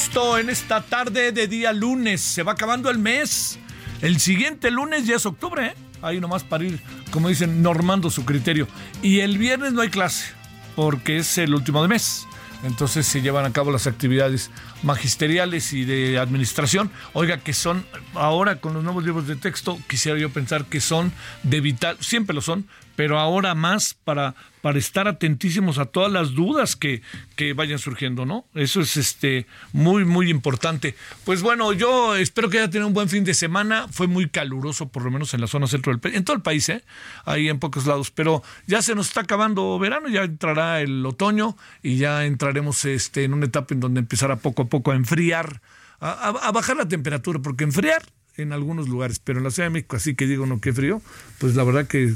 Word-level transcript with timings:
Gusto 0.00 0.38
en 0.38 0.48
esta 0.48 0.80
tarde 0.80 1.30
de 1.30 1.46
día 1.46 1.74
lunes. 1.74 2.22
Se 2.22 2.42
va 2.42 2.52
acabando 2.52 2.88
el 2.88 2.98
mes. 2.98 3.58
El 4.00 4.18
siguiente 4.18 4.70
lunes 4.70 5.06
ya 5.06 5.16
es 5.16 5.26
octubre, 5.26 5.66
¿eh? 5.66 5.74
Ahí 6.00 6.20
nomás 6.20 6.42
para 6.42 6.64
ir, 6.64 6.80
como 7.10 7.28
dicen, 7.28 7.60
normando 7.60 8.08
su 8.08 8.24
criterio. 8.24 8.66
Y 9.02 9.20
el 9.20 9.36
viernes 9.36 9.74
no 9.74 9.82
hay 9.82 9.90
clase, 9.90 10.32
porque 10.74 11.18
es 11.18 11.36
el 11.36 11.54
último 11.54 11.82
de 11.82 11.88
mes. 11.88 12.26
Entonces 12.62 13.06
se 13.06 13.20
llevan 13.20 13.44
a 13.44 13.52
cabo 13.52 13.70
las 13.70 13.86
actividades 13.86 14.50
magisteriales 14.82 15.74
y 15.74 15.84
de 15.84 16.18
administración. 16.18 16.90
Oiga, 17.12 17.36
que 17.36 17.52
son, 17.52 17.84
ahora 18.14 18.56
con 18.56 18.72
los 18.72 18.82
nuevos 18.82 19.04
libros 19.04 19.26
de 19.26 19.36
texto, 19.36 19.78
quisiera 19.86 20.18
yo 20.18 20.30
pensar 20.30 20.64
que 20.64 20.80
son 20.80 21.12
de 21.42 21.60
vital, 21.60 21.98
siempre 22.00 22.34
lo 22.34 22.40
son, 22.40 22.66
pero 22.96 23.18
ahora 23.18 23.54
más 23.54 23.94
para, 24.02 24.34
para 24.62 24.78
estar 24.78 25.08
atentísimos 25.08 25.78
a 25.78 25.86
todas 25.86 26.12
las 26.12 26.34
dudas 26.34 26.76
que, 26.76 27.02
que 27.36 27.52
vayan 27.54 27.78
surgiendo, 27.78 28.26
¿no? 28.26 28.44
Eso 28.54 28.80
es 28.80 28.96
este 28.96 29.46
muy, 29.72 30.04
muy 30.04 30.28
importante. 30.30 30.94
Pues 31.24 31.42
bueno, 31.42 31.72
yo 31.72 32.16
espero 32.16 32.50
que 32.50 32.58
haya 32.58 32.68
tenido 32.70 32.86
un 32.88 32.94
buen 32.94 33.08
fin 33.08 33.24
de 33.24 33.34
semana. 33.34 33.86
Fue 33.90 34.06
muy 34.06 34.28
caluroso, 34.28 34.88
por 34.88 35.02
lo 35.04 35.10
menos 35.10 35.32
en 35.34 35.40
la 35.40 35.46
zona 35.46 35.66
centro 35.66 35.92
del 35.92 36.00
país, 36.00 36.14
en 36.16 36.24
todo 36.24 36.36
el 36.36 36.42
país, 36.42 36.68
¿eh? 36.68 36.82
Ahí 37.24 37.48
en 37.48 37.58
pocos 37.58 37.86
lados. 37.86 38.10
Pero 38.10 38.42
ya 38.66 38.82
se 38.82 38.94
nos 38.94 39.08
está 39.08 39.22
acabando 39.22 39.78
verano, 39.78 40.08
ya 40.08 40.22
entrará 40.24 40.80
el 40.80 41.04
otoño 41.06 41.56
y 41.82 41.96
ya 41.96 42.24
entraremos 42.26 42.84
este, 42.84 43.24
en 43.24 43.34
una 43.34 43.46
etapa 43.46 43.74
en 43.74 43.80
donde 43.80 44.00
empezará 44.00 44.36
poco 44.36 44.62
a 44.62 44.66
poco 44.68 44.90
a 44.92 44.94
enfriar, 44.94 45.60
a, 46.00 46.10
a- 46.10 46.48
a 46.48 46.52
bajar 46.52 46.76
la 46.76 46.88
temperatura, 46.88 47.38
porque 47.40 47.64
enfriar 47.64 48.02
en 48.36 48.52
algunos 48.52 48.88
lugares, 48.88 49.18
pero 49.18 49.38
en 49.38 49.44
la 49.44 49.50
Ciudad 49.50 49.66
de 49.68 49.72
México, 49.74 49.96
así 49.96 50.14
que 50.14 50.26
digo, 50.26 50.46
no, 50.46 50.60
qué 50.60 50.72
frío, 50.72 51.02
pues 51.38 51.56
la 51.56 51.64
verdad 51.64 51.86
que 51.86 52.14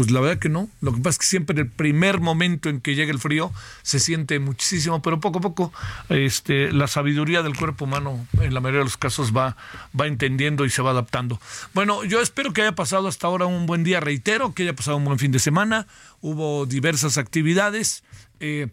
pues 0.00 0.10
la 0.12 0.20
verdad 0.20 0.38
que 0.38 0.48
no. 0.48 0.70
Lo 0.80 0.94
que 0.94 0.98
pasa 1.00 1.10
es 1.10 1.18
que 1.18 1.26
siempre 1.26 1.60
el 1.60 1.68
primer 1.68 2.20
momento 2.20 2.70
en 2.70 2.80
que 2.80 2.94
llega 2.94 3.12
el 3.12 3.18
frío 3.18 3.52
se 3.82 4.00
siente 4.00 4.38
muchísimo, 4.38 5.02
pero 5.02 5.20
poco 5.20 5.40
a 5.40 5.42
poco 5.42 5.72
este, 6.08 6.72
la 6.72 6.86
sabiduría 6.86 7.42
del 7.42 7.54
cuerpo 7.54 7.84
humano 7.84 8.26
en 8.40 8.54
la 8.54 8.60
mayoría 8.60 8.78
de 8.78 8.84
los 8.86 8.96
casos 8.96 9.36
va, 9.36 9.58
va 9.98 10.06
entendiendo 10.06 10.64
y 10.64 10.70
se 10.70 10.80
va 10.80 10.92
adaptando. 10.92 11.38
Bueno, 11.74 12.02
yo 12.04 12.22
espero 12.22 12.54
que 12.54 12.62
haya 12.62 12.74
pasado 12.74 13.08
hasta 13.08 13.26
ahora 13.26 13.44
un 13.44 13.66
buen 13.66 13.84
día, 13.84 14.00
reitero, 14.00 14.54
que 14.54 14.62
haya 14.62 14.72
pasado 14.74 14.96
un 14.96 15.04
buen 15.04 15.18
fin 15.18 15.32
de 15.32 15.38
semana. 15.38 15.86
Hubo 16.22 16.64
diversas 16.64 17.18
actividades, 17.18 18.02
eh, 18.40 18.68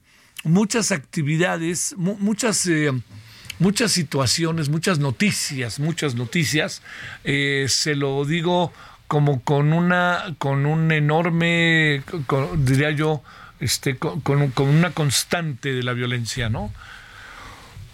muchas 0.46 0.94
actividades, 0.94 1.94
mu- 1.98 2.16
muchas... 2.22 2.66
eh, 2.68 2.94
muchas 3.60 3.92
situaciones, 3.92 4.70
muchas 4.70 5.00
noticias, 5.00 5.80
muchas 5.80 6.14
noticias. 6.14 6.84
Eh, 7.24 7.66
se 7.68 7.96
lo 7.96 8.24
digo 8.24 8.72
como 9.08 9.42
con 9.42 9.74
una, 9.74 10.36
con 10.38 10.66
un 10.66 10.92
enorme, 10.92 12.04
diría 12.58 12.92
yo, 12.92 13.24
este, 13.60 13.98
con, 13.98 14.22
con- 14.22 14.68
una 14.68 14.92
constante 14.92 15.74
de 15.74 15.84
la 15.84 15.94
violencia, 15.94 16.50
¿no? 16.50 16.72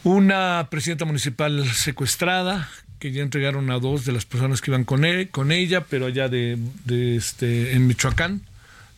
Una 0.04 0.68
presidenta 0.70 1.06
municipal 1.06 1.66
secuestrada, 1.68 2.70
que 3.00 3.12
ya 3.12 3.22
entregaron 3.22 3.70
a 3.72 3.80
dos 3.80 4.06
de 4.06 4.12
las 4.12 4.26
personas 4.26 4.62
que 4.62 4.72
iban 4.72 4.84
con, 4.84 5.06
él, 5.06 5.30
con 5.30 5.52
ella, 5.52 5.82
pero 5.90 6.08
allá 6.08 6.28
de, 6.30 6.58
de 6.86 7.16
este, 7.16 7.74
en 7.74 7.88
Michoacán, 7.88 8.42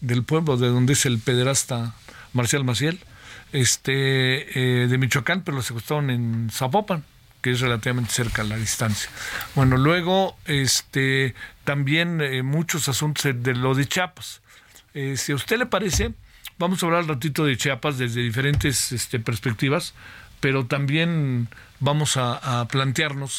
del 0.02 0.24
pueblo 0.24 0.58
de 0.58 0.68
donde 0.68 0.94
es 0.94 1.06
el 1.06 1.20
pederasta 1.20 1.94
Marcial 2.34 2.64
Maciel, 2.64 3.00
este, 3.52 4.84
eh, 4.84 4.88
de 4.88 4.98
Michoacán, 4.98 5.42
pero 5.44 5.58
lo 5.58 5.64
secuestraron 5.64 6.10
en 6.10 6.50
Zapopan, 6.52 7.04
que 7.46 7.52
es 7.52 7.60
relativamente 7.62 8.12
cerca 8.12 8.44
la 8.44 8.58
distancia. 8.58 9.08
Bueno, 9.54 9.78
luego 9.78 10.36
este, 10.46 11.36
también 11.64 12.20
eh, 12.20 12.42
muchos 12.42 12.90
asuntos 12.90 13.24
de 13.36 13.54
lo 13.54 13.76
de 13.76 13.86
Chiapas. 13.86 14.42
Eh, 14.96 15.16
si 15.16 15.32
a 15.32 15.36
usted 15.36 15.60
le 15.60 15.68
parece, 15.68 16.16
vamos 16.58 16.82
a 16.82 16.88
hablar 16.88 17.04
un 17.04 17.10
ratito 17.10 17.46
de 17.46 17.56
Chiapas 17.56 18.00
desde 18.00 18.22
diferentes 18.24 18.92
este, 18.92 19.20
perspectivas, 19.20 19.94
pero 20.40 20.66
también 20.66 21.48
vamos 21.80 22.18
a, 22.18 22.62
a 22.62 22.68
plantearnos. 22.68 23.38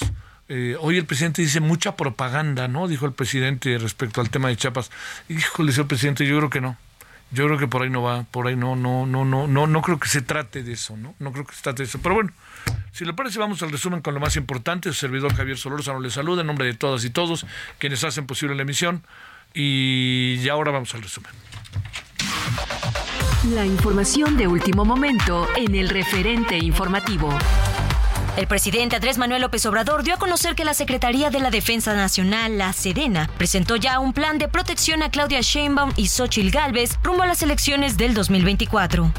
eh, 0.48 0.76
hoy 0.78 0.98
el 0.98 1.04
presidente 1.04 1.42
dice 1.42 1.58
mucha 1.58 1.96
propaganda, 1.96 2.68
¿no? 2.68 2.86
Dijo 2.86 3.06
el 3.06 3.12
presidente 3.12 3.76
respecto 3.76 4.20
al 4.20 4.30
tema 4.30 4.46
de 4.50 4.56
Chiapas. 4.56 4.92
Híjole, 5.28 5.72
señor 5.72 5.88
presidente, 5.88 6.24
yo 6.24 6.36
creo 6.38 6.50
que 6.50 6.60
no. 6.60 6.76
Yo 7.32 7.46
creo 7.46 7.58
que 7.58 7.66
por 7.66 7.82
ahí 7.82 7.90
no 7.90 8.02
va, 8.02 8.22
por 8.22 8.46
ahí 8.46 8.54
no, 8.54 8.76
no, 8.76 9.04
no, 9.04 9.24
no, 9.24 9.48
no, 9.48 9.66
no 9.66 9.82
creo 9.82 9.98
que 9.98 10.08
se 10.08 10.22
trate 10.22 10.62
de 10.62 10.74
eso, 10.74 10.96
¿no? 10.96 11.16
No 11.18 11.32
creo 11.32 11.44
que 11.44 11.56
se 11.56 11.62
trate 11.62 11.82
de 11.82 11.88
eso. 11.88 11.98
Pero 12.00 12.14
bueno, 12.14 12.30
si 12.92 13.04
le 13.04 13.12
parece, 13.12 13.38
vamos 13.38 13.62
al 13.62 13.70
resumen 13.70 14.00
con 14.00 14.14
lo 14.14 14.20
más 14.20 14.36
importante. 14.36 14.88
Su 14.88 14.94
servidor 14.94 15.34
Javier 15.34 15.58
Solórzano 15.58 16.00
le 16.00 16.10
saluda 16.10 16.40
en 16.40 16.46
nombre 16.46 16.66
de 16.66 16.74
todas 16.74 17.04
y 17.04 17.10
todos 17.10 17.44
quienes 17.78 18.02
hacen 18.04 18.26
posible 18.26 18.54
la 18.54 18.62
emisión. 18.62 19.04
Y 19.52 20.38
ya 20.38 20.54
ahora 20.54 20.70
vamos 20.70 20.94
al 20.94 21.02
resumen. 21.02 21.30
La 23.54 23.64
información 23.64 24.36
de 24.36 24.46
último 24.46 24.84
momento 24.84 25.46
en 25.56 25.74
el 25.74 25.88
referente 25.88 26.56
informativo. 26.56 27.28
El 28.36 28.46
presidente 28.46 28.96
Andrés 28.96 29.16
Manuel 29.16 29.40
López 29.40 29.64
Obrador 29.64 30.02
dio 30.02 30.12
a 30.12 30.18
conocer 30.18 30.54
que 30.54 30.66
la 30.66 30.74
Secretaría 30.74 31.30
de 31.30 31.40
la 31.40 31.50
Defensa 31.50 31.94
Nacional, 31.94 32.58
la 32.58 32.74
Sedena, 32.74 33.30
presentó 33.38 33.76
ya 33.76 33.98
un 33.98 34.12
plan 34.12 34.36
de 34.36 34.46
protección 34.46 35.02
a 35.02 35.10
Claudia 35.10 35.40
Sheinbaum 35.40 35.92
y 35.96 36.08
Xochitl 36.08 36.50
Gálvez 36.50 36.98
rumbo 37.02 37.22
a 37.22 37.26
las 37.26 37.42
elecciones 37.42 37.96
del 37.96 38.12
2024. 38.12 39.10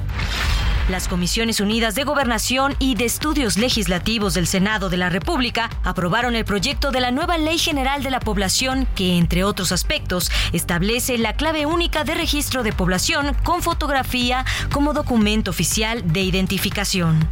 Las 0.90 1.08
Comisiones 1.08 1.60
Unidas 1.60 1.96
de 1.96 2.04
Gobernación 2.04 2.76
y 2.78 2.94
de 2.94 3.06
Estudios 3.06 3.58
Legislativos 3.58 4.36
del 4.36 4.46
Senado 4.46 4.88
de 4.88 4.98
la 4.98 5.10
República 5.10 5.72
aprobaron 5.84 6.36
el 6.36 6.46
proyecto 6.46 6.92
de 6.92 7.02
la 7.02 7.10
nueva 7.10 7.40
Ley 7.40 7.58
General 7.58 8.04
de 8.04 8.12
la 8.12 8.20
Población 8.20 8.88
que, 8.94 9.18
entre 9.18 9.44
otros 9.44 9.72
aspectos, 9.72 10.32
establece 10.54 11.18
la 11.18 11.34
clave 11.34 11.66
única 11.66 12.04
de 12.04 12.14
registro 12.14 12.62
de 12.62 12.72
población 12.72 13.36
con 13.44 13.64
fotografía 13.64 14.46
como 14.72 14.94
documento 14.94 15.50
oficial 15.50 16.14
de 16.14 16.22
identificación. 16.22 17.28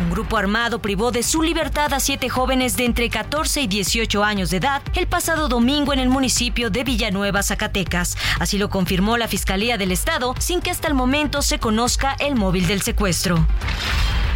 Un 0.00 0.10
grupo 0.10 0.36
armado 0.36 0.80
privó 0.80 1.12
de 1.12 1.22
su 1.22 1.42
libertad 1.42 1.92
a 1.92 2.00
siete 2.00 2.28
jóvenes 2.28 2.76
de 2.76 2.84
entre 2.84 3.10
14 3.10 3.62
y 3.62 3.66
18 3.66 4.24
años 4.24 4.50
de 4.50 4.56
edad 4.56 4.82
el 4.94 5.06
pasado 5.06 5.48
domingo 5.48 5.92
en 5.92 5.98
el 5.98 6.08
municipio 6.08 6.70
de 6.70 6.84
Villanueva, 6.84 7.42
Zacatecas. 7.42 8.16
Así 8.40 8.58
lo 8.58 8.70
confirmó 8.70 9.16
la 9.16 9.28
Fiscalía 9.28 9.78
del 9.78 9.92
Estado 9.92 10.34
sin 10.38 10.60
que 10.60 10.70
hasta 10.70 10.88
el 10.88 10.94
momento 10.94 11.42
se 11.42 11.58
conozca 11.58 12.16
el 12.18 12.34
móvil 12.34 12.66
del 12.66 12.82
secuestro. 12.82 13.46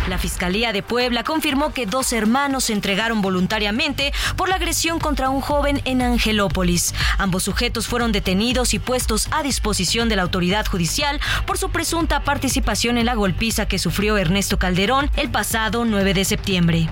La 0.09 0.19
Fiscalía 0.19 0.73
de 0.73 0.83
Puebla 0.83 1.25
confirmó 1.25 1.73
que 1.73 1.87
dos 1.87 2.13
hermanos 2.13 2.65
se 2.65 2.73
entregaron 2.73 3.23
voluntariamente 3.23 4.13
por 4.37 4.49
la 4.49 4.55
agresión 4.55 5.01
contra 5.01 5.31
un 5.31 5.41
joven 5.41 5.81
en 5.85 6.01
Angelópolis. 6.01 6.95
Ambos 7.19 7.43
sujetos 7.43 7.89
fueron 7.89 8.13
detenidos 8.13 8.73
y 8.73 8.79
puestos 8.79 9.29
a 9.33 9.43
disposición 9.43 10.09
de 10.09 10.17
la 10.17 10.23
autoridad 10.23 10.67
judicial 10.67 11.21
por 11.45 11.59
su 11.59 11.71
presunta 11.71 12.23
participación 12.23 12.99
en 12.99 13.07
la 13.07 13.15
golpiza 13.15 13.67
que 13.67 13.81
sufrió 13.81 14.17
Ernesto 14.17 14.59
Calderón 14.59 15.11
el 15.17 15.29
pasado 15.29 15.85
9 15.85 16.15
de 16.15 16.25
septiembre. 16.25 16.89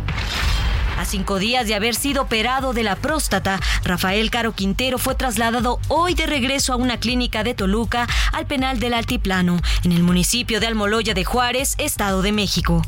A 0.99 1.05
cinco 1.05 1.39
días 1.39 1.67
de 1.67 1.75
haber 1.75 1.95
sido 1.95 2.23
operado 2.23 2.73
de 2.73 2.83
la 2.83 2.97
próstata, 2.97 3.61
Rafael 3.83 4.31
Caro 4.31 4.53
Quintero 4.53 4.99
fue 4.99 5.15
trasladado 5.15 5.81
hoy 5.89 6.15
de 6.15 6.27
regreso 6.27 6.73
a 6.73 6.77
una 6.77 6.99
clínica 6.99 7.43
de 7.43 7.55
Toluca 7.55 8.07
al 8.33 8.47
penal 8.47 8.79
del 8.79 8.95
Altiplano, 8.95 9.59
en 9.83 9.93
el 9.93 10.03
municipio 10.03 10.61
de 10.61 10.69
Almoloya 10.69 11.15
de 11.15 11.25
Juárez, 11.25 11.75
Estado 11.79 12.23
de 12.23 12.33
México. 12.33 12.83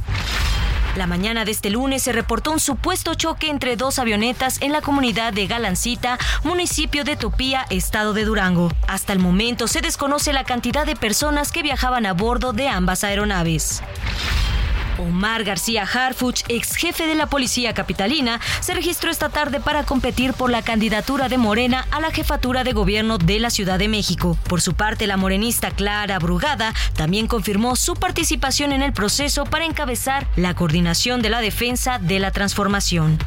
La 0.96 1.06
mañana 1.06 1.44
de 1.44 1.50
este 1.50 1.68
lunes 1.68 2.02
se 2.02 2.12
reportó 2.12 2.52
un 2.52 2.60
supuesto 2.60 3.12
choque 3.14 3.50
entre 3.50 3.76
dos 3.76 3.98
avionetas 3.98 4.62
en 4.62 4.72
la 4.72 4.80
comunidad 4.80 5.34
de 5.34 5.46
Galancita, 5.46 6.18
municipio 6.42 7.04
de 7.04 7.16
Topía, 7.16 7.66
estado 7.68 8.14
de 8.14 8.24
Durango. 8.24 8.72
Hasta 8.88 9.12
el 9.12 9.18
momento 9.18 9.68
se 9.68 9.82
desconoce 9.82 10.32
la 10.32 10.44
cantidad 10.44 10.86
de 10.86 10.96
personas 10.96 11.52
que 11.52 11.62
viajaban 11.62 12.06
a 12.06 12.14
bordo 12.14 12.54
de 12.54 12.68
ambas 12.68 13.04
aeronaves. 13.04 13.82
Omar 14.98 15.44
García 15.44 15.82
Harfuch, 15.82 16.42
ex 16.48 16.76
jefe 16.76 17.06
de 17.06 17.14
la 17.14 17.26
policía 17.26 17.74
capitalina, 17.74 18.40
se 18.60 18.74
registró 18.74 19.10
esta 19.10 19.28
tarde 19.28 19.60
para 19.60 19.84
competir 19.84 20.32
por 20.32 20.50
la 20.50 20.62
candidatura 20.62 21.28
de 21.28 21.38
Morena 21.38 21.86
a 21.90 22.00
la 22.00 22.10
jefatura 22.10 22.64
de 22.64 22.72
gobierno 22.72 23.18
de 23.18 23.40
la 23.40 23.50
Ciudad 23.50 23.78
de 23.78 23.88
México. 23.88 24.36
Por 24.48 24.60
su 24.60 24.74
parte, 24.74 25.06
la 25.06 25.16
morenista 25.16 25.70
Clara 25.70 26.18
Brugada 26.18 26.74
también 26.94 27.26
confirmó 27.26 27.76
su 27.76 27.94
participación 27.94 28.72
en 28.72 28.82
el 28.82 28.92
proceso 28.92 29.44
para 29.44 29.64
encabezar 29.64 30.26
la 30.36 30.54
coordinación 30.54 31.22
de 31.22 31.30
la 31.30 31.40
defensa 31.40 31.98
de 31.98 32.18
la 32.18 32.30
transformación. 32.30 33.18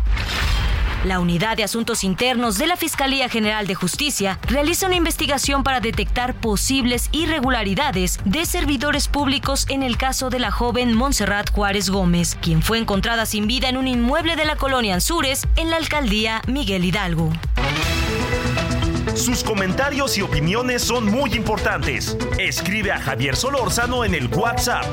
La 1.06 1.22
Unidad 1.22 1.56
de 1.56 1.64
Asuntos 1.64 2.04
Internos 2.04 2.58
de 2.58 2.68
la 2.68 2.76
Fiscalía 2.76 3.30
General 3.30 3.66
de 3.68 3.74
Justicia 3.74 4.38
realiza 4.50 4.86
una 4.86 4.98
investigación 4.98 5.64
para 5.64 5.80
detectar 5.80 6.34
posibles 6.34 7.08
irregularidades 7.14 8.20
de 8.26 8.46
servidores 8.46 9.08
públicos 9.08 9.66
en 9.70 9.82
el 9.82 9.96
caso 9.96 10.30
de 10.30 10.40
la 10.40 10.52
joven 10.52 10.94
Montserrat 10.94 11.52
Juárez 11.52 11.90
Gómez, 11.90 12.38
quien 12.42 12.62
fue 12.62 12.80
encontrada 12.80 13.26
sin 13.26 13.48
vida 13.48 13.70
en 13.70 13.78
un 13.78 13.88
inmueble 13.88 14.36
de 14.36 14.44
la 14.44 14.58
colonia 14.58 14.96
Anzures 14.96 15.48
en 15.56 15.70
la 15.70 15.78
alcaldía 15.78 16.42
Miguel 16.48 16.84
Hidalgo. 16.84 17.32
Sus 19.16 19.42
comentarios 19.42 20.18
y 20.18 20.22
opiniones 20.22 20.82
son 20.82 21.06
muy 21.06 21.34
importantes. 21.34 22.18
Escribe 22.38 22.92
a 22.92 23.00
Javier 23.00 23.38
Solórzano 23.38 24.04
en 24.04 24.16
el 24.16 24.28
WhatsApp 24.28 24.84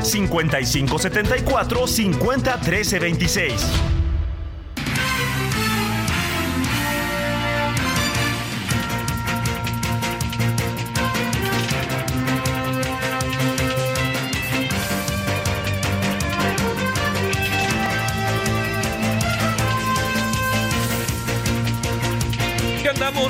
5574 0.00 1.86
50 1.88 2.56
26. 3.00 3.95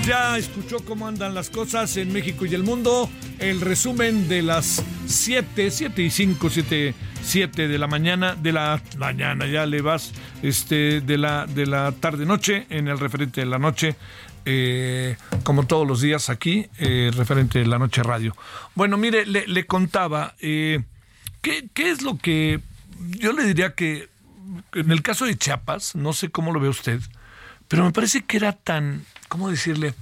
Ya 0.06 0.38
escuchó 0.38 0.85
cómo 0.85 1.06
andan 1.09 1.35
las 1.35 1.50
cosas 1.50 1.97
en 1.97 2.12
México 2.12 2.47
y 2.47 2.55
el 2.55 2.62
mundo. 2.62 3.11
El 3.38 3.61
resumen 3.61 4.29
de 4.29 4.43
las 4.43 4.83
7, 5.06 5.71
7 5.71 6.03
y 6.03 6.11
5, 6.11 6.50
7, 6.50 6.94
7 7.23 7.69
de 7.69 7.79
la 7.79 7.87
mañana, 7.87 8.35
de 8.35 8.53
la 8.53 8.81
mañana, 8.99 9.47
ya 9.47 9.67
le 9.67 9.83
vas, 9.83 10.12
este, 10.43 11.00
de 11.00 11.19
la, 11.19 11.47
de 11.47 11.67
la 11.67 11.93
tarde-noche, 11.93 12.67
en 12.71 12.88
el 12.88 12.99
referente 12.99 13.41
de 13.41 13.47
la 13.47 13.59
noche. 13.59 13.97
Eh, 14.44 15.17
como 15.43 15.67
todos 15.67 15.87
los 15.87 16.00
días 16.00 16.31
aquí, 16.31 16.67
eh, 16.79 17.11
referente 17.15 17.59
de 17.59 17.67
la 17.67 17.79
noche 17.79 18.03
radio. 18.03 18.37
Bueno, 18.77 18.97
mire, 18.97 19.27
le, 19.27 19.67
contaba, 19.67 20.37
eh, 20.41 20.85
¿qué, 21.43 21.69
¿qué 21.75 21.91
es 21.91 22.03
lo 22.03 22.17
que 22.17 22.61
yo 23.19 23.32
le 23.32 23.43
diría 23.44 23.75
que 23.75 24.09
en 24.73 24.93
el 24.93 25.03
caso 25.03 25.25
de 25.25 25.37
Chiapas, 25.37 25.97
no 25.97 26.12
sé 26.12 26.31
cómo 26.31 26.53
lo 26.53 26.61
ve 26.61 26.69
usted, 26.69 27.00
pero 27.69 27.85
me 27.85 27.91
parece 27.91 28.25
que 28.25 28.37
era 28.37 28.53
tan, 28.53 29.05
¿cómo 29.28 29.50
decirle? 29.50 29.94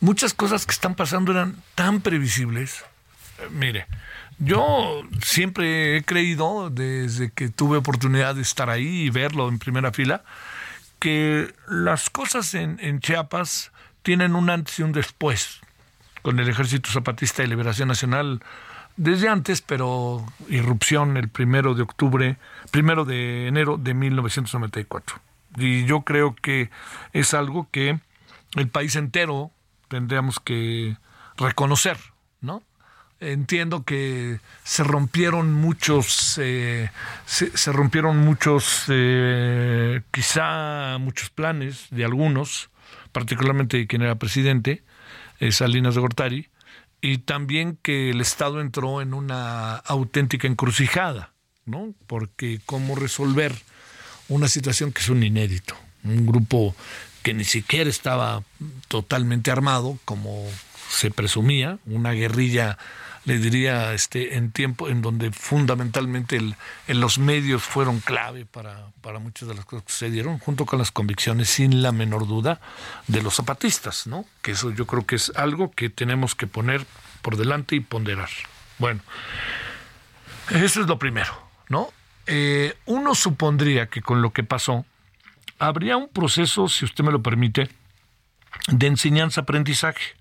Muchas 0.00 0.34
cosas 0.34 0.66
que 0.66 0.72
están 0.72 0.94
pasando 0.94 1.32
eran 1.32 1.56
tan 1.74 2.00
previsibles. 2.00 2.84
Eh, 3.38 3.48
mire, 3.50 3.86
yo 4.38 5.02
siempre 5.22 5.96
he 5.96 6.02
creído, 6.02 6.70
desde 6.70 7.30
que 7.30 7.48
tuve 7.48 7.78
oportunidad 7.78 8.34
de 8.34 8.42
estar 8.42 8.70
ahí 8.70 9.02
y 9.02 9.10
verlo 9.10 9.48
en 9.48 9.58
primera 9.58 9.92
fila, 9.92 10.24
que 10.98 11.52
las 11.68 12.10
cosas 12.10 12.54
en, 12.54 12.78
en 12.80 13.00
Chiapas 13.00 13.72
tienen 14.02 14.34
un 14.34 14.50
antes 14.50 14.78
y 14.78 14.82
un 14.82 14.92
después, 14.92 15.60
con 16.22 16.38
el 16.40 16.48
Ejército 16.48 16.90
Zapatista 16.90 17.42
de 17.42 17.48
Liberación 17.48 17.88
Nacional 17.88 18.40
desde 18.96 19.28
antes, 19.28 19.62
pero 19.62 20.26
irrupción 20.48 21.16
el 21.16 21.28
primero 21.28 21.74
de 21.74 21.82
octubre, 21.82 22.36
primero 22.70 23.04
de 23.04 23.46
enero 23.46 23.78
de 23.78 23.94
1994. 23.94 25.16
Y 25.56 25.84
yo 25.86 26.02
creo 26.02 26.34
que 26.34 26.70
es 27.12 27.34
algo 27.34 27.68
que 27.70 27.98
el 28.56 28.68
país 28.68 28.96
entero 28.96 29.52
tendríamos 29.88 30.40
que 30.40 30.96
reconocer, 31.36 31.98
¿no? 32.40 32.62
Entiendo 33.18 33.84
que 33.84 34.40
se 34.64 34.82
rompieron 34.82 35.52
muchos, 35.52 36.38
eh, 36.40 36.90
se, 37.26 37.70
rompieron 37.70 38.16
muchos, 38.16 38.84
eh, 38.88 40.00
quizá 40.10 40.96
muchos 40.98 41.28
planes 41.28 41.88
de 41.90 42.06
algunos, 42.06 42.70
particularmente 43.12 43.76
de 43.76 43.86
quien 43.86 44.02
era 44.02 44.14
presidente, 44.14 44.84
eh, 45.38 45.52
Salinas 45.52 45.94
de 45.94 46.00
Gortari, 46.00 46.48
y 47.02 47.18
también 47.18 47.78
que 47.82 48.10
el 48.10 48.22
Estado 48.22 48.60
entró 48.60 49.02
en 49.02 49.12
una 49.12 49.76
auténtica 49.76 50.48
encrucijada, 50.48 51.32
¿no? 51.66 51.92
Porque 52.06 52.60
cómo 52.64 52.94
resolver 52.94 53.54
una 54.28 54.48
situación 54.48 54.92
que 54.92 55.00
es 55.00 55.08
un 55.10 55.22
inédito, 55.22 55.74
un 56.04 56.24
grupo 56.26 56.74
que 57.22 57.34
ni 57.34 57.44
siquiera 57.44 57.90
estaba 57.90 58.42
totalmente 58.88 59.50
armado, 59.50 59.98
como 60.04 60.46
se 60.88 61.10
presumía, 61.10 61.78
una 61.86 62.12
guerrilla, 62.12 62.78
le 63.24 63.38
diría, 63.38 63.92
este, 63.92 64.36
en 64.36 64.50
tiempo 64.50 64.88
en 64.88 65.02
donde 65.02 65.30
fundamentalmente 65.30 66.36
en 66.36 67.00
los 67.00 67.18
medios 67.18 67.62
fueron 67.62 68.00
clave 68.00 68.46
para, 68.46 68.86
para 69.02 69.18
muchas 69.18 69.48
de 69.48 69.54
las 69.54 69.64
cosas 69.64 69.84
que 69.84 69.92
sucedieron, 69.92 70.38
junto 70.38 70.66
con 70.66 70.78
las 70.78 70.90
convicciones, 70.90 71.48
sin 71.48 71.82
la 71.82 71.92
menor 71.92 72.26
duda, 72.26 72.60
de 73.06 73.22
los 73.22 73.34
zapatistas, 73.34 74.06
¿no? 74.06 74.24
Que 74.42 74.52
eso 74.52 74.70
yo 74.70 74.86
creo 74.86 75.06
que 75.06 75.16
es 75.16 75.32
algo 75.36 75.70
que 75.70 75.90
tenemos 75.90 76.34
que 76.34 76.46
poner 76.46 76.86
por 77.22 77.36
delante 77.36 77.76
y 77.76 77.80
ponderar. 77.80 78.30
Bueno, 78.78 79.00
eso 80.50 80.80
es 80.80 80.86
lo 80.86 80.98
primero, 80.98 81.32
¿no? 81.68 81.92
Eh, 82.26 82.76
uno 82.86 83.14
supondría 83.14 83.86
que 83.86 84.02
con 84.02 84.22
lo 84.22 84.32
que 84.32 84.44
pasó, 84.44 84.86
habría 85.60 85.96
un 85.96 86.08
proceso, 86.08 86.68
si 86.68 86.84
usted 86.84 87.04
me 87.04 87.12
lo 87.12 87.22
permite, 87.22 87.68
de 88.66 88.86
enseñanza-aprendizaje. 88.88 90.16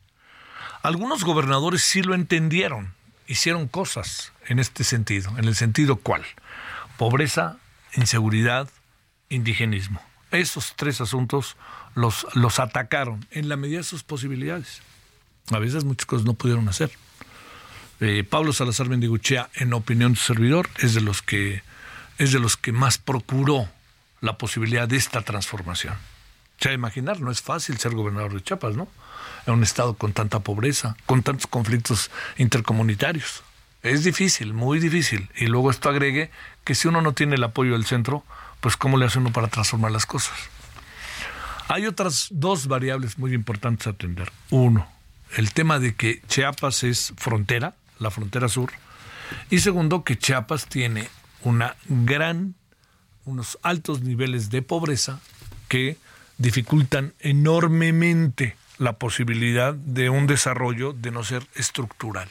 Algunos 0.84 1.24
gobernadores 1.24 1.82
sí 1.82 2.04
lo 2.04 2.14
entendieron, 2.14 2.94
hicieron 3.26 3.68
cosas 3.68 4.34
en 4.48 4.60
este 4.60 4.84
sentido. 4.84 5.36
¿En 5.38 5.46
el 5.46 5.56
sentido 5.56 5.96
cuál? 5.96 6.24
Pobreza, 6.98 7.58
inseguridad, 7.96 8.70
indigenismo. 9.30 10.02
Esos 10.32 10.76
tres 10.76 11.02
asuntos 11.02 11.58
los, 11.96 12.28
los 12.36 12.60
atacaron 12.60 13.26
en 13.32 13.50
la 13.50 13.56
medida 13.56 13.80
de 13.80 13.84
sus 13.84 14.04
posibilidades. 14.04 14.82
A 15.52 15.58
veces 15.58 15.86
muchas 15.86 16.06
cosas 16.06 16.26
no 16.26 16.34
pudieron 16.34 16.68
hacer. 16.68 16.92
Eh, 18.02 18.24
Pablo 18.24 18.54
Salazar 18.54 18.90
Mendiguchea, 18.90 19.50
en 19.56 19.74
opinión 19.74 20.14
de 20.14 20.20
servidor, 20.20 20.70
es 20.78 20.94
de 20.94 21.02
los 21.02 21.22
que 21.22 21.64
es 22.18 22.34
de 22.34 22.40
los 22.40 22.58
que 22.58 22.74
más 22.74 22.98
procuró 22.98 23.70
la 24.22 24.38
posibilidad 24.38 24.88
de 24.88 24.98
esta 24.98 25.22
transformación. 25.22 25.96
Se 26.60 26.74
imaginar, 26.74 27.22
no 27.22 27.32
es 27.32 27.42
fácil 27.42 27.78
ser 27.78 27.94
gobernador 27.94 28.34
de 28.34 28.42
Chiapas, 28.42 28.76
¿no? 28.76 28.88
En 29.46 29.54
un 29.54 29.64
estado 29.64 29.94
con 29.94 30.12
tanta 30.12 30.42
pobreza, 30.42 30.98
con 31.06 31.24
tantos 31.24 31.48
conflictos 31.48 32.12
intercomunitarios. 32.38 33.44
Es 33.82 34.04
difícil, 34.04 34.54
muy 34.54 34.80
difícil. 34.80 35.30
Y 35.38 35.46
luego 35.48 35.72
esto 35.72 35.90
agregue 35.90 36.32
que 36.66 36.76
si 36.76 36.90
uno 36.90 37.02
no 37.02 37.14
tiene 37.14 37.36
el 37.36 37.44
apoyo 37.44 37.74
del 37.74 37.86
centro, 37.86 38.24
pues 38.60 38.76
¿cómo 38.76 38.98
le 38.98 39.06
hace 39.06 39.20
uno 39.20 39.32
para 39.32 39.48
transformar 39.48 39.92
las 39.92 40.06
cosas? 40.06 40.38
Hay 41.70 41.86
otras 41.86 42.28
dos 42.32 42.68
variables 42.68 43.18
muy 43.18 43.34
importantes 43.34 43.88
a 43.88 43.92
atender. 43.92 44.32
Uno, 44.50 44.88
el 45.38 45.54
tema 45.54 45.80
de 45.80 45.96
que 45.96 46.22
Chiapas 46.28 46.84
es 46.84 47.14
frontera, 47.16 47.76
la 48.00 48.12
frontera 48.12 48.50
sur. 48.50 48.72
Y 49.50 49.60
segundo, 49.60 50.04
que 50.04 50.18
Chiapas 50.18 50.66
tiene 50.66 51.08
una 51.44 51.76
gran, 51.88 52.56
unos 53.30 53.58
altos 53.62 54.02
niveles 54.02 54.50
de 54.50 54.62
pobreza 54.62 55.20
que 55.68 55.98
dificultan 56.38 57.14
enormemente 57.20 58.56
la 58.78 58.94
posibilidad 58.94 59.74
de 59.74 60.10
un 60.10 60.26
desarrollo 60.26 60.94
de 60.94 61.12
no 61.12 61.24
ser 61.24 61.46
estructural. 61.56 62.30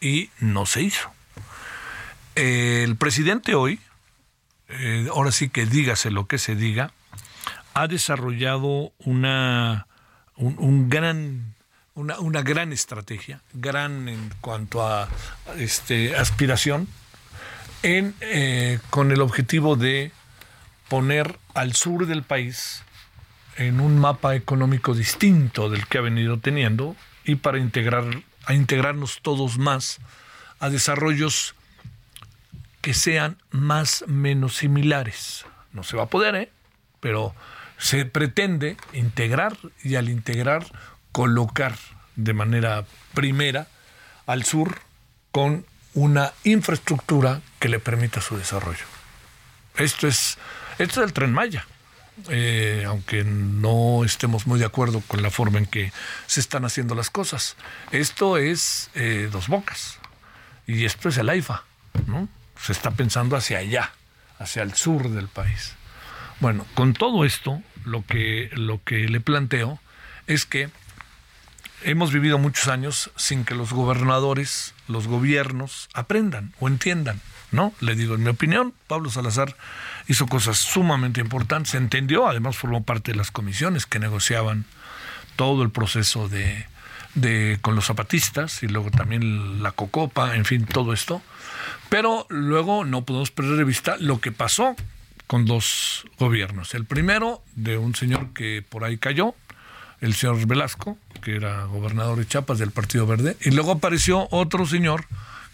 Y 0.00 0.30
no 0.40 0.66
se 0.66 0.82
hizo. 0.82 1.10
El 2.34 2.96
presidente 2.96 3.54
hoy 3.54 3.80
eh, 4.70 5.08
ahora 5.10 5.32
sí 5.32 5.48
que 5.48 5.66
dígase 5.66 6.10
lo 6.10 6.26
que 6.26 6.38
se 6.38 6.54
diga, 6.54 6.92
ha 7.74 7.88
desarrollado 7.88 8.92
una, 8.98 9.86
un, 10.36 10.88
gran, 10.88 11.54
una, 11.94 12.20
una, 12.20 12.42
gran 12.42 12.72
estrategia, 12.72 13.40
gran 13.52 14.08
en 14.08 14.30
cuanto 14.40 14.86
a 14.86 15.08
este, 15.58 16.16
aspiración, 16.16 16.86
en, 17.82 18.14
eh, 18.20 18.78
con 18.90 19.10
el 19.10 19.20
objetivo 19.20 19.74
de 19.74 20.12
poner 20.90 21.38
al 21.54 21.74
sur 21.74 22.06
del 22.06 22.24
país 22.24 22.82
en 23.56 23.80
un 23.80 23.98
mapa 23.98 24.34
económico 24.34 24.92
distinto 24.92 25.70
del 25.70 25.86
que 25.86 25.98
ha 25.98 26.00
venido 26.00 26.40
teniendo 26.40 26.96
y 27.24 27.36
para 27.36 27.58
integrar, 27.58 28.04
a 28.44 28.54
integrarnos 28.54 29.20
todos 29.22 29.56
más 29.56 30.00
a 30.58 30.68
desarrollos 30.68 31.54
que 32.80 32.92
sean 32.92 33.38
más 33.50 34.04
menos 34.08 34.56
similares. 34.56 35.46
No 35.72 35.84
se 35.84 35.96
va 35.96 36.04
a 36.04 36.10
poder, 36.10 36.34
¿eh? 36.34 36.50
pero 36.98 37.36
se 37.78 38.04
pretende 38.04 38.76
integrar 38.92 39.56
y 39.84 39.94
al 39.94 40.08
integrar 40.08 40.66
colocar 41.12 41.76
de 42.16 42.34
manera 42.34 42.84
primera 43.14 43.68
al 44.26 44.44
sur 44.44 44.80
con 45.30 45.64
una 45.94 46.32
infraestructura 46.42 47.42
que 47.60 47.68
le 47.68 47.78
permita 47.78 48.20
su 48.20 48.36
desarrollo. 48.36 48.84
Esto 49.76 50.08
es, 50.08 50.36
esto 50.82 51.00
es 51.00 51.06
el 51.06 51.12
tren 51.12 51.32
Maya. 51.32 51.66
Eh, 52.28 52.84
aunque 52.86 53.24
no 53.24 54.04
estemos 54.04 54.46
muy 54.46 54.58
de 54.58 54.66
acuerdo 54.66 55.02
con 55.06 55.22
la 55.22 55.30
forma 55.30 55.58
en 55.58 55.66
que 55.66 55.92
se 56.26 56.40
están 56.40 56.64
haciendo 56.64 56.94
las 56.94 57.10
cosas. 57.10 57.56
Esto 57.92 58.36
es 58.36 58.90
eh, 58.94 59.28
dos 59.32 59.48
bocas 59.48 59.98
y 60.66 60.84
esto 60.84 61.08
es 61.08 61.16
el 61.18 61.28
AIFA. 61.28 61.64
¿no? 62.06 62.28
Se 62.60 62.72
está 62.72 62.90
pensando 62.90 63.36
hacia 63.36 63.58
allá, 63.58 63.92
hacia 64.38 64.62
el 64.62 64.74
sur 64.74 65.08
del 65.10 65.28
país. 65.28 65.74
Bueno, 66.40 66.66
con 66.74 66.94
todo 66.94 67.24
esto, 67.24 67.62
lo 67.84 68.04
que, 68.04 68.50
lo 68.52 68.82
que 68.84 69.08
le 69.08 69.20
planteo 69.20 69.78
es 70.26 70.46
que 70.46 70.70
hemos 71.82 72.12
vivido 72.12 72.38
muchos 72.38 72.68
años 72.68 73.10
sin 73.16 73.44
que 73.44 73.54
los 73.54 73.72
gobernadores, 73.72 74.74
los 74.88 75.06
gobiernos 75.06 75.88
aprendan 75.94 76.52
o 76.60 76.68
entiendan, 76.68 77.20
¿no? 77.52 77.72
Le 77.80 77.94
digo, 77.94 78.14
en 78.14 78.22
mi 78.22 78.30
opinión, 78.30 78.74
Pablo 78.86 79.10
Salazar 79.10 79.56
hizo 80.10 80.26
cosas 80.26 80.58
sumamente 80.58 81.20
importantes, 81.20 81.74
entendió, 81.74 82.26
además 82.26 82.56
formó 82.56 82.82
parte 82.82 83.12
de 83.12 83.16
las 83.16 83.30
comisiones 83.30 83.86
que 83.86 84.00
negociaban 84.00 84.64
todo 85.36 85.62
el 85.62 85.70
proceso 85.70 86.28
de 86.28 86.66
con 87.62 87.74
los 87.74 87.86
zapatistas 87.86 88.62
y 88.62 88.68
luego 88.68 88.90
también 88.90 89.62
la 89.62 89.72
Cocopa, 89.72 90.36
en 90.36 90.44
fin, 90.44 90.64
todo 90.64 90.92
esto. 90.92 91.22
Pero 91.88 92.26
luego 92.28 92.84
no 92.84 93.04
podemos 93.04 93.30
perder 93.30 93.56
de 93.56 93.64
vista 93.64 93.96
lo 93.98 94.20
que 94.20 94.32
pasó 94.32 94.76
con 95.26 95.44
dos 95.44 96.06
gobiernos. 96.18 96.74
El 96.74 96.84
primero 96.84 97.42
de 97.54 97.78
un 97.78 97.94
señor 97.94 98.32
que 98.32 98.64
por 98.68 98.84
ahí 98.84 98.98
cayó, 98.98 99.34
el 100.00 100.14
señor 100.14 100.44
Velasco, 100.46 100.98
que 101.22 101.36
era 101.36 101.64
gobernador 101.64 102.18
de 102.18 102.26
Chiapas 102.26 102.58
del 102.58 102.72
Partido 102.72 103.06
Verde, 103.06 103.36
y 103.42 103.50
luego 103.50 103.72
apareció 103.72 104.26
otro 104.32 104.66
señor 104.66 105.04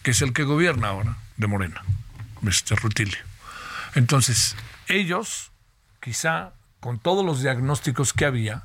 que 0.02 0.12
es 0.12 0.22
el 0.22 0.32
que 0.32 0.44
gobierna 0.44 0.88
ahora, 0.88 1.16
de 1.36 1.46
Morena, 1.46 1.82
Mr. 2.40 2.80
Rutilio. 2.80 3.35
Entonces, 3.96 4.54
ellos, 4.88 5.50
quizá 6.00 6.52
con 6.80 6.98
todos 6.98 7.24
los 7.24 7.40
diagnósticos 7.40 8.12
que 8.12 8.26
había, 8.26 8.64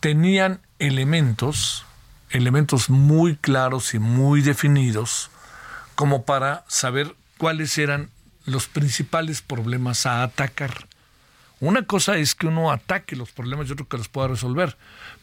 tenían 0.00 0.60
elementos, 0.78 1.86
elementos 2.28 2.90
muy 2.90 3.36
claros 3.36 3.94
y 3.94 3.98
muy 3.98 4.42
definidos, 4.42 5.30
como 5.94 6.26
para 6.26 6.62
saber 6.68 7.16
cuáles 7.38 7.78
eran 7.78 8.10
los 8.44 8.66
principales 8.66 9.40
problemas 9.40 10.04
a 10.04 10.22
atacar. 10.22 10.88
Una 11.60 11.86
cosa 11.86 12.18
es 12.18 12.34
que 12.34 12.46
uno 12.46 12.70
ataque 12.70 13.16
los 13.16 13.32
problemas 13.32 13.68
y 13.68 13.72
otro 13.72 13.88
que 13.88 13.96
los 13.96 14.08
pueda 14.08 14.28
resolver. 14.28 14.76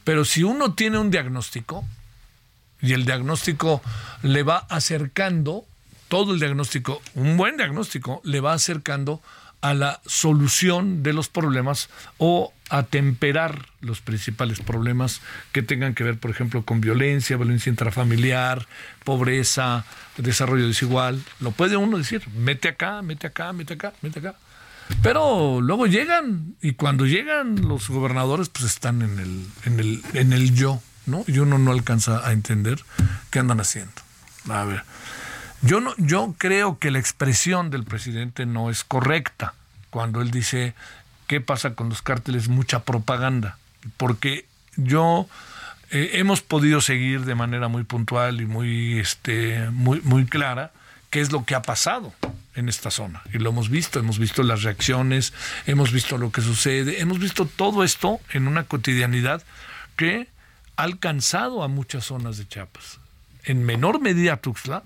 Pero 0.03 0.25
si 0.25 0.41
uno 0.41 0.73
tiene 0.73 0.97
un 0.97 1.11
diagnóstico 1.11 1.85
y 2.81 2.93
el 2.93 3.05
diagnóstico 3.05 3.83
le 4.23 4.41
va 4.41 4.65
acercando, 4.69 5.67
todo 6.11 6.33
el 6.33 6.41
diagnóstico, 6.41 7.01
un 7.15 7.37
buen 7.37 7.55
diagnóstico, 7.55 8.19
le 8.25 8.41
va 8.41 8.51
acercando 8.51 9.21
a 9.61 9.73
la 9.73 10.01
solución 10.05 11.03
de 11.03 11.13
los 11.13 11.29
problemas 11.29 11.87
o 12.17 12.51
a 12.69 12.83
temperar 12.83 13.67
los 13.79 14.01
principales 14.01 14.59
problemas 14.59 15.21
que 15.53 15.63
tengan 15.63 15.95
que 15.95 16.03
ver, 16.03 16.17
por 16.17 16.29
ejemplo, 16.29 16.65
con 16.65 16.81
violencia, 16.81 17.37
violencia 17.37 17.69
intrafamiliar, 17.69 18.67
pobreza, 19.05 19.85
desarrollo 20.17 20.67
desigual. 20.67 21.23
Lo 21.39 21.51
puede 21.51 21.77
uno 21.77 21.97
decir, 21.97 22.27
mete 22.35 22.67
acá, 22.67 23.01
mete 23.01 23.27
acá, 23.27 23.53
mete 23.53 23.75
acá, 23.75 23.93
mete 24.01 24.19
acá. 24.19 24.35
Pero 25.01 25.61
luego 25.61 25.87
llegan 25.87 26.55
y 26.61 26.73
cuando 26.73 27.05
llegan 27.05 27.69
los 27.69 27.87
gobernadores 27.87 28.49
pues 28.49 28.65
están 28.65 29.01
en 29.01 29.17
el, 29.17 29.45
en 29.63 29.79
el, 29.79 30.01
en 30.11 30.33
el 30.33 30.53
yo, 30.55 30.81
¿no? 31.05 31.23
Y 31.25 31.39
uno 31.39 31.57
no 31.57 31.71
alcanza 31.71 32.27
a 32.27 32.33
entender 32.33 32.83
qué 33.29 33.39
andan 33.39 33.61
haciendo. 33.61 33.93
A 34.49 34.65
ver, 34.65 34.83
yo, 35.61 35.79
no, 35.79 35.93
yo 35.97 36.35
creo 36.37 36.79
que 36.79 36.91
la 36.91 36.99
expresión 36.99 37.69
del 37.69 37.83
presidente 37.83 38.45
no 38.45 38.69
es 38.69 38.83
correcta 38.83 39.53
cuando 39.89 40.21
él 40.21 40.31
dice 40.31 40.73
qué 41.27 41.41
pasa 41.41 41.75
con 41.75 41.89
los 41.89 42.01
cárteles, 42.01 42.47
mucha 42.47 42.83
propaganda, 42.83 43.57
porque 43.97 44.45
yo 44.75 45.27
eh, 45.91 46.11
hemos 46.13 46.41
podido 46.41 46.81
seguir 46.81 47.25
de 47.25 47.35
manera 47.35 47.67
muy 47.67 47.83
puntual 47.83 48.41
y 48.41 48.45
muy, 48.45 48.99
este, 48.99 49.69
muy, 49.71 50.01
muy 50.01 50.25
clara 50.25 50.71
qué 51.09 51.19
es 51.19 51.31
lo 51.31 51.45
que 51.45 51.55
ha 51.55 51.61
pasado 51.61 52.13
en 52.55 52.69
esta 52.69 52.91
zona. 52.91 53.21
Y 53.33 53.37
lo 53.37 53.49
hemos 53.49 53.69
visto, 53.69 53.99
hemos 53.99 54.17
visto 54.17 54.43
las 54.43 54.63
reacciones, 54.63 55.33
hemos 55.67 55.91
visto 55.91 56.17
lo 56.17 56.31
que 56.31 56.41
sucede, 56.41 57.01
hemos 57.01 57.19
visto 57.19 57.45
todo 57.45 57.83
esto 57.83 58.19
en 58.31 58.47
una 58.47 58.63
cotidianidad 58.63 59.43
que 59.97 60.27
ha 60.77 60.83
alcanzado 60.83 61.63
a 61.63 61.67
muchas 61.67 62.05
zonas 62.05 62.37
de 62.37 62.47
Chiapas. 62.47 62.99
En 63.43 63.63
menor 63.65 63.99
medida 63.99 64.37
Tuxtla, 64.37 64.83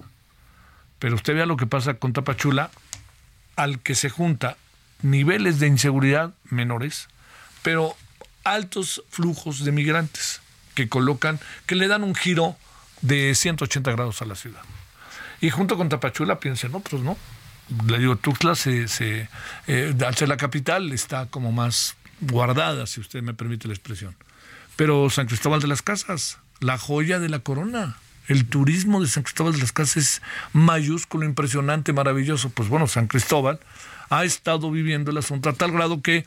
pero 1.06 1.18
usted 1.18 1.36
vea 1.36 1.46
lo 1.46 1.56
que 1.56 1.68
pasa 1.68 1.94
con 1.94 2.14
Tapachula, 2.14 2.72
al 3.56 3.78
que 3.78 3.94
se 3.94 4.10
junta 4.10 4.58
niveles 5.04 5.60
de 5.60 5.68
inseguridad 5.68 6.34
menores, 6.46 7.10
pero 7.62 7.96
altos 8.44 9.04
flujos 9.12 9.64
de 9.64 9.72
migrantes 9.72 10.42
que 10.74 10.90
colocan, 10.90 11.40
que 11.68 11.76
le 11.76 11.88
dan 11.88 12.04
un 12.04 12.16
giro 12.16 12.56
de 13.02 13.36
180 13.36 13.92
grados 13.92 14.24
a 14.24 14.26
la 14.26 14.34
ciudad. 14.34 14.62
Y 15.42 15.52
junto 15.52 15.78
con 15.78 15.90
Tapachula 15.90 16.40
piensen 16.40 16.74
otros, 16.74 17.02
¿no? 17.02 17.18
le 17.88 18.00
digo, 18.00 18.16
Tuxtla, 18.16 18.56
se 18.56 18.88
eh, 19.68 19.96
al 20.04 20.16
ser 20.16 20.28
la 20.28 20.38
capital, 20.38 20.92
está 20.92 21.28
como 21.28 21.52
más 21.52 21.98
guardada, 22.20 22.88
si 22.88 23.00
usted 23.00 23.22
me 23.22 23.36
permite 23.36 23.68
la 23.68 23.76
expresión. 23.76 24.16
Pero 24.76 25.12
San 25.12 25.28
Cristóbal 25.28 25.62
de 25.62 25.68
las 25.68 25.84
Casas, 25.84 26.40
la 26.62 26.80
joya 26.80 27.20
de 27.20 27.30
la 27.30 27.38
corona. 27.38 27.98
El 28.27 28.48
turismo 28.48 29.01
de 29.01 29.08
San 29.08 29.24
Cristóbal 29.24 29.53
de 29.53 29.60
las 29.60 29.72
Casas 29.72 29.98
es 29.98 30.22
mayúsculo, 30.53 31.25
impresionante, 31.25 31.94
maravilloso. 31.94 32.50
Pues 32.50 32.70
bueno, 32.70 32.88
San 32.88 33.08
Cristóbal 33.08 33.60
ha 34.10 34.24
estado 34.24 34.72
viviendo 34.72 35.12
el 35.12 35.17
asunto 35.17 35.50
a 35.50 35.53
tal 35.53 35.72
grado 35.72 36.01
que 36.01 36.25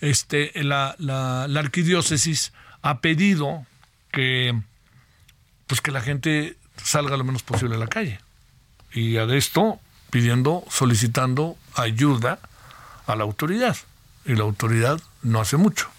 este, 0.00 0.52
la, 0.62 0.94
la, 0.98 1.46
la 1.48 1.60
arquidiócesis 1.60 2.52
ha 2.82 3.00
pedido 3.00 3.66
que, 4.12 4.58
pues 5.66 5.80
que 5.80 5.90
la 5.90 6.00
gente 6.00 6.56
salga 6.82 7.16
lo 7.16 7.24
menos 7.24 7.42
posible 7.42 7.76
a 7.76 7.78
la 7.78 7.88
calle. 7.88 8.20
Y 8.92 9.16
a 9.16 9.24
esto 9.24 9.80
pidiendo, 10.10 10.64
solicitando 10.70 11.56
ayuda 11.74 12.38
a 13.06 13.16
la 13.16 13.24
autoridad. 13.24 13.76
Y 14.24 14.34
la 14.34 14.44
autoridad 14.44 15.00
no 15.22 15.40
hace 15.40 15.56
mucho. 15.56 15.90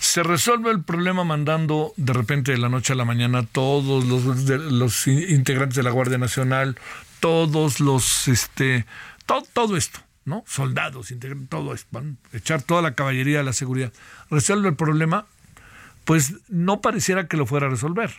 Se 0.00 0.22
resuelve 0.22 0.70
el 0.70 0.82
problema 0.82 1.24
mandando 1.24 1.92
de 1.96 2.12
repente 2.12 2.52
de 2.52 2.58
la 2.58 2.68
noche 2.68 2.92
a 2.92 2.96
la 2.96 3.04
mañana 3.04 3.44
todos 3.44 4.04
los, 4.04 4.24
los 4.48 5.06
integrantes 5.06 5.76
de 5.76 5.82
la 5.82 5.90
Guardia 5.90 6.18
Nacional, 6.18 6.78
todos 7.20 7.80
los, 7.80 8.28
este, 8.28 8.86
todo, 9.26 9.42
todo 9.52 9.76
esto, 9.76 10.00
¿no? 10.24 10.44
Soldados, 10.46 11.12
todo 11.48 11.74
esto, 11.74 11.88
van 11.90 12.18
a 12.32 12.36
echar 12.36 12.62
toda 12.62 12.80
la 12.80 12.94
caballería 12.94 13.40
a 13.40 13.42
la 13.42 13.52
seguridad. 13.52 13.92
Resuelve 14.30 14.68
el 14.68 14.76
problema, 14.76 15.26
pues 16.04 16.34
no 16.48 16.80
pareciera 16.80 17.26
que 17.26 17.36
lo 17.36 17.44
fuera 17.44 17.66
a 17.66 17.70
resolver, 17.70 18.12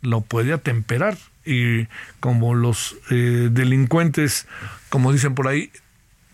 lo 0.00 0.22
puede 0.22 0.52
atemperar 0.54 1.18
y 1.44 1.86
como 2.20 2.54
los 2.54 2.96
eh, 3.10 3.48
delincuentes, 3.50 4.46
como 4.88 5.12
dicen 5.12 5.34
por 5.34 5.48
ahí, 5.48 5.70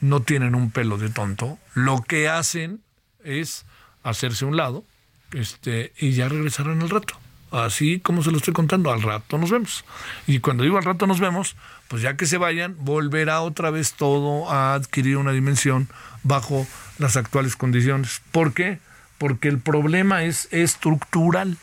no 0.00 0.22
tienen 0.22 0.54
un 0.54 0.70
pelo 0.70 0.98
de 0.98 1.08
tonto, 1.08 1.58
lo 1.74 2.02
que 2.02 2.28
hacen 2.28 2.80
es 3.24 3.64
hacerse 4.04 4.44
un 4.44 4.56
lado 4.56 4.84
este, 5.32 5.92
y 5.98 6.12
ya 6.12 6.28
regresarán 6.28 6.82
al 6.82 6.90
rato. 6.90 7.14
Así 7.50 8.00
como 8.00 8.22
se 8.22 8.32
lo 8.32 8.38
estoy 8.38 8.52
contando, 8.52 8.90
al 8.90 9.02
rato 9.02 9.38
nos 9.38 9.50
vemos. 9.50 9.84
Y 10.26 10.40
cuando 10.40 10.64
digo 10.64 10.76
al 10.76 10.84
rato 10.84 11.06
nos 11.06 11.20
vemos, 11.20 11.56
pues 11.88 12.02
ya 12.02 12.16
que 12.16 12.26
se 12.26 12.36
vayan, 12.36 12.76
volverá 12.80 13.40
otra 13.42 13.70
vez 13.70 13.94
todo 13.94 14.50
a 14.50 14.74
adquirir 14.74 15.16
una 15.18 15.32
dimensión 15.32 15.88
bajo 16.24 16.66
las 16.98 17.16
actuales 17.16 17.54
condiciones. 17.54 18.22
¿Por 18.32 18.54
qué? 18.54 18.80
Porque 19.18 19.48
el 19.48 19.58
problema 19.58 20.24
es 20.24 20.48
estructural. 20.50 21.56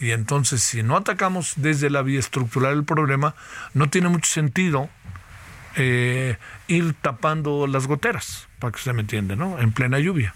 Y 0.00 0.10
entonces, 0.10 0.62
si 0.62 0.82
no 0.82 0.96
atacamos 0.96 1.54
desde 1.56 1.90
la 1.90 2.02
vía 2.02 2.20
estructural 2.20 2.72
el 2.72 2.84
problema, 2.84 3.34
no 3.74 3.88
tiene 3.88 4.08
mucho 4.08 4.30
sentido 4.30 4.88
eh, 5.76 6.36
ir 6.66 6.94
tapando 6.94 7.68
las 7.68 7.86
goteras, 7.86 8.48
para 8.58 8.72
que 8.72 8.78
usted 8.78 8.92
me 8.92 9.02
entiende, 9.02 9.36
¿no? 9.36 9.58
En 9.60 9.72
plena 9.72 10.00
lluvia. 10.00 10.34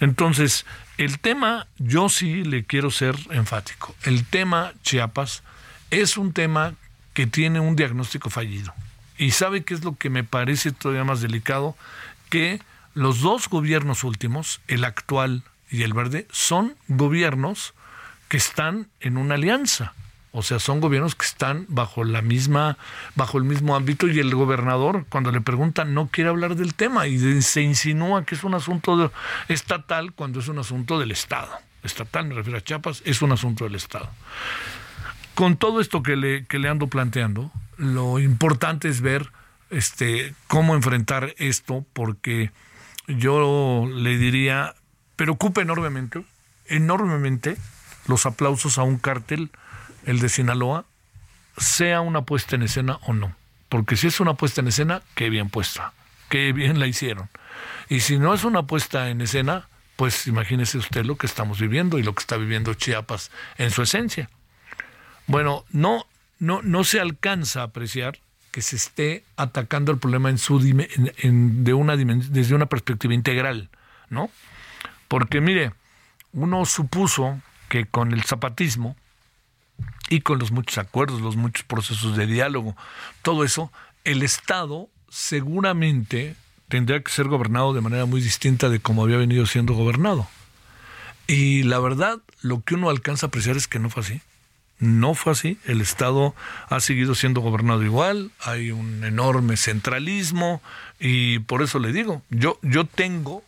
Entonces, 0.00 0.64
el 0.96 1.18
tema, 1.18 1.66
yo 1.78 2.08
sí 2.08 2.44
le 2.44 2.64
quiero 2.64 2.90
ser 2.90 3.16
enfático. 3.30 3.94
El 4.04 4.24
tema 4.24 4.72
Chiapas 4.82 5.42
es 5.90 6.16
un 6.16 6.32
tema 6.32 6.74
que 7.14 7.26
tiene 7.26 7.60
un 7.60 7.76
diagnóstico 7.76 8.30
fallido. 8.30 8.72
Y 9.16 9.32
sabe 9.32 9.64
qué 9.64 9.74
es 9.74 9.82
lo 9.82 9.96
que 9.96 10.10
me 10.10 10.24
parece 10.24 10.70
todavía 10.70 11.04
más 11.04 11.20
delicado, 11.20 11.76
que 12.30 12.60
los 12.94 13.20
dos 13.20 13.48
gobiernos 13.48 14.04
últimos, 14.04 14.60
el 14.68 14.84
actual 14.84 15.42
y 15.70 15.82
el 15.82 15.92
verde, 15.92 16.26
son 16.30 16.76
gobiernos 16.86 17.74
que 18.28 18.36
están 18.36 18.88
en 19.00 19.16
una 19.16 19.34
alianza. 19.34 19.94
O 20.38 20.42
sea, 20.42 20.60
son 20.60 20.78
gobiernos 20.78 21.16
que 21.16 21.26
están 21.26 21.66
bajo 21.66 22.04
la 22.04 22.22
misma, 22.22 22.78
bajo 23.16 23.38
el 23.38 23.44
mismo 23.44 23.74
ámbito 23.74 24.06
y 24.06 24.20
el 24.20 24.32
gobernador, 24.32 25.04
cuando 25.08 25.32
le 25.32 25.40
preguntan, 25.40 25.94
no 25.94 26.06
quiere 26.12 26.30
hablar 26.30 26.54
del 26.54 26.74
tema 26.74 27.08
y 27.08 27.42
se 27.42 27.62
insinúa 27.62 28.24
que 28.24 28.36
es 28.36 28.44
un 28.44 28.54
asunto 28.54 29.10
estatal 29.48 30.12
cuando 30.12 30.38
es 30.38 30.46
un 30.46 30.60
asunto 30.60 31.00
del 31.00 31.10
Estado. 31.10 31.50
Estatal, 31.82 32.26
me 32.26 32.34
refiero 32.36 32.56
a 32.56 32.60
Chiapas, 32.60 33.02
es 33.04 33.20
un 33.20 33.32
asunto 33.32 33.64
del 33.64 33.74
Estado. 33.74 34.08
Con 35.34 35.56
todo 35.56 35.80
esto 35.80 36.04
que 36.04 36.14
le, 36.14 36.46
que 36.46 36.60
le 36.60 36.68
ando 36.68 36.86
planteando, 36.86 37.50
lo 37.76 38.20
importante 38.20 38.88
es 38.88 39.00
ver 39.00 39.32
este, 39.70 40.34
cómo 40.46 40.76
enfrentar 40.76 41.34
esto, 41.38 41.84
porque 41.94 42.52
yo 43.08 43.88
le 43.92 44.16
diría, 44.18 44.76
preocupa 45.16 45.62
enormemente, 45.62 46.22
enormemente 46.66 47.56
los 48.06 48.24
aplausos 48.24 48.78
a 48.78 48.84
un 48.84 48.98
cártel 48.98 49.50
el 50.08 50.20
de 50.20 50.30
Sinaloa, 50.30 50.86
sea 51.58 52.00
una 52.00 52.22
puesta 52.22 52.56
en 52.56 52.62
escena 52.62 52.98
o 53.02 53.12
no. 53.12 53.36
Porque 53.68 53.96
si 53.96 54.06
es 54.06 54.20
una 54.20 54.34
puesta 54.34 54.62
en 54.62 54.68
escena, 54.68 55.02
qué 55.14 55.28
bien 55.28 55.50
puesta, 55.50 55.92
qué 56.30 56.52
bien 56.54 56.80
la 56.80 56.86
hicieron. 56.86 57.28
Y 57.90 58.00
si 58.00 58.18
no 58.18 58.32
es 58.32 58.44
una 58.44 58.62
puesta 58.62 59.10
en 59.10 59.20
escena, 59.20 59.68
pues 59.96 60.26
imagínese 60.26 60.78
usted 60.78 61.04
lo 61.04 61.16
que 61.16 61.26
estamos 61.26 61.60
viviendo 61.60 61.98
y 61.98 62.02
lo 62.02 62.14
que 62.14 62.20
está 62.20 62.38
viviendo 62.38 62.72
Chiapas 62.72 63.30
en 63.58 63.70
su 63.70 63.82
esencia. 63.82 64.30
Bueno, 65.26 65.66
no, 65.72 66.06
no, 66.38 66.62
no 66.62 66.84
se 66.84 67.00
alcanza 67.00 67.60
a 67.60 67.64
apreciar 67.64 68.18
que 68.50 68.62
se 68.62 68.76
esté 68.76 69.24
atacando 69.36 69.92
el 69.92 69.98
problema 69.98 70.32
de 70.32 71.74
una 71.74 71.96
desde 71.96 72.54
una 72.54 72.66
perspectiva 72.66 73.12
integral, 73.12 73.68
¿no? 74.08 74.30
Porque 75.06 75.42
mire, 75.42 75.74
uno 76.32 76.64
supuso 76.64 77.38
que 77.68 77.84
con 77.84 78.12
el 78.12 78.24
zapatismo 78.24 78.96
y 80.08 80.20
con 80.20 80.38
los 80.38 80.50
muchos 80.50 80.78
acuerdos, 80.78 81.20
los 81.20 81.36
muchos 81.36 81.64
procesos 81.64 82.16
de 82.16 82.26
diálogo, 82.26 82.76
todo 83.22 83.44
eso, 83.44 83.72
el 84.04 84.22
Estado 84.22 84.88
seguramente 85.08 86.34
tendría 86.68 87.02
que 87.02 87.10
ser 87.10 87.28
gobernado 87.28 87.72
de 87.72 87.80
manera 87.80 88.06
muy 88.06 88.20
distinta 88.20 88.68
de 88.68 88.80
como 88.80 89.02
había 89.02 89.16
venido 89.16 89.46
siendo 89.46 89.74
gobernado. 89.74 90.28
Y 91.26 91.62
la 91.64 91.78
verdad, 91.78 92.18
lo 92.40 92.62
que 92.62 92.74
uno 92.74 92.88
alcanza 92.88 93.26
a 93.26 93.28
apreciar 93.28 93.56
es 93.56 93.68
que 93.68 93.78
no 93.78 93.90
fue 93.90 94.02
así. 94.02 94.22
No 94.78 95.14
fue 95.14 95.32
así. 95.32 95.58
El 95.66 95.80
Estado 95.80 96.34
ha 96.68 96.80
seguido 96.80 97.14
siendo 97.14 97.40
gobernado 97.40 97.82
igual. 97.82 98.30
Hay 98.40 98.70
un 98.70 99.04
enorme 99.04 99.56
centralismo 99.56 100.62
y 100.98 101.40
por 101.40 101.62
eso 101.62 101.78
le 101.78 101.92
digo, 101.92 102.22
yo, 102.30 102.58
yo 102.62 102.84
tengo 102.86 103.42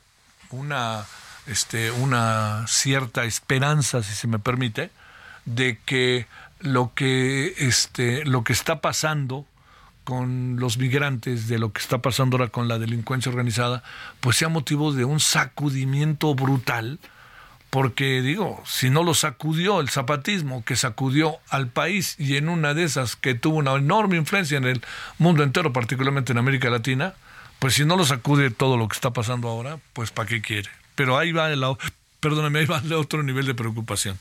una, 0.50 1.07
este, 1.47 1.90
una 1.90 2.67
cierta 2.67 3.25
esperanza, 3.25 4.02
si 4.02 4.14
se 4.14 4.26
me 4.26 4.38
permite, 4.38 4.90
de 5.45 5.79
que 5.87 6.26
lo 6.61 6.93
que, 6.95 7.55
este, 7.59 8.25
lo 8.25 8.45
que 8.45 8.52
está 8.52 8.81
pasando 8.81 9.47
con 10.05 10.57
los 10.59 10.79
migrantes, 10.79 11.49
de 11.49 11.59
lo 11.59 11.73
que 11.73 11.81
está 11.81 11.99
pasando 11.99 12.37
ahora 12.37 12.50
con 12.50 12.69
la 12.69 12.79
delincuencia 12.79 13.31
organizada, 13.31 13.83
pues 14.21 14.37
sea 14.37 14.49
motivo 14.49 14.93
de 14.93 15.05
un 15.05 15.21
sacudimiento 15.21 16.35
brutal, 16.35 16.99
porque 17.71 18.21
digo, 18.21 18.62
si 18.67 18.90
no 18.90 19.05
lo 19.05 19.14
sacudió 19.14 19.81
el 19.81 19.88
zapatismo, 19.88 20.64
que 20.64 20.75
sacudió 20.75 21.38
al 21.49 21.69
país 21.69 22.17
y 22.19 22.37
en 22.37 22.49
una 22.49 22.75
de 22.75 22.85
esas 22.85 23.14
que 23.14 23.35
tuvo 23.35 23.59
una 23.59 23.75
enorme 23.75 24.17
influencia 24.17 24.59
en 24.59 24.64
el 24.64 24.83
mundo 25.19 25.45
entero, 25.45 25.73
particularmente 25.73 26.32
en 26.32 26.39
América 26.39 26.69
Latina, 26.71 27.15
pues 27.61 27.75
si 27.75 27.85
no 27.85 27.97
lo 27.97 28.04
sacude 28.04 28.50
todo 28.50 28.76
lo 28.76 28.89
que 28.89 28.95
está 28.95 29.13
pasando 29.13 29.49
ahora, 29.49 29.78
pues 29.93 30.11
¿para 30.11 30.28
qué 30.28 30.43
quiere? 30.43 30.71
Pero 30.97 31.17
ahí 31.17 31.30
va 31.30 31.52
el, 31.52 31.63
perdóname, 32.19 32.58
ahí 32.58 32.67
va 32.67 32.78
el 32.78 32.93
otro 32.95 33.23
nivel 33.23 33.47
de 33.47 33.54
preocupación. 33.54 34.19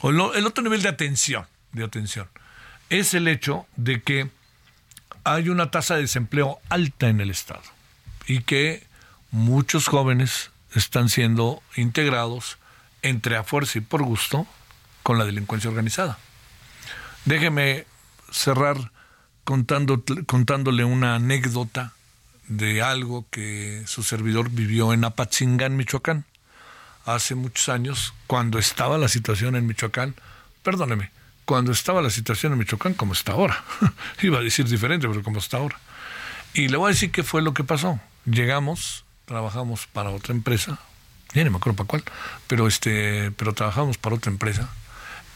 O 0.00 0.10
el 0.10 0.46
otro 0.46 0.64
nivel 0.64 0.82
de 0.82 0.88
atención, 0.88 1.46
de 1.74 1.84
atención, 1.84 2.28
es 2.90 3.14
el 3.14 3.28
hecho 3.28 3.66
de 3.76 4.02
que 4.02 4.30
hay 5.24 5.48
una 5.48 5.70
tasa 5.70 5.94
de 5.94 6.02
desempleo 6.02 6.58
alta 6.68 7.08
en 7.08 7.20
el 7.20 7.30
Estado 7.30 7.62
y 8.26 8.40
que 8.42 8.86
muchos 9.30 9.88
jóvenes 9.88 10.50
están 10.74 11.08
siendo 11.08 11.62
integrados 11.76 12.58
entre 13.02 13.36
a 13.36 13.44
fuerza 13.44 13.78
y 13.78 13.80
por 13.82 14.02
gusto 14.02 14.46
con 15.02 15.18
la 15.18 15.24
delincuencia 15.24 15.70
organizada. 15.70 16.18
Déjeme 17.24 17.86
cerrar 18.30 18.92
contando, 19.44 20.02
contándole 20.26 20.84
una 20.84 21.16
anécdota 21.16 21.92
de 22.48 22.82
algo 22.82 23.26
que 23.30 23.84
su 23.86 24.02
servidor 24.02 24.50
vivió 24.50 24.92
en 24.92 25.04
Apatzingán, 25.04 25.76
Michoacán 25.76 26.24
hace 27.06 27.34
muchos 27.34 27.68
años, 27.68 28.14
cuando 28.26 28.58
estaba 28.58 28.98
la 28.98 29.08
situación 29.08 29.56
en 29.56 29.66
Michoacán, 29.66 30.14
perdóneme, 30.62 31.10
cuando 31.44 31.72
estaba 31.72 32.02
la 32.02 32.10
situación 32.10 32.52
en 32.52 32.58
Michoacán 32.58 32.94
como 32.94 33.12
está 33.12 33.32
ahora. 33.32 33.62
Iba 34.22 34.38
a 34.38 34.42
decir 34.42 34.66
diferente, 34.66 35.08
pero 35.08 35.22
como 35.22 35.38
está 35.38 35.58
ahora. 35.58 35.78
Y 36.54 36.68
le 36.68 36.76
voy 36.76 36.90
a 36.90 36.94
decir 36.94 37.10
qué 37.10 37.22
fue 37.22 37.42
lo 37.42 37.54
que 37.54 37.64
pasó. 37.64 38.00
Llegamos, 38.24 39.04
trabajamos 39.26 39.86
para 39.86 40.10
otra 40.10 40.34
empresa, 40.34 40.78
ya 41.34 41.44
no 41.44 41.50
me 41.50 41.56
acuerdo 41.56 41.76
para 41.76 41.88
cuál, 41.88 42.04
pero, 42.46 42.68
este, 42.68 43.32
pero 43.32 43.52
trabajamos 43.52 43.98
para 43.98 44.16
otra 44.16 44.30
empresa. 44.30 44.68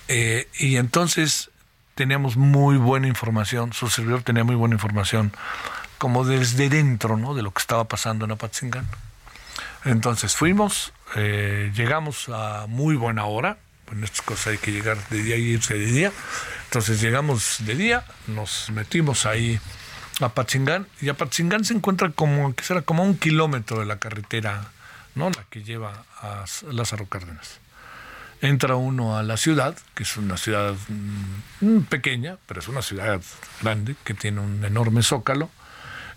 Eh, 0.07 0.49
y 0.59 0.77
entonces 0.77 1.51
teníamos 1.95 2.37
muy 2.37 2.77
buena 2.77 3.09
información, 3.09 3.73
su 3.73 3.89
servidor 3.89 4.23
tenía 4.23 4.45
muy 4.45 4.55
buena 4.55 4.77
información, 4.77 5.33
como 5.99 6.25
desde 6.25 6.69
dentro 6.69 7.17
¿no? 7.17 7.35
de 7.35 7.43
lo 7.43 7.51
que 7.53 7.61
estaba 7.61 7.85
pasando 7.85 8.25
en 8.25 8.31
Apatzingán. 8.31 8.87
Entonces 9.85 10.37
fuimos, 10.37 10.93
eh, 11.17 11.73
llegamos 11.75 12.29
a 12.29 12.67
muy 12.69 12.95
buena 12.95 13.25
hora, 13.25 13.59
en 13.93 14.05
estas 14.05 14.23
cosas 14.23 14.49
hay 14.49 14.59
que 14.59 14.73
llegar 14.73 14.97
de 15.09 15.23
día 15.23 15.37
y 15.37 15.43
irse 15.43 15.75
de 15.75 15.87
día. 15.87 16.13
Entonces 16.65 17.01
llegamos 17.01 17.57
de 17.61 17.75
día, 17.75 18.05
nos 18.27 18.71
metimos 18.71 19.27
ahí 19.27 19.59
a 20.21 20.29
Pachingán 20.29 20.87
y 21.01 21.09
a 21.09 21.15
Pachingán 21.15 21.65
se 21.65 21.75
encuentra 21.75 22.11
como 22.11 22.55
que 22.55 22.65
será 22.65 22.83
como 22.83 23.03
un 23.05 23.17
kilómetro 23.17 23.81
de 23.81 23.87
la 23.87 23.99
carretera, 23.99 24.69
¿no? 25.15 25.31
La 25.31 25.45
que 25.51 25.63
lleva 25.63 26.05
a 26.21 26.45
Lázaro 26.71 27.07
Cárdenas. 27.07 27.61
Entra 28.41 28.77
uno 28.77 29.17
a 29.17 29.23
la 29.23 29.37
ciudad, 29.37 29.77
que 29.95 30.05
es 30.05 30.17
una 30.17 30.37
ciudad 30.37 30.75
mm, 31.61 31.81
pequeña, 31.89 32.37
pero 32.47 32.61
es 32.61 32.69
una 32.69 32.83
ciudad 32.83 33.21
grande 33.63 33.97
que 34.05 34.15
tiene 34.15 34.41
un 34.41 34.65
enorme 34.65 35.03
zócalo 35.03 35.51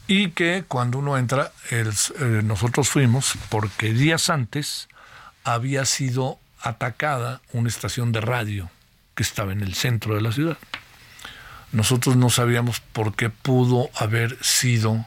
y 0.07 0.31
que 0.31 0.65
cuando 0.67 0.97
uno 0.99 1.17
entra, 1.17 1.53
eh, 1.69 1.85
nosotros 2.43 2.89
fuimos 2.89 3.33
porque 3.49 3.93
días 3.93 4.29
antes 4.29 4.89
había 5.45 5.85
sido 5.85 6.40
atacada 6.61 7.41
una 7.53 7.69
estación 7.69 8.11
de 8.11 8.21
radio 8.21 8.69
que 9.15 9.23
estaba 9.23 9.51
en 9.51 9.61
el 9.61 9.73
centro 9.73 10.15
de 10.15 10.21
la 10.21 10.31
ciudad. 10.31 10.57
Nosotros 11.71 12.15
no 12.15 12.29
sabíamos 12.29 12.79
por 12.79 13.15
qué 13.15 13.29
pudo 13.29 13.89
haber 13.95 14.37
sido 14.43 15.05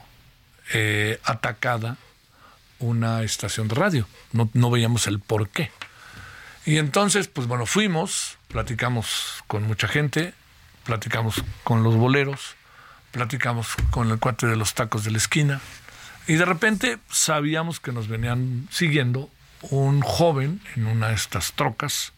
eh, 0.73 1.21
atacada 1.25 1.97
una 2.79 3.23
estación 3.23 3.69
de 3.69 3.75
radio. 3.75 4.09
No, 4.33 4.51
no 4.55 4.71
veíamos 4.71 5.07
el 5.07 5.21
por 5.21 5.49
qué. 5.49 5.71
Y 6.67 6.79
entonces, 6.79 7.29
pues 7.29 7.47
bueno, 7.47 7.67
fuimos, 7.67 8.39
platicamos 8.49 9.45
con 9.47 9.65
mucha 9.65 9.89
gente, 9.89 10.33
platicamos 10.85 11.43
con 11.63 11.83
los 11.83 11.97
boleros, 11.97 12.57
platicamos 13.11 13.69
con 13.91 14.11
el 14.11 14.19
cuate 14.19 14.47
de 14.47 14.57
los 14.57 14.75
tacos 14.75 15.05
de 15.05 15.11
la 15.11 15.19
esquina 15.19 15.61
y 16.27 16.35
de 16.35 16.45
repente 16.45 16.99
sabíamos 17.11 17.81
que 17.81 17.93
nos 17.93 18.09
venían 18.09 18.67
siguiendo 18.71 19.31
un 19.71 20.01
joven 20.01 20.61
en 20.77 20.87
una 20.87 21.09
de 21.09 21.15
estas 21.15 21.53
trocas, 21.53 22.13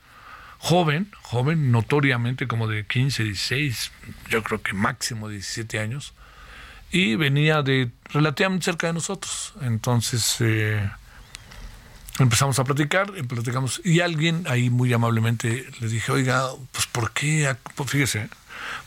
joven, 0.58 1.10
joven, 1.22 1.70
notoriamente 1.70 2.46
como 2.46 2.66
de 2.66 2.86
15, 2.86 3.24
16, 3.24 3.92
yo 4.30 4.42
creo 4.42 4.62
que 4.62 4.72
máximo 4.72 5.28
17 5.28 5.78
años, 5.78 6.14
y 6.90 7.16
venía 7.16 7.62
de 7.62 7.90
relativamente 8.10 8.64
cerca 8.64 8.86
de 8.86 8.92
nosotros. 8.94 9.54
Entonces 9.60 10.36
eh, 10.40 10.88
empezamos 12.18 12.58
a 12.58 12.64
platicar, 12.64 13.12
platicamos, 13.26 13.80
y 13.84 14.00
alguien 14.00 14.44
ahí 14.48 14.70
muy 14.70 14.92
amablemente 14.92 15.66
le 15.80 15.88
dije, 15.88 16.12
oiga, 16.12 16.48
pues 16.72 16.86
¿por 16.86 17.12
qué? 17.12 17.54
Pues, 17.74 17.90
fíjese, 17.90 18.28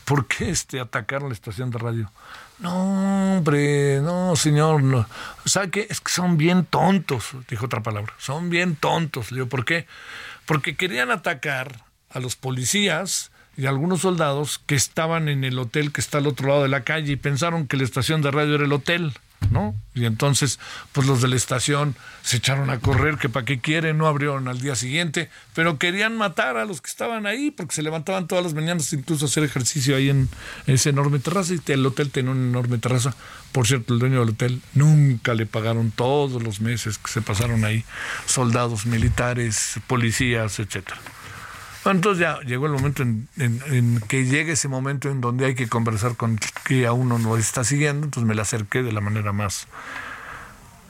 ¿por 0.05 0.27
qué 0.27 0.49
este, 0.49 0.79
atacaron 0.79 1.29
la 1.29 1.33
estación 1.33 1.71
de 1.71 1.77
radio? 1.77 2.11
No, 2.59 3.37
hombre, 3.37 4.01
no, 4.01 4.35
señor, 4.35 4.83
no. 4.83 5.07
¿Sabe 5.45 5.71
qué? 5.71 5.87
Es 5.89 6.01
que 6.01 6.11
son 6.11 6.37
bien 6.37 6.65
tontos, 6.65 7.31
dijo 7.49 7.67
otra 7.67 7.81
palabra. 7.81 8.13
Son 8.17 8.49
bien 8.49 8.75
tontos. 8.75 9.31
Le 9.31 9.37
digo, 9.37 9.47
¿por 9.47 9.63
qué? 9.63 9.87
Porque 10.45 10.75
querían 10.75 11.09
atacar 11.09 11.83
a 12.09 12.19
los 12.19 12.35
policías 12.35 13.31
y 13.55 13.65
algunos 13.65 14.01
soldados 14.01 14.59
que 14.65 14.75
estaban 14.75 15.29
en 15.29 15.43
el 15.43 15.57
hotel 15.57 15.91
que 15.91 16.01
está 16.01 16.17
al 16.17 16.27
otro 16.27 16.49
lado 16.49 16.63
de 16.63 16.69
la 16.69 16.83
calle 16.83 17.13
y 17.13 17.17
pensaron 17.17 17.67
que 17.67 17.77
la 17.77 17.83
estación 17.83 18.21
de 18.21 18.31
radio 18.31 18.55
era 18.55 18.65
el 18.65 18.73
hotel. 18.73 19.13
¿No? 19.51 19.75
Y 19.93 20.05
entonces, 20.05 20.59
pues 20.91 21.07
los 21.07 21.21
de 21.21 21.27
la 21.27 21.35
estación 21.35 21.95
se 22.21 22.37
echaron 22.37 22.69
a 22.69 22.79
correr, 22.79 23.17
que 23.17 23.29
para 23.29 23.45
qué 23.45 23.59
quieren, 23.59 23.97
no 23.97 24.07
abrieron 24.07 24.47
al 24.47 24.61
día 24.61 24.75
siguiente, 24.75 25.29
pero 25.53 25.77
querían 25.77 26.17
matar 26.17 26.57
a 26.57 26.65
los 26.65 26.81
que 26.81 26.89
estaban 26.89 27.25
ahí, 27.25 27.51
porque 27.51 27.73
se 27.73 27.81
levantaban 27.81 28.27
todas 28.27 28.43
las 28.43 28.53
mañanas 28.53 28.91
incluso 28.93 29.25
a 29.25 29.27
hacer 29.27 29.43
ejercicio 29.43 29.95
ahí 29.95 30.09
en, 30.09 30.29
ese 30.67 30.89
enorme 30.89 31.19
terraza, 31.19 31.53
y 31.53 31.71
el 31.71 31.85
hotel 31.85 32.11
tenía 32.11 32.31
una 32.31 32.47
enorme 32.47 32.77
terraza. 32.77 33.15
Por 33.51 33.65
cierto, 33.65 33.93
el 33.93 33.99
dueño 33.99 34.19
del 34.19 34.29
hotel 34.29 34.61
nunca 34.73 35.33
le 35.33 35.45
pagaron 35.45 35.91
todos 35.91 36.41
los 36.43 36.61
meses 36.61 36.97
que 36.97 37.11
se 37.11 37.21
pasaron 37.21 37.65
ahí, 37.65 37.83
soldados 38.25 38.85
militares, 38.85 39.79
policías, 39.87 40.59
etcétera 40.59 40.99
entonces 41.91 42.21
ya 42.21 42.39
llegó 42.41 42.65
el 42.65 42.73
momento 42.73 43.03
en, 43.03 44.01
que 44.07 44.25
llegue 44.25 44.53
ese 44.53 44.67
momento 44.67 45.09
en 45.09 45.21
donde 45.21 45.45
hay 45.45 45.55
que 45.55 45.67
conversar 45.67 46.15
con 46.15 46.39
que 46.65 46.85
a 46.85 46.93
uno 46.93 47.19
no 47.19 47.37
está 47.37 47.63
siguiendo, 47.63 48.05
entonces 48.05 48.27
me 48.27 48.35
la 48.35 48.43
acerqué 48.43 48.83
de 48.83 48.91
la 48.91 49.01
manera 49.01 49.31
más 49.33 49.67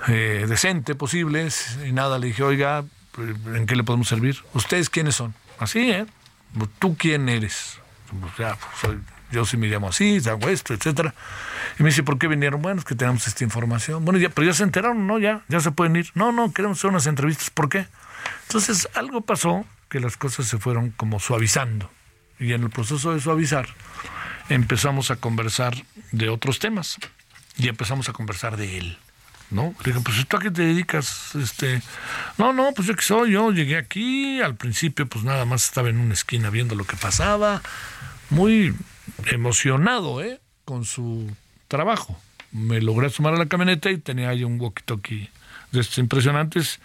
eh, 0.08 0.46
decente 0.48 0.96
posible 0.96 1.48
y 1.88 1.92
nada, 1.92 2.20
le 2.20 2.28
dije, 2.28 2.44
oiga, 2.44 2.86
¿en 3.18 3.66
qué 3.66 3.76
le 3.76 3.84
podemos 3.84 4.08
servir? 4.08 4.38
¿Ustedes 4.54 4.90
quiénes 4.90 5.16
son? 5.16 5.34
Así, 5.60 5.92
¿eh? 5.92 6.06
¿Tú 6.80 6.96
quién 6.98 7.30
eres? 7.30 7.80
Pues 8.20 8.34
ya, 8.38 8.58
pues, 8.82 8.98
yo 9.32 9.46
sí 9.46 9.58
me 9.58 9.68
llamo 9.68 9.90
así, 9.90 10.20
hago 10.28 10.50
esto, 10.50 10.74
etcétera. 10.74 11.14
Y 11.78 11.84
me 11.84 11.90
dice, 11.90 12.04
¿por 12.04 12.18
qué 12.18 12.28
vinieron? 12.28 12.62
Bueno, 12.62 12.80
es 12.80 12.86
que 12.86 12.96
tenemos 12.96 13.28
esta 13.28 13.44
información. 13.44 14.04
Bueno, 14.04 14.20
ya, 14.20 14.30
pero 14.30 14.48
ya 14.48 14.54
se 14.54 14.64
enteraron, 14.64 15.06
¿no? 15.06 15.20
Ya, 15.20 15.44
ya 15.48 15.60
se 15.60 15.72
pueden 15.72 15.96
ir. 15.96 16.10
No, 16.16 16.32
no, 16.32 16.52
queremos 16.52 16.80
hacer 16.80 16.90
unas 16.90 17.06
entrevistas. 17.06 17.50
¿Por 17.50 17.70
qué? 17.70 17.86
Entonces, 18.48 18.90
algo 18.96 19.22
pasó 19.22 19.66
que 19.90 20.00
las 20.00 20.18
cosas 20.18 20.48
se 20.48 20.58
fueron 20.58 20.92
como 20.92 21.20
suavizando. 21.20 21.90
Y 22.40 22.54
en 22.54 22.64
el 22.64 22.70
proceso 22.70 23.14
de 23.14 23.20
suavizar 23.20 23.68
empezamos 24.50 25.12
a 25.12 25.18
conversar 25.18 25.76
de 26.12 26.30
otros 26.30 26.60
temas 26.60 26.98
y 27.58 27.68
empezamos 27.68 28.10
a 28.10 28.14
conversar 28.14 28.58
de 28.58 28.78
él. 28.78 28.98
¿No? 29.52 29.74
Le 29.84 29.92
dije, 29.92 30.04
pues 30.04 30.28
¿tú 30.28 30.38
a 30.38 30.40
qué 30.40 30.52
te 30.52 30.62
dedicas? 30.62 31.34
Este, 31.34 31.82
no, 32.38 32.54
no, 32.54 32.72
pues 32.76 32.88
yo 32.88 32.96
que 32.96 33.02
soy, 33.02 33.32
yo 33.32 33.52
llegué 33.52 33.78
aquí, 33.78 34.40
al 34.42 34.56
principio 34.56 35.08
pues 35.08 35.26
nada 35.26 35.44
más 35.46 35.66
estaba 35.66 35.90
en 35.90 35.98
una 35.98 36.14
esquina 36.14 36.52
viendo 36.52 36.76
lo 36.76 36.86
que 36.86 36.96
pasaba, 36.96 37.64
muy 38.30 38.76
emocionado, 39.26 40.22
¿eh? 40.22 40.40
Con 40.66 40.86
su 40.86 41.32
trabajo. 41.68 42.22
Me 42.52 42.80
logré 42.80 43.10
sumar 43.10 43.34
a 43.34 43.38
la 43.38 43.48
camioneta 43.48 43.90
y 43.90 43.98
tenía 43.98 44.30
ahí 44.30 44.44
un 44.44 44.60
walkie-talkie 44.60 45.30
de 45.72 45.80
estos 45.80 45.98
impresionantes 45.98 46.80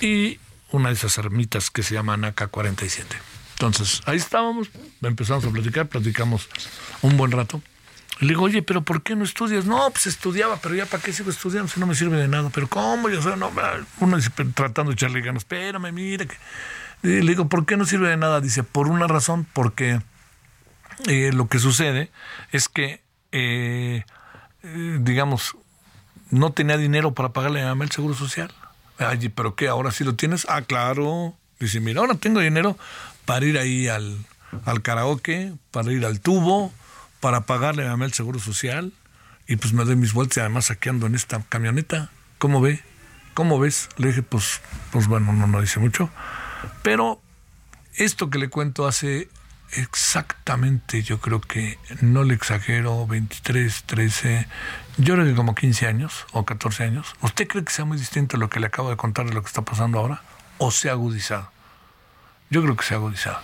y 0.00 0.38
una 0.70 0.88
de 0.88 0.94
esas 0.94 1.18
ermitas 1.18 1.70
que 1.70 1.82
se 1.82 1.94
llaman 1.94 2.24
AK-47. 2.24 3.04
Entonces, 3.52 4.02
ahí 4.06 4.16
estábamos, 4.16 4.68
empezamos 5.02 5.44
a 5.44 5.50
platicar, 5.50 5.88
platicamos 5.88 6.48
un 7.02 7.16
buen 7.16 7.32
rato. 7.32 7.60
Le 8.20 8.28
digo, 8.28 8.44
oye, 8.44 8.62
pero 8.62 8.82
¿por 8.82 9.02
qué 9.02 9.14
no 9.14 9.24
estudias? 9.24 9.64
No, 9.64 9.90
pues 9.90 10.06
estudiaba, 10.06 10.58
pero 10.60 10.74
ya 10.74 10.86
para 10.86 11.02
qué 11.02 11.12
sigo 11.12 11.30
estudiando 11.30 11.68
si 11.68 11.78
no 11.78 11.86
me 11.86 11.94
sirve 11.94 12.16
de 12.16 12.28
nada. 12.28 12.50
Pero 12.50 12.68
¿cómo? 12.68 13.08
Yo 13.08 13.36
no, 13.36 13.52
uno 14.00 14.18
tratando 14.54 14.90
de 14.90 14.94
echarle 14.94 15.20
ganas, 15.20 15.42
espérame, 15.42 15.92
mira. 15.92 16.26
Que... 16.26 16.36
le 17.02 17.20
digo, 17.20 17.48
¿por 17.48 17.64
qué 17.64 17.76
no 17.76 17.84
sirve 17.84 18.08
de 18.08 18.16
nada? 18.16 18.40
Dice, 18.40 18.64
por 18.64 18.88
una 18.88 19.06
razón, 19.06 19.46
porque 19.52 20.00
eh, 21.06 21.30
lo 21.32 21.48
que 21.48 21.60
sucede 21.60 22.10
es 22.50 22.68
que, 22.68 23.02
eh, 23.30 24.04
eh, 24.64 24.98
digamos, 25.00 25.56
no 26.30 26.52
tenía 26.52 26.76
dinero 26.76 27.14
para 27.14 27.30
pagarle 27.30 27.62
a 27.62 27.72
el 27.72 27.90
seguro 27.90 28.14
social. 28.14 28.52
Ay, 28.98 29.28
¿pero 29.28 29.54
qué? 29.54 29.68
¿Ahora 29.68 29.90
sí 29.90 30.04
lo 30.04 30.14
tienes? 30.14 30.46
Ah, 30.48 30.62
claro. 30.62 31.36
Dice, 31.60 31.80
mira, 31.80 32.00
ahora 32.00 32.14
tengo 32.14 32.40
dinero 32.40 32.76
para 33.24 33.46
ir 33.46 33.58
ahí 33.58 33.88
al, 33.88 34.18
al 34.64 34.82
karaoke, 34.82 35.52
para 35.70 35.92
ir 35.92 36.04
al 36.04 36.20
tubo, 36.20 36.72
para 37.20 37.42
pagarle 37.42 37.86
a 37.86 37.94
el 37.94 38.12
seguro 38.12 38.38
social. 38.38 38.92
Y 39.46 39.56
pues 39.56 39.72
me 39.72 39.84
doy 39.84 39.96
mis 39.96 40.12
vueltas 40.12 40.38
y 40.38 40.40
además 40.40 40.66
saqueando 40.66 41.06
en 41.06 41.14
esta 41.14 41.42
camioneta. 41.48 42.10
¿Cómo 42.38 42.60
ve? 42.60 42.82
¿Cómo 43.34 43.58
ves? 43.58 43.88
Le 43.96 44.08
dije, 44.08 44.22
pues, 44.22 44.60
pues 44.90 45.06
bueno, 45.06 45.32
no, 45.32 45.46
no 45.46 45.60
dice 45.60 45.80
mucho. 45.80 46.10
Pero 46.82 47.20
esto 47.94 48.30
que 48.30 48.38
le 48.38 48.48
cuento 48.48 48.86
hace 48.86 49.28
exactamente, 49.72 51.02
yo 51.02 51.20
creo 51.20 51.40
que 51.40 51.78
no 52.00 52.24
le 52.24 52.34
exagero, 52.34 53.06
23, 53.06 53.84
13, 53.84 54.48
yo 54.98 55.14
creo 55.14 55.26
que 55.26 55.34
como 55.34 55.54
15 55.54 55.86
años 55.86 56.26
o 56.32 56.44
14 56.44 56.84
años. 56.84 57.14
¿Usted 57.22 57.46
cree 57.46 57.64
que 57.64 57.72
sea 57.72 57.84
muy 57.84 57.96
distinto 57.96 58.36
lo 58.36 58.50
que 58.50 58.60
le 58.60 58.66
acabo 58.66 58.90
de 58.90 58.96
contar 58.96 59.26
de 59.26 59.32
lo 59.32 59.42
que 59.42 59.46
está 59.46 59.62
pasando 59.62 59.98
ahora? 59.98 60.22
¿O 60.58 60.70
se 60.70 60.88
ha 60.88 60.92
agudizado? 60.92 61.50
Yo 62.50 62.62
creo 62.62 62.76
que 62.76 62.84
se 62.84 62.94
ha 62.94 62.96
agudizado. 62.96 63.38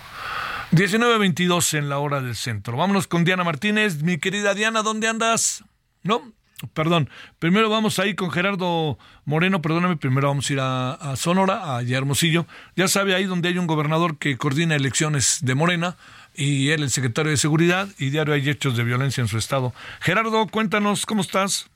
19.22 0.73 1.79
en 1.79 1.89
la 1.89 1.99
hora 1.99 2.21
del 2.21 2.35
centro. 2.35 2.77
Vámonos 2.77 3.07
con 3.07 3.25
Diana 3.25 3.45
Martínez. 3.45 4.03
Mi 4.03 4.19
querida 4.19 4.55
Diana, 4.55 4.83
¿dónde 4.83 5.07
andas? 5.07 5.65
¿No? 6.03 6.33
Perdón, 6.73 7.11
primero 7.39 7.69
vamos 7.69 7.99
a 7.99 8.07
ir 8.07 8.17
con 8.17 8.31
Gerardo 8.31 8.97
Moreno, 9.25 9.61
perdóname, 9.61 9.97
primero 9.97 10.29
vamos 10.29 10.49
a 10.49 10.53
ir 10.53 10.61
a, 10.61 11.15
Sonora, 11.17 11.77
a 11.77 11.83
Hermosillo. 11.83 12.47
Ya 12.77 12.89
sabe, 12.89 13.15
ahí 13.15 13.25
donde 13.25 13.49
hay 13.49 13.59
un 13.59 13.67
gobernador 13.67 14.19
que 14.19 14.39
coordina 14.39 14.75
elecciones 14.75 15.39
de 15.43 15.55
Morena 15.55 15.97
y 16.35 16.71
él 16.73 16.83
el 16.83 16.91
secretario 16.91 17.31
de 17.31 17.37
Seguridad 17.37 17.89
y 17.99 18.11
diario 18.11 18.35
hay 18.35 18.49
hechos 18.49 18.77
de 18.77 18.85
violencia 18.85 19.21
en 19.21 19.29
su 19.29 19.39
estado. 19.39 19.73
Gerardo, 20.01 20.47
cuéntanos, 20.49 21.07
¿cómo 21.07 21.23
estás? 21.23 21.71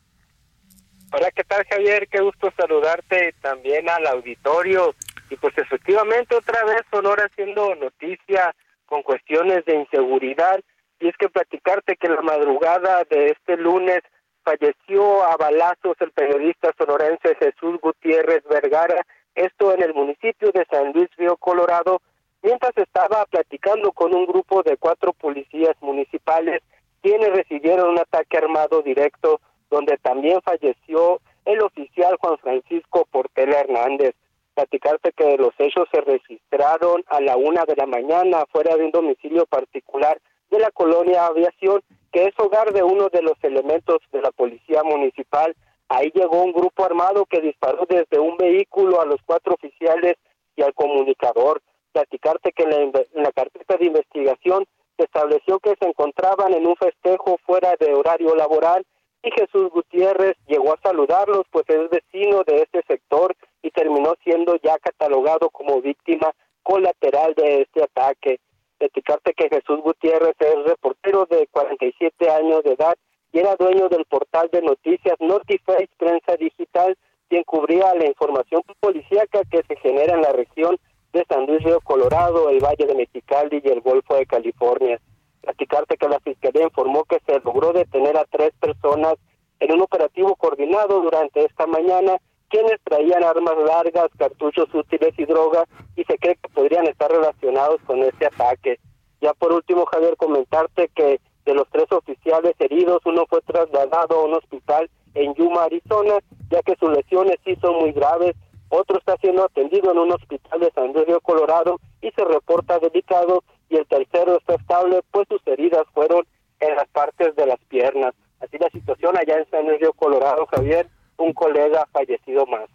Hola, 1.13 1.31
¿qué 1.31 1.45
tal 1.45 1.65
Javier? 1.71 2.07
Qué 2.09 2.21
gusto 2.21 2.53
saludarte 2.57 3.35
también 3.41 3.89
al 3.89 4.07
auditorio. 4.07 4.95
Y 5.31 5.37
pues 5.37 5.57
efectivamente 5.57 6.35
otra 6.35 6.65
vez 6.65 6.83
Sonora 6.91 7.27
haciendo 7.31 7.75
noticia 7.77 8.55
con 8.87 9.03
cuestiones 9.03 9.65
de 9.65 9.77
inseguridad. 9.77 10.61
Y 11.01 11.09
es 11.09 11.17
que 11.17 11.29
platicarte 11.29 11.97
que 11.97 12.09
la 12.09 12.21
madrugada 12.21 13.05
de 13.09 13.29
este 13.29 13.57
lunes 13.57 14.01
falleció 14.45 15.25
a 15.25 15.37
balazos 15.37 15.97
el 16.01 16.11
periodista 16.13 16.73
sonorense 16.77 17.37
Jesús 17.37 17.79
Gutiérrez 17.81 18.43
Vergara, 18.49 19.05
esto 19.35 19.75
en 19.75 19.83
el 19.83 19.95
municipio 19.95 20.51
de 20.53 20.67
San 20.71 20.93
Luis 20.93 21.09
Río 21.17 21.37
Colorado, 21.37 22.01
mientras 22.49 22.73
estaba 22.79 23.27
platicando 23.27 23.93
con 23.93 24.15
un 24.15 24.25
grupo 24.25 24.63
de 24.63 24.79
cuatro 24.79 25.13
policías 25.13 25.77
municipales 25.83 26.63
quienes 27.03 27.29
recibieron 27.29 27.91
un 27.91 27.99
ataque 27.99 28.39
armado 28.39 28.81
directo 28.81 29.43
donde 29.69 29.99
también 29.99 30.41
falleció 30.41 31.21
el 31.45 31.61
oficial 31.61 32.17
Juan 32.19 32.39
Francisco 32.39 33.07
Portela 33.11 33.61
Hernández. 33.61 34.15
Platicarte 34.55 35.13
que 35.13 35.37
los 35.37 35.53
hechos 35.59 35.89
se 35.93 36.01
registraron 36.01 37.05
a 37.09 37.21
la 37.21 37.37
una 37.37 37.67
de 37.67 37.77
la 37.77 37.85
mañana 37.85 38.47
fuera 38.51 38.77
de 38.77 38.85
un 38.85 38.93
domicilio 38.93 39.45
particular 39.45 40.19
de 40.51 40.59
la 40.59 40.71
colonia 40.71 41.27
Aviación 41.27 41.83
que 42.13 42.25
es 42.25 42.35
hogar 42.39 42.73
de 42.73 42.83
uno 42.83 43.11
de 43.11 43.21
los 43.21 43.37
elementos 43.43 43.99
de 44.11 44.23
la 44.23 44.31
policía 44.31 44.83
municipal. 44.85 45.55
Ahí 45.91 46.11
llegó 46.15 46.43
un 46.43 46.53
grupo 46.53 46.83
armado 46.83 47.27
que 47.27 47.43
disparó 47.43 47.85
desde 47.87 48.19
un 48.19 48.39
vehículo 48.39 49.03
a 49.03 49.05
los 49.05 49.21
cuatro 49.27 49.53
oficiales 49.53 50.15
y 50.57 50.63
al 50.63 50.73
comunicador. 50.73 51.61
Platicarte 51.99 52.53
que 52.53 52.63
en 52.63 52.93
la, 53.25 53.33
carpeta 53.33 53.77
de 53.77 53.87
investigación 53.87 54.65
se 54.97 55.03
estableció 55.03 55.59
que 55.59 55.75
se 55.81 55.89
encontraban 55.89 56.55
en 56.55 56.65
un 56.65 56.77
festejo 56.77 57.39
fuera 57.45 57.75
de 57.81 57.93
horario 57.93 58.37
laboral 58.37 58.87
y 59.21 59.33
Jesús 59.33 59.69
Gutiérrez 59.71 60.37
llegó 60.47 60.75
a 60.75 60.81
saludarlos, 60.81 61.43
pues 61.51 61.65
es 61.67 61.91
vecino 61.91 62.45
de 62.45 62.63
este 62.63 62.85
sector 62.87 63.35
y 63.63 63.73
terminó 63.73 64.15
siendo 64.23 64.55
ya 64.63 64.79
catalogado 64.79 65.51
como 65.51 65.83
víctima 65.83 66.31
colateral 66.63 67.35
de 67.35 67.63
este 67.63 67.83
ataque. 67.83 68.39
Platicarte 68.79 69.35
que 69.35 69.49
Jesús 69.49 69.81
Gutiérrez 69.83 70.37
es 70.39 70.65
reportero 70.67 71.27
de 71.27 71.49
47 71.49 72.31
años 72.31 72.63
de 72.63 72.75
edad 72.75 72.97
y 73.33 73.41
era 73.41 73.57
dueño 73.57 73.89
del 73.89 74.05
portal 74.05 74.49
de 74.53 74.63
noticias 74.63 75.17
Notiface 75.19 75.91
Prensa 75.97 76.37
Digital, 76.37 76.97
quien 77.29 77.43
cubría 77.43 77.93
la 77.97 78.07
información 78.07 78.63
policíaca 78.79 79.41
que 79.51 79.65
se 79.65 79.75
genera 79.81 80.15
en 80.15 80.23
la 80.23 80.31
región 80.31 80.79
de 81.13 81.25
San 81.29 81.47
Luis 81.47 81.63
Río 81.63 81.81
Colorado, 81.81 82.51
el 82.51 82.61
Valle 82.61 82.87
de 82.87 82.95
Mexicali 82.95 83.63
y 83.65 83.69
el 83.69 83.81
Golfo 83.81 84.15
de 84.15 84.27
California. 84.27 85.01
Platicarte 85.41 85.97
que 85.97 86.09
la 86.09 86.21
Fiscalía 86.21 86.65
informó 86.65 87.05
que 87.05 87.21
se 87.27 87.41
logró 87.41 87.73
detener 87.73 88.17
a 88.17 88.25
tres 88.25 88.53
personas 88.61 89.15
en 89.61 89.73
un 89.73 89.83
operativo 89.83 90.37
coordinado 90.37 91.01
durante 91.01 91.45
esta 91.45 91.67
mañana 91.67 92.19
quienes 92.49 92.81
traían 92.83 93.25
armas 93.25 93.57
largas, 93.67 94.09
cartuchos 94.17 94.73
útiles 94.75 95.13
y 95.19 95.25
droga 95.27 95.65
y 95.97 96.05
se 96.05 96.17
cree 96.19 96.37
que 96.37 96.49
podrían 96.49 96.87
estar 96.87 97.11
relacionados 97.11 97.81
con 97.87 98.03
este 98.03 98.27
ataque. 98.27 98.79
Ya 99.21 99.35
por 99.35 99.53
último, 99.53 99.85
Javier, 99.87 100.17
comentarte 100.17 100.89
que 100.95 101.21
de 101.45 101.55
los 101.55 101.69
tres 101.71 101.91
oficiales 101.91 102.55
heridos, 102.59 103.01
uno 103.05 103.25
fue 103.29 103.41
trasladado 103.43 104.21
a 104.21 104.25
un 104.25 104.35
hospital 104.35 104.89
en 105.15 105.35
Yuma, 105.35 105.65
Arizona, 105.65 106.19
ya 106.51 106.63
que 106.63 106.77
sus 106.77 106.91
lesiones 106.91 107.37
sí 107.45 107.57
son 107.61 107.77
muy 107.81 107.93
graves. 107.93 108.35
Otro 108.69 108.99
está 108.99 109.17
siendo 109.21 109.45
atendido 109.45 109.93
en 109.93 109.99
un 109.99 110.13
hospital 110.13 110.61
de 110.61 110.71
San 110.73 110.93
Diego, 110.93 111.21
Colorado, 111.21 111.81
y 112.01 112.11
se 112.11 112.25
reporta 112.25 112.79
delicado. 112.79 113.43
Y 113.71 113.77
el 113.77 113.87
tercero 113.87 114.39
está 114.39 114.55
estable, 114.55 115.03
pues 115.11 115.29
sus 115.29 115.47
heridas 115.47 115.85
fueron 115.93 116.27
en 116.61 116.77
las 116.77 116.89
partes 116.89 117.35
de 117.37 117.47
las 117.47 117.59
piernas. 117.69 118.15
Así 118.41 118.57
la 118.59 118.71
situación 118.71 119.17
allá 119.17 119.39
en 119.39 119.51
San 119.51 119.67
Diego, 119.67 119.93
Colorado, 119.95 120.47
Javier 120.47 120.89
un 121.19 121.33
colega 121.33 121.87
fallecido 121.93 122.47
más. 122.47 122.69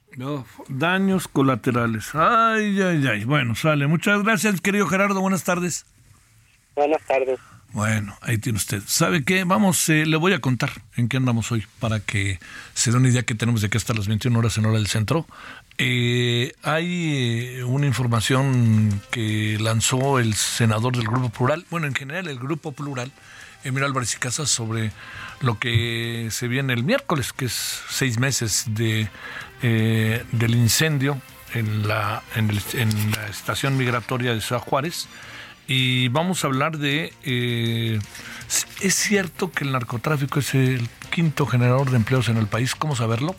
Daños 0.67 1.27
colaterales. 1.27 2.13
Ay, 2.13 2.79
ay, 2.81 3.07
ay. 3.07 3.25
Bueno, 3.25 3.55
sale. 3.55 3.87
Muchas 3.87 4.21
gracias, 4.23 4.61
querido 4.61 4.85
Gerardo. 4.85 5.21
Buenas 5.21 5.43
tardes. 5.43 5.85
Buenas 6.75 7.01
tardes. 7.07 7.39
Bueno, 7.73 8.15
ahí 8.21 8.37
tiene 8.37 8.57
usted. 8.57 8.83
¿Sabe 8.85 9.23
qué? 9.23 9.45
Vamos, 9.45 9.89
eh, 9.89 10.05
le 10.05 10.15
voy 10.17 10.33
a 10.33 10.39
contar 10.39 10.69
en 10.95 11.09
qué 11.09 11.17
andamos 11.17 11.51
hoy 11.51 11.65
para 11.79 11.99
que 11.99 12.39
se 12.75 12.91
dé 12.91 12.97
una 12.97 13.09
idea 13.09 13.23
que 13.23 13.33
tenemos 13.33 13.61
de 13.61 13.69
que 13.71 13.79
hasta 13.79 13.95
las 13.95 14.07
21 14.07 14.37
horas 14.37 14.59
en 14.59 14.65
hora 14.67 14.77
del 14.77 14.85
centro. 14.85 15.25
Eh, 15.79 16.53
hay 16.61 17.57
eh, 17.57 17.63
una 17.63 17.87
información 17.87 19.01
que 19.09 19.57
lanzó 19.59 20.19
el 20.19 20.35
senador 20.35 20.95
del 20.95 21.07
Grupo 21.07 21.29
Plural, 21.29 21.65
bueno, 21.71 21.87
en 21.87 21.95
general 21.95 22.27
el 22.27 22.37
Grupo 22.37 22.73
Plural, 22.73 23.11
Emilio 23.63 23.87
Álvarez 23.87 24.13
y 24.13 24.17
Casas, 24.19 24.51
sobre 24.51 24.91
lo 25.41 25.57
que 25.57 26.27
se 26.29 26.47
viene 26.47 26.73
el 26.73 26.83
miércoles, 26.83 27.33
que 27.33 27.45
es 27.45 27.81
seis 27.89 28.19
meses 28.19 28.65
de, 28.67 29.09
del 29.63 30.53
incendio 30.53 31.19
en 31.55 31.87
la, 31.87 32.21
en 32.35 32.49
la 33.11 33.27
estación 33.29 33.77
migratoria 33.77 34.35
de 34.35 34.41
Ciudad 34.41 34.61
Juárez 34.61 35.07
y 35.73 36.07
vamos 36.09 36.43
a 36.43 36.47
hablar 36.47 36.77
de... 36.77 37.13
Eh, 37.23 37.99
¿Es 38.81 38.93
cierto 38.93 39.51
que 39.51 39.63
el 39.63 39.71
narcotráfico 39.71 40.39
es 40.39 40.53
el 40.53 40.87
quinto 41.09 41.47
generador 41.47 41.89
de 41.89 41.97
empleos 41.97 42.29
en 42.29 42.37
el 42.37 42.45
país? 42.45 42.75
¿Cómo 42.75 42.95
saberlo? 42.95 43.35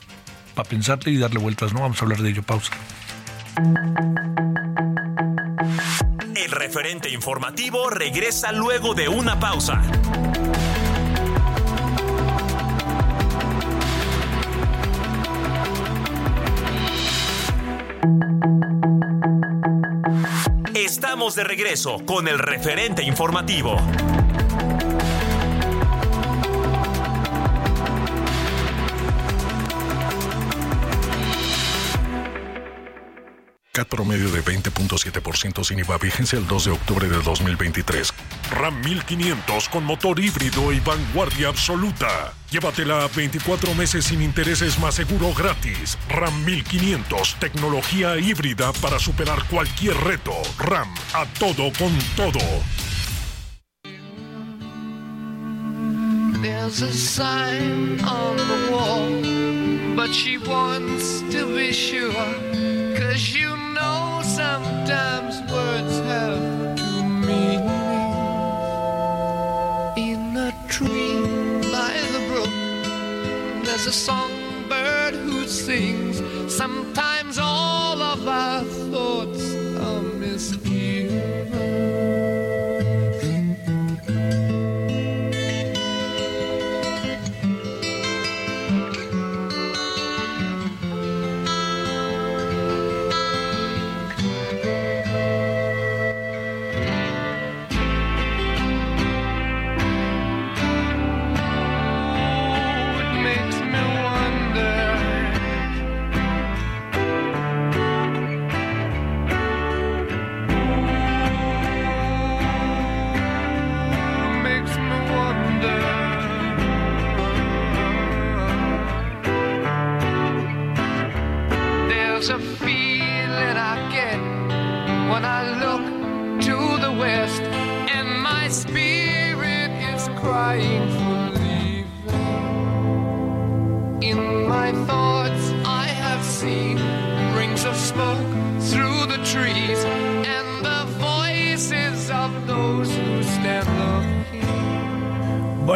Para 0.56 0.68
pensarte 0.68 1.10
y 1.10 1.16
darle 1.16 1.38
vueltas, 1.38 1.72
¿no? 1.72 1.80
Vamos 1.80 2.00
a 2.00 2.04
hablar 2.04 2.20
de 2.20 2.30
ello. 2.30 2.42
Pausa. 2.42 2.72
El 6.34 6.50
referente 6.50 7.08
informativo 7.10 7.88
regresa 7.90 8.50
luego 8.50 8.94
de 8.94 9.08
una 9.08 9.38
pausa. 9.38 9.80
Estamos 21.34 21.48
de 21.48 21.56
regreso 21.56 21.98
con 22.06 22.28
el 22.28 22.38
referente 22.38 23.02
informativo. 23.02 23.76
CAT 33.72 33.88
promedio 33.88 34.30
de 34.30 34.44
20.7% 34.44 35.64
sin 35.64 35.80
IVA 35.80 35.98
vigencia 35.98 36.38
el 36.38 36.46
2 36.46 36.64
de 36.66 36.70
octubre 36.70 37.08
de 37.08 37.20
2023. 37.20 38.12
RAM 38.54 38.80
1500 38.82 39.68
con 39.68 39.84
motor 39.84 40.20
híbrido 40.20 40.72
y 40.72 40.78
vanguardia 40.80 41.48
absoluta. 41.48 42.32
Llévatela 42.50 43.02
a 43.02 43.08
24 43.08 43.74
meses 43.74 44.04
sin 44.04 44.22
intereses 44.22 44.78
más 44.78 44.94
seguro 44.94 45.34
gratis. 45.34 45.98
RAM 46.08 46.44
1500, 46.44 47.34
tecnología 47.40 48.16
híbrida 48.16 48.72
para 48.74 48.98
superar 48.98 49.42
cualquier 49.48 49.96
reto. 49.96 50.34
RAM, 50.58 50.88
a 51.14 51.26
todo 51.38 51.72
con 51.78 51.92
todo. 52.16 52.38
There's 56.40 56.82
a 56.82 56.92
sign 56.92 58.00
on 58.04 58.36
the 58.36 58.70
wall, 58.70 59.96
but 59.96 60.12
she 60.14 60.38
wants 60.38 61.22
to 61.32 61.46
be 61.46 61.72
sure. 61.72 62.12
Cause 62.96 63.34
you 63.34 63.56
know 63.74 64.20
sometimes 64.22 65.40
words 65.50 65.98
have 66.06 66.38
meanings. 67.26 67.83
A 73.86 73.92
songbird 73.92 75.14
who 75.14 75.46
sings. 75.46 76.22
Sometimes 76.52 77.38
all 77.38 78.00
of 78.00 78.26
our 78.26 78.64
thoughts 78.64 79.54
are 79.54 80.02
misgiven. 80.20 80.73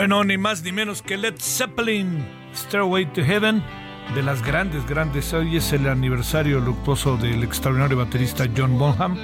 Bueno, 0.08 0.24
ni 0.24 0.38
más 0.38 0.62
ni 0.62 0.72
menos 0.72 1.02
que 1.02 1.18
Led 1.18 1.34
Zeppelin, 1.38 2.26
Stairway 2.56 3.12
to 3.12 3.22
Heaven, 3.22 3.62
de 4.14 4.22
las 4.22 4.42
grandes, 4.42 4.86
grandes. 4.86 5.34
Hoy 5.34 5.58
es 5.58 5.70
el 5.74 5.86
aniversario 5.86 6.60
luctuoso 6.60 7.18
del 7.18 7.42
extraordinario 7.42 7.98
baterista 7.98 8.46
John 8.56 8.78
Bonham. 8.78 9.18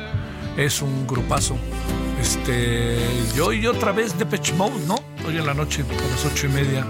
Es 0.59 0.83
un 0.83 1.07
grupazo. 1.07 1.57
Este, 2.21 2.99
yo 3.35 3.55
y 3.55 3.67
otra 3.67 3.93
vez 3.93 4.19
de 4.19 4.27
Pitch 4.27 4.53
Mode, 4.57 4.79
¿no? 4.87 4.97
Hoy 5.27 5.39
en 5.39 5.47
la 5.47 5.55
noche, 5.55 5.87
a 5.89 6.11
las 6.11 6.27
ocho 6.27 6.49
y 6.49 6.51
media, 6.51 6.87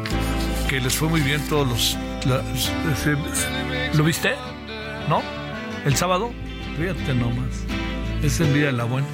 que 0.68 0.80
les 0.80 0.96
fue 0.96 1.08
muy 1.08 1.20
bien 1.20 1.40
todos 1.48 1.68
los. 1.68 1.96
¿Lo 3.94 4.02
viste? 4.02 4.34
¿No? 5.08 5.22
¿El 5.84 5.94
sábado? 5.94 6.32
Fíjate 6.76 7.14
nomás. 7.14 7.62
Es 8.24 8.40
el 8.40 8.52
día 8.54 8.66
de 8.66 8.72
la 8.72 8.84
buena. 8.86 9.06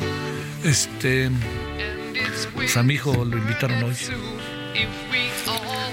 Este, 0.65 1.31
pues 2.55 2.79
a 2.79 2.83
mi 2.83 2.95
hijo 2.95 3.27
lo 3.27 3.37
invitaron 3.37 3.83
hoy. 3.83 3.95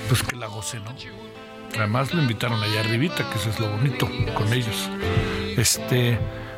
Pues 0.07 0.23
que 0.23 0.35
la 0.35 0.47
goce, 0.47 0.79
¿no? 0.79 0.95
Además 1.77 2.13
lo 2.13 2.21
invitaron 2.21 2.61
allá 2.63 2.79
arribita, 2.79 3.29
que 3.29 3.37
eso 3.37 3.49
es 3.49 3.59
lo 3.59 3.69
bonito 3.69 4.09
con 4.33 4.51
ellos. 4.53 4.89
Este, 5.57 6.17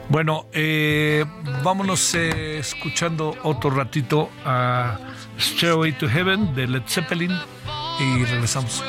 bueno, 0.09 0.45
eh, 0.53 1.25
vámonos 1.63 2.15
eh, 2.15 2.59
escuchando 2.59 3.35
otro 3.43 3.69
ratito 3.69 4.29
a 4.45 4.97
Stairway 5.39 5.93
to 5.93 6.07
Heaven 6.07 6.53
de 6.55 6.67
Led 6.67 6.83
Zeppelin 6.87 7.31
y 7.99 8.25
regresamos. 8.25 8.83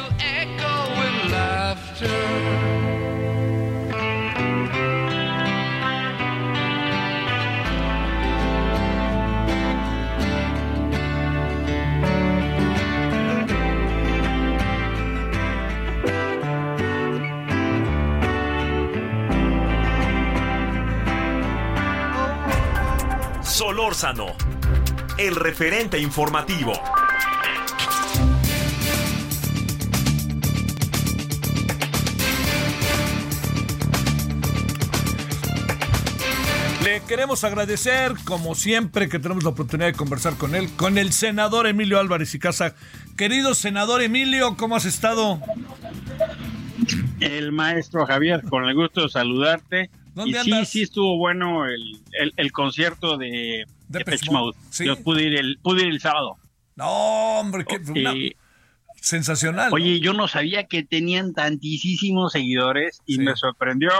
Solórzano, 24.01 24.35
el 25.19 25.37
referente 25.37 25.99
informativo. 25.99 26.73
Le 36.83 37.03
queremos 37.03 37.45
agradecer, 37.45 38.15
como 38.25 38.55
siempre, 38.55 39.11
que 39.11 39.19
tenemos 39.19 39.45
la 39.45 39.51
oportunidad 39.51 39.89
de 39.89 39.93
conversar 39.93 40.37
con 40.37 40.55
él, 40.55 40.71
con 40.77 40.97
el 40.97 41.13
senador 41.13 41.67
Emilio 41.67 41.99
Álvarez 41.99 42.35
y 42.35 42.39
Casa. 42.39 42.75
Querido 43.19 43.53
senador 43.53 44.01
Emilio, 44.01 44.57
¿cómo 44.57 44.77
has 44.77 44.87
estado? 44.87 45.39
El 47.21 47.53
maestro 47.53 48.07
Javier, 48.07 48.43
con 48.45 48.65
el 48.65 48.75
gusto 48.75 49.03
de 49.03 49.09
saludarte. 49.11 49.91
¿Dónde 50.15 50.39
y 50.39 50.43
sí, 50.43 50.53
andas? 50.53 50.69
sí 50.71 50.83
estuvo 50.83 51.19
bueno 51.19 51.67
el, 51.67 52.01
el, 52.13 52.33
el 52.39 52.51
concierto 52.51 53.19
de 53.19 53.67
Depeche 53.91 54.31
Mode, 54.31 54.57
sí. 54.71 54.87
Yo 54.87 54.97
pude 55.03 55.23
ir 55.25 55.37
el, 55.39 55.59
pude 55.63 55.83
ir 55.83 55.89
el 55.89 56.01
sábado. 56.01 56.37
No, 56.77 57.41
hombre, 57.41 57.65
qué 57.69 57.77
una- 57.91 58.13
Eh, 58.13 58.37
sensacional. 58.97 59.71
¿no? 59.71 59.77
Oye, 59.77 60.01
yo 60.01 60.13
no 60.13 60.29
sabía 60.29 60.65
que 60.67 60.83
tenían 60.85 61.33
tantísimos 61.35 62.33
seguidores 62.33 63.01
y 63.07 63.15
Sí. 63.17 63.21
me 63.21 63.35
sorprendió 63.37 63.91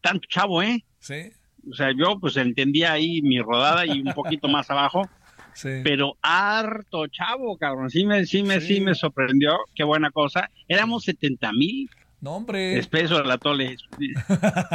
tanto 0.00 0.26
chavo, 0.28 0.62
¿eh? 0.62 0.84
Sí. 1.00 1.30
O 1.70 1.74
sea, 1.74 1.88
yo 1.96 2.18
pues 2.20 2.36
entendía 2.36 2.92
ahí 2.92 3.22
mi 3.22 3.40
rodada 3.40 3.84
y 3.86 4.00
un 4.00 4.12
poquito 4.14 4.48
más 4.48 4.70
abajo. 4.70 5.02
Sí. 5.56 5.70
pero 5.82 6.18
harto 6.20 7.06
chavo, 7.06 7.56
cabrón. 7.56 7.88
Sí 7.88 8.04
me, 8.04 8.26
sí 8.26 8.42
me, 8.42 8.60
sí. 8.60 8.74
Sí. 8.74 8.80
me 8.82 8.94
sorprendió. 8.94 9.56
Qué 9.74 9.84
buena 9.84 10.10
cosa. 10.10 10.50
Éramos 10.68 11.04
70 11.04 11.50
mil 11.54 11.88
No, 12.20 12.32
hombre. 12.32 12.78
espesos 12.78 13.20
el 13.20 13.30
atole. 13.30 13.76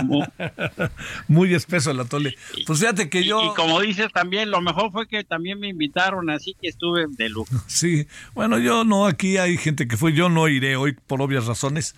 Mu- 0.03 0.23
Muy 1.27 1.53
espeso 1.53 1.91
el 1.91 1.99
atole. 1.99 2.35
Pues 2.65 2.79
fíjate 2.79 3.09
que 3.09 3.21
Y, 3.21 3.25
yo. 3.25 3.41
y 3.51 3.55
como 3.55 3.79
dices 3.81 4.07
también, 4.13 4.51
lo 4.51 4.61
mejor 4.61 4.91
fue 4.91 5.07
que 5.07 5.23
también 5.23 5.59
me 5.59 5.67
invitaron, 5.69 6.29
así 6.29 6.55
que 6.61 6.67
estuve 6.67 7.05
de 7.09 7.29
lujo. 7.29 7.49
Sí, 7.67 8.07
bueno, 8.33 8.59
yo 8.59 8.83
no, 8.83 9.05
aquí 9.07 9.37
hay 9.37 9.57
gente 9.57 9.87
que 9.87 9.97
fue, 9.97 10.13
yo 10.13 10.29
no 10.29 10.47
iré 10.47 10.75
hoy 10.75 10.93
por 11.07 11.21
obvias 11.21 11.45
razones, 11.47 11.95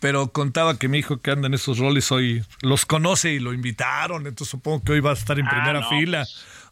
pero 0.00 0.32
contaba 0.32 0.78
que 0.78 0.88
mi 0.88 0.98
hijo 0.98 1.20
que 1.20 1.30
anda 1.30 1.46
en 1.46 1.54
esos 1.54 1.78
roles 1.78 2.10
hoy 2.12 2.42
los 2.62 2.86
conoce 2.86 3.32
y 3.32 3.38
lo 3.38 3.52
invitaron, 3.52 4.26
entonces 4.26 4.50
supongo 4.50 4.82
que 4.82 4.92
hoy 4.92 5.00
va 5.00 5.10
a 5.10 5.14
estar 5.14 5.38
en 5.38 5.46
Ah, 5.46 5.50
primera 5.50 5.80
no, 5.80 5.88
fila, 5.88 6.24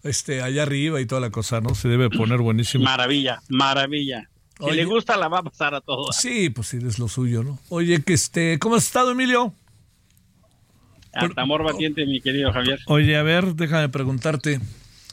pues. 0.03 0.17
este, 0.17 0.43
allá 0.43 0.63
arriba 0.63 1.01
y 1.01 1.07
toda 1.07 1.21
la 1.21 1.31
cosa, 1.31 1.61
¿no? 1.61 1.75
Se 1.75 1.89
debe 1.89 2.11
poner 2.11 2.39
buenísimo. 2.39 2.85
Maravilla, 2.85 3.41
maravilla. 3.49 4.29
Si 4.71 4.77
le 4.77 4.85
gusta, 4.85 5.17
la 5.17 5.29
va 5.29 5.39
a 5.39 5.43
pasar 5.43 5.75
a 5.75 5.81
todos. 5.81 6.17
Sí, 6.17 6.51
pues 6.51 6.69
sí, 6.69 6.79
es 6.79 6.99
lo 6.99 7.09
suyo, 7.09 7.43
¿no? 7.43 7.59
Oye, 7.69 8.03
que 8.03 8.15
este, 8.15 8.59
¿cómo 8.59 8.77
has 8.77 8.85
estado, 8.85 9.11
Emilio? 9.11 9.53
Hasta 11.13 11.43
amor 11.43 11.63
batiente, 11.63 12.05
mi 12.07 12.21
querido 12.21 12.53
Javier. 12.53 12.81
Oye, 12.87 13.17
a 13.17 13.23
ver, 13.23 13.55
déjame 13.55 13.89
preguntarte. 13.89 14.61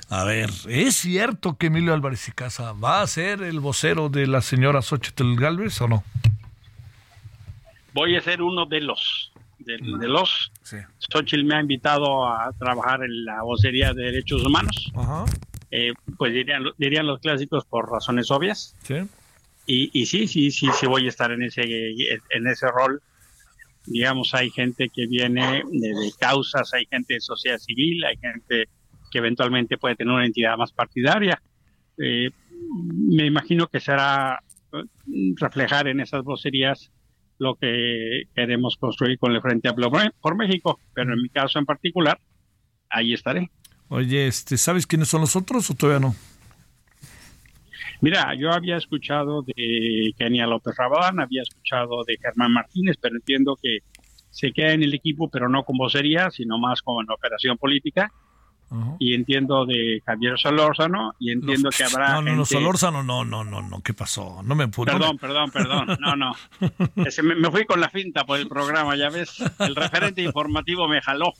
A 0.09 0.23
ver, 0.23 0.49
¿es 0.67 0.95
cierto 0.95 1.57
que 1.57 1.67
Emilio 1.67 1.93
Álvarez 1.93 2.27
y 2.27 2.31
Casa 2.31 2.73
va 2.73 3.01
a 3.01 3.07
ser 3.07 3.43
el 3.43 3.59
vocero 3.59 4.09
de 4.09 4.27
la 4.27 4.41
señora 4.41 4.81
Xochitl 4.81 5.35
Galvez 5.35 5.79
o 5.79 5.87
no? 5.87 6.03
Voy 7.93 8.15
a 8.15 8.21
ser 8.21 8.41
uno 8.41 8.65
de 8.65 8.81
los. 8.81 9.31
De, 9.59 9.77
de 9.77 10.07
los. 10.07 10.51
Sí. 10.63 10.77
Xochitl 10.97 11.45
me 11.45 11.55
ha 11.55 11.61
invitado 11.61 12.27
a 12.27 12.51
trabajar 12.57 13.03
en 13.03 13.25
la 13.25 13.43
vocería 13.43 13.93
de 13.93 14.03
derechos 14.03 14.43
humanos. 14.43 14.91
Ajá. 14.95 15.25
Eh, 15.69 15.93
pues 16.17 16.33
dirían, 16.33 16.63
dirían 16.77 17.07
los 17.07 17.19
clásicos 17.19 17.63
por 17.63 17.89
razones 17.89 18.31
obvias. 18.31 18.75
Sí. 18.83 18.95
Y, 19.73 19.89
y 19.93 20.05
sí, 20.05 20.27
sí, 20.27 20.51
sí, 20.51 20.67
sí 20.77 20.85
voy 20.85 21.05
a 21.05 21.07
estar 21.07 21.31
en 21.31 21.43
ese, 21.43 21.61
en 21.63 22.47
ese 22.47 22.67
rol. 22.67 23.01
Digamos, 23.85 24.33
hay 24.33 24.49
gente 24.49 24.89
que 24.93 25.07
viene 25.07 25.63
de, 25.71 26.11
causas, 26.19 26.73
hay 26.73 26.85
gente 26.87 27.13
de 27.13 27.21
sociedad 27.21 27.57
civil, 27.57 28.03
hay 28.03 28.17
gente 28.17 28.65
que 29.09 29.17
eventualmente 29.19 29.77
puede 29.77 29.95
tener 29.95 30.13
una 30.13 30.25
entidad 30.25 30.57
más 30.57 30.73
partidaria. 30.73 31.41
Eh, 31.97 32.31
me 32.83 33.25
imagino 33.25 33.67
que 33.67 33.79
será 33.79 34.43
eh, 34.73 34.83
reflejar 35.37 35.87
en 35.87 36.01
esas 36.01 36.21
vocerías 36.25 36.91
lo 37.37 37.55
que 37.55 38.23
queremos 38.35 38.75
construir 38.75 39.17
con 39.19 39.31
el 39.31 39.41
Frente 39.41 39.69
Amplio 39.69 39.89
por 40.19 40.35
México, 40.35 40.81
pero 40.93 41.13
en 41.13 41.21
mi 41.21 41.29
caso 41.29 41.59
en 41.59 41.65
particular, 41.65 42.19
ahí 42.89 43.13
estaré. 43.13 43.49
Oye, 43.87 44.27
este, 44.27 44.57
¿sabes 44.57 44.85
quiénes 44.85 45.07
son 45.07 45.21
los 45.21 45.37
otros 45.37 45.69
o 45.69 45.75
todavía 45.75 46.05
no? 46.05 46.15
Mira, 48.01 48.33
yo 48.35 48.51
había 48.51 48.77
escuchado 48.77 49.43
de 49.43 50.13
Kenia 50.17 50.47
López 50.47 50.75
Rabadán, 50.75 51.19
había 51.19 51.43
escuchado 51.43 52.03
de 52.05 52.17
Germán 52.21 52.51
Martínez, 52.51 52.97
pero 52.99 53.15
entiendo 53.15 53.57
que 53.61 53.79
se 54.29 54.51
queda 54.51 54.71
en 54.73 54.81
el 54.83 54.93
equipo, 54.93 55.29
pero 55.29 55.47
no 55.49 55.63
con 55.63 55.77
vocería, 55.77 56.31
sino 56.31 56.57
más 56.57 56.81
como 56.81 57.01
en 57.01 57.11
operación 57.11 57.57
política. 57.57 58.11
Ajá. 58.73 58.95
Y 58.99 59.13
entiendo 59.15 59.65
de 59.65 60.01
Javier 60.05 60.39
Solórzano, 60.39 61.11
y 61.19 61.31
entiendo 61.31 61.67
Los- 61.67 61.77
que 61.77 61.83
habrá. 61.83 62.13
No, 62.13 62.21
no, 62.21 62.31
no, 62.31 62.45
gente- 62.45 62.53
Solórzano, 62.53 63.03
no, 63.03 63.25
no, 63.25 63.43
no, 63.43 63.61
no, 63.61 63.81
¿qué 63.83 63.93
pasó? 63.93 64.41
No 64.43 64.55
me 64.55 64.69
pudo. 64.69 64.85
Perdón, 64.85 65.17
perdón, 65.17 65.51
perdón. 65.51 65.97
No, 65.99 66.15
no. 66.15 66.31
Ese 67.05 67.21
me, 67.21 67.35
me 67.35 67.51
fui 67.51 67.65
con 67.65 67.81
la 67.81 67.89
finta 67.89 68.23
por 68.23 68.39
el 68.39 68.47
programa, 68.47 68.95
ya 68.95 69.09
ves. 69.09 69.43
El 69.59 69.75
referente 69.75 70.21
informativo 70.23 70.87
me 70.87 71.01
jaló. 71.01 71.33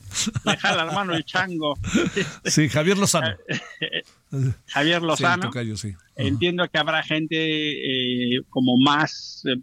Me 0.44 0.58
jala, 0.58 0.84
hermano, 0.84 1.14
el 1.14 1.24
chango. 1.24 1.74
Sí, 2.44 2.68
Javier 2.68 2.98
Lozano. 2.98 3.34
Javier 4.66 5.00
Sí, 5.00 5.06
Lozano. 5.06 5.42
tocayo, 5.44 5.76
sí. 5.76 5.94
Entiendo 6.16 6.66
que 6.68 6.78
habrá 6.78 7.02
gente 7.02 7.36
eh, 7.36 8.42
como 8.48 8.76
más, 8.78 9.42
eh, 9.46 9.56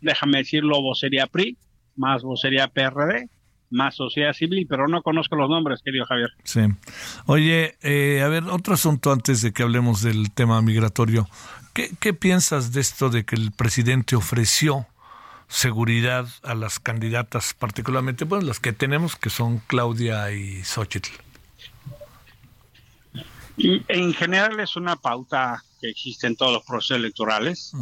déjame 0.00 0.38
decirlo, 0.38 0.80
vocería 0.82 1.26
PRI, 1.26 1.56
más 1.96 2.22
vocería 2.22 2.68
PRD, 2.68 3.28
más 3.70 3.94
sociedad 3.96 4.32
civil, 4.32 4.66
pero 4.68 4.88
no 4.88 5.02
conozco 5.02 5.36
los 5.36 5.48
nombres, 5.50 5.80
querido 5.84 6.04
Javier. 6.06 6.30
Sí. 6.44 6.60
Oye, 7.26 7.76
eh, 7.82 8.22
a 8.22 8.28
ver, 8.28 8.44
otro 8.44 8.74
asunto 8.74 9.12
antes 9.12 9.42
de 9.42 9.52
que 9.52 9.62
hablemos 9.62 10.02
del 10.02 10.30
tema 10.32 10.60
migratorio. 10.62 11.28
¿Qué, 11.74 11.90
qué 12.00 12.12
piensas 12.14 12.72
de 12.72 12.80
esto 12.80 13.10
de 13.10 13.24
que 13.24 13.36
el 13.36 13.52
presidente 13.52 14.16
ofreció 14.16 14.86
seguridad 15.48 16.26
a 16.42 16.54
las 16.54 16.78
candidatas, 16.80 17.54
particularmente, 17.54 18.24
bueno, 18.24 18.46
las 18.46 18.60
que 18.60 18.72
tenemos, 18.72 19.16
que 19.16 19.30
son 19.30 19.58
Claudia 19.66 20.30
y 20.32 20.62
Xochitl? 20.64 21.10
Y 23.58 23.82
en 23.88 24.12
general 24.14 24.58
es 24.60 24.76
una 24.76 24.96
pauta 24.96 25.62
que 25.80 25.88
existe 25.90 26.26
en 26.26 26.36
todos 26.36 26.52
los 26.52 26.62
procesos 26.64 26.96
electorales, 26.98 27.72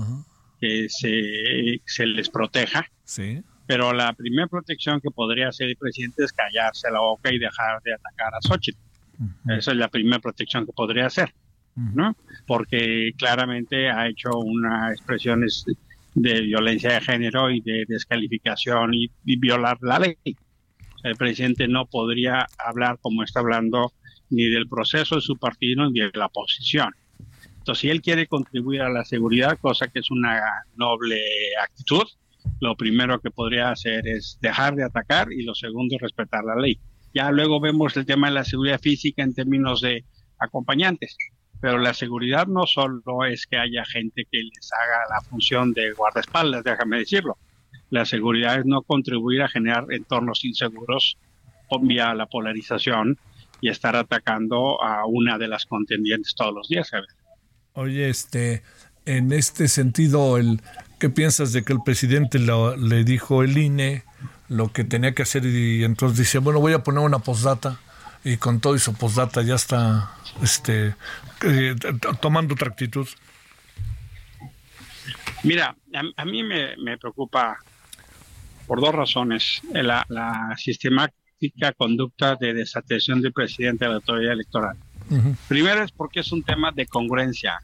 que 0.60 0.88
se, 0.88 1.80
se 1.86 2.06
les 2.06 2.28
proteja, 2.30 2.86
Sí. 3.04 3.42
pero 3.66 3.92
la 3.92 4.12
primera 4.14 4.46
protección 4.48 5.00
que 5.00 5.10
podría 5.10 5.48
hacer 5.48 5.68
el 5.68 5.76
presidente 5.76 6.24
es 6.24 6.32
callarse 6.32 6.90
la 6.90 7.00
boca 7.00 7.32
y 7.32 7.38
dejar 7.38 7.82
de 7.82 7.94
atacar 7.94 8.34
a 8.34 8.40
Xochitl. 8.40 8.78
Esa 9.48 9.70
es 9.72 9.76
la 9.76 9.88
primera 9.88 10.18
protección 10.18 10.66
que 10.66 10.72
podría 10.72 11.06
hacer, 11.06 11.32
¿no? 11.74 12.16
Porque 12.46 13.12
claramente 13.16 13.90
ha 13.90 14.08
hecho 14.08 14.30
unas 14.38 14.92
expresiones 14.92 15.64
de 16.14 16.40
violencia 16.42 16.92
de 16.94 17.00
género 17.02 17.50
y 17.50 17.60
de 17.60 17.84
descalificación 17.88 18.94
y, 18.94 19.10
y 19.24 19.36
violar 19.36 19.78
la 19.82 19.98
ley. 19.98 20.16
El 21.02 21.16
presidente 21.16 21.68
no 21.68 21.86
podría 21.86 22.46
hablar 22.58 22.98
como 23.00 23.22
está 23.22 23.40
hablando 23.40 23.92
ni 24.30 24.44
del 24.48 24.68
proceso 24.68 25.16
de 25.16 25.20
su 25.20 25.36
partido 25.36 25.88
ni 25.90 26.00
de 26.00 26.10
la 26.14 26.26
oposición. 26.26 26.94
Entonces, 27.58 27.80
si 27.80 27.90
él 27.90 28.00
quiere 28.00 28.26
contribuir 28.26 28.82
a 28.82 28.88
la 28.88 29.04
seguridad, 29.04 29.58
cosa 29.58 29.88
que 29.88 29.98
es 29.98 30.10
una 30.10 30.40
noble 30.76 31.20
actitud, 31.62 32.04
lo 32.60 32.76
primero 32.76 33.20
que 33.20 33.30
podría 33.30 33.70
hacer 33.70 34.06
es 34.06 34.38
dejar 34.40 34.76
de 34.76 34.84
atacar 34.84 35.32
y 35.32 35.42
lo 35.42 35.54
segundo 35.54 35.96
es 35.96 36.02
respetar 36.02 36.44
la 36.44 36.56
ley. 36.56 36.78
Ya 37.12 37.30
luego 37.30 37.60
vemos 37.60 37.96
el 37.96 38.06
tema 38.06 38.28
de 38.28 38.34
la 38.34 38.44
seguridad 38.44 38.80
física 38.80 39.22
en 39.22 39.34
términos 39.34 39.80
de 39.80 40.04
acompañantes, 40.38 41.16
pero 41.60 41.78
la 41.78 41.94
seguridad 41.94 42.46
no 42.46 42.66
solo 42.66 43.24
es 43.24 43.46
que 43.46 43.56
haya 43.56 43.84
gente 43.84 44.26
que 44.30 44.38
les 44.38 44.70
haga 44.72 45.16
la 45.16 45.20
función 45.22 45.72
de 45.72 45.92
guardaespaldas, 45.92 46.62
déjame 46.62 46.98
decirlo. 46.98 47.36
La 47.90 48.04
seguridad 48.04 48.58
es 48.58 48.66
no 48.66 48.82
contribuir 48.82 49.42
a 49.42 49.48
generar 49.48 49.86
entornos 49.90 50.44
inseguros 50.44 51.18
vía 51.82 52.14
la 52.14 52.26
polarización 52.26 53.18
y 53.60 53.68
estar 53.70 53.96
atacando 53.96 54.82
a 54.82 55.06
una 55.06 55.38
de 55.38 55.48
las 55.48 55.66
contendientes 55.66 56.34
todos 56.34 56.54
los 56.54 56.68
días. 56.68 56.88
¿sabes? 56.88 57.08
Oye, 57.74 58.08
este, 58.08 58.62
en 59.04 59.32
este 59.32 59.68
sentido, 59.68 60.38
el, 60.38 60.60
¿qué 60.98 61.10
piensas 61.10 61.52
de 61.52 61.62
que 61.62 61.72
el 61.72 61.82
presidente 61.82 62.38
lo- 62.38 62.76
le 62.76 63.04
dijo 63.04 63.42
el 63.42 63.56
INE 63.58 64.04
lo 64.48 64.72
que 64.72 64.84
tenía 64.84 65.14
que 65.14 65.22
hacer 65.22 65.44
y 65.44 65.84
entonces 65.84 66.18
dice, 66.18 66.38
bueno, 66.38 66.60
voy 66.60 66.72
a 66.72 66.82
poner 66.82 67.00
una 67.00 67.18
postdata 67.18 67.80
y 68.24 68.36
con 68.38 68.60
todo 68.60 68.74
y 68.76 68.78
su 68.78 68.94
postdata 68.94 69.42
ya 69.42 69.54
está 69.56 70.12
este, 70.42 70.94
eh, 71.44 71.74
tomando 72.20 72.54
otra 72.54 72.68
actitud? 72.68 73.06
Mira, 75.42 75.76
a, 75.94 76.02
a 76.22 76.24
mí 76.24 76.42
me, 76.42 76.76
me 76.76 76.98
preocupa 76.98 77.58
por 78.66 78.80
dos 78.80 78.94
razones. 78.94 79.60
La, 79.72 80.04
la 80.08 80.54
sistemática 80.56 81.16
conducta 81.76 82.36
de 82.36 82.54
desatención 82.54 83.20
del 83.20 83.32
presidente 83.32 83.84
de 83.84 83.90
la 83.90 83.96
autoridad 83.96 84.32
electoral. 84.32 84.76
Primero 85.48 85.82
es 85.82 85.92
porque 85.92 86.20
es 86.20 86.32
un 86.32 86.42
tema 86.42 86.72
de 86.72 86.86
congruencia. 86.86 87.60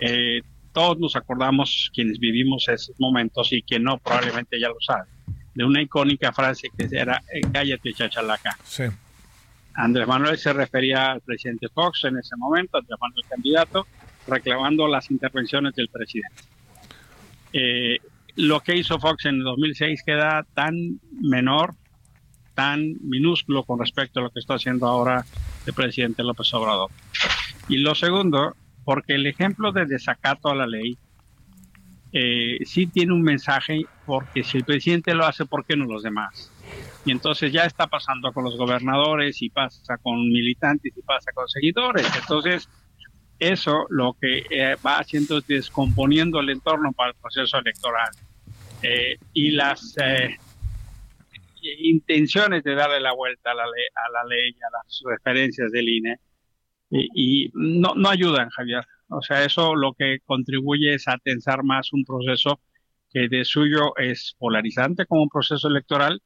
Eh, 0.00 0.42
todos 0.72 0.98
nos 0.98 1.14
acordamos, 1.14 1.90
quienes 1.94 2.18
vivimos 2.18 2.68
esos 2.68 2.98
momentos 2.98 3.52
y 3.52 3.62
que 3.62 3.78
no 3.78 3.98
probablemente 3.98 4.58
ya 4.58 4.68
lo 4.68 4.80
saben, 4.80 5.06
de 5.54 5.64
una 5.64 5.82
icónica 5.82 6.32
frase 6.32 6.68
que 6.76 6.88
era 6.90 7.22
eh, 7.32 7.40
cállate 7.52 7.92
chachalaca. 7.92 8.56
Sí. 8.64 8.84
Andrés 9.74 10.06
Manuel 10.06 10.38
se 10.38 10.52
refería 10.52 11.12
al 11.12 11.20
presidente 11.20 11.68
Fox 11.68 12.04
en 12.04 12.18
ese 12.18 12.36
momento, 12.36 12.78
Andrés 12.78 12.98
Manuel 13.00 13.24
candidato, 13.28 13.86
reclamando 14.26 14.88
las 14.88 15.10
intervenciones 15.10 15.74
del 15.74 15.88
presidente. 15.88 16.42
Eh, 17.52 17.98
lo 18.36 18.60
que 18.60 18.76
hizo 18.76 18.98
Fox 18.98 19.26
en 19.26 19.36
el 19.36 19.44
2006 19.44 20.02
queda 20.04 20.44
tan 20.54 21.00
menor, 21.20 21.74
tan 22.54 22.94
minúsculo 23.02 23.64
con 23.64 23.78
respecto 23.78 24.20
a 24.20 24.24
lo 24.24 24.30
que 24.30 24.40
está 24.40 24.54
haciendo 24.54 24.86
ahora 24.86 25.24
el 25.66 25.72
presidente 25.72 26.22
López 26.22 26.52
Obrador. 26.54 26.90
Y 27.68 27.78
lo 27.78 27.94
segundo, 27.94 28.54
porque 28.84 29.14
el 29.14 29.26
ejemplo 29.26 29.72
de 29.72 29.86
desacato 29.86 30.48
a 30.48 30.54
la 30.54 30.66
ley 30.66 30.96
eh, 32.12 32.58
sí 32.64 32.86
tiene 32.86 33.12
un 33.12 33.22
mensaje, 33.22 33.86
porque 34.06 34.44
si 34.44 34.58
el 34.58 34.64
presidente 34.64 35.14
lo 35.14 35.26
hace, 35.26 35.44
¿por 35.46 35.64
qué 35.64 35.76
no 35.76 35.84
los 35.84 36.02
demás? 36.02 36.52
Y 37.04 37.10
entonces 37.10 37.52
ya 37.52 37.64
está 37.64 37.86
pasando 37.86 38.32
con 38.32 38.44
los 38.44 38.56
gobernadores 38.56 39.42
y 39.42 39.50
pasa 39.50 39.98
con 39.98 40.20
militantes 40.28 40.92
y 40.96 41.02
pasa 41.02 41.32
con 41.32 41.48
seguidores. 41.48 42.06
Entonces, 42.16 42.68
eso 43.38 43.86
lo 43.90 44.16
que 44.20 44.44
eh, 44.50 44.76
va 44.84 44.98
haciendo 44.98 45.38
es 45.38 45.46
descomponiendo 45.46 46.40
el 46.40 46.50
entorno 46.50 46.92
para 46.92 47.10
el 47.10 47.16
proceso 47.16 47.58
electoral. 47.58 48.10
Eh, 48.82 49.18
y 49.32 49.50
las 49.50 49.96
eh, 49.98 50.36
intenciones 51.78 52.62
de 52.64 52.74
darle 52.74 53.00
la 53.00 53.14
vuelta 53.14 53.52
a 53.52 53.54
la 53.54 53.64
ley, 53.64 53.86
a 53.94 54.10
la 54.12 54.24
ley, 54.24 54.50
a 54.52 54.78
las 54.78 55.02
referencias 55.04 55.70
del 55.72 55.88
INE, 55.88 56.16
Y, 56.90 57.50
no, 57.54 57.94
no 57.96 58.08
ayudan, 58.08 58.50
Javier. 58.50 58.84
O 59.08 59.22
sea, 59.22 59.44
eso 59.44 59.74
lo 59.74 59.94
que 59.94 60.18
contribuye 60.24 60.94
es 60.94 61.08
a 61.08 61.18
tensar 61.18 61.64
más 61.64 61.92
un 61.92 62.04
proceso 62.04 62.60
que 63.10 63.28
de 63.28 63.44
suyo 63.44 63.96
es 63.96 64.34
polarizante 64.38 65.06
como 65.06 65.22
un 65.22 65.28
proceso 65.28 65.68
electoral 65.68 66.20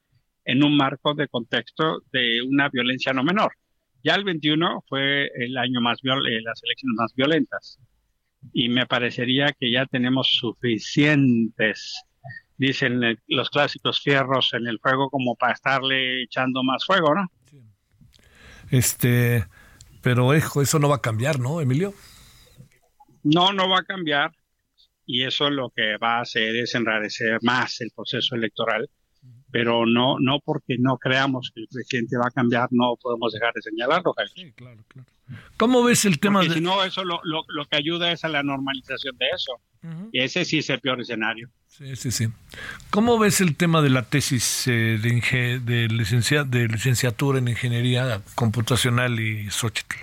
en 0.45 0.65
un 0.65 0.77
marco 0.77 1.15
de 1.15 1.29
contexto 1.29 2.03
de 2.13 2.43
una 2.43 2.69
violencia 2.71 3.13
no 3.13 3.23
menor. 3.23 3.53
Ya 4.03 4.15
el 4.15 4.25
21 4.25 4.85
fue 4.89 5.31
el 5.35 5.57
año 5.59 5.81
más 5.81 6.01
viol 6.03 6.27
eh, 6.27 6.41
las 6.43 6.63
elecciones 6.65 6.97
más 6.97 7.15
violentas 7.15 7.79
y 8.53 8.69
me 8.69 8.87
parecería 8.87 9.53
que 9.59 9.71
ya 9.71 9.87
tenemos 9.87 10.29
suficientes, 10.39 12.03
dicen 12.59 13.03
eh, 13.03 13.17
los 13.29 13.49
clásicos 13.49 14.01
fierros 14.01 14.51
en 14.53 14.67
el 14.67 14.79
fuego 14.81 15.09
como 15.09 15.37
para 15.37 15.55
estarle 15.55 16.25
echando 16.25 16.63
más 16.63 16.85
fuego, 16.85 17.15
¿no? 17.15 17.31
Este, 18.71 19.47
pero 20.03 20.35
eso 20.35 20.79
no 20.79 20.89
va 20.89 20.97
a 20.97 21.01
cambiar, 21.01 21.39
¿no, 21.39 21.61
Emilio? 21.61 21.95
No, 23.23 23.53
no 23.53 23.69
va 23.69 23.79
a 23.79 23.85
cambiar 23.85 24.33
y 25.07 25.25
eso 25.25 25.49
lo 25.49 25.71
que 25.71 25.97
va 25.97 26.19
a 26.19 26.21
hacer 26.21 26.55
es 26.57 26.75
enrarecer 26.75 27.39
más 27.43 27.81
el 27.81 27.91
proceso 27.97 28.35
electoral, 28.35 28.91
pero 29.51 29.87
no, 29.87 30.17
no 30.21 30.41
porque 30.45 30.77
no 30.79 30.99
creamos 30.99 31.51
que 31.55 31.63
el 31.63 31.69
presidente 31.69 32.17
va 32.17 32.27
a 32.29 32.31
cambiar, 32.31 32.69
no 32.71 32.97
podemos 33.01 33.33
dejar 33.33 33.53
de 33.55 33.63
señalarlo. 33.63 34.15
Sí, 34.35 34.53
claro, 34.53 34.85
claro. 34.89 35.09
¿Cómo 35.57 35.83
ves 35.83 36.05
el 36.05 36.19
tema 36.19 36.41
porque 36.41 36.51
de... 36.51 36.55
si 36.57 36.61
no, 36.63 36.83
eso 36.85 37.05
lo, 37.05 37.21
lo, 37.25 37.45
lo, 37.49 37.65
que 37.67 37.77
ayuda 37.77 38.13
es 38.13 38.25
a 38.25 38.29
la 38.29 38.43
normalización 38.43 39.17
de 39.19 39.27
eso. 39.35 39.53
Uh 39.83 39.87
-huh. 39.87 40.11
Y 40.13 40.21
ese 40.21 40.45
sí 40.45 40.59
es 40.59 40.71
el 40.71 40.81
peor 40.81 41.01
escenario. 41.01 41.51
Sí, 41.67 41.97
sí, 41.97 42.11
sí. 42.11 42.29
¿Cómo 42.91 43.19
ves 43.19 43.41
el 43.41 43.57
tema 43.57 43.83
de 43.83 43.91
la 43.91 44.03
tesis 44.03 44.67
eh, 44.67 44.99
de, 45.01 45.09
inge 45.09 45.59
de, 45.61 45.89
licencia 45.89 46.45
de 46.45 46.67
licenciatura 46.67 47.39
en 47.39 47.49
ingeniería 47.49 48.23
computacional 48.35 49.21
y 49.21 49.51
Xochitl? 49.51 49.97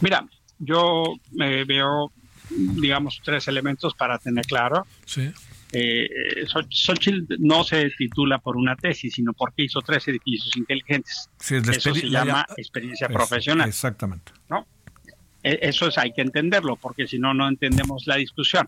Mira, 0.00 0.24
yo 0.58 1.16
me 1.32 1.64
veo 1.64 2.12
digamos, 2.50 3.20
tres 3.24 3.48
elementos 3.48 3.94
para 3.94 4.18
tener 4.18 4.44
claro. 4.46 4.86
Sí. 5.04 5.32
Eh, 5.72 6.46
Xochitl 6.68 7.36
no 7.38 7.62
se 7.62 7.90
titula 7.90 8.38
por 8.38 8.56
una 8.56 8.74
tesis, 8.74 9.14
sino 9.14 9.32
porque 9.32 9.62
hizo 9.64 9.80
tres 9.80 10.06
edificios 10.08 10.56
inteligentes. 10.56 11.28
Sí, 11.38 11.56
es 11.56 11.68
Eso 11.68 11.94
se 11.94 12.08
llama 12.08 12.44
experiencia 12.56 13.06
es, 13.06 13.12
profesional. 13.12 13.68
Exactamente. 13.68 14.32
¿no? 14.48 14.66
Eso 15.42 15.88
es, 15.88 15.96
hay 15.96 16.12
que 16.12 16.22
entenderlo, 16.22 16.76
porque 16.76 17.06
si 17.06 17.18
no, 17.18 17.32
no 17.32 17.48
entendemos 17.48 18.06
la 18.06 18.16
discusión. 18.16 18.66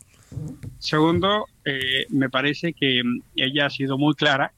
Segundo, 0.78 1.46
eh, 1.64 2.06
me 2.10 2.30
parece 2.30 2.72
que 2.72 3.02
ella 3.36 3.66
ha 3.66 3.70
sido 3.70 3.98
muy 3.98 4.14
clara 4.14 4.52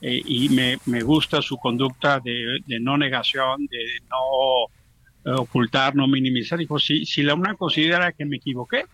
eh, 0.00 0.20
y 0.24 0.48
me, 0.50 0.78
me, 0.86 1.02
gusta 1.02 1.42
su 1.42 1.56
conducta 1.56 2.20
de, 2.20 2.58
de 2.66 2.78
no 2.78 2.96
negación, 2.98 3.66
de 3.66 4.00
no 4.10 5.34
ocultar, 5.40 5.96
no 5.96 6.06
minimizar. 6.06 6.58
Dijo, 6.58 6.78
si, 6.78 7.06
si 7.06 7.22
la 7.22 7.34
UNAM 7.34 7.56
considera 7.56 8.12
que 8.12 8.26
me 8.26 8.36
equivoqué 8.36 8.84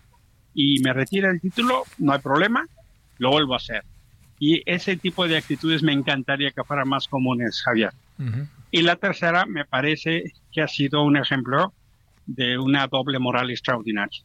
y 0.53 0.79
me 0.81 0.93
retira 0.93 1.29
el 1.29 1.39
título, 1.39 1.83
no 1.97 2.13
hay 2.13 2.19
problema, 2.19 2.67
lo 3.17 3.31
vuelvo 3.31 3.53
a 3.53 3.57
hacer. 3.57 3.83
Y 4.39 4.63
ese 4.65 4.97
tipo 4.97 5.27
de 5.27 5.37
actitudes 5.37 5.83
me 5.83 5.93
encantaría 5.93 6.51
que 6.51 6.63
fueran 6.63 6.89
más 6.89 7.07
comunes, 7.07 7.61
Javier. 7.63 7.91
Uh 8.17 8.23
-huh. 8.23 8.47
Y 8.71 8.81
la 8.81 8.95
tercera, 8.95 9.45
me 9.45 9.65
parece 9.65 10.33
que 10.51 10.61
ha 10.61 10.67
sido 10.67 11.03
un 11.03 11.17
ejemplo 11.17 11.73
de 12.25 12.57
una 12.57 12.87
doble 12.87 13.19
moral 13.19 13.51
extraordinaria. 13.51 14.23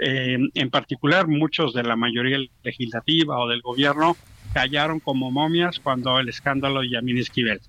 Eh, 0.00 0.38
en 0.54 0.70
particular, 0.70 1.26
muchos 1.26 1.74
de 1.74 1.82
la 1.82 1.96
mayoría 1.96 2.38
legislativa 2.62 3.38
o 3.38 3.48
del 3.48 3.62
gobierno 3.62 4.16
callaron 4.52 5.00
como 5.00 5.30
momias 5.30 5.80
cuando 5.80 6.18
el 6.18 6.28
escándalo 6.28 6.80
de 6.80 6.90
Yamin 6.90 7.18
Esquivel 7.18 7.60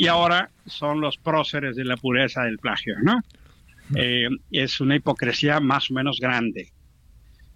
y 0.00 0.06
ahora 0.06 0.48
son 0.64 1.02
los 1.02 1.18
próceres 1.18 1.76
de 1.76 1.84
la 1.84 1.98
pureza 1.98 2.44
del 2.44 2.58
plagio, 2.58 2.94
¿no? 3.02 3.20
Eh, 3.94 4.30
es 4.50 4.80
una 4.80 4.96
hipocresía 4.96 5.60
más 5.60 5.90
o 5.90 5.94
menos 5.94 6.18
grande. 6.18 6.72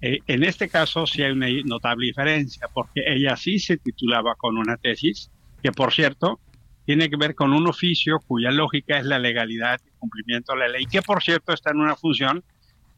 Eh, 0.06 0.20
en 0.26 0.44
este 0.44 0.68
caso 0.68 1.06
sí 1.06 1.22
hay 1.22 1.32
una 1.32 1.46
notable 1.64 2.08
diferencia, 2.08 2.68
porque 2.74 3.02
ella 3.06 3.38
sí 3.38 3.58
se 3.58 3.78
titulaba 3.78 4.34
con 4.34 4.58
una 4.58 4.76
tesis, 4.76 5.30
que 5.62 5.72
por 5.72 5.94
cierto 5.94 6.40
tiene 6.84 7.08
que 7.08 7.16
ver 7.16 7.34
con 7.34 7.54
un 7.54 7.66
oficio 7.66 8.18
cuya 8.26 8.50
lógica 8.50 8.98
es 8.98 9.06
la 9.06 9.18
legalidad 9.18 9.80
y 9.82 9.98
cumplimiento 9.98 10.52
de 10.52 10.58
la 10.58 10.68
ley, 10.68 10.84
que 10.84 11.00
por 11.00 11.22
cierto 11.22 11.54
está 11.54 11.70
en 11.70 11.80
una 11.80 11.96
función 11.96 12.44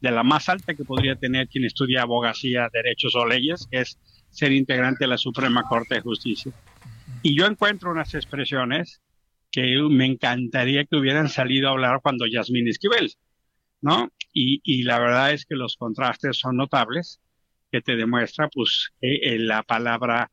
de 0.01 0.11
la 0.11 0.23
más 0.23 0.49
alta 0.49 0.73
que 0.73 0.83
podría 0.83 1.15
tener 1.15 1.47
quien 1.47 1.63
estudia 1.63 2.01
abogacía, 2.01 2.67
derechos 2.73 3.15
o 3.15 3.25
leyes, 3.25 3.69
que 3.71 3.79
es 3.79 3.97
ser 4.29 4.51
integrante 4.51 5.05
de 5.05 5.07
la 5.07 5.17
Suprema 5.17 5.63
Corte 5.63 5.95
de 5.95 6.01
Justicia. 6.01 6.51
Y 7.21 7.39
yo 7.39 7.45
encuentro 7.45 7.89
unas 7.89 8.13
expresiones 8.15 9.01
que 9.49 9.81
me 9.89 10.07
encantaría 10.07 10.83
que 10.83 10.97
hubieran 10.97 11.29
salido 11.29 11.69
a 11.69 11.71
hablar 11.71 12.01
cuando 12.03 12.25
Yasmín 12.27 12.67
Esquivel, 12.67 13.13
¿no? 13.79 14.11
Y, 14.39 14.61
y, 14.63 14.83
la 14.83 14.99
verdad 14.99 15.33
es 15.33 15.47
que 15.47 15.55
los 15.55 15.77
contrastes 15.77 16.37
son 16.37 16.57
notables, 16.57 17.19
que 17.71 17.81
te 17.81 17.95
demuestra, 17.95 18.49
pues, 18.49 18.91
que 19.01 19.15
eh, 19.15 19.39
la 19.39 19.63
palabra 19.63 20.29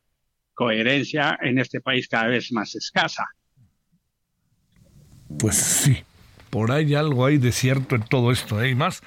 coherencia 0.53 1.39
en 1.41 1.59
este 1.59 1.81
país 1.81 2.07
cada 2.07 2.27
vez 2.27 2.53
más 2.53 2.75
escasa. 2.75 3.25
Pues 5.39 5.57
sí, 5.57 6.05
por 6.51 6.71
ahí 6.71 6.95
algo 6.95 7.25
hay 7.25 7.39
de 7.39 7.51
cierto 7.51 7.95
en 7.95 8.03
todo 8.03 8.31
esto, 8.31 8.63
¿eh? 8.63 8.69
y 8.69 8.75
más 8.75 9.03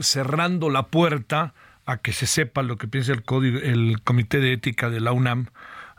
cerrando 0.00 0.68
la 0.68 0.88
puerta 0.88 1.54
a 1.86 1.98
que 1.98 2.12
se 2.12 2.26
sepa 2.26 2.64
lo 2.64 2.76
que 2.76 2.88
piensa 2.88 3.12
el, 3.12 3.22
código, 3.22 3.60
el 3.60 4.02
Comité 4.02 4.40
de 4.40 4.54
Ética 4.54 4.90
de 4.90 5.00
la 5.00 5.12
UNAM 5.12 5.46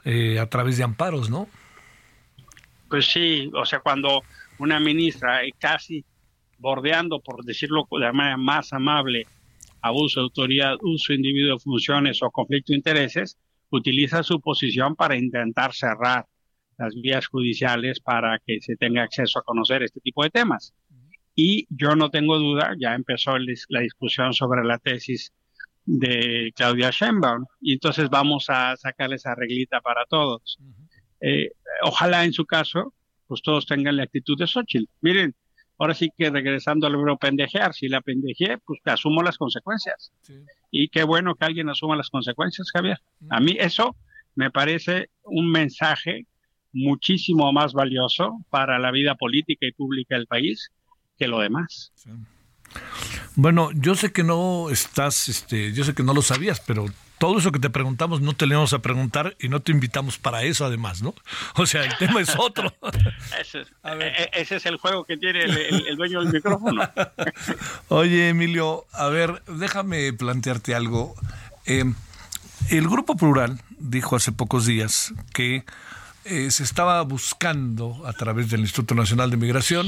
eh, 0.03 0.39
a 0.39 0.49
través 0.49 0.77
de 0.77 0.83
amparos, 0.83 1.29
¿no? 1.29 1.47
Pues 2.89 3.05
sí, 3.05 3.49
o 3.53 3.65
sea, 3.65 3.79
cuando 3.79 4.23
una 4.57 4.77
ministra 4.81 5.41
eh, 5.45 5.51
casi 5.57 6.03
bordeando, 6.61 7.19
por 7.19 7.43
decirlo 7.43 7.87
de 7.91 8.13
manera 8.13 8.37
más 8.37 8.71
amable, 8.71 9.25
abuso 9.81 10.19
de 10.19 10.25
autoridad, 10.25 10.75
uso 10.81 11.11
individuo 11.11 11.55
de 11.55 11.59
funciones 11.59 12.21
o 12.21 12.29
conflicto 12.31 12.71
de 12.71 12.77
intereses, 12.77 13.37
utiliza 13.71 14.23
su 14.23 14.39
posición 14.39 14.95
para 14.95 15.17
intentar 15.17 15.73
cerrar 15.73 16.25
las 16.77 16.93
vías 16.95 17.27
judiciales 17.27 17.99
para 17.99 18.39
que 18.45 18.59
se 18.61 18.75
tenga 18.75 19.03
acceso 19.03 19.39
a 19.39 19.43
conocer 19.43 19.83
este 19.83 19.99
tipo 19.99 20.23
de 20.23 20.29
temas. 20.29 20.73
Y 21.35 21.65
yo 21.69 21.95
no 21.95 22.09
tengo 22.09 22.37
duda, 22.37 22.75
ya 22.79 22.93
empezó 22.93 23.37
la 23.69 23.81
discusión 23.81 24.33
sobre 24.33 24.63
la 24.63 24.77
tesis 24.77 25.31
de 25.85 26.51
Claudia 26.55 26.91
Sheinbaum, 26.91 27.45
y 27.59 27.73
entonces 27.73 28.09
vamos 28.09 28.45
a 28.49 28.75
sacarle 28.77 29.15
esa 29.15 29.33
reglita 29.33 29.81
para 29.81 30.05
todos. 30.05 30.59
Eh, 31.21 31.51
ojalá 31.83 32.25
en 32.25 32.33
su 32.33 32.45
caso, 32.45 32.93
pues 33.27 33.41
todos 33.41 33.65
tengan 33.65 33.97
la 33.97 34.03
actitud 34.03 34.37
de 34.37 34.47
Xochitl. 34.47 34.89
Miren, 35.01 35.33
ahora 35.81 35.95
sí 35.95 36.11
que 36.15 36.29
regresando 36.29 36.85
al 36.85 36.93
libro 36.93 37.17
pendejear, 37.17 37.73
si 37.73 37.87
la 37.87 38.01
pendejé, 38.01 38.59
pues 38.63 38.79
que 38.85 38.91
asumo 38.91 39.23
las 39.23 39.39
consecuencias. 39.39 40.11
Sí. 40.21 40.35
Y 40.69 40.89
qué 40.89 41.01
bueno 41.01 41.33
que 41.33 41.45
alguien 41.45 41.69
asuma 41.69 41.95
las 41.95 42.11
consecuencias, 42.11 42.69
Javier. 42.71 42.99
A 43.31 43.39
mí 43.39 43.57
eso 43.59 43.95
me 44.35 44.51
parece 44.51 45.09
un 45.23 45.49
mensaje 45.49 46.27
muchísimo 46.71 47.51
más 47.51 47.73
valioso 47.73 48.45
para 48.51 48.77
la 48.77 48.91
vida 48.91 49.15
política 49.15 49.65
y 49.65 49.71
pública 49.71 50.15
del 50.15 50.27
país 50.27 50.69
que 51.17 51.27
lo 51.27 51.39
demás. 51.39 51.91
Sí. 51.95 52.11
Bueno, 53.35 53.71
yo 53.73 53.95
sé 53.95 54.13
que 54.13 54.23
no 54.23 54.69
estás, 54.69 55.29
este, 55.29 55.73
yo 55.73 55.83
sé 55.83 55.95
que 55.95 56.03
no 56.03 56.13
lo 56.13 56.21
sabías, 56.21 56.61
pero 56.61 56.85
todo 57.21 57.37
eso 57.37 57.51
que 57.51 57.59
te 57.59 57.69
preguntamos 57.69 58.19
no 58.19 58.33
te 58.33 58.47
le 58.47 58.55
vamos 58.55 58.73
a 58.73 58.79
preguntar 58.79 59.35
y 59.39 59.47
no 59.47 59.59
te 59.59 59.71
invitamos 59.71 60.17
para 60.17 60.41
eso 60.41 60.65
además, 60.65 61.03
¿no? 61.03 61.13
O 61.53 61.67
sea, 61.67 61.83
el 61.85 61.95
tema 61.97 62.19
es 62.19 62.35
otro. 62.35 62.73
ese, 63.39 63.61
es, 63.61 63.67
ese, 64.33 64.55
es, 64.55 64.65
el 64.65 64.77
juego 64.77 65.05
que 65.05 65.17
tiene 65.17 65.43
el, 65.43 65.55
el, 65.55 65.87
el 65.89 65.97
dueño 65.97 66.23
del 66.23 66.33
micrófono. 66.33 66.81
Oye, 67.89 68.29
Emilio, 68.29 68.87
a 68.91 69.07
ver, 69.09 69.43
déjame 69.45 70.11
plantearte 70.13 70.73
algo. 70.73 71.13
Eh, 71.67 71.93
el 72.71 72.89
Grupo 72.89 73.15
Plural 73.15 73.61
dijo 73.77 74.15
hace 74.15 74.31
pocos 74.31 74.65
días 74.65 75.13
que 75.31 75.63
eh, 76.25 76.49
se 76.49 76.63
estaba 76.63 76.99
buscando 77.03 78.01
a 78.07 78.13
través 78.13 78.49
del 78.49 78.61
Instituto 78.61 78.95
Nacional 78.95 79.29
de 79.29 79.37
Migración 79.37 79.85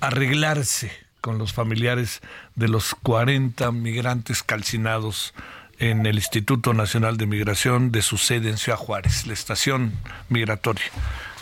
arreglarse 0.00 0.90
con 1.20 1.36
los 1.36 1.52
familiares 1.52 2.22
de 2.54 2.68
los 2.68 2.94
40 2.94 3.70
migrantes 3.70 4.42
calcinados 4.42 5.34
en 5.80 6.04
el 6.04 6.16
Instituto 6.16 6.74
Nacional 6.74 7.16
de 7.16 7.26
Migración 7.26 7.90
de 7.90 8.02
su 8.02 8.18
sede 8.18 8.50
en 8.50 8.58
Ciudad 8.58 8.78
Juárez, 8.78 9.26
la 9.26 9.32
estación 9.32 9.92
migratoria. 10.28 10.84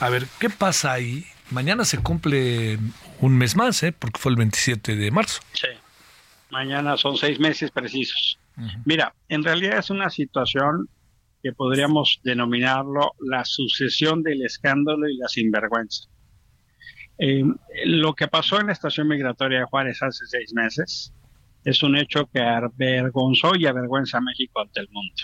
A 0.00 0.08
ver, 0.08 0.26
¿qué 0.38 0.48
pasa 0.48 0.92
ahí? 0.92 1.26
Mañana 1.50 1.84
se 1.84 1.98
cumple 1.98 2.78
un 3.20 3.36
mes 3.36 3.56
más, 3.56 3.82
¿eh? 3.82 3.92
porque 3.92 4.18
fue 4.18 4.30
el 4.30 4.36
27 4.36 4.94
de 4.94 5.10
marzo. 5.10 5.40
Sí, 5.52 5.66
mañana 6.50 6.96
son 6.96 7.16
seis 7.16 7.40
meses 7.40 7.72
precisos. 7.72 8.38
Uh 8.56 8.60
-huh. 8.62 8.82
Mira, 8.84 9.12
en 9.28 9.42
realidad 9.42 9.78
es 9.78 9.90
una 9.90 10.08
situación 10.08 10.88
que 11.42 11.52
podríamos 11.52 12.20
denominarlo 12.22 13.12
la 13.20 13.44
sucesión 13.44 14.22
del 14.22 14.44
escándalo 14.44 15.08
y 15.08 15.16
la 15.16 15.28
sinvergüenza. 15.28 16.04
Eh, 17.18 17.42
lo 17.86 18.14
que 18.14 18.28
pasó 18.28 18.60
en 18.60 18.68
la 18.68 18.72
estación 18.72 19.08
migratoria 19.08 19.60
de 19.60 19.64
Juárez 19.64 20.00
hace 20.02 20.26
seis 20.26 20.52
meses 20.52 21.12
es 21.68 21.82
un 21.82 21.96
hecho 21.96 22.26
que 22.32 22.40
avergonzó 22.40 23.54
y 23.54 23.66
avergüenza 23.66 24.18
a 24.18 24.20
México 24.22 24.60
ante 24.60 24.80
el 24.80 24.88
mundo. 24.90 25.14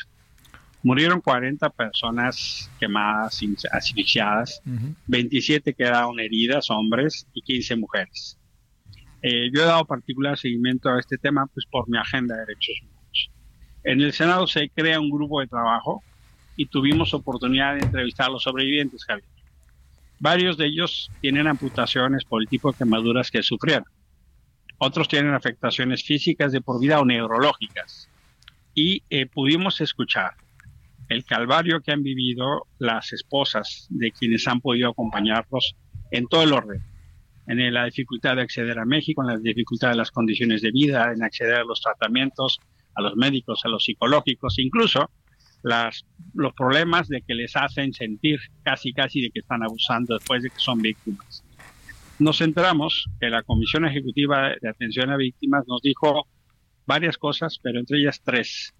Murieron 0.82 1.22
40 1.22 1.70
personas 1.70 2.70
quemadas, 2.78 3.40
asfixiadas, 3.72 4.61
uh 4.66 4.70
-huh. 4.70 4.95
27 5.07 5.72
quedaron 5.72 6.20
heridas, 6.20 6.70
hombres, 6.70 7.26
y 7.32 7.40
15 7.40 7.76
mujeres. 7.76 8.38
Eh, 9.22 9.51
yo 9.55 9.62
he 9.62 9.64
dado 9.64 9.86
particular 9.86 10.36
seguimiento 10.36 10.90
a 10.90 11.01
este 11.01 11.16
tema 11.16 11.47
pues 11.47 11.64
por 11.64 11.88
mi 11.88 11.97
agenda 11.97 12.34
de 12.34 12.40
derechos 12.40 12.76
humanos. 12.82 13.30
En 13.82 14.01
el 14.03 14.12
Senado 14.12 14.47
se 14.47 14.68
crea 14.68 15.01
un 15.01 15.09
grupo 15.09 15.40
de 15.40 15.47
trabajo 15.47 16.03
y 16.57 16.66
tuvimos 16.66 17.14
oportunidad 17.14 17.76
de 17.76 17.86
entrevistar 17.86 18.26
a 18.26 18.32
los 18.32 18.42
sobrevivientes, 18.42 19.03
Javier. 19.07 19.28
Varios 20.20 20.59
de 20.59 20.66
ellos 20.66 21.11
tienen 21.22 21.47
amputaciones 21.47 22.22
por 22.26 22.42
el 22.42 22.49
tipo 22.49 22.70
de 22.70 22.76
quemaduras 22.76 23.30
que 23.30 23.42
sufrieron. 23.42 23.93
Otros 24.79 25.09
tienen 25.09 25.35
afectaciones 25.35 26.03
físicas 26.03 26.53
de 26.53 26.61
por 26.61 26.81
vida 26.81 27.01
o 27.01 27.05
neurológicas. 27.05 28.09
Y 28.75 29.03
eh, 29.11 29.27
pudimos 29.27 29.81
escuchar 29.81 30.33
el 31.09 31.25
calvario 31.25 31.81
que 31.81 31.93
han 31.93 32.03
vivido 32.03 32.66
las 32.79 33.12
esposas 33.12 33.87
de 33.91 34.11
quienes 34.11 34.49
han 34.49 34.61
podido 34.61 34.91
acompañarlos 34.91 35.77
en 36.11 36.27
todo 36.27 36.43
el 36.43 36.53
orden. 36.53 36.83
En 37.47 37.75
la 37.75 37.85
dificultad 37.85 38.37
de 38.37 38.43
acceder 38.43 38.79
a 38.79 38.87
México, 38.87 39.22
en 39.22 39.29
la 39.29 39.39
dificultad 39.39 39.91
de 39.91 39.97
las 39.97 40.11
condiciones 40.11 40.62
de 40.62 40.70
vida, 40.70 41.12
en 41.12 41.22
acceder 41.22 41.57
a 41.57 41.64
los 41.64 41.81
tratamientos, 41.81 42.59
a 42.95 43.03
los 43.03 43.16
médicos, 43.16 43.61
a 43.64 43.68
los 43.68 43.85
psicológicos, 43.85 44.59
incluso 44.59 45.11
los 46.35 46.53
problemas 46.55 47.09
de 47.09 47.22
que 47.22 47.35
les 47.35 47.57
hacen 47.57 47.93
sentir 47.93 48.39
casi 48.62 48.93
casi 48.93 49.22
de 49.22 49.31
que 49.31 49.41
están 49.41 49.62
abusando 49.62 50.14
después 50.14 50.43
de 50.43 50.51
que 50.51 50.59
son 50.59 50.81
víctimas. 50.81 51.45
Nos 52.19 52.41
enteramos 52.41 53.09
que 53.21 53.29
la 53.29 53.43
Comisión 53.43 53.85
Ejecutiva 53.87 54.53
de 54.61 54.69
Atención 54.69 55.11
a 55.11 55.17
Víctimas 55.17 55.65
nos 55.67 55.83
dijo 55.83 56.29
varias 56.87 57.19
cosas, 57.19 57.59
pero 57.61 57.81
entre 57.81 57.99
ellas 57.99 58.21
tres. 58.23 58.73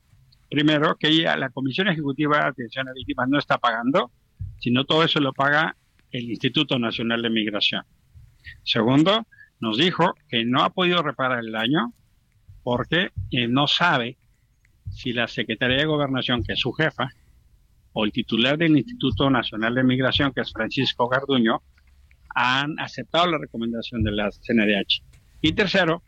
Primero, 0.49 0.97
que 0.97 1.11
la 1.11 1.51
Comisión 1.51 1.89
Ejecutiva 1.89 2.39
de 2.39 2.47
Atención 2.47 2.89
a 2.89 2.93
Víctimas 2.93 3.29
no 3.29 3.39
está 3.39 3.59
pagando, 3.59 4.13
sino 4.61 4.85
todo 4.85 5.03
eso 5.03 5.19
lo 5.19 5.33
paga 5.33 5.77
el 6.13 6.31
Instituto 6.31 6.79
Nacional 6.79 7.23
de 7.23 7.31
Migración. 7.31 7.83
Segundo, 8.63 9.27
nos 9.59 9.79
dijo 9.79 10.15
que 10.29 10.45
no 10.45 10.63
ha 10.63 10.71
podido 10.71 11.03
reparar 11.03 11.41
el 11.41 11.51
daño 11.51 11.93
porque 12.63 13.11
eh, 13.33 13.49
no 13.49 13.67
sabe 13.67 14.17
si 14.91 15.13
la 15.13 15.27
Secretaría 15.27 15.79
de 15.79 15.87
Gobernación, 15.87 16.45
que 16.45 16.53
es 16.53 16.61
su 16.61 16.73
jefa, 16.73 17.09
o 17.93 18.05
el 18.05 18.13
titular 18.13 18.57
del 18.57 18.77
Instituto 18.77 19.29
Nacional 19.29 19.75
de 19.75 19.83
Migración, 19.83 20.33
que 20.33 20.43
es 20.43 20.53
Francisco 20.53 21.09
Garduño, 21.09 21.63
han 22.35 22.79
aceptado 22.81 23.27
la 23.27 23.39
recomendación 23.39 24.03
de 24.03 24.13
la 24.13 24.31
CNDH. 24.31 25.03
Y 25.41 25.53
tercero, 25.53 26.03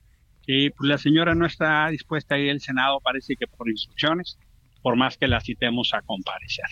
que 0.47 0.72
pues, 0.77 0.89
la 0.89 0.99
señora 0.99 1.35
no 1.35 1.47
está 1.47 1.89
dispuesta 1.89 2.35
a 2.35 2.39
ir 2.39 2.51
al 2.51 2.61
Senado, 2.61 3.01
parece 3.01 3.37
que 3.37 3.47
por 3.47 3.68
instrucciones, 3.68 4.39
por 4.83 4.97
más 4.97 5.16
que 5.16 5.29
la 5.29 5.41
citemos 5.41 5.95
a 5.95 6.03
comparecer. 6.03 6.66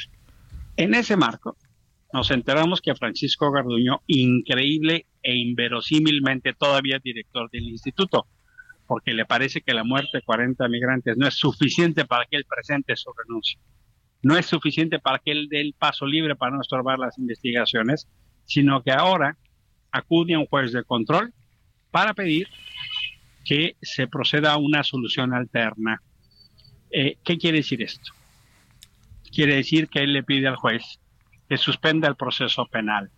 En 0.76 0.94
ese 0.94 1.16
marco, 1.16 1.56
nos 2.12 2.30
enteramos 2.30 2.80
que 2.80 2.94
Francisco 2.94 3.50
Garduño, 3.50 4.02
increíble 4.06 5.06
e 5.22 5.34
inverosímilmente 5.34 6.52
todavía 6.52 7.00
director 7.02 7.50
del 7.50 7.64
instituto, 7.64 8.26
porque 8.86 9.14
le 9.14 9.24
parece 9.24 9.62
que 9.62 9.74
la 9.74 9.84
muerte 9.84 10.18
de 10.18 10.22
40 10.22 10.68
migrantes 10.68 11.16
no 11.16 11.26
es 11.26 11.34
suficiente 11.34 12.04
para 12.04 12.24
que 12.26 12.36
él 12.36 12.44
presente 12.44 12.94
su 12.96 13.10
renuncia. 13.12 13.58
No 14.22 14.36
es 14.36 14.46
suficiente 14.46 15.00
para 15.00 15.18
que 15.18 15.32
él 15.32 15.48
dé 15.50 15.60
el 15.60 15.74
paso 15.76 16.06
libre 16.06 16.36
para 16.36 16.52
no 16.52 16.60
estorbar 16.60 16.98
las 16.98 17.18
investigaciones, 17.18 18.08
sino 18.44 18.82
que 18.82 18.92
ahora 18.92 19.36
acude 19.94 20.34
a 20.34 20.40
un 20.40 20.46
juez 20.46 20.72
de 20.72 20.82
control 20.82 21.32
para 21.90 22.14
pedir 22.14 22.48
que 23.44 23.76
se 23.80 24.08
proceda 24.08 24.52
a 24.52 24.56
una 24.56 24.82
solución 24.82 25.32
alterna. 25.32 26.02
Eh, 26.90 27.16
¿Qué 27.24 27.38
quiere 27.38 27.58
decir 27.58 27.80
esto? 27.80 28.12
Quiere 29.32 29.56
decir 29.56 29.88
que 29.88 30.00
él 30.00 30.12
le 30.12 30.24
pide 30.24 30.48
al 30.48 30.56
juez 30.56 30.98
que 31.48 31.56
suspenda 31.56 32.08
el 32.08 32.16
proceso 32.16 32.66
penal. 32.66 33.10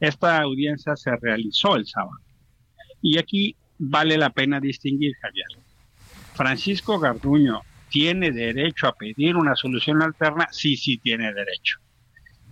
Esta 0.00 0.38
audiencia 0.38 0.96
se 0.96 1.14
realizó 1.16 1.76
el 1.76 1.86
sábado. 1.86 2.18
Y 3.00 3.18
aquí 3.18 3.54
vale 3.78 4.18
la 4.18 4.30
pena 4.30 4.58
distinguir, 4.58 5.12
Javier. 5.20 5.46
Francisco 6.34 6.98
Garduño 6.98 7.60
tiene 7.90 8.32
derecho 8.32 8.88
a 8.88 8.94
pedir 8.94 9.36
una 9.36 9.54
solución 9.54 10.02
alterna, 10.02 10.48
sí, 10.50 10.76
sí 10.76 10.98
tiene 10.98 11.32
derecho. 11.32 11.78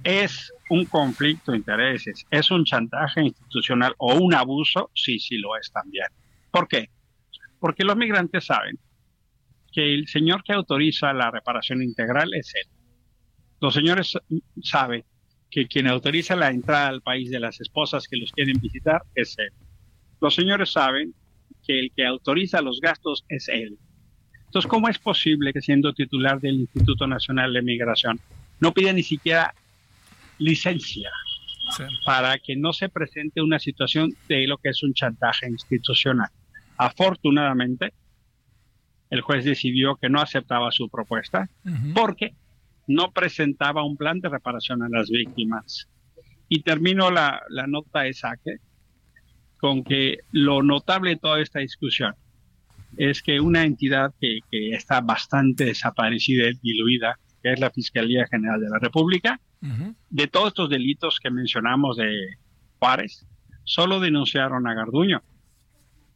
Es 0.09 0.53
un 0.71 0.85
conflicto 0.85 1.51
de 1.51 1.59
intereses, 1.59 2.25
es 2.31 2.51
un 2.51 2.65
chantaje 2.65 3.23
institucional 3.23 3.95
o 3.99 4.15
un 4.15 4.35
abuso, 4.35 4.91
sí, 4.95 5.19
sí 5.19 5.39
lo 5.39 5.57
es 5.57 5.71
también. 5.73 6.07
¿Por 6.51 6.69
qué? 6.69 6.91
Porque 7.59 7.83
los 7.83 7.97
migrantes 7.97 8.45
saben 8.45 8.79
que 9.73 9.95
el 9.95 10.07
señor 10.07 10.45
que 10.45 10.53
autoriza 10.53 11.13
la 11.13 11.31
reparación 11.31 11.83
integral 11.83 12.33
es 12.35 12.55
él. 12.55 12.71
Los 13.61 13.75
señores 13.75 14.17
saben 14.63 15.05
que 15.51 15.67
quien 15.67 15.89
autoriza 15.89 16.37
la 16.37 16.51
entrada 16.51 16.89
al 16.89 17.03
país 17.03 17.31
de 17.31 17.41
las 17.41 17.61
esposas 17.61 18.07
que 18.07 18.17
los 18.17 18.31
quieren 18.31 18.61
visitar 18.61 19.03
es 19.15 19.37
él 19.39 19.53
los 20.21 20.35
señores 20.35 20.71
saben 20.71 21.15
que 21.67 21.79
el 21.79 21.93
que 21.95 22.07
autoriza 22.07 22.61
los 22.61 22.81
gastos 22.81 23.25
es 23.29 23.49
él. 23.49 23.79
Entonces, 24.47 24.69
¿cómo 24.69 24.89
es 24.89 24.99
posible 24.99 25.53
que 25.53 25.61
siendo 25.61 25.93
titular 25.93 26.41
del 26.41 26.61
Instituto 26.61 27.07
Nacional 27.07 27.53
de 27.53 27.63
Migración 27.63 28.21
no 28.61 28.73
pida 28.73 28.93
ni 28.93 29.03
siquiera 29.03 29.55
licencia 30.39 31.11
para 32.05 32.39
que 32.39 32.57
no 32.57 32.73
se 32.73 32.89
presente 32.89 33.43
una 33.43 33.59
situación 33.59 34.15
de 34.29 34.47
lo 34.47 34.59
que 34.59 34.71
es 34.71 34.83
un 34.83 34.95
chantaje 34.95 35.49
institucional? 35.49 36.29
Afortunadamente, 36.77 37.93
el 39.11 39.21
juez 39.21 39.45
decidió 39.45 39.97
que 39.97 40.09
no 40.09 40.21
aceptaba 40.21 40.71
su 40.73 40.89
propuesta 40.89 41.49
porque 41.95 42.35
no 42.87 43.13
presentaba 43.13 43.85
un 43.85 43.97
plan 43.97 44.21
de 44.21 44.29
reparación 44.29 44.83
a 44.83 44.89
las 44.89 45.11
víctimas. 45.11 45.89
Y 46.49 46.63
termino 46.63 47.11
la, 47.11 47.43
la 47.49 47.67
nota 47.67 48.03
de 48.03 48.13
saque 48.13 48.57
con 49.59 49.83
que 49.83 50.19
lo 50.31 50.63
notable 50.63 51.11
de 51.11 51.17
toda 51.17 51.41
esta 51.41 51.61
discusión 51.61 52.15
es 52.97 53.23
que 53.23 53.41
una 53.41 53.65
entidad 53.65 54.13
que, 54.21 54.41
está 54.51 55.01
bastante 55.01 55.65
desaparecida 55.65 56.49
y 56.49 56.59
diluida, 56.63 57.19
que 57.43 57.53
es 57.53 57.61
la 57.61 57.71
Fiscalía 57.71 58.27
General 58.31 58.61
de 58.61 58.69
la 58.69 58.79
República, 58.79 59.41
de 59.61 60.27
todos 60.29 60.49
estos 60.49 60.71
delitos 60.71 61.19
que 61.21 61.31
mencionamos 61.31 61.97
de 61.97 62.37
Juárez, 62.79 63.27
solo 63.65 64.01
denunciaron 64.01 64.67
a 64.67 64.75
Garduño 64.75 65.23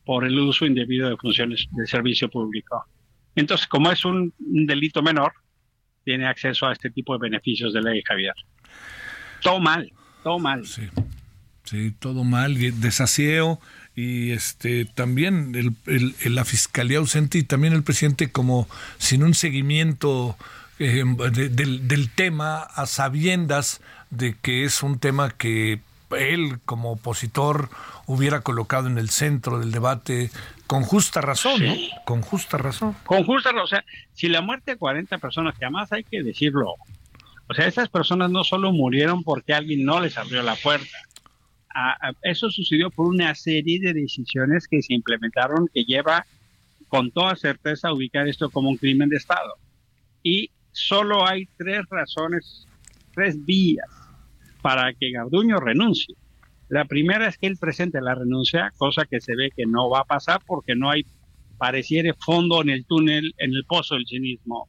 por 0.04 0.24
el 0.24 0.38
uso 0.38 0.66
indebido 0.66 1.08
de 1.08 1.16
funciones 1.16 1.66
de 1.70 1.86
servicio 1.86 2.28
público. 2.28 2.84
Entonces, 3.34 3.66
como 3.66 3.90
es 3.90 4.04
un, 4.04 4.34
delito 4.38 5.02
menor, 5.02 5.32
tiene 6.04 6.26
acceso 6.26 6.66
a 6.66 6.72
este 6.72 6.90
tipo 6.90 7.12
de 7.12 7.20
beneficios 7.20 7.72
de 7.72 7.82
ley, 7.82 8.02
Javier. 8.06 8.34
Todo 9.42 9.60
mal, 9.60 9.92
todo 10.22 10.38
mal. 10.38 10.66
Sí. 10.66 10.88
Sí, 11.64 11.94
todo 12.00 12.24
mal, 12.24 12.56
desasiego 12.80 13.60
y 13.94 14.30
este 14.30 14.86
también 14.86 15.54
el, 15.54 16.34
la 16.34 16.44
fiscalía 16.44 16.98
ausente 16.98 17.38
y 17.38 17.44
también 17.44 17.74
el 17.74 17.84
presidente 17.84 18.32
como 18.32 18.68
sin 18.98 19.22
un 19.22 19.34
seguimiento 19.34 20.36
eh, 20.80 21.04
del, 21.32 21.86
del 21.86 22.10
tema 22.10 22.62
a 22.62 22.86
sabiendas 22.86 23.80
de 24.10 24.34
que 24.40 24.64
es 24.64 24.82
un 24.82 24.98
tema 24.98 25.30
que 25.30 25.80
él 26.10 26.58
como 26.64 26.92
opositor 26.92 27.68
hubiera 28.06 28.40
colocado 28.40 28.88
en 28.88 28.98
el 28.98 29.10
centro 29.10 29.58
del 29.58 29.70
debate 29.70 30.30
con 30.66 30.82
justa 30.82 31.20
razón, 31.20 31.64
¿no? 31.64 31.74
Con 32.04 32.22
justa 32.22 32.56
razón. 32.56 32.96
Con 33.04 33.24
justa 33.24 33.50
razón. 33.50 33.64
O 33.64 33.66
sea, 33.66 33.84
si 34.14 34.28
la 34.28 34.40
muerte 34.40 34.72
de 34.72 34.76
40 34.78 35.18
personas, 35.18 35.56
que 35.58 35.64
además 35.64 35.92
hay 35.92 36.04
que 36.04 36.22
decirlo, 36.22 36.74
o 37.46 37.54
sea, 37.54 37.66
esas 37.66 37.88
personas 37.88 38.30
no 38.30 38.42
solo 38.42 38.72
murieron 38.72 39.22
porque 39.22 39.52
alguien 39.52 39.84
no 39.84 40.00
les 40.00 40.16
abrió 40.16 40.42
la 40.42 40.56
puerta, 40.56 40.96
eso 42.22 42.50
sucedió 42.50 42.90
por 42.90 43.06
una 43.06 43.34
serie 43.34 43.80
de 43.80 43.92
decisiones 43.92 44.66
que 44.66 44.82
se 44.82 44.94
implementaron 44.94 45.68
que 45.72 45.84
lleva 45.84 46.26
con 46.88 47.10
toda 47.10 47.36
certeza 47.36 47.88
a 47.88 47.92
ubicar 47.92 48.28
esto 48.28 48.50
como 48.50 48.70
un 48.70 48.76
crimen 48.76 49.08
de 49.08 49.16
Estado. 49.16 49.54
Y 50.22 50.50
solo 50.72 51.26
hay 51.26 51.48
tres 51.56 51.82
razones, 51.90 52.66
tres 53.14 53.44
vías 53.44 53.86
para 54.62 54.92
que 54.94 55.10
Garduño 55.12 55.58
renuncie. 55.58 56.14
La 56.68 56.84
primera 56.84 57.26
es 57.28 57.38
que 57.38 57.46
él 57.46 57.56
presente 57.58 58.00
la 58.00 58.14
renuncia, 58.14 58.72
cosa 58.76 59.04
que 59.04 59.20
se 59.20 59.34
ve 59.34 59.50
que 59.56 59.66
no 59.66 59.90
va 59.90 60.00
a 60.00 60.04
pasar 60.04 60.40
porque 60.46 60.76
no 60.76 60.90
hay, 60.90 61.04
pareciera, 61.58 62.14
fondo 62.14 62.62
en 62.62 62.70
el 62.70 62.86
túnel, 62.86 63.34
en 63.38 63.54
el 63.54 63.64
pozo 63.64 63.96
del 63.96 64.06
cinismo. 64.06 64.68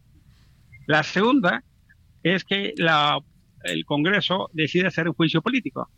La 0.88 1.04
segunda 1.04 1.64
es 2.24 2.43
que 2.43 2.74
el 3.64 3.86
Congreso 3.86 4.49
decide 4.54 4.88
hacer 4.88 5.08
un 5.08 5.14
juicio 5.14 5.41
político 5.41 5.89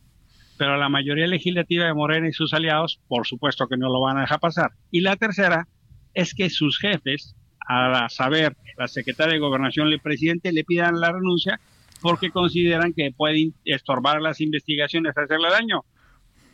pero 0.57 0.77
la 0.77 0.89
mayoría 0.89 1.27
legislativa 1.27 1.85
de 1.85 1.93
Morena 1.93 2.27
y 2.27 2.33
sus 2.33 2.53
aliados, 2.53 2.99
por 3.07 3.25
supuesto 3.25 3.67
que 3.67 3.77
no 3.77 3.91
lo 3.91 4.01
van 4.01 4.17
a 4.17 4.21
dejar 4.21 4.39
pasar. 4.39 4.71
Y 4.91 5.01
la 5.01 5.15
tercera 5.15 5.67
es 6.13 6.33
que 6.33 6.49
sus 6.49 6.77
jefes, 6.79 7.35
a 7.67 8.07
saber, 8.09 8.55
la 8.77 8.87
secretaria 8.87 9.33
de 9.33 9.39
Gobernación 9.39 9.89
y 9.89 9.93
el 9.93 9.99
presidente, 9.99 10.51
le 10.51 10.63
pidan 10.63 10.99
la 10.99 11.11
renuncia 11.11 11.59
porque 12.01 12.31
consideran 12.31 12.93
que 12.93 13.11
pueden 13.15 13.53
estorbar 13.65 14.21
las 14.21 14.41
investigaciones, 14.41 15.17
hacerle 15.17 15.49
daño. 15.49 15.85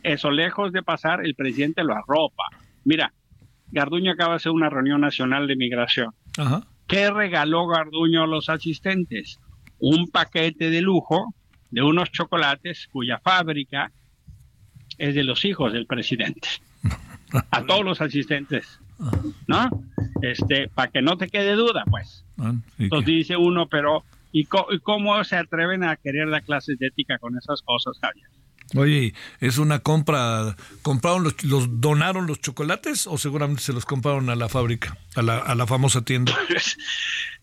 Eso 0.02 0.30
lejos 0.30 0.72
de 0.72 0.82
pasar, 0.82 1.24
el 1.24 1.34
presidente 1.34 1.82
lo 1.82 1.94
arropa. 1.94 2.44
Mira, 2.84 3.12
Garduño 3.72 4.12
acaba 4.12 4.30
de 4.30 4.36
hacer 4.36 4.52
una 4.52 4.70
reunión 4.70 5.00
nacional 5.00 5.46
de 5.46 5.56
migración. 5.56 6.14
¿Qué 6.86 7.10
regaló 7.10 7.66
Garduño 7.66 8.24
a 8.24 8.26
los 8.26 8.48
asistentes? 8.48 9.38
Un 9.78 10.08
paquete 10.08 10.70
de 10.70 10.80
lujo 10.80 11.34
de 11.70 11.82
unos 11.82 12.10
chocolates 12.10 12.88
cuya 12.90 13.18
fábrica 13.18 13.92
es 14.98 15.14
de 15.14 15.24
los 15.24 15.44
hijos 15.44 15.72
del 15.72 15.86
presidente. 15.86 16.48
a 17.50 17.64
todos 17.64 17.84
los 17.84 18.00
asistentes, 18.00 18.80
¿no? 19.46 19.68
Este, 20.22 20.68
para 20.68 20.90
que 20.90 21.02
no 21.02 21.16
te 21.16 21.28
quede 21.28 21.54
duda, 21.54 21.84
pues. 21.90 22.24
Ah, 22.38 22.54
¿y 22.78 22.84
Entonces 22.84 23.06
qué? 23.06 23.12
dice 23.12 23.36
uno, 23.36 23.68
pero 23.68 24.04
¿y, 24.32 24.42
y 24.42 24.78
cómo 24.80 25.22
se 25.24 25.36
atreven 25.36 25.84
a 25.84 25.96
querer 25.96 26.30
dar 26.30 26.42
clases 26.42 26.78
de 26.78 26.88
ética 26.88 27.18
con 27.18 27.36
esas 27.36 27.62
cosas, 27.62 27.98
Javier? 28.00 28.28
Oye, 28.76 29.14
¿es 29.40 29.58
una 29.58 29.80
compra? 29.80 30.54
¿Compraron 30.82 31.24
los, 31.24 31.42
los 31.42 31.80
donaron 31.80 32.28
los 32.28 32.40
chocolates 32.40 33.08
o 33.08 33.18
seguramente 33.18 33.62
se 33.62 33.72
los 33.72 33.84
compraron 33.84 34.30
a 34.30 34.36
la 34.36 34.48
fábrica, 34.48 34.96
a 35.16 35.22
la, 35.22 35.38
a 35.38 35.54
la 35.54 35.66
famosa 35.66 36.02
tienda? 36.02 36.32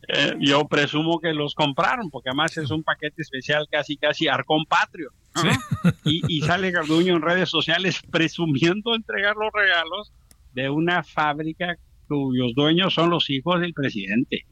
Eh, 0.09 0.37
yo 0.39 0.65
presumo 0.69 1.19
que 1.19 1.33
los 1.33 1.53
compraron, 1.53 2.09
porque 2.09 2.29
además 2.29 2.55
es 2.55 2.71
un 2.71 2.81
paquete 2.81 3.21
especial 3.21 3.67
casi, 3.69 3.97
casi 3.97 4.29
arcón 4.29 4.63
patrio. 4.65 5.11
¿no? 5.35 5.91
Y, 6.05 6.21
y 6.29 6.41
sale 6.43 6.71
Garduño 6.71 7.13
en 7.15 7.21
redes 7.21 7.49
sociales 7.49 7.99
presumiendo 8.09 8.95
entregar 8.95 9.35
los 9.35 9.51
regalos 9.51 10.13
de 10.53 10.69
una 10.69 11.03
fábrica 11.03 11.75
cuyos 12.07 12.53
dueños 12.55 12.93
son 12.93 13.09
los 13.09 13.29
hijos 13.29 13.59
del 13.61 13.73
presidente. 13.73 14.45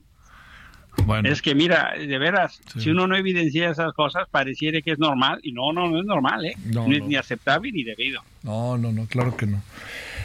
Bueno, 1.05 1.27
Es 1.29 1.41
que 1.41 1.53
mira, 1.55 1.93
de 1.97 2.17
veras, 2.17 2.61
Sí. 2.73 2.79
si 2.81 2.89
uno 2.91 3.05
no 3.05 3.17
evidencia 3.17 3.69
esas 3.69 3.93
cosas, 3.93 4.29
pareciera 4.31 4.81
que 4.81 4.91
es 4.91 4.99
normal, 4.99 5.39
y 5.43 5.51
no, 5.51 5.73
no, 5.73 5.89
no 5.89 5.99
es 5.99 6.05
normal, 6.05 6.45
¿eh? 6.45 6.53
No, 6.67 6.87
no 6.87 6.95
es 6.95 7.03
ni 7.03 7.15
aceptable 7.17 7.69
ni 7.73 7.83
debido. 7.83 8.21
no, 8.43 8.77
no, 8.77 8.91
no, 8.93 9.05
claro 9.05 9.35
que 9.35 9.45
no. 9.45 9.61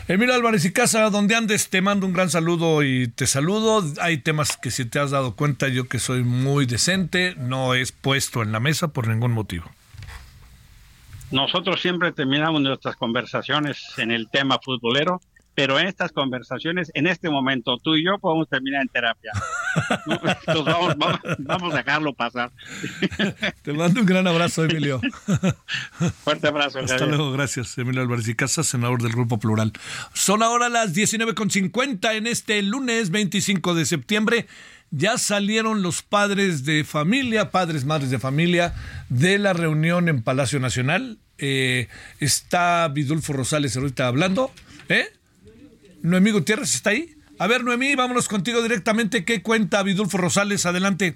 Emilio 0.06 0.34
Álvarez 0.34 0.64
y 0.64 0.72
Casa, 0.72 1.08
donde 1.10 1.34
andes, 1.36 1.70
te 1.70 1.82
mando 1.82 2.06
un 2.06 2.12
gran 2.12 2.30
saludo 2.30 2.82
y 2.84 3.08
te 3.08 3.26
saludo. 3.26 3.84
Hay 4.00 4.18
temas 4.18 4.56
que 4.56 4.70
si 4.72 4.84
te 4.84 4.98
has 4.98 5.10
dado 5.12 5.34
cuenta, 5.36 5.68
yo 5.68 5.88
que 5.88 5.98
soy 6.00 6.22
muy 6.24 6.66
decente, 6.66 7.34
no 7.36 7.74
es 7.74 7.92
puesto 7.92 8.42
en 8.42 8.50
la 8.52 8.58
mesa 8.60 8.88
por 8.88 9.06
ningún 9.08 9.32
motivo. 9.32 9.70
Nosotros 11.30 11.80
siempre 11.80 12.10
terminamos 12.12 12.60
nuestras 12.60 12.96
conversaciones 12.96 13.78
en 13.98 14.10
el 14.10 14.28
tema 14.28 14.58
futbolero, 14.62 15.20
pero 15.54 15.78
en 15.78 15.86
estas 15.86 16.12
conversaciones, 16.12 16.90
en 16.94 17.06
este 17.06 17.28
momento, 17.28 17.78
tú 17.78 17.96
y 17.96 18.04
yo 18.04 18.18
podemos 18.18 18.48
terminar 18.48 18.82
en 18.82 18.88
terapia. 18.88 19.32
vamos, 20.46 20.96
vamos, 20.96 21.20
vamos 21.38 21.74
a 21.74 21.78
dejarlo 21.78 22.14
pasar. 22.14 22.50
Te 23.62 23.72
mando 23.72 24.00
un 24.00 24.06
gran 24.06 24.26
abrazo, 24.26 24.64
Emilio. 24.64 25.00
Fuerte 26.24 26.48
abrazo. 26.48 26.78
Hasta 26.78 26.98
Javier. 26.98 27.16
luego, 27.16 27.32
gracias. 27.32 27.76
Emilio 27.78 28.00
Álvarez 28.02 28.28
y 28.28 28.34
Casa, 28.34 28.62
senador 28.62 29.02
del 29.02 29.12
Grupo 29.12 29.38
Plural. 29.38 29.72
Son 30.14 30.42
ahora 30.42 30.68
las 30.68 30.94
19.50 30.94 32.14
en 32.14 32.26
este 32.26 32.62
lunes 32.62 33.10
25 33.10 33.74
de 33.74 33.84
septiembre. 33.86 34.46
Ya 34.90 35.18
salieron 35.18 35.82
los 35.82 36.02
padres 36.02 36.64
de 36.64 36.84
familia, 36.84 37.50
padres, 37.50 37.84
madres 37.84 38.10
de 38.10 38.18
familia, 38.18 38.74
de 39.08 39.38
la 39.38 39.52
reunión 39.52 40.08
en 40.08 40.22
Palacio 40.22 40.58
Nacional. 40.58 41.18
Eh, 41.38 41.88
está 42.18 42.88
Vidulfo 42.88 43.32
Rosales 43.32 43.76
ahorita 43.76 44.06
hablando. 44.06 44.50
¿Eh? 44.88 45.06
Noemí 46.02 46.30
Gutiérrez 46.30 46.74
está 46.74 46.90
ahí. 46.90 47.14
A 47.38 47.46
ver, 47.46 47.64
Noemí, 47.64 47.94
vámonos 47.94 48.28
contigo 48.28 48.62
directamente. 48.62 49.24
¿Qué 49.24 49.42
cuenta 49.42 49.82
Vidulfo 49.82 50.18
Rosales? 50.18 50.66
Adelante. 50.66 51.14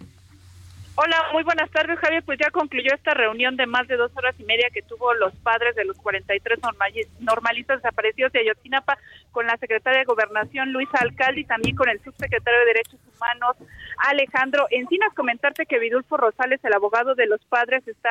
Hola, 0.97 1.17
muy 1.33 1.43
buenas 1.43 1.69
tardes, 1.71 1.99
Javier. 1.99 2.23
Pues 2.23 2.39
ya 2.39 2.51
concluyó 2.51 2.95
esta 2.95 3.15
reunión 3.15 3.57
de 3.57 3.67
más 3.67 3.89
de 3.89 3.97
dos 3.97 4.13
horas 4.15 4.35
y 4.39 4.45
media 4.45 4.69
que 4.73 4.81
tuvo 4.83 5.13
los 5.15 5.35
padres 5.37 5.75
de 5.75 5.85
los 5.85 5.97
43 5.97 6.61
normali- 6.61 7.09
normalistas 7.19 7.83
desaparecidos 7.83 8.33
de 8.33 8.41
Ayotzinapa 8.41 8.97
con 9.33 9.45
la 9.47 9.57
secretaria 9.59 9.99
de 9.99 10.05
Gobernación, 10.05 10.73
Luisa 10.73 10.99
Alcalde, 11.01 11.41
y 11.41 11.45
también 11.45 11.75
con 11.75 11.89
el 11.89 12.01
subsecretario 12.05 12.61
de 12.61 12.67
Derechos 12.67 13.01
Humanos, 13.17 13.57
Alejandro 14.09 14.67
Encinas. 14.71 15.13
Comentarte 15.15 15.67
que 15.67 15.81
Vidulfo 15.81 16.17
Rosales, 16.17 16.61
el 16.63 16.73
abogado 16.73 17.17
de 17.17 17.27
los 17.27 17.45
padres, 17.47 17.87
está 17.89 18.11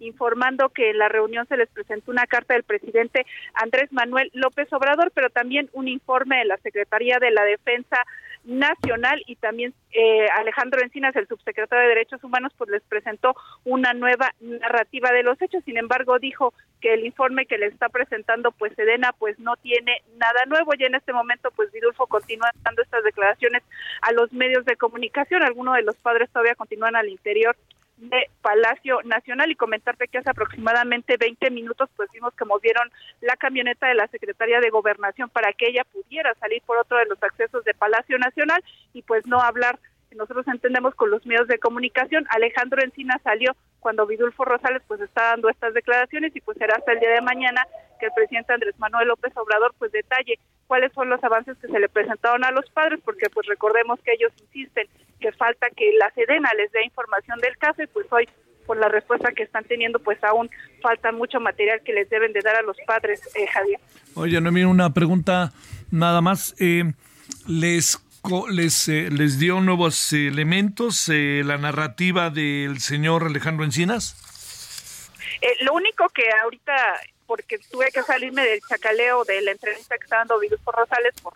informando 0.00 0.68
que 0.68 0.90
en 0.90 0.98
la 0.98 1.08
reunión 1.08 1.46
se 1.46 1.56
les 1.56 1.68
presentó 1.68 2.10
una 2.10 2.26
carta 2.26 2.54
del 2.54 2.64
presidente 2.64 3.26
Andrés 3.54 3.92
Manuel 3.92 4.30
López 4.34 4.72
Obrador, 4.72 5.12
pero 5.14 5.30
también 5.30 5.70
un 5.72 5.88
informe 5.88 6.38
de 6.38 6.44
la 6.46 6.56
Secretaría 6.58 7.18
de 7.18 7.30
la 7.30 7.44
Defensa 7.44 8.04
Nacional 8.44 9.22
y 9.26 9.36
también 9.36 9.72
eh, 9.92 10.26
Alejandro 10.36 10.82
Encinas, 10.82 11.16
el 11.16 11.26
subsecretario 11.26 11.82
de 11.82 11.94
Derechos 11.94 12.22
Humanos, 12.22 12.52
pues 12.58 12.68
les 12.68 12.82
presentó 12.82 13.34
una 13.64 13.94
nueva 13.94 14.34
narrativa 14.40 15.12
de 15.12 15.22
los 15.22 15.40
hechos. 15.40 15.64
Sin 15.64 15.78
embargo, 15.78 16.18
dijo 16.18 16.52
que 16.82 16.92
el 16.92 17.06
informe 17.06 17.46
que 17.46 17.56
le 17.56 17.66
está 17.66 17.88
presentando 17.88 18.52
pues 18.52 18.74
Sedena 18.74 19.14
pues 19.18 19.38
no 19.38 19.56
tiene 19.56 20.02
nada 20.18 20.44
nuevo. 20.46 20.74
Ya 20.74 20.86
en 20.86 20.94
este 20.94 21.14
momento 21.14 21.50
pues 21.56 21.72
Vidulfo 21.72 22.06
continúa 22.06 22.50
dando 22.62 22.82
estas 22.82 23.02
declaraciones 23.02 23.62
a 24.02 24.12
los 24.12 24.30
medios 24.32 24.66
de 24.66 24.76
comunicación. 24.76 25.42
Algunos 25.42 25.76
de 25.76 25.82
los 25.82 25.96
padres 25.96 26.28
todavía 26.30 26.54
continúan 26.54 26.96
al 26.96 27.08
interior 27.08 27.56
de 27.96 28.30
Palacio 28.42 29.00
Nacional 29.04 29.50
y 29.50 29.56
comentarte 29.56 30.08
que 30.08 30.18
hace 30.18 30.30
aproximadamente 30.30 31.16
20 31.16 31.50
minutos 31.50 31.88
pues 31.96 32.10
vimos 32.12 32.34
que 32.34 32.44
movieron 32.44 32.90
la 33.20 33.36
camioneta 33.36 33.86
de 33.86 33.94
la 33.94 34.08
Secretaría 34.08 34.60
de 34.60 34.70
Gobernación 34.70 35.28
para 35.30 35.52
que 35.52 35.68
ella 35.68 35.84
pudiera 35.84 36.34
salir 36.34 36.62
por 36.62 36.76
otro 36.78 36.98
de 36.98 37.06
los 37.06 37.22
accesos 37.22 37.64
de 37.64 37.74
Palacio 37.74 38.18
Nacional 38.18 38.62
y 38.92 39.02
pues 39.02 39.26
no 39.26 39.40
hablar 39.40 39.78
nosotros 40.14 40.46
entendemos 40.48 40.94
con 40.94 41.10
los 41.10 41.24
medios 41.26 41.48
de 41.48 41.58
comunicación. 41.58 42.26
Alejandro 42.30 42.82
Encina 42.82 43.20
salió 43.22 43.56
cuando 43.84 44.06
Vidulfo 44.06 44.46
Rosales 44.46 44.80
pues 44.88 44.98
está 45.02 45.24
dando 45.24 45.50
estas 45.50 45.74
declaraciones 45.74 46.34
y 46.34 46.40
pues 46.40 46.56
será 46.56 46.74
hasta 46.74 46.92
el 46.92 47.00
día 47.00 47.10
de 47.10 47.20
mañana 47.20 47.66
que 48.00 48.06
el 48.06 48.12
presidente 48.16 48.54
Andrés 48.54 48.74
Manuel 48.78 49.08
López 49.08 49.30
Obrador 49.36 49.74
pues 49.78 49.92
detalle 49.92 50.38
cuáles 50.66 50.90
son 50.94 51.10
los 51.10 51.22
avances 51.22 51.58
que 51.58 51.68
se 51.68 51.78
le 51.78 51.90
presentaron 51.90 52.42
a 52.44 52.50
los 52.50 52.64
padres 52.70 53.00
porque 53.04 53.28
pues 53.28 53.46
recordemos 53.46 54.00
que 54.00 54.12
ellos 54.12 54.32
insisten 54.40 54.88
que 55.20 55.32
falta 55.32 55.66
que 55.76 55.92
la 55.98 56.10
Sedena 56.14 56.48
les 56.56 56.72
dé 56.72 56.82
información 56.82 57.38
del 57.40 57.58
caso 57.58 57.82
y 57.82 57.86
pues 57.88 58.06
hoy 58.10 58.26
por 58.64 58.78
la 58.78 58.88
respuesta 58.88 59.32
que 59.32 59.42
están 59.42 59.64
teniendo 59.64 59.98
pues 59.98 60.16
aún 60.24 60.48
falta 60.80 61.12
mucho 61.12 61.38
material 61.38 61.82
que 61.84 61.92
les 61.92 62.08
deben 62.08 62.32
de 62.32 62.40
dar 62.40 62.56
a 62.56 62.62
los 62.62 62.78
padres, 62.86 63.20
eh, 63.36 63.46
Javier. 63.48 63.80
Oye, 64.14 64.40
Noemí, 64.40 64.64
una 64.64 64.94
pregunta 64.94 65.52
nada 65.90 66.22
más. 66.22 66.54
Eh, 66.58 66.84
¿Les, 67.46 68.02
les, 68.50 68.88
eh, 68.88 69.08
les 69.10 69.38
dio 69.38 69.60
nuevos 69.60 70.12
elementos 70.12 71.08
eh, 71.10 71.42
la 71.44 71.58
narrativa 71.58 72.30
del 72.30 72.80
señor 72.80 73.24
Alejandro 73.24 73.64
Encinas? 73.64 75.10
Eh, 75.42 75.64
lo 75.64 75.74
único 75.74 76.08
que 76.08 76.24
ahorita, 76.42 76.74
porque 77.26 77.58
tuve 77.70 77.90
que 77.92 78.02
salirme 78.02 78.42
del 78.44 78.60
chacaleo 78.62 79.24
de 79.24 79.42
la 79.42 79.50
entrevista 79.50 79.98
que 79.98 80.04
está 80.04 80.18
dando 80.18 80.38
Vidulfo 80.40 80.72
Rosales 80.72 81.14
por 81.22 81.34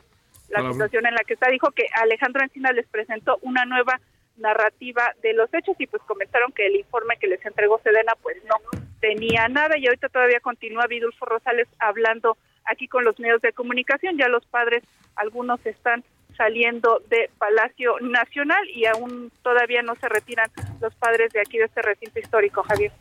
la 0.48 0.60
Claro. 0.60 0.72
situación 0.72 1.06
en 1.06 1.14
la 1.14 1.24
que 1.24 1.34
está, 1.34 1.50
dijo 1.50 1.70
que 1.72 1.86
Alejandro 1.92 2.42
Encina 2.42 2.72
les 2.72 2.86
presentó 2.86 3.38
una 3.42 3.66
nueva 3.66 4.00
narrativa 4.38 5.12
de 5.22 5.34
los 5.34 5.52
hechos 5.52 5.76
y 5.78 5.86
pues 5.86 6.02
comentaron 6.04 6.52
que 6.52 6.66
el 6.66 6.76
informe 6.76 7.16
que 7.20 7.26
les 7.26 7.44
entregó 7.44 7.80
Sedena 7.82 8.14
pues 8.22 8.36
no 8.44 8.54
tenía 9.00 9.48
nada 9.48 9.76
y 9.76 9.86
ahorita 9.86 10.08
todavía 10.08 10.40
continúa 10.40 10.86
Vidulfo 10.86 11.26
Rosales 11.26 11.68
hablando 11.80 12.38
aquí 12.64 12.88
con 12.88 13.04
los 13.04 13.18
medios 13.18 13.42
de 13.42 13.52
comunicación, 13.52 14.16
ya 14.16 14.28
los 14.28 14.46
padres, 14.46 14.84
algunos 15.16 15.64
están 15.66 16.02
saliendo 16.38 17.02
de 17.10 17.28
Palacio 17.36 17.98
Nacional 18.00 18.66
y 18.74 18.86
aún 18.86 19.30
todavía 19.42 19.82
no 19.82 19.94
se 19.96 20.08
retiran 20.08 20.48
los 20.80 20.94
padres 20.94 21.30
de 21.32 21.40
aquí 21.40 21.58
de 21.58 21.64
este 21.64 21.82
recinto 21.82 22.18
histórico, 22.18 22.62
Javier. 22.62 22.92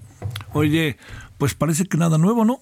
Oye, 0.51 0.97
pues 1.37 1.53
parece 1.53 1.85
que 1.85 1.97
nada 1.97 2.17
nuevo, 2.17 2.43
¿no? 2.43 2.59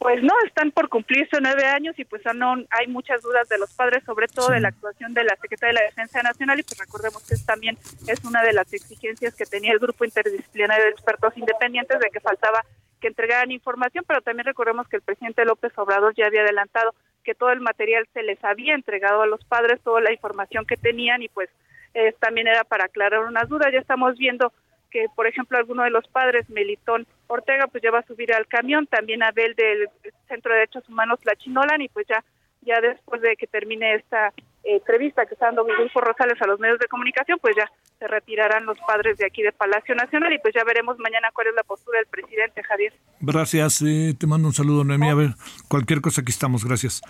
Pues 0.00 0.22
no, 0.22 0.32
están 0.46 0.70
por 0.70 0.88
cumplirse 0.88 1.36
nueve 1.42 1.66
años 1.66 1.94
y 1.98 2.06
pues 2.06 2.22
hay 2.26 2.86
muchas 2.86 3.20
dudas 3.20 3.46
de 3.50 3.58
los 3.58 3.70
padres, 3.74 4.02
sobre 4.04 4.28
todo 4.28 4.46
Sí. 4.46 4.54
de 4.54 4.60
la 4.60 4.68
actuación 4.68 5.12
de 5.12 5.24
la 5.24 5.36
Secretaría 5.36 5.74
de 5.74 5.80
la 5.80 5.90
Defensa 5.90 6.22
Nacional 6.22 6.58
y 6.58 6.62
pues 6.62 6.78
recordemos 6.80 7.22
que 7.28 7.34
es 7.34 7.44
también 7.44 7.76
es 8.08 8.24
una 8.24 8.42
de 8.42 8.54
las 8.54 8.72
exigencias 8.72 9.34
que 9.34 9.44
tenía 9.44 9.72
el 9.72 9.78
grupo 9.78 10.06
interdisciplinario 10.06 10.86
de 10.86 10.90
expertos 10.92 11.36
independientes 11.36 12.00
de 12.00 12.08
que 12.08 12.18
faltaba 12.18 12.64
que 12.98 13.08
entregaran 13.08 13.52
información, 13.52 14.02
pero 14.08 14.22
también 14.22 14.46
recordemos 14.46 14.88
que 14.88 14.96
el 14.96 15.02
presidente 15.02 15.44
López 15.44 15.76
Obrador 15.76 16.14
ya 16.16 16.26
había 16.28 16.40
adelantado 16.44 16.94
que 17.22 17.34
todo 17.34 17.50
el 17.50 17.60
material 17.60 18.08
se 18.14 18.22
les 18.22 18.42
había 18.42 18.74
entregado 18.74 19.20
a 19.20 19.26
los 19.26 19.44
padres, 19.44 19.82
toda 19.82 20.00
la 20.00 20.12
información 20.12 20.64
que 20.64 20.78
tenían 20.78 21.22
y 21.22 21.28
pues 21.28 21.50
eh, 21.92 22.14
también 22.20 22.48
era 22.48 22.64
para 22.64 22.84
aclarar 22.84 23.20
unas 23.20 23.50
dudas. 23.50 23.70
Ya 23.70 23.80
estamos 23.80 24.16
viendo 24.16 24.50
que, 24.90 25.06
por 25.14 25.26
ejemplo, 25.26 25.56
alguno 25.56 25.82
de 25.82 25.90
los 25.90 26.06
padres, 26.08 26.48
Melitón 26.50 27.06
Ortega, 27.26 27.66
pues 27.66 27.82
ya 27.82 27.90
va 27.90 28.00
a 28.00 28.06
subir 28.06 28.32
al 28.32 28.46
camión, 28.46 28.86
también 28.86 29.22
Abel 29.22 29.54
del 29.54 29.88
Centro 30.28 30.52
de 30.52 30.60
Derechos 30.60 30.88
Humanos 30.88 31.20
La 31.24 31.36
Chinolan, 31.36 31.80
y 31.80 31.88
pues 31.88 32.06
ya, 32.08 32.24
ya 32.62 32.80
después 32.80 33.22
de 33.22 33.36
que 33.36 33.46
termine 33.46 33.94
esta 33.94 34.28
eh, 34.64 34.76
entrevista 34.76 35.24
que 35.26 35.34
está 35.34 35.46
dando 35.46 35.64
Vidulfo 35.64 36.00
Rosales 36.00 36.40
a 36.42 36.46
los 36.46 36.60
medios 36.60 36.78
de 36.78 36.88
comunicación, 36.88 37.38
pues 37.40 37.56
ya 37.56 37.70
se 37.98 38.06
retirarán 38.06 38.66
los 38.66 38.78
padres 38.86 39.18
de 39.18 39.26
aquí 39.26 39.42
de 39.42 39.52
Palacio 39.52 39.94
Nacional 39.94 40.32
y 40.32 40.38
pues 40.38 40.54
ya 40.54 40.64
veremos 40.64 40.98
mañana 40.98 41.28
cuál 41.32 41.48
es 41.48 41.54
la 41.54 41.62
postura 41.62 41.98
del 41.98 42.06
presidente, 42.06 42.62
Javier. 42.62 42.92
Gracias, 43.20 43.82
eh, 43.82 44.14
te 44.18 44.26
mando 44.26 44.48
un 44.48 44.54
saludo, 44.54 44.84
Noemí. 44.84 45.08
A 45.08 45.14
ver, 45.14 45.30
cualquier 45.68 46.00
cosa 46.00 46.20
aquí 46.22 46.30
estamos, 46.30 46.64
gracias. 46.64 47.02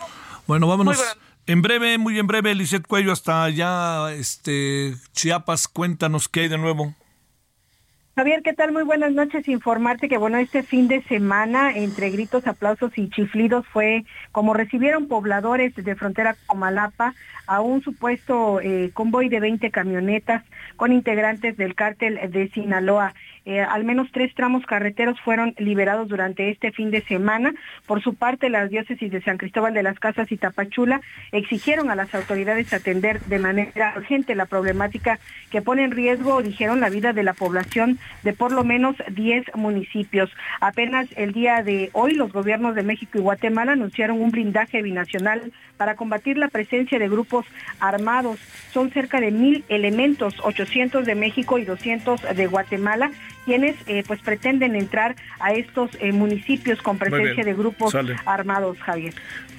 Bueno, 0.46 0.68
vámonos. 0.68 1.16
En 1.46 1.62
breve, 1.62 1.98
muy 1.98 2.18
en 2.18 2.26
breve, 2.26 2.54
Lisette 2.54 2.86
Cuello, 2.86 3.12
hasta 3.12 3.44
allá, 3.44 4.12
este, 4.12 4.94
Chiapas, 5.12 5.66
cuéntanos 5.66 6.28
qué 6.28 6.40
hay 6.40 6.48
de 6.48 6.58
nuevo. 6.58 6.94
Javier, 8.20 8.42
¿qué 8.42 8.52
tal? 8.52 8.70
Muy 8.70 8.82
buenas 8.82 9.12
noches. 9.12 9.48
Informarte 9.48 10.06
que, 10.06 10.18
bueno, 10.18 10.36
este 10.36 10.62
fin 10.62 10.88
de 10.88 11.02
semana, 11.04 11.74
entre 11.74 12.10
gritos, 12.10 12.46
aplausos 12.46 12.92
y 12.96 13.08
chiflidos, 13.08 13.66
fue 13.68 14.04
como 14.30 14.52
recibieron 14.52 15.08
pobladores 15.08 15.74
de 15.74 15.96
frontera 15.96 16.36
Comalapa 16.44 17.14
a 17.46 17.62
un 17.62 17.82
supuesto 17.82 18.60
eh, 18.60 18.90
convoy 18.92 19.30
de 19.30 19.40
20 19.40 19.70
camionetas 19.70 20.44
con 20.76 20.92
integrantes 20.92 21.56
del 21.56 21.74
cártel 21.74 22.20
de 22.30 22.50
Sinaloa. 22.50 23.14
Eh, 23.46 23.60
al 23.60 23.84
menos 23.84 24.08
tres 24.12 24.34
tramos 24.34 24.66
carreteros 24.66 25.20
fueron 25.20 25.54
liberados 25.58 26.08
durante 26.08 26.50
este 26.50 26.72
fin 26.72 26.90
de 26.90 27.02
semana. 27.02 27.54
Por 27.86 28.02
su 28.02 28.14
parte, 28.14 28.50
las 28.50 28.70
diócesis 28.70 29.10
de 29.10 29.22
San 29.22 29.38
Cristóbal 29.38 29.74
de 29.74 29.82
las 29.82 29.98
Casas 29.98 30.30
y 30.30 30.36
Tapachula 30.36 31.00
exigieron 31.32 31.90
a 31.90 31.94
las 31.94 32.14
autoridades 32.14 32.72
atender 32.72 33.20
de 33.22 33.38
manera 33.38 33.94
urgente 33.96 34.34
la 34.34 34.46
problemática 34.46 35.18
que 35.50 35.62
pone 35.62 35.84
en 35.84 35.90
riesgo, 35.90 36.42
dijeron, 36.42 36.80
la 36.80 36.90
vida 36.90 37.12
de 37.12 37.22
la 37.22 37.32
población 37.32 37.98
de 38.22 38.32
por 38.32 38.52
lo 38.52 38.64
menos 38.64 38.96
10 39.10 39.56
municipios. 39.56 40.30
Apenas 40.60 41.08
el 41.16 41.32
día 41.32 41.62
de 41.62 41.90
hoy, 41.92 42.14
los 42.14 42.32
gobiernos 42.32 42.74
de 42.74 42.82
México 42.82 43.18
y 43.18 43.22
Guatemala 43.22 43.72
anunciaron 43.72 44.20
un 44.20 44.30
blindaje 44.30 44.82
binacional 44.82 45.52
para 45.76 45.96
combatir 45.96 46.36
la 46.36 46.48
presencia 46.48 46.98
de 46.98 47.08
grupos 47.08 47.46
armados. 47.80 48.38
Son 48.70 48.90
cerca 48.90 49.18
de 49.18 49.30
mil 49.30 49.64
elementos, 49.68 50.34
800 50.42 51.06
de 51.06 51.14
México 51.14 51.58
y 51.58 51.64
200 51.64 52.36
de 52.36 52.46
Guatemala, 52.46 53.10
quienes 53.44 53.76
eh, 53.86 54.04
pues 54.06 54.20
pretenden 54.20 54.76
entrar 54.76 55.16
a 55.38 55.52
estos 55.52 55.90
eh, 56.00 56.12
municipios 56.12 56.80
con 56.82 56.98
presencia 56.98 57.44
de 57.44 57.54
grupos 57.54 57.94
armados, 58.24 58.78
Javier. 58.78 59.14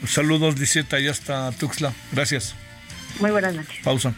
Saludos, 0.06 0.60
Liseta, 0.60 1.00
ya 1.00 1.12
está 1.12 1.52
Tuxla. 1.52 1.94
Gracias. 2.12 2.56
Muy 3.20 3.32
buenas 3.32 3.56
noches. 3.56 3.80
Pausa. 3.84 4.14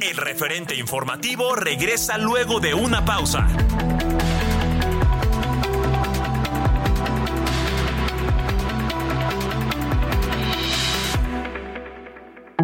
El 0.00 0.16
referente 0.16 0.74
informativo 0.76 1.54
regresa 1.54 2.18
luego 2.18 2.60
de 2.60 2.74
una 2.74 3.04
pausa. 3.04 3.46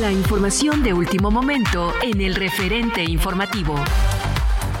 La 0.00 0.12
información 0.12 0.84
de 0.84 0.92
último 0.92 1.28
momento 1.32 1.92
en 2.02 2.20
el 2.20 2.36
referente 2.36 3.02
informativo. 3.02 3.74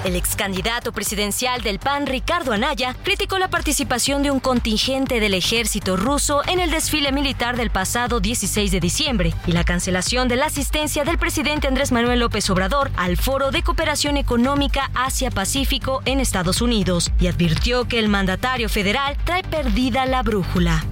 El 0.04 0.14
ex 0.14 0.36
candidato 0.36 0.92
presidencial 0.92 1.60
del 1.62 1.80
PAN, 1.80 2.06
Ricardo 2.06 2.52
Anaya, 2.52 2.94
criticó 3.02 3.36
la 3.38 3.50
participación 3.50 4.22
de 4.22 4.30
un 4.30 4.38
contingente 4.38 5.18
del 5.18 5.34
ejército 5.34 5.96
ruso 5.96 6.42
en 6.46 6.60
el 6.60 6.70
desfile 6.70 7.10
militar 7.10 7.56
del 7.56 7.70
pasado 7.70 8.20
16 8.20 8.70
de 8.70 8.78
diciembre 8.78 9.34
y 9.44 9.52
la 9.52 9.64
cancelación 9.64 10.28
de 10.28 10.36
la 10.36 10.46
asistencia 10.46 11.02
del 11.02 11.18
presidente 11.18 11.66
Andrés 11.66 11.90
Manuel 11.90 12.20
López 12.20 12.48
Obrador 12.50 12.92
al 12.96 13.16
Foro 13.16 13.50
de 13.50 13.64
Cooperación 13.64 14.18
Económica 14.18 14.88
Asia-Pacífico 14.94 16.00
en 16.04 16.20
Estados 16.20 16.62
Unidos 16.62 17.10
y 17.18 17.26
advirtió 17.26 17.88
que 17.88 17.98
el 17.98 18.08
mandatario 18.08 18.68
federal 18.68 19.16
trae 19.24 19.42
perdida 19.42 20.06
la 20.06 20.22
brújula. 20.22 20.84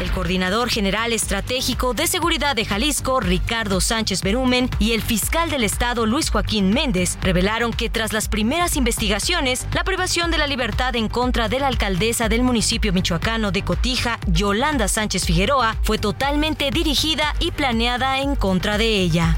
El 0.00 0.10
coordinador 0.10 0.70
general 0.70 1.12
estratégico 1.12 1.94
de 1.94 2.06
seguridad 2.06 2.56
de 2.56 2.64
Jalisco, 2.64 3.20
Ricardo 3.20 3.80
Sánchez 3.80 4.22
Berumen, 4.22 4.68
y 4.78 4.92
el 4.92 5.02
fiscal 5.02 5.50
del 5.50 5.62
estado, 5.62 6.04
Luis 6.04 6.30
Joaquín 6.30 6.70
Méndez, 6.70 7.16
revelaron 7.22 7.72
que 7.72 7.90
tras 7.90 8.12
las 8.12 8.28
primeras 8.28 8.76
investigaciones, 8.76 9.66
la 9.72 9.84
privación 9.84 10.32
de 10.32 10.38
la 10.38 10.48
libertad 10.48 10.96
en 10.96 11.08
contra 11.08 11.48
de 11.48 11.60
la 11.60 11.68
alcaldesa 11.68 12.28
del 12.28 12.42
municipio 12.42 12.92
michoacano 12.92 13.52
de 13.52 13.62
Cotija, 13.62 14.18
Yolanda 14.26 14.88
Sánchez 14.88 15.24
Figueroa, 15.26 15.76
fue 15.82 15.98
totalmente 15.98 16.70
dirigida 16.70 17.34
y 17.38 17.52
planeada 17.52 18.18
en 18.18 18.34
contra 18.34 18.78
de 18.78 18.98
ella. 18.98 19.36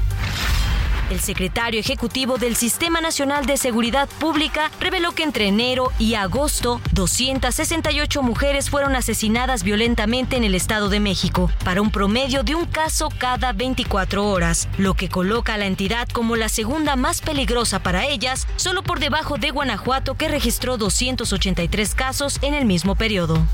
El 1.09 1.21
secretario 1.21 1.79
ejecutivo 1.79 2.37
del 2.37 2.57
Sistema 2.57 2.99
Nacional 2.99 3.45
de 3.45 3.55
Seguridad 3.55 4.09
Pública 4.19 4.69
reveló 4.81 5.13
que 5.13 5.23
entre 5.23 5.47
enero 5.47 5.93
y 5.99 6.15
agosto 6.15 6.81
268 6.91 8.21
mujeres 8.21 8.69
fueron 8.69 8.93
asesinadas 8.93 9.63
violentamente 9.63 10.35
en 10.35 10.43
el 10.43 10.53
Estado 10.53 10.89
de 10.89 10.99
México, 10.99 11.49
para 11.63 11.81
un 11.81 11.91
promedio 11.91 12.43
de 12.43 12.55
un 12.55 12.65
caso 12.65 13.07
cada 13.17 13.53
24 13.53 14.27
horas, 14.27 14.67
lo 14.77 14.95
que 14.95 15.07
coloca 15.07 15.53
a 15.53 15.57
la 15.57 15.65
entidad 15.65 16.09
como 16.09 16.35
la 16.35 16.49
segunda 16.49 16.97
más 16.97 17.21
peligrosa 17.21 17.79
para 17.79 18.05
ellas, 18.05 18.45
solo 18.57 18.83
por 18.83 18.99
debajo 18.99 19.37
de 19.37 19.51
Guanajuato 19.51 20.15
que 20.15 20.27
registró 20.27 20.75
283 20.75 21.95
casos 21.95 22.37
en 22.41 22.53
el 22.53 22.65
mismo 22.65 22.95
periodo. 22.95 23.47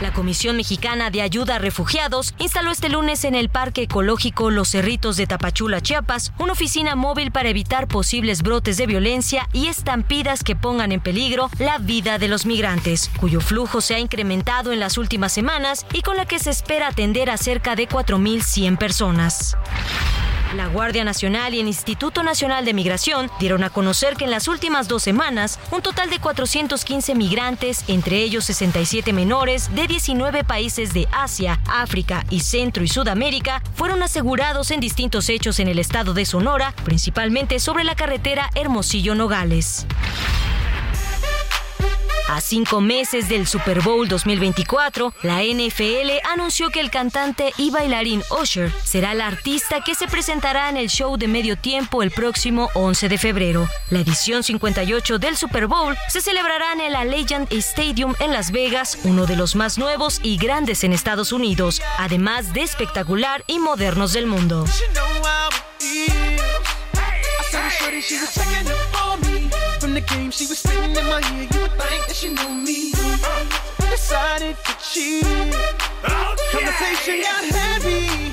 La 0.00 0.12
Comisión 0.12 0.56
Mexicana 0.56 1.10
de 1.10 1.22
Ayuda 1.22 1.56
a 1.56 1.58
Refugiados 1.58 2.34
instaló 2.38 2.70
este 2.70 2.88
lunes 2.88 3.24
en 3.24 3.34
el 3.34 3.48
Parque 3.48 3.82
Ecológico 3.82 4.50
Los 4.50 4.70
Cerritos 4.70 5.16
de 5.16 5.26
Tapachula, 5.26 5.80
Chiapas, 5.80 6.32
una 6.38 6.52
oficina 6.52 6.96
móvil 6.96 7.30
para 7.30 7.48
evitar 7.48 7.88
posibles 7.88 8.42
brotes 8.42 8.76
de 8.76 8.86
violencia 8.86 9.48
y 9.52 9.68
estampidas 9.68 10.42
que 10.42 10.56
pongan 10.56 10.92
en 10.92 11.00
peligro 11.00 11.50
la 11.58 11.78
vida 11.78 12.18
de 12.18 12.28
los 12.28 12.46
migrantes, 12.46 13.10
cuyo 13.20 13.40
flujo 13.40 13.80
se 13.80 13.94
ha 13.94 13.98
incrementado 13.98 14.72
en 14.72 14.80
las 14.80 14.98
últimas 14.98 15.32
semanas 15.32 15.86
y 15.92 16.02
con 16.02 16.16
la 16.16 16.26
que 16.26 16.38
se 16.38 16.50
espera 16.50 16.88
atender 16.88 17.30
a 17.30 17.36
cerca 17.36 17.76
de 17.76 17.88
4.100 17.88 18.78
personas. 18.78 19.56
La 20.54 20.66
Guardia 20.68 21.02
Nacional 21.02 21.54
y 21.54 21.60
el 21.60 21.66
Instituto 21.66 22.22
Nacional 22.22 22.64
de 22.64 22.74
Migración 22.74 23.30
dieron 23.40 23.64
a 23.64 23.70
conocer 23.70 24.16
que 24.16 24.24
en 24.24 24.30
las 24.30 24.48
últimas 24.48 24.86
dos 24.86 25.02
semanas, 25.02 25.58
un 25.70 25.80
total 25.80 26.10
de 26.10 26.18
415 26.18 27.14
migrantes, 27.14 27.84
entre 27.88 28.18
ellos 28.18 28.44
67 28.44 29.12
menores 29.14 29.74
de 29.74 29.86
19 29.86 30.44
países 30.44 30.92
de 30.92 31.08
Asia, 31.10 31.60
África 31.66 32.26
y 32.28 32.40
Centro 32.40 32.84
y 32.84 32.88
Sudamérica, 32.88 33.62
fueron 33.74 34.02
asegurados 34.02 34.70
en 34.70 34.80
distintos 34.80 35.30
hechos 35.30 35.58
en 35.58 35.68
el 35.68 35.78
estado 35.78 36.12
de 36.12 36.26
Sonora, 36.26 36.74
principalmente 36.84 37.58
sobre 37.58 37.84
la 37.84 37.94
carretera 37.94 38.50
Hermosillo-Nogales. 38.54 39.86
A 42.32 42.40
cinco 42.40 42.80
meses 42.80 43.28
del 43.28 43.46
Super 43.46 43.82
Bowl 43.82 44.08
2024, 44.08 45.12
la 45.20 45.42
NFL 45.42 46.26
anunció 46.32 46.70
que 46.70 46.80
el 46.80 46.90
cantante 46.90 47.52
y 47.58 47.70
bailarín 47.70 48.22
Usher 48.40 48.72
será 48.84 49.12
la 49.12 49.26
artista 49.26 49.82
que 49.84 49.94
se 49.94 50.08
presentará 50.08 50.70
en 50.70 50.78
el 50.78 50.88
show 50.88 51.18
de 51.18 51.28
medio 51.28 51.58
tiempo 51.58 52.02
el 52.02 52.10
próximo 52.10 52.70
11 52.72 53.10
de 53.10 53.18
febrero. 53.18 53.68
La 53.90 54.00
edición 54.00 54.42
58 54.42 55.18
del 55.18 55.36
Super 55.36 55.66
Bowl 55.66 55.94
se 56.08 56.22
celebrará 56.22 56.72
en 56.72 56.80
el 56.80 56.96
Allegiant 56.96 57.52
Stadium 57.52 58.14
en 58.18 58.32
Las 58.32 58.50
Vegas, 58.50 59.00
uno 59.04 59.26
de 59.26 59.36
los 59.36 59.54
más 59.54 59.76
nuevos 59.76 60.18
y 60.22 60.38
grandes 60.38 60.84
en 60.84 60.94
Estados 60.94 61.32
Unidos, 61.32 61.82
además 61.98 62.54
de 62.54 62.62
espectacular 62.62 63.44
y 63.46 63.58
modernos 63.58 64.14
del 64.14 64.26
mundo. 64.26 64.64
From 69.92 70.00
the 70.00 70.08
game, 70.08 70.30
she 70.30 70.46
was 70.46 70.58
sitting 70.58 70.96
in 70.96 71.04
my 71.04 71.20
ear. 71.36 71.46
You 71.52 71.60
would 71.60 71.72
think 71.72 72.06
that 72.06 72.16
she 72.16 72.28
knew 72.30 72.54
me. 72.54 72.92
Decided 73.90 74.56
to 74.64 74.72
cheat. 74.80 75.52
Conversation 76.50 77.20
got 77.20 77.44
heavy. 77.44 78.32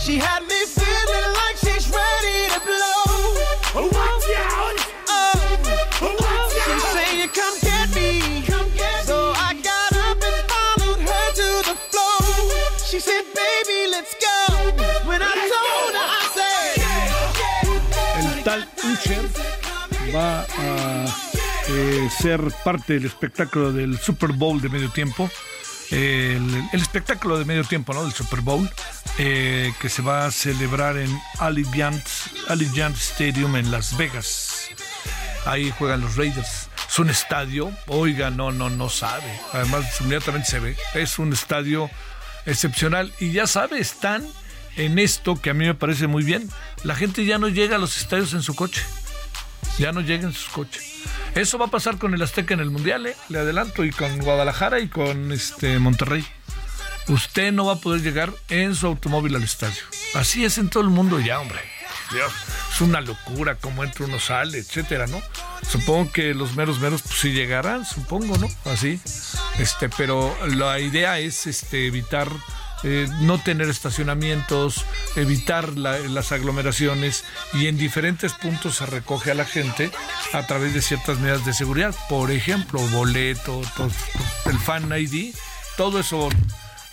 She 0.00 0.18
had 0.18 0.42
me 0.42 0.66
feeling 0.66 1.30
like 1.42 1.56
she's 1.62 1.86
ready 1.94 2.50
to 2.54 2.60
blow. 2.66 3.86
Watch 3.86 4.30
out! 4.34 4.78
Oh, 6.02 6.50
she's 6.66 6.82
saying, 6.82 7.28
"Come 7.28 7.69
va 20.10 20.42
a 20.42 21.04
eh, 21.68 22.08
ser 22.18 22.40
parte 22.64 22.94
del 22.94 23.06
espectáculo 23.06 23.72
del 23.72 23.98
Super 23.98 24.32
Bowl 24.32 24.60
de 24.60 24.68
medio 24.68 24.90
tiempo. 24.90 25.30
El, 25.90 26.68
espectáculo 26.72 27.38
de 27.38 27.44
medio 27.44 27.64
tiempo, 27.64 27.92
¿no? 27.92 28.04
Del 28.04 28.12
Super 28.12 28.40
Bowl, 28.40 28.68
eh, 29.18 29.72
que 29.80 29.88
se 29.88 30.02
va 30.02 30.26
a 30.26 30.30
celebrar 30.30 30.96
en 30.96 31.10
Allegiant, 31.38 32.06
Allegiant 32.48 32.96
Stadium 32.96 33.56
en 33.56 33.70
Las 33.70 33.96
Vegas. 33.96 34.68
Ahí 35.46 35.72
juegan 35.78 36.00
los 36.00 36.16
Raiders. 36.16 36.68
Es 36.88 36.98
un 36.98 37.10
estadio, 37.10 37.70
oiga, 37.86 38.30
no, 38.30 38.52
no, 38.52 38.70
no 38.70 38.88
sabe. 38.88 39.40
Además, 39.52 40.00
inmediatamente 40.00 40.48
se 40.48 40.60
ve. 40.60 40.76
Es 40.94 41.18
un 41.18 41.32
estadio 41.32 41.90
excepcional. 42.46 43.12
Y 43.20 43.32
ya 43.32 43.46
sabe, 43.46 43.78
están 43.80 44.26
en 44.76 44.98
esto 44.98 45.40
que 45.40 45.50
a 45.50 45.54
mí 45.54 45.66
me 45.66 45.74
parece 45.74 46.06
muy 46.06 46.24
bien. 46.24 46.48
La 46.84 46.94
gente 46.94 47.24
ya 47.24 47.38
no 47.38 47.48
llega 47.48 47.76
a 47.76 47.78
los 47.78 47.96
estadios 47.96 48.32
en 48.34 48.42
su 48.42 48.54
coche. 48.54 48.82
Ya 49.80 49.92
no 49.92 50.02
llega 50.02 50.24
en 50.24 50.34
sus 50.34 50.50
coches. 50.50 50.84
Eso 51.34 51.56
va 51.56 51.64
a 51.64 51.70
pasar 51.70 51.96
con 51.96 52.12
el 52.12 52.20
Azteca 52.20 52.52
en 52.52 52.60
el 52.60 52.70
Mundial, 52.70 53.06
¿eh? 53.06 53.16
le 53.30 53.38
adelanto, 53.38 53.82
y 53.82 53.90
con 53.90 54.18
Guadalajara 54.18 54.78
y 54.80 54.88
con 54.88 55.32
este 55.32 55.78
Monterrey. 55.78 56.22
Usted 57.08 57.50
no 57.50 57.64
va 57.64 57.72
a 57.72 57.76
poder 57.76 58.02
llegar 58.02 58.30
en 58.50 58.74
su 58.74 58.86
automóvil 58.86 59.36
al 59.36 59.42
estadio. 59.42 59.82
Así 60.12 60.44
es 60.44 60.58
en 60.58 60.68
todo 60.68 60.82
el 60.82 60.90
mundo 60.90 61.18
ya, 61.18 61.40
hombre. 61.40 61.60
Dios, 62.12 62.30
es 62.74 62.80
una 62.82 63.00
locura 63.00 63.54
cómo 63.54 63.82
entra 63.82 64.04
uno 64.04 64.20
sale, 64.20 64.58
etcétera, 64.58 65.06
¿no? 65.06 65.22
Supongo 65.66 66.12
que 66.12 66.34
los 66.34 66.56
meros 66.56 66.78
meros 66.78 67.00
pues 67.00 67.18
sí 67.18 67.32
llegarán, 67.32 67.86
supongo, 67.86 68.36
¿no? 68.36 68.48
Así. 68.70 69.00
Este, 69.58 69.88
pero 69.88 70.36
la 70.46 70.78
idea 70.78 71.18
es 71.20 71.46
este 71.46 71.86
evitar 71.86 72.28
eh, 72.82 73.06
no 73.20 73.38
tener 73.38 73.68
estacionamientos, 73.68 74.84
evitar 75.16 75.76
las 75.76 76.32
aglomeraciones 76.32 77.24
y 77.52 77.66
en 77.66 77.76
diferentes 77.76 78.32
puntos 78.32 78.76
se 78.76 78.86
recoge 78.86 79.30
a 79.30 79.34
la 79.34 79.44
gente 79.44 79.90
a 80.32 80.46
través 80.46 80.72
de 80.72 80.80
ciertas 80.82 81.18
medidas 81.18 81.44
de 81.44 81.52
seguridad. 81.52 81.94
Por 82.08 82.30
ejemplo, 82.30 82.80
boleto, 82.88 83.60
el 84.46 84.58
fan 84.58 84.90
ID, 84.92 85.34
todo 85.76 86.00
eso. 86.00 86.28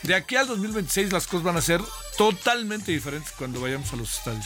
De 0.04 0.16
aquí 0.16 0.36
al 0.36 0.48
2026 0.48 1.12
las 1.12 1.28
cosas 1.28 1.44
van 1.44 1.58
a 1.58 1.62
ser 1.62 1.82
totalmente 2.18 2.92
diferentes 2.92 3.32
cuando 3.32 3.62
vayamos 3.62 3.92
a 3.94 3.96
los 3.96 4.18
estadios. 4.18 4.46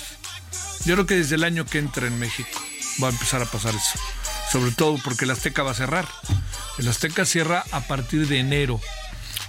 Yo 0.85 0.95
creo 0.95 1.05
que 1.05 1.15
desde 1.15 1.35
el 1.35 1.43
año 1.43 1.65
que 1.65 1.79
entra 1.79 2.07
en 2.07 2.17
México 2.19 2.59
va 3.01 3.07
a 3.07 3.11
empezar 3.11 3.41
a 3.41 3.45
pasar 3.45 3.73
eso. 3.73 3.99
Sobre 4.51 4.71
todo 4.71 4.97
porque 5.03 5.25
el 5.25 5.31
Azteca 5.31 5.63
va 5.63 5.71
a 5.71 5.75
cerrar. 5.75 6.07
El 6.77 6.87
Azteca 6.87 7.25
cierra 7.25 7.63
a 7.71 7.81
partir 7.81 8.27
de 8.27 8.39
enero 8.39 8.81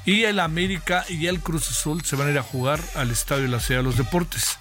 y 0.04 0.24
el 0.24 0.40
América 0.40 1.04
y 1.08 1.26
el 1.26 1.40
Cruz 1.40 1.70
Azul 1.70 2.02
se 2.04 2.16
van 2.16 2.28
a 2.28 2.30
ir 2.32 2.38
a 2.38 2.42
jugar 2.42 2.80
al 2.94 3.10
Estadio 3.10 3.44
de 3.44 3.48
la 3.48 3.60
Ciudad 3.60 3.80
de 3.80 3.84
los 3.84 3.96
Deportes. 3.96 4.58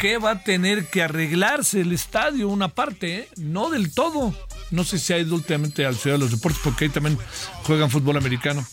Que 0.00 0.18
va 0.18 0.32
a 0.32 0.42
tener 0.42 0.86
que 0.86 1.02
arreglarse 1.02 1.80
el 1.80 1.92
estadio, 1.92 2.48
una 2.48 2.68
parte, 2.68 3.18
¿eh? 3.18 3.28
no 3.36 3.70
del 3.70 3.92
todo. 3.92 4.34
No 4.70 4.84
sé 4.84 4.98
si 4.98 5.12
ha 5.12 5.18
ido 5.18 5.34
últimamente 5.34 5.84
al 5.84 5.96
Ciudad 5.96 6.16
de 6.16 6.20
los 6.20 6.30
Deportes, 6.30 6.60
porque 6.64 6.84
ahí 6.84 6.90
también 6.90 7.18
juegan 7.64 7.90
fútbol 7.90 8.16
americano 8.16 8.66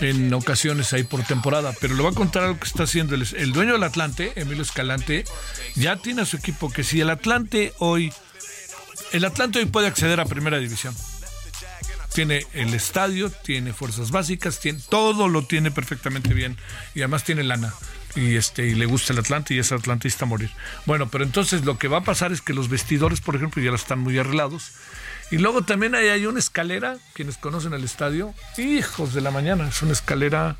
en 0.00 0.32
ocasiones 0.34 0.92
ahí 0.92 1.04
por 1.04 1.22
temporada. 1.22 1.72
Pero 1.80 1.94
le 1.94 2.02
voy 2.02 2.12
a 2.12 2.14
contar 2.14 2.44
algo 2.44 2.60
que 2.60 2.66
está 2.66 2.82
haciendo 2.82 3.14
el, 3.14 3.26
el 3.36 3.52
dueño 3.52 3.72
del 3.72 3.82
Atlante, 3.82 4.32
Emilio 4.36 4.62
Escalante, 4.62 5.24
ya 5.74 5.96
tiene 5.96 6.22
a 6.22 6.26
su 6.26 6.36
equipo 6.36 6.70
que 6.70 6.84
si 6.84 7.00
el 7.00 7.10
Atlante 7.10 7.72
hoy, 7.78 8.12
el 9.12 9.24
Atlante 9.24 9.60
hoy 9.60 9.66
puede 9.66 9.86
acceder 9.86 10.20
a 10.20 10.26
Primera 10.26 10.58
División 10.58 10.94
tiene 12.12 12.46
el 12.52 12.74
estadio, 12.74 13.30
tiene 13.30 13.72
fuerzas 13.72 14.10
básicas, 14.10 14.60
tiene 14.60 14.80
todo 14.88 15.28
lo 15.28 15.44
tiene 15.44 15.70
perfectamente 15.70 16.34
bien 16.34 16.56
y 16.94 17.00
además 17.00 17.24
tiene 17.24 17.44
lana 17.44 17.72
y 18.14 18.36
este 18.36 18.66
y 18.66 18.74
le 18.74 18.86
gusta 18.86 19.12
el 19.12 19.18
Atlante 19.18 19.54
y 19.54 19.58
es 19.58 19.72
atlantista 19.72 20.24
a 20.24 20.28
morir. 20.28 20.50
Bueno, 20.86 21.08
pero 21.08 21.24
entonces 21.24 21.64
lo 21.64 21.78
que 21.78 21.88
va 21.88 21.98
a 21.98 22.04
pasar 22.04 22.32
es 22.32 22.40
que 22.40 22.54
los 22.54 22.68
vestidores, 22.68 23.20
por 23.20 23.36
ejemplo, 23.36 23.62
ya 23.62 23.72
están 23.72 24.00
muy 24.00 24.18
arreglados. 24.18 24.72
Y 25.30 25.38
luego 25.38 25.62
también 25.62 25.94
hay, 25.94 26.08
hay 26.08 26.26
una 26.26 26.38
escalera, 26.38 26.96
quienes 27.12 27.36
conocen 27.36 27.74
el 27.74 27.84
estadio, 27.84 28.34
hijos 28.56 29.12
de 29.12 29.20
la 29.20 29.30
mañana, 29.30 29.68
es 29.68 29.82
una 29.82 29.92
escalera 29.92 30.56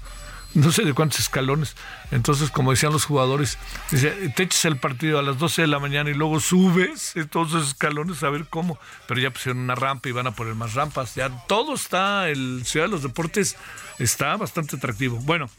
no 0.55 0.72
sé 0.72 0.84
de 0.84 0.94
cuántos 0.94 1.20
escalones. 1.20 1.76
Entonces, 2.11 2.51
como 2.51 2.70
decían 2.70 2.92
los 2.92 3.05
jugadores, 3.05 3.59
dice, 3.90 4.11
te 4.34 4.44
echas 4.44 4.64
el 4.64 4.78
partido 4.78 5.18
a 5.18 5.22
las 5.22 5.38
12 5.38 5.62
de 5.62 5.68
la 5.68 5.78
mañana 5.78 6.11
y 6.11 6.14
luego 6.14 6.40
subes 6.40 7.14
todos 7.30 7.49
esos 7.49 7.68
escalones 7.68 8.22
a 8.22 8.30
ver 8.30 8.46
cómo. 8.49 8.78
Pero 9.07 9.20
ya 9.20 9.30
pusieron 9.30 9.62
una 9.62 9.74
rampa 9.74 10.09
y 10.09 10.12
van 10.12 10.26
a 10.26 10.32
poner 10.32 10.55
más 10.55 10.74
rampas. 10.74 11.14
Ya 11.14 11.30
todo 11.46 11.74
está, 11.74 12.28
el 12.28 12.62
Ciudad 12.64 12.86
de 12.86 12.92
los 12.92 13.03
Deportes 13.03 13.57
está 13.99 14.36
bastante 14.36 14.76
atractivo. 14.76 15.18
Bueno, 15.18 15.51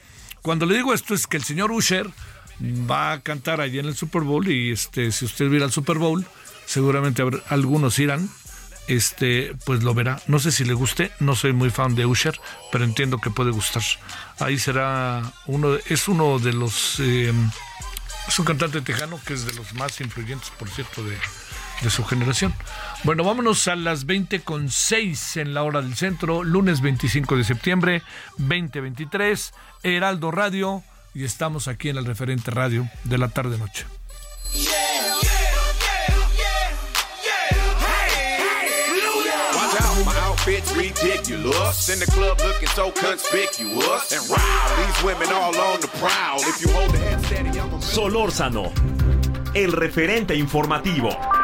cuando 0.41 0.65
le 0.65 0.75
digo 0.75 0.93
esto 0.93 1.13
es 1.13 1.27
que 1.27 1.37
el 1.37 1.43
señor 1.43 1.71
Usher 1.71 2.07
va 2.61 3.13
a 3.13 3.21
cantar 3.21 3.61
allí 3.61 3.79
en 3.79 3.85
el 3.85 3.95
Super 3.95 4.21
Bowl 4.21 4.47
y 4.47 4.71
este, 4.71 5.11
si 5.11 5.25
usted 5.25 5.49
viera 5.49 5.65
el 5.65 5.71
Super 5.71 5.97
Bowl, 5.97 6.25
seguramente 6.65 7.23
algunos 7.49 7.97
irán 7.99 8.29
este, 8.89 9.55
pues 9.65 9.83
lo 9.83 9.93
verá. 9.93 10.19
No 10.27 10.39
sé 10.39 10.51
si 10.51 10.65
le 10.65 10.73
guste, 10.73 11.11
no 11.19 11.35
soy 11.35 11.53
muy 11.53 11.69
fan 11.69 11.95
de 11.95 12.05
Usher, 12.05 12.39
pero 12.71 12.83
entiendo 12.83 13.19
que 13.19 13.29
puede 13.29 13.51
gustar. 13.51 13.83
Ahí 14.39 14.57
será 14.57 15.21
uno, 15.45 15.75
es 15.87 16.07
uno 16.07 16.39
de 16.39 16.53
los, 16.53 16.99
eh, 16.99 17.31
es 18.27 18.39
un 18.39 18.45
cantante 18.45 18.81
tejano 18.81 19.19
que 19.25 19.33
es 19.33 19.45
de 19.45 19.53
los 19.53 19.73
más 19.75 20.01
influyentes, 20.01 20.49
por 20.57 20.69
cierto, 20.69 21.03
de, 21.03 21.15
de 21.81 21.89
su 21.91 22.03
generación. 22.03 22.53
Bueno, 23.03 23.23
vámonos 23.23 23.67
a 23.67 23.75
las 23.75 24.05
20 24.05 24.41
con 24.41 24.71
6 24.71 25.37
en 25.37 25.53
la 25.53 25.61
hora 25.61 25.83
del 25.83 25.95
centro, 25.95 26.43
lunes 26.43 26.81
25 26.81 27.37
de 27.37 27.43
septiembre 27.43 28.03
2023, 28.37 29.53
Heraldo 29.83 30.31
Radio, 30.31 30.83
y 31.13 31.25
estamos 31.25 31.67
aquí 31.67 31.89
en 31.89 31.97
el 31.97 32.05
referente 32.05 32.49
radio 32.49 32.89
de 33.03 33.17
la 33.19 33.29
tarde-noche. 33.29 33.85
outfits 35.19 35.48
ridiculous. 40.79 41.89
In 41.89 41.99
the 41.99 42.05
club 42.05 42.39
looking 42.39 42.69
so 42.69 42.91
conspicuous. 42.91 44.11
And 44.11 44.29
wow, 44.29 44.75
these 44.79 45.03
women 45.03 45.27
all 45.33 45.55
on 45.55 45.81
the 45.81 45.89
prowl. 45.99 46.39
If 46.39 46.61
you 46.61 46.71
hold 46.71 46.91
the 46.91 46.97
head 46.99 47.25
steady, 47.25 47.59
I'm 47.59 47.81
Solórzano, 47.81 48.71
el 49.53 49.71
referente 49.71 50.35
informativo. 50.35 51.38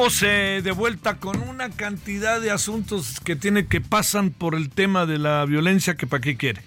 De 0.00 0.72
vuelta 0.74 1.18
con 1.18 1.46
una 1.46 1.68
cantidad 1.68 2.40
de 2.40 2.50
asuntos 2.50 3.20
que 3.20 3.36
tiene 3.36 3.66
que 3.66 3.82
pasan 3.82 4.30
por 4.30 4.54
el 4.54 4.70
tema 4.70 5.04
de 5.04 5.18
la 5.18 5.44
violencia 5.44 5.94
que 5.94 6.06
para 6.06 6.22
qué 6.22 6.38
quiere. 6.38 6.62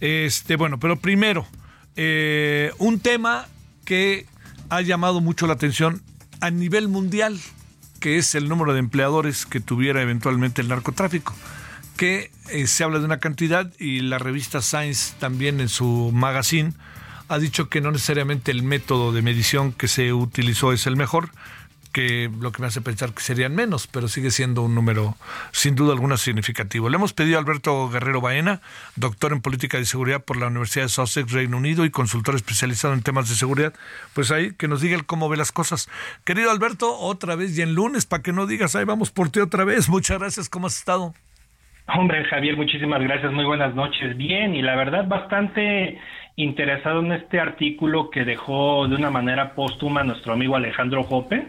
Este, 0.00 0.56
bueno, 0.56 0.80
pero 0.80 0.98
primero, 0.98 1.46
eh, 1.94 2.72
un 2.78 2.98
tema 2.98 3.46
que 3.84 4.26
ha 4.70 4.80
llamado 4.80 5.20
mucho 5.20 5.46
la 5.46 5.52
atención 5.52 6.02
a 6.40 6.50
nivel 6.50 6.88
mundial, 6.88 7.38
que 8.00 8.18
es 8.18 8.34
el 8.34 8.48
número 8.48 8.72
de 8.72 8.80
empleadores 8.80 9.46
que 9.46 9.60
tuviera 9.60 10.02
eventualmente 10.02 10.60
el 10.60 10.66
narcotráfico, 10.66 11.32
que 11.96 12.32
eh, 12.50 12.66
se 12.66 12.82
habla 12.82 12.98
de 12.98 13.04
una 13.04 13.20
cantidad 13.20 13.72
y 13.78 14.00
la 14.00 14.18
revista 14.18 14.60
Science 14.60 15.14
también 15.20 15.60
en 15.60 15.68
su 15.68 16.10
magazine 16.12 16.72
ha 17.28 17.38
dicho 17.38 17.68
que 17.68 17.80
no 17.80 17.90
necesariamente 17.90 18.50
el 18.50 18.62
método 18.62 19.12
de 19.12 19.22
medición 19.22 19.72
que 19.72 19.88
se 19.88 20.12
utilizó 20.12 20.72
es 20.72 20.86
el 20.86 20.96
mejor, 20.96 21.30
que 21.94 22.28
lo 22.40 22.50
que 22.50 22.60
me 22.60 22.66
hace 22.66 22.82
pensar 22.82 23.14
que 23.14 23.22
serían 23.22 23.54
menos, 23.54 23.86
pero 23.86 24.08
sigue 24.08 24.32
siendo 24.32 24.62
un 24.62 24.74
número 24.74 25.14
sin 25.52 25.76
duda 25.76 25.92
alguna 25.92 26.16
significativo. 26.16 26.90
Le 26.90 26.96
hemos 26.96 27.12
pedido 27.12 27.38
a 27.38 27.40
Alberto 27.40 27.88
Guerrero 27.88 28.20
Baena, 28.20 28.60
doctor 28.96 29.32
en 29.32 29.40
política 29.40 29.78
de 29.78 29.84
seguridad 29.84 30.22
por 30.22 30.36
la 30.36 30.48
Universidad 30.48 30.86
de 30.86 30.88
Sussex, 30.88 31.30
Reino 31.32 31.56
Unido 31.56 31.84
y 31.84 31.90
consultor 31.90 32.34
especializado 32.34 32.94
en 32.94 33.02
temas 33.02 33.28
de 33.28 33.36
seguridad, 33.36 33.72
pues 34.12 34.32
ahí 34.32 34.52
que 34.54 34.66
nos 34.66 34.80
diga 34.80 34.98
cómo 35.06 35.28
ve 35.28 35.36
las 35.36 35.52
cosas. 35.52 35.88
Querido 36.24 36.50
Alberto, 36.50 36.98
otra 36.98 37.36
vez 37.36 37.56
y 37.56 37.62
en 37.62 37.74
lunes, 37.74 38.06
para 38.06 38.24
que 38.24 38.32
no 38.32 38.46
digas, 38.46 38.74
ahí 38.74 38.84
vamos 38.84 39.12
por 39.12 39.30
ti 39.30 39.38
otra 39.38 39.64
vez. 39.64 39.88
Muchas 39.88 40.18
gracias, 40.18 40.48
¿cómo 40.48 40.66
has 40.66 40.76
estado? 40.76 41.14
Hombre, 41.86 42.24
Javier, 42.24 42.56
muchísimas 42.56 43.00
gracias, 43.02 43.32
muy 43.32 43.44
buenas 43.44 43.74
noches. 43.74 44.16
Bien, 44.16 44.54
y 44.54 44.62
la 44.62 44.74
verdad 44.74 45.06
bastante 45.06 46.00
interesado 46.36 47.00
en 47.00 47.12
este 47.12 47.38
artículo 47.38 48.10
que 48.10 48.24
dejó 48.24 48.88
de 48.88 48.96
una 48.96 49.10
manera 49.10 49.54
póstuma 49.54 50.02
nuestro 50.02 50.32
amigo 50.32 50.56
Alejandro 50.56 51.04
Jope, 51.04 51.46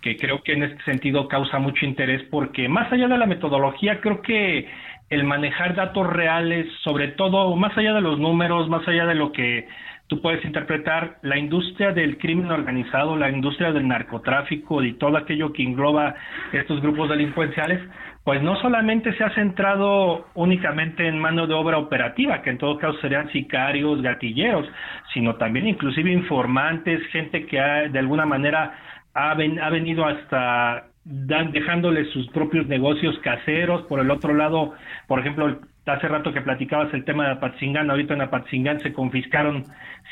que 0.00 0.16
creo 0.16 0.42
que 0.42 0.54
en 0.54 0.62
este 0.62 0.82
sentido 0.84 1.28
causa 1.28 1.58
mucho 1.58 1.84
interés 1.84 2.22
porque 2.30 2.68
más 2.68 2.90
allá 2.92 3.08
de 3.08 3.18
la 3.18 3.26
metodología, 3.26 4.00
creo 4.00 4.22
que 4.22 4.68
el 5.10 5.24
manejar 5.24 5.74
datos 5.74 6.06
reales, 6.06 6.66
sobre 6.82 7.08
todo 7.08 7.54
más 7.56 7.76
allá 7.76 7.92
de 7.92 8.00
los 8.00 8.18
números, 8.18 8.70
más 8.70 8.86
allá 8.88 9.04
de 9.04 9.14
lo 9.14 9.32
que 9.32 9.68
tú 10.06 10.22
puedes 10.22 10.42
interpretar, 10.44 11.18
la 11.22 11.38
industria 11.38 11.92
del 11.92 12.16
crimen 12.16 12.50
organizado, 12.50 13.16
la 13.16 13.30
industria 13.30 13.72
del 13.72 13.88
narcotráfico 13.88 14.82
y 14.82 14.94
todo 14.94 15.16
aquello 15.18 15.52
que 15.52 15.62
engloba 15.62 16.14
estos 16.52 16.80
grupos 16.80 17.10
delincuenciales, 17.10 17.80
pues 18.24 18.42
no 18.42 18.56
solamente 18.60 19.12
se 19.16 19.24
ha 19.24 19.34
centrado 19.34 20.26
únicamente 20.34 21.06
en 21.08 21.18
mano 21.18 21.46
de 21.46 21.54
obra 21.54 21.78
operativa, 21.78 22.42
que 22.42 22.50
en 22.50 22.58
todo 22.58 22.78
caso 22.78 22.98
serían 23.00 23.30
sicarios, 23.32 24.00
gatilleros, 24.00 24.68
sino 25.12 25.36
también 25.36 25.66
inclusive 25.66 26.12
informantes, 26.12 27.04
gente 27.08 27.46
que 27.46 27.58
de 27.58 27.98
alguna 27.98 28.24
manera 28.24 28.78
ha, 29.14 29.30
ha 29.32 29.70
venido 29.70 30.06
hasta 30.06 30.86
dan, 31.04 31.52
dejándole 31.52 32.04
sus 32.06 32.28
propios 32.28 32.66
negocios 32.66 33.18
caseros. 33.20 33.82
Por 33.86 34.00
el 34.00 34.10
otro 34.10 34.34
lado, 34.34 34.74
por 35.06 35.20
ejemplo, 35.20 35.58
hace 35.86 36.08
rato 36.08 36.32
que 36.32 36.40
platicabas 36.40 36.92
el 36.94 37.04
tema 37.04 37.26
de 37.26 37.32
Apatzingán, 37.32 37.90
ahorita 37.90 38.14
en 38.14 38.22
Apatzingán 38.22 38.80
se 38.80 38.92
confiscaron 38.92 39.64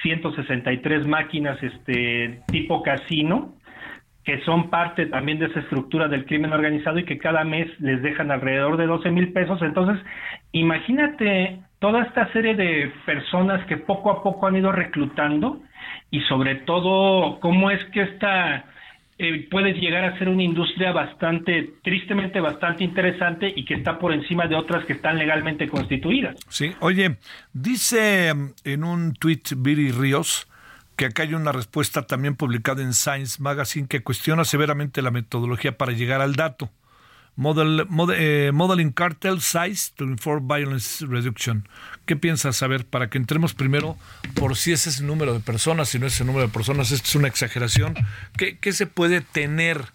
163 0.03 1.07
máquinas 1.07 1.63
este 1.63 2.41
tipo 2.49 2.83
casino, 2.83 3.55
que 4.31 4.45
son 4.45 4.71
parte 4.71 5.07
también 5.07 5.41
de 5.41 5.47
esa 5.47 5.59
estructura 5.59 6.07
del 6.07 6.25
crimen 6.25 6.53
organizado 6.53 7.01
y 7.01 7.05
que 7.05 7.19
cada 7.19 7.43
mes 7.43 7.69
les 7.81 8.01
dejan 8.01 8.31
alrededor 8.31 8.77
de 8.77 8.87
12 8.87 9.11
mil 9.11 9.33
pesos. 9.33 9.61
Entonces, 9.61 10.01
imagínate 10.53 11.59
toda 11.81 12.05
esta 12.05 12.33
serie 12.33 12.55
de 12.55 12.93
personas 13.05 13.67
que 13.67 13.77
poco 13.77 14.13
a 14.13 14.23
poco 14.23 14.47
han 14.47 14.55
ido 14.55 14.71
reclutando 14.71 15.61
y 16.13 16.21
sobre 16.23 16.55
todo 16.55 17.41
cómo 17.41 17.73
es 17.73 17.85
que 17.87 18.03
esta 18.03 18.67
eh, 19.19 19.49
puede 19.51 19.73
llegar 19.73 20.05
a 20.05 20.17
ser 20.17 20.29
una 20.29 20.45
industria 20.45 20.93
bastante, 20.93 21.75
tristemente 21.83 22.39
bastante 22.39 22.85
interesante 22.85 23.53
y 23.55 23.65
que 23.65 23.75
está 23.75 23.99
por 23.99 24.13
encima 24.13 24.47
de 24.47 24.55
otras 24.55 24.85
que 24.85 24.93
están 24.93 25.19
legalmente 25.19 25.69
constituidas. 25.69 26.37
Sí, 26.49 26.71
oye, 26.79 27.17
dice 27.53 28.29
en 28.29 28.85
un 28.85 29.13
tuit 29.15 29.49
Viri 29.57 29.91
Ríos 29.91 30.47
que 31.01 31.07
acá 31.07 31.23
hay 31.23 31.33
una 31.33 31.51
respuesta 31.51 32.07
también 32.07 32.37
publicada 32.37 32.83
en 32.83 32.93
Science 32.93 33.41
Magazine 33.41 33.89
que 33.89 34.03
cuestiona 34.03 34.45
severamente 34.45 35.01
la 35.01 35.11
metodología 35.11 35.79
para 35.79 35.93
llegar 35.93 36.21
al 36.21 36.37
dato. 36.37 36.69
Model, 37.37 37.87
eh, 38.15 38.51
modeling 38.53 38.93
Cartel 38.93 39.41
Size 39.41 39.93
to 39.97 40.05
Inform 40.05 40.47
Violence 40.47 41.07
Reduction. 41.07 41.67
¿Qué 42.05 42.17
piensas 42.17 42.57
saber 42.57 42.85
para 42.85 43.09
que 43.09 43.17
entremos 43.17 43.55
primero 43.55 43.97
por 44.35 44.59
si 44.59 44.73
ese 44.73 44.91
es 44.91 45.01
el 45.01 45.07
número 45.07 45.33
de 45.33 45.41
personas, 45.41 45.89
si 45.89 45.99
no 45.99 46.07
es 46.07 46.21
el 46.21 46.27
número 46.27 46.47
de 46.49 46.53
personas, 46.53 46.93
esto 46.93 47.09
es 47.09 47.15
una 47.15 47.29
exageración? 47.29 47.95
¿Qué, 48.37 48.73
se 48.75 48.87
puede 48.87 49.23
tener? 49.23 49.95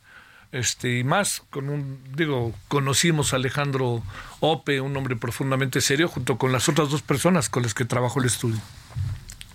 Este, 0.51 0.97
y 0.97 1.03
más 1.03 1.43
con 1.51 1.69
un, 1.69 1.99
digo, 2.15 2.51
conocimos 2.67 3.31
a 3.31 3.35
Alejandro 3.35 4.01
Ope, 4.39 4.81
un 4.81 4.97
hombre 4.97 5.17
profundamente 5.17 5.81
serio, 5.81 6.07
junto 6.07 6.39
con 6.39 6.51
las 6.51 6.67
otras 6.67 6.89
dos 6.89 7.03
personas 7.03 7.47
con 7.47 7.61
las 7.61 7.75
que 7.75 7.85
trabajó 7.85 8.21
el 8.21 8.25
estudio. 8.25 8.59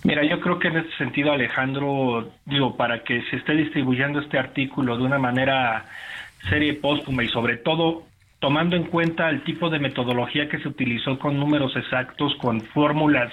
Mira, 0.03 0.23
yo 0.23 0.39
creo 0.39 0.57
que 0.57 0.69
en 0.69 0.77
ese 0.77 0.97
sentido, 0.97 1.31
Alejandro, 1.31 2.31
digo, 2.45 2.75
para 2.75 3.03
que 3.03 3.21
se 3.29 3.35
esté 3.35 3.53
distribuyendo 3.53 4.19
este 4.19 4.39
artículo 4.39 4.97
de 4.97 5.03
una 5.03 5.19
manera 5.19 5.85
serie 6.49 6.73
póstuma 6.73 7.23
y 7.23 7.27
sobre 7.27 7.57
todo 7.57 8.03
tomando 8.39 8.75
en 8.75 8.85
cuenta 8.85 9.29
el 9.29 9.43
tipo 9.43 9.69
de 9.69 9.77
metodología 9.77 10.49
que 10.49 10.57
se 10.57 10.67
utilizó 10.67 11.19
con 11.19 11.39
números 11.39 11.75
exactos, 11.75 12.33
con 12.37 12.61
fórmulas 12.61 13.31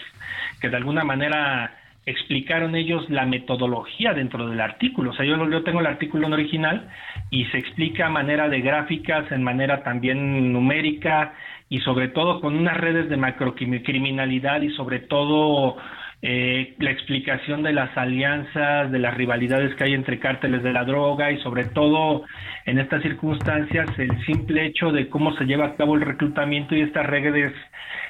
que 0.60 0.68
de 0.68 0.76
alguna 0.76 1.02
manera 1.04 1.74
explicaron 2.04 2.74
ellos 2.74 3.08
la 3.08 3.24
metodología 3.24 4.12
dentro 4.12 4.46
del 4.46 4.60
artículo. 4.60 5.10
O 5.10 5.14
sea, 5.14 5.24
yo, 5.24 5.48
yo 5.48 5.62
tengo 5.62 5.80
el 5.80 5.86
artículo 5.86 6.26
en 6.26 6.34
original 6.34 6.88
y 7.30 7.46
se 7.46 7.58
explica 7.58 8.06
a 8.06 8.10
manera 8.10 8.50
de 8.50 8.60
gráficas, 8.60 9.30
en 9.32 9.42
manera 9.42 9.82
también 9.82 10.52
numérica 10.52 11.32
y 11.70 11.80
sobre 11.80 12.08
todo 12.08 12.40
con 12.40 12.56
unas 12.56 12.76
redes 12.76 13.08
de 13.08 13.16
macrocriminalidad 13.16 14.60
y 14.60 14.70
sobre 14.70 15.00
todo 15.00 15.76
eh, 16.20 16.74
la 16.78 16.90
explicación 16.90 17.62
de 17.62 17.72
las 17.72 17.96
alianzas, 17.96 18.90
de 18.90 18.98
las 18.98 19.16
rivalidades 19.16 19.74
que 19.76 19.84
hay 19.84 19.94
entre 19.94 20.18
cárteles 20.18 20.64
de 20.64 20.72
la 20.72 20.84
droga 20.84 21.30
y 21.30 21.38
sobre 21.42 21.64
todo 21.66 22.24
en 22.66 22.80
estas 22.80 23.02
circunstancias 23.02 23.88
el 23.98 24.10
simple 24.26 24.66
hecho 24.66 24.90
de 24.90 25.08
cómo 25.08 25.32
se 25.36 25.44
lleva 25.44 25.66
a 25.66 25.76
cabo 25.76 25.94
el 25.94 26.00
reclutamiento 26.00 26.74
y 26.74 26.80
estas 26.80 27.06
redes 27.06 27.52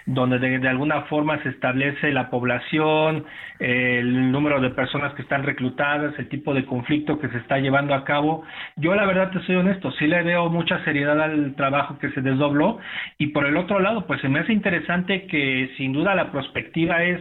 donde 0.06 0.38
de, 0.38 0.68
alguna 0.68 1.02
forma 1.02 1.42
se 1.42 1.50
establece 1.50 2.10
la 2.12 2.30
población, 2.30 3.26
el 3.58 4.32
número 4.32 4.58
de 4.58 4.70
personas 4.70 5.12
que 5.12 5.20
están 5.20 5.42
reclutadas, 5.42 6.18
el 6.18 6.30
tipo 6.30 6.54
de 6.54 6.64
conflicto 6.64 7.18
que 7.18 7.28
se 7.28 7.36
está 7.36 7.58
llevando 7.58 7.92
a 7.92 8.04
cabo. 8.04 8.42
Yo 8.76 8.94
la 8.94 9.04
verdad 9.04 9.30
te 9.32 9.40
soy 9.40 9.56
honesto, 9.56 9.92
sí 9.92 10.06
le 10.06 10.22
veo 10.22 10.48
mucha 10.48 10.82
seriedad 10.84 11.20
al 11.20 11.54
trabajo 11.56 11.98
que 11.98 12.10
se 12.12 12.22
desdobló 12.22 12.78
y 13.18 13.28
por 13.28 13.44
el 13.44 13.58
otro 13.58 13.80
lado, 13.80 14.06
pues 14.06 14.22
se 14.22 14.30
me 14.30 14.40
hace 14.40 14.54
interesante 14.54 15.26
que 15.26 15.72
sin 15.76 15.92
duda 15.92 16.14
la 16.14 16.32
perspectiva 16.32 17.04
es 17.04 17.20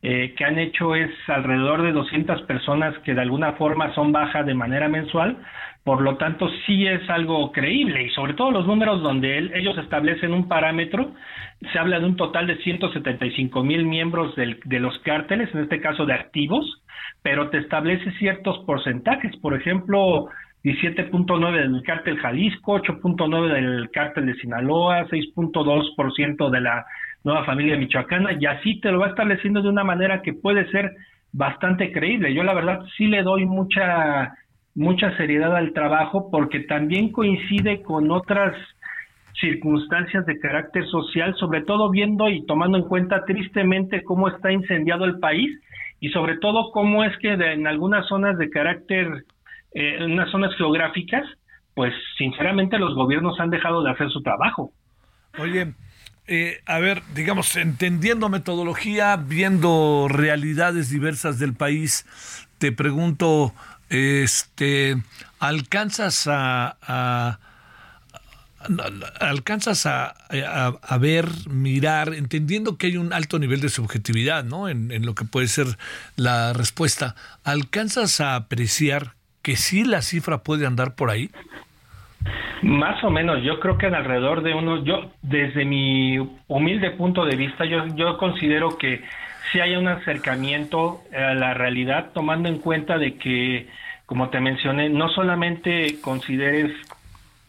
eh, 0.00 0.34
que 0.36 0.44
han 0.44 0.58
hecho 0.58 0.94
es 0.94 1.10
alrededor 1.26 1.82
de 1.82 1.92
200 1.92 2.42
personas 2.42 2.96
que 3.00 3.14
de 3.14 3.20
alguna 3.20 3.54
forma 3.54 3.92
son 3.94 4.12
bajas 4.12 4.46
de 4.46 4.54
manera 4.54 4.88
mensual, 4.88 5.38
por 5.82 6.02
lo 6.02 6.16
tanto 6.16 6.48
sí 6.66 6.86
es 6.86 7.08
algo 7.10 7.50
creíble. 7.50 8.04
Y 8.04 8.10
sobre 8.10 8.34
todo 8.34 8.50
los 8.50 8.66
números 8.66 9.02
donde 9.02 9.38
ellos 9.54 9.76
establecen 9.78 10.32
un 10.32 10.46
parámetro, 10.46 11.12
se 11.72 11.78
habla 11.78 11.98
de 11.98 12.06
un 12.06 12.16
total 12.16 12.46
de 12.46 12.58
175 12.58 13.64
mil 13.64 13.84
miembros 13.86 14.36
del, 14.36 14.60
de 14.64 14.78
los 14.78 14.96
cárteles, 15.00 15.52
en 15.52 15.62
este 15.62 15.80
caso 15.80 16.06
de 16.06 16.12
activos, 16.12 16.82
pero 17.22 17.50
te 17.50 17.58
establece 17.58 18.12
ciertos 18.18 18.58
porcentajes, 18.66 19.36
por 19.38 19.54
ejemplo, 19.54 20.28
17.9 20.62 21.52
del 21.52 21.82
cártel 21.82 22.18
Jalisco, 22.18 22.80
8.9 22.80 23.52
del 23.52 23.90
cártel 23.90 24.26
de 24.26 24.34
Sinaloa, 24.34 25.06
6.2% 25.06 26.50
de 26.50 26.60
la 26.60 26.84
nueva 27.28 27.44
familia 27.44 27.76
michoacana 27.76 28.32
y 28.32 28.46
así 28.46 28.80
te 28.80 28.90
lo 28.90 29.00
va 29.00 29.08
estableciendo 29.08 29.62
de 29.62 29.68
una 29.68 29.84
manera 29.84 30.22
que 30.22 30.32
puede 30.32 30.68
ser 30.70 30.92
bastante 31.32 31.92
creíble. 31.92 32.34
Yo 32.34 32.42
la 32.42 32.54
verdad 32.54 32.80
sí 32.96 33.06
le 33.06 33.22
doy 33.22 33.46
mucha 33.46 34.32
mucha 34.74 35.16
seriedad 35.16 35.56
al 35.56 35.72
trabajo 35.72 36.30
porque 36.30 36.60
también 36.60 37.10
coincide 37.10 37.82
con 37.82 38.10
otras 38.10 38.54
circunstancias 39.40 40.24
de 40.24 40.38
carácter 40.38 40.86
social, 40.86 41.34
sobre 41.36 41.62
todo 41.62 41.90
viendo 41.90 42.28
y 42.28 42.46
tomando 42.46 42.78
en 42.78 42.84
cuenta 42.84 43.24
tristemente 43.24 44.02
cómo 44.04 44.28
está 44.28 44.52
incendiado 44.52 45.04
el 45.04 45.18
país 45.18 45.50
y 46.00 46.10
sobre 46.10 46.38
todo 46.38 46.70
cómo 46.72 47.04
es 47.04 47.16
que 47.18 47.32
en 47.32 47.66
algunas 47.66 48.06
zonas 48.06 48.38
de 48.38 48.50
carácter, 48.50 49.24
eh, 49.74 49.96
en 49.98 50.12
unas 50.12 50.30
zonas 50.30 50.54
geográficas, 50.56 51.24
pues 51.74 51.92
sinceramente 52.16 52.78
los 52.78 52.94
gobiernos 52.94 53.38
han 53.40 53.50
dejado 53.50 53.82
de 53.82 53.90
hacer 53.90 54.08
su 54.10 54.22
trabajo. 54.22 54.70
Oye, 55.38 55.74
eh, 56.30 56.60
a 56.66 56.78
ver, 56.78 57.02
digamos, 57.14 57.56
entendiendo 57.56 58.28
metodología, 58.28 59.16
viendo 59.16 60.08
realidades 60.10 60.90
diversas 60.90 61.38
del 61.38 61.54
país, 61.54 62.04
te 62.58 62.70
pregunto, 62.70 63.54
este, 63.88 65.02
¿alcanzas 65.38 66.26
a, 66.26 67.38
alcanzas 69.20 69.86
a, 69.86 70.98
ver, 71.00 71.30
mirar, 71.48 72.12
entendiendo 72.12 72.76
que 72.76 72.88
hay 72.88 72.98
un 72.98 73.14
alto 73.14 73.38
nivel 73.38 73.62
de 73.62 73.70
subjetividad, 73.70 74.44
¿no? 74.44 74.68
En, 74.68 74.92
en 74.92 75.06
lo 75.06 75.14
que 75.14 75.24
puede 75.24 75.48
ser 75.48 75.78
la 76.16 76.52
respuesta, 76.52 77.14
¿alcanzas 77.42 78.20
a 78.20 78.36
apreciar 78.36 79.14
que 79.40 79.56
sí 79.56 79.82
la 79.82 80.02
cifra 80.02 80.42
puede 80.42 80.66
andar 80.66 80.94
por 80.94 81.08
ahí? 81.08 81.30
Más 82.62 83.02
o 83.04 83.10
menos, 83.10 83.42
yo 83.42 83.60
creo 83.60 83.78
que 83.78 83.86
alrededor 83.86 84.42
de 84.42 84.54
uno, 84.54 84.84
yo 84.84 85.12
desde 85.22 85.64
mi 85.64 86.18
humilde 86.48 86.90
punto 86.90 87.24
de 87.24 87.36
vista, 87.36 87.64
yo, 87.64 87.86
yo 87.94 88.18
considero 88.18 88.76
que 88.76 89.04
si 89.52 89.60
hay 89.60 89.76
un 89.76 89.88
acercamiento 89.88 91.00
a 91.16 91.34
la 91.34 91.54
realidad, 91.54 92.10
tomando 92.12 92.48
en 92.48 92.58
cuenta 92.58 92.98
de 92.98 93.16
que, 93.16 93.68
como 94.06 94.28
te 94.28 94.40
mencioné, 94.40 94.88
no 94.88 95.08
solamente 95.10 96.00
consideres 96.00 96.72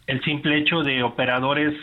el 0.07 0.21
simple 0.23 0.57
hecho 0.57 0.81
de 0.81 1.03
operadores 1.03 1.73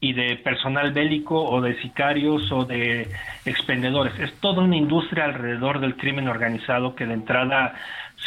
y 0.00 0.14
de 0.14 0.36
personal 0.36 0.92
bélico 0.92 1.44
o 1.44 1.60
de 1.60 1.80
sicarios 1.82 2.50
o 2.50 2.64
de 2.64 3.08
expendedores. 3.44 4.18
Es 4.18 4.32
toda 4.40 4.62
una 4.62 4.76
industria 4.76 5.26
alrededor 5.26 5.80
del 5.80 5.96
crimen 5.96 6.26
organizado 6.28 6.94
que 6.94 7.06
de 7.06 7.14
entrada, 7.14 7.74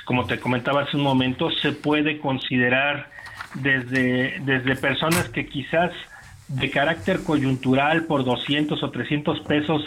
como 0.06 0.26
te 0.26 0.40
comentaba 0.40 0.84
hace 0.84 0.98
un 0.98 1.04
momento, 1.04 1.50
se 1.50 1.72
puede 1.72 2.20
considerar 2.20 3.13
desde, 3.56 4.40
desde 4.42 4.76
personas 4.76 5.30
que 5.30 5.46
quizás 5.46 5.92
de 6.48 6.70
carácter 6.70 7.24
coyuntural 7.24 8.06
por 8.06 8.24
200 8.24 8.82
o 8.82 8.92
300 8.92 9.40
pesos 9.42 9.84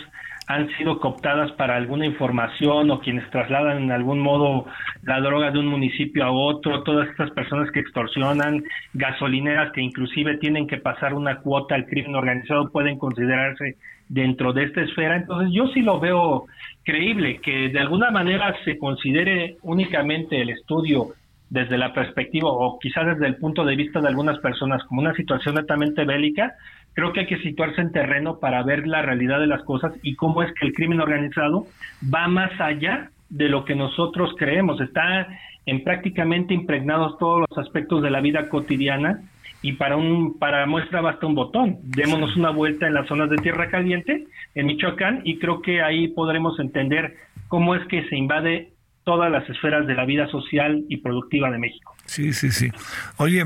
han 0.48 0.68
sido 0.76 1.00
cooptadas 1.00 1.50
para 1.52 1.76
alguna 1.76 2.06
información 2.06 2.90
o 2.90 3.00
quienes 3.00 3.28
trasladan 3.30 3.82
en 3.82 3.92
algún 3.92 4.20
modo 4.20 4.66
la 5.02 5.20
droga 5.20 5.50
de 5.50 5.58
un 5.58 5.66
municipio 5.66 6.24
a 6.24 6.30
otro, 6.30 6.84
todas 6.84 7.08
estas 7.08 7.30
personas 7.32 7.70
que 7.72 7.80
extorsionan, 7.80 8.62
gasolineras 8.92 9.72
que 9.72 9.82
inclusive 9.82 10.38
tienen 10.38 10.68
que 10.68 10.76
pasar 10.76 11.14
una 11.14 11.40
cuota 11.40 11.74
al 11.74 11.86
crimen 11.86 12.14
organizado 12.14 12.70
pueden 12.70 12.96
considerarse 12.96 13.76
dentro 14.08 14.52
de 14.52 14.64
esta 14.64 14.82
esfera. 14.82 15.16
Entonces 15.16 15.52
yo 15.52 15.66
sí 15.68 15.80
lo 15.80 15.98
veo 15.98 16.44
creíble 16.84 17.40
que 17.40 17.68
de 17.68 17.80
alguna 17.80 18.12
manera 18.12 18.54
se 18.64 18.78
considere 18.78 19.56
únicamente 19.62 20.40
el 20.40 20.50
estudio 20.50 21.08
desde 21.48 21.78
la 21.78 21.92
perspectiva 21.92 22.50
o 22.50 22.78
quizás 22.78 23.06
desde 23.06 23.26
el 23.26 23.36
punto 23.36 23.64
de 23.64 23.76
vista 23.76 24.00
de 24.00 24.08
algunas 24.08 24.38
personas 24.38 24.82
como 24.84 25.00
una 25.00 25.14
situación 25.14 25.54
netamente 25.54 26.04
bélica, 26.04 26.54
creo 26.92 27.12
que 27.12 27.20
hay 27.20 27.26
que 27.26 27.38
situarse 27.38 27.80
en 27.80 27.92
terreno 27.92 28.38
para 28.38 28.62
ver 28.62 28.86
la 28.86 29.02
realidad 29.02 29.38
de 29.38 29.46
las 29.46 29.62
cosas 29.62 29.92
y 30.02 30.16
cómo 30.16 30.42
es 30.42 30.52
que 30.54 30.66
el 30.66 30.72
crimen 30.72 31.00
organizado 31.00 31.66
va 32.12 32.26
más 32.28 32.50
allá 32.60 33.10
de 33.28 33.48
lo 33.48 33.64
que 33.64 33.74
nosotros 33.74 34.34
creemos, 34.38 34.80
está 34.80 35.28
en 35.66 35.82
prácticamente 35.82 36.54
impregnados 36.54 37.18
todos 37.18 37.44
los 37.48 37.58
aspectos 37.58 38.02
de 38.02 38.10
la 38.10 38.20
vida 38.20 38.48
cotidiana 38.48 39.20
y 39.62 39.72
para 39.72 39.96
un 39.96 40.38
para 40.38 40.64
muestra 40.66 41.00
basta 41.00 41.26
un 41.26 41.34
botón. 41.34 41.78
Démonos 41.82 42.36
una 42.36 42.50
vuelta 42.50 42.86
en 42.86 42.94
las 42.94 43.08
zonas 43.08 43.28
de 43.30 43.36
tierra 43.38 43.68
caliente 43.68 44.26
en 44.54 44.66
Michoacán 44.66 45.22
y 45.24 45.38
creo 45.38 45.60
que 45.60 45.82
ahí 45.82 46.08
podremos 46.08 46.60
entender 46.60 47.16
cómo 47.48 47.74
es 47.74 47.84
que 47.88 48.08
se 48.08 48.16
invade 48.16 48.70
todas 49.06 49.30
las 49.30 49.48
esferas 49.48 49.86
de 49.86 49.94
la 49.94 50.04
vida 50.04 50.28
social 50.28 50.84
y 50.88 50.96
productiva 50.96 51.48
de 51.48 51.58
México. 51.58 51.94
Sí, 52.06 52.32
sí, 52.32 52.50
sí. 52.50 52.72
Oye, 53.18 53.44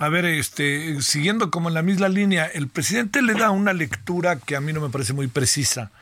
a 0.00 0.08
ver, 0.08 0.24
este, 0.24 1.00
siguiendo 1.00 1.52
como 1.52 1.68
en 1.68 1.74
la 1.74 1.82
misma 1.82 2.08
línea, 2.08 2.44
el 2.46 2.66
presidente 2.66 3.22
le 3.22 3.34
da 3.34 3.50
una 3.50 3.72
lectura 3.72 4.40
que 4.40 4.56
a 4.56 4.60
mí 4.60 4.72
no 4.72 4.80
me 4.80 4.88
parece 4.88 5.12
muy 5.12 5.28
precisa 5.28 5.92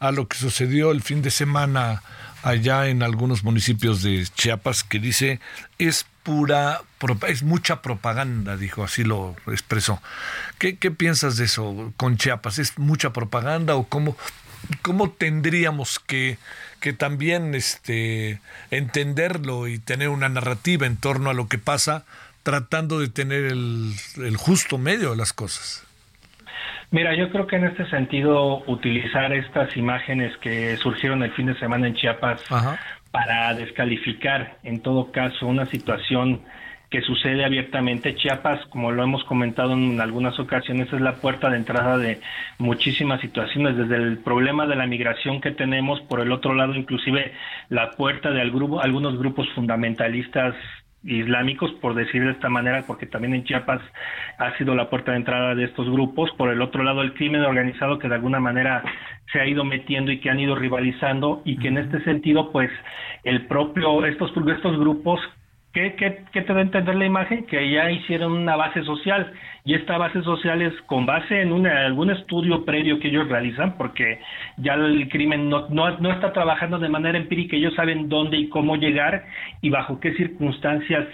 a 0.00 0.10
lo 0.10 0.26
que 0.26 0.36
sucedió 0.36 0.90
el 0.90 1.02
fin 1.02 1.22
de 1.22 1.30
semana 1.30 2.02
allá 2.42 2.88
en 2.88 3.04
algunos 3.04 3.44
municipios 3.44 4.02
de 4.02 4.24
Chiapas 4.34 4.82
que 4.82 4.98
dice 4.98 5.40
es 5.78 6.04
pura, 6.24 6.80
es 7.28 7.44
mucha 7.44 7.80
propaganda, 7.80 8.56
dijo, 8.56 8.82
así 8.82 9.04
lo 9.04 9.36
expresó. 9.46 10.02
¿Qué, 10.58 10.78
qué 10.78 10.90
piensas 10.90 11.36
de 11.36 11.44
eso 11.44 11.92
con 11.96 12.16
Chiapas? 12.16 12.58
¿Es 12.58 12.76
mucha 12.76 13.12
propaganda 13.12 13.76
o 13.76 13.84
cómo, 13.84 14.16
cómo 14.82 15.10
tendríamos 15.10 15.98
que, 15.98 16.38
que 16.80 16.92
también 16.92 17.54
este, 17.54 18.40
entenderlo 18.70 19.68
y 19.68 19.78
tener 19.78 20.08
una 20.08 20.28
narrativa 20.28 20.86
en 20.86 20.96
torno 20.96 21.30
a 21.30 21.34
lo 21.34 21.48
que 21.48 21.58
pasa, 21.58 22.04
tratando 22.42 22.98
de 23.00 23.08
tener 23.08 23.44
el, 23.44 23.92
el 24.16 24.36
justo 24.36 24.78
medio 24.78 25.10
de 25.10 25.16
las 25.16 25.32
cosas? 25.32 25.84
Mira, 26.90 27.14
yo 27.14 27.30
creo 27.30 27.46
que 27.46 27.56
en 27.56 27.66
este 27.66 27.88
sentido 27.90 28.64
utilizar 28.66 29.32
estas 29.34 29.76
imágenes 29.76 30.34
que 30.38 30.76
surgieron 30.78 31.22
el 31.22 31.32
fin 31.32 31.46
de 31.46 31.58
semana 31.58 31.86
en 31.86 31.94
Chiapas 31.94 32.42
para 33.10 33.52
descalificar 33.54 34.56
en 34.62 34.80
todo 34.80 35.12
caso 35.12 35.46
una 35.46 35.66
situación 35.66 36.40
que 36.90 37.02
sucede 37.02 37.44
abiertamente. 37.44 38.14
Chiapas, 38.16 38.64
como 38.66 38.92
lo 38.92 39.02
hemos 39.02 39.24
comentado 39.24 39.72
en 39.72 40.00
algunas 40.00 40.38
ocasiones, 40.38 40.92
es 40.92 41.00
la 41.00 41.16
puerta 41.16 41.50
de 41.50 41.58
entrada 41.58 41.98
de 41.98 42.20
muchísimas 42.58 43.20
situaciones, 43.20 43.76
desde 43.76 43.96
el 43.96 44.18
problema 44.18 44.66
de 44.66 44.76
la 44.76 44.86
migración 44.86 45.40
que 45.40 45.50
tenemos, 45.50 46.00
por 46.02 46.20
el 46.20 46.32
otro 46.32 46.54
lado, 46.54 46.74
inclusive 46.74 47.32
la 47.68 47.90
puerta 47.90 48.30
de 48.30 48.40
algunos 48.40 49.18
grupos 49.18 49.48
fundamentalistas 49.54 50.54
islámicos, 51.04 51.72
por 51.74 51.94
decir 51.94 52.24
de 52.24 52.32
esta 52.32 52.48
manera, 52.48 52.84
porque 52.86 53.06
también 53.06 53.34
en 53.34 53.44
Chiapas 53.44 53.80
ha 54.38 54.56
sido 54.56 54.74
la 54.74 54.90
puerta 54.90 55.12
de 55.12 55.18
entrada 55.18 55.54
de 55.54 55.64
estos 55.64 55.88
grupos. 55.88 56.30
Por 56.36 56.50
el 56.50 56.60
otro 56.60 56.82
lado, 56.82 57.02
el 57.02 57.14
crimen 57.14 57.42
organizado 57.42 57.98
que 57.98 58.08
de 58.08 58.14
alguna 58.16 58.40
manera 58.40 58.82
se 59.32 59.40
ha 59.40 59.46
ido 59.46 59.64
metiendo 59.64 60.10
y 60.10 60.20
que 60.20 60.30
han 60.30 60.40
ido 60.40 60.56
rivalizando 60.56 61.42
y 61.44 61.58
que 61.58 61.68
en 61.68 61.78
este 61.78 62.02
sentido, 62.02 62.50
pues, 62.50 62.70
el 63.24 63.46
propio, 63.46 64.04
estos, 64.06 64.32
estos 64.48 64.78
grupos 64.78 65.20
¿Qué, 65.72 65.94
qué, 65.96 66.40
te 66.42 66.52
da 66.52 66.60
a 66.60 66.62
entender 66.62 66.94
la 66.94 67.04
imagen? 67.04 67.44
Que 67.46 67.70
ya 67.70 67.90
hicieron 67.90 68.32
una 68.32 68.56
base 68.56 68.82
social 68.84 69.32
y 69.64 69.74
esta 69.74 69.98
base 69.98 70.22
social 70.22 70.62
es 70.62 70.72
con 70.86 71.04
base 71.04 71.42
en 71.42 71.52
una, 71.52 71.84
algún 71.84 72.10
estudio 72.10 72.64
previo 72.64 72.98
que 72.98 73.08
ellos 73.08 73.28
realizan 73.28 73.76
porque 73.76 74.18
ya 74.56 74.74
el 74.74 75.08
crimen 75.10 75.50
no, 75.50 75.68
no, 75.68 75.98
no 75.98 76.10
está 76.10 76.32
trabajando 76.32 76.78
de 76.78 76.88
manera 76.88 77.18
empírica, 77.18 77.54
ellos 77.54 77.74
saben 77.74 78.08
dónde 78.08 78.38
y 78.38 78.48
cómo 78.48 78.76
llegar 78.76 79.26
y 79.60 79.68
bajo 79.68 80.00
qué 80.00 80.14
circunstancias 80.14 81.06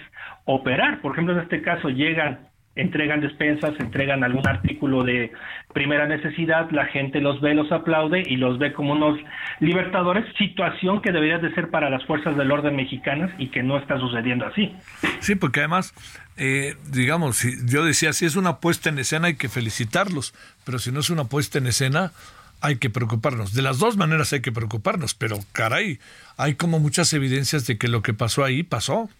operar. 0.44 1.00
Por 1.00 1.12
ejemplo, 1.12 1.34
en 1.34 1.40
este 1.40 1.61
caso 1.61 1.88
llegan 1.88 2.48
entregan 2.77 3.20
despensas, 3.20 3.75
entregan 3.79 4.25
algún 4.25 4.47
artículo 4.47 5.05
de 5.05 5.33
primera 5.72 6.07
necesidad, 6.07 6.70
la 6.70 6.87
gente 6.87 7.20
los 7.20 7.41
ve, 7.41 7.55
los 7.55 7.70
aplaude 7.70 8.22
y 8.27 8.37
los 8.37 8.59
ve 8.59 8.72
como 8.72 8.93
unos 8.93 9.18
libertadores, 9.61 10.25
situación 10.37 11.01
que 11.01 11.12
debería 11.12 11.39
de 11.39 11.55
ser 11.55 11.70
para 11.70 11.91
las 11.91 12.05
fuerzas 12.05 12.37
del 12.37 12.51
orden 12.51 12.77
mexicanas 12.77 13.31
y 13.39 13.49
que 13.49 13.62
no 13.62 13.79
está 13.79 13.99
sucediendo 13.99 14.47
así. 14.47 14.75
Sí, 15.20 15.35
porque 15.37 15.61
además, 15.61 15.95
eh, 16.37 16.75
digamos, 16.91 17.43
yo 17.66 17.85
decía, 17.85 18.12
si 18.12 18.27
es 18.27 18.37
una 18.37 18.59
puesta 18.59 18.89
en 18.89 18.99
escena 18.99 19.29
hay 19.29 19.37
que 19.37 19.49
felicitarlos, 19.49 20.35
pero 20.64 20.79
si 20.79 20.91
no 20.91 21.01
es 21.01 21.11
una 21.11 21.25
puesta 21.25 21.59
en 21.59 21.66
escena 21.68 22.12
hay 22.61 22.77
que 22.77 22.89
preocuparnos. 22.91 23.53
De 23.53 23.62
las 23.62 23.79
dos 23.79 23.97
maneras 23.97 24.33
hay 24.33 24.41
que 24.41 24.51
preocuparnos, 24.51 25.14
pero 25.14 25.39
caray, 25.53 26.01
hay 26.37 26.55
como 26.55 26.81
muchas 26.81 27.12
evidencias 27.12 27.66
de 27.66 27.77
que 27.77 27.89
lo 27.89 28.03
que 28.03 28.14
pasó 28.14 28.43
ahí 28.43 28.62
pasó. 28.62 29.11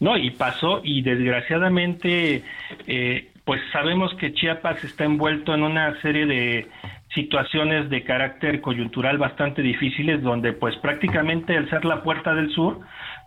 No, 0.00 0.16
y 0.16 0.30
pasó 0.30 0.80
y 0.82 1.02
desgraciadamente, 1.02 2.42
eh, 2.86 3.28
pues 3.44 3.60
sabemos 3.72 4.14
que 4.14 4.32
Chiapas 4.32 4.82
está 4.84 5.04
envuelto 5.04 5.54
en 5.54 5.62
una 5.62 6.00
serie 6.00 6.26
de 6.26 6.68
situaciones 7.14 7.90
de 7.90 8.04
carácter 8.04 8.60
coyuntural 8.60 9.18
bastante 9.18 9.62
difíciles 9.62 10.22
donde 10.22 10.52
pues 10.52 10.76
prácticamente 10.76 11.56
el 11.56 11.68
ser 11.68 11.84
la 11.84 12.02
puerta 12.02 12.34
del 12.34 12.50
sur 12.52 12.80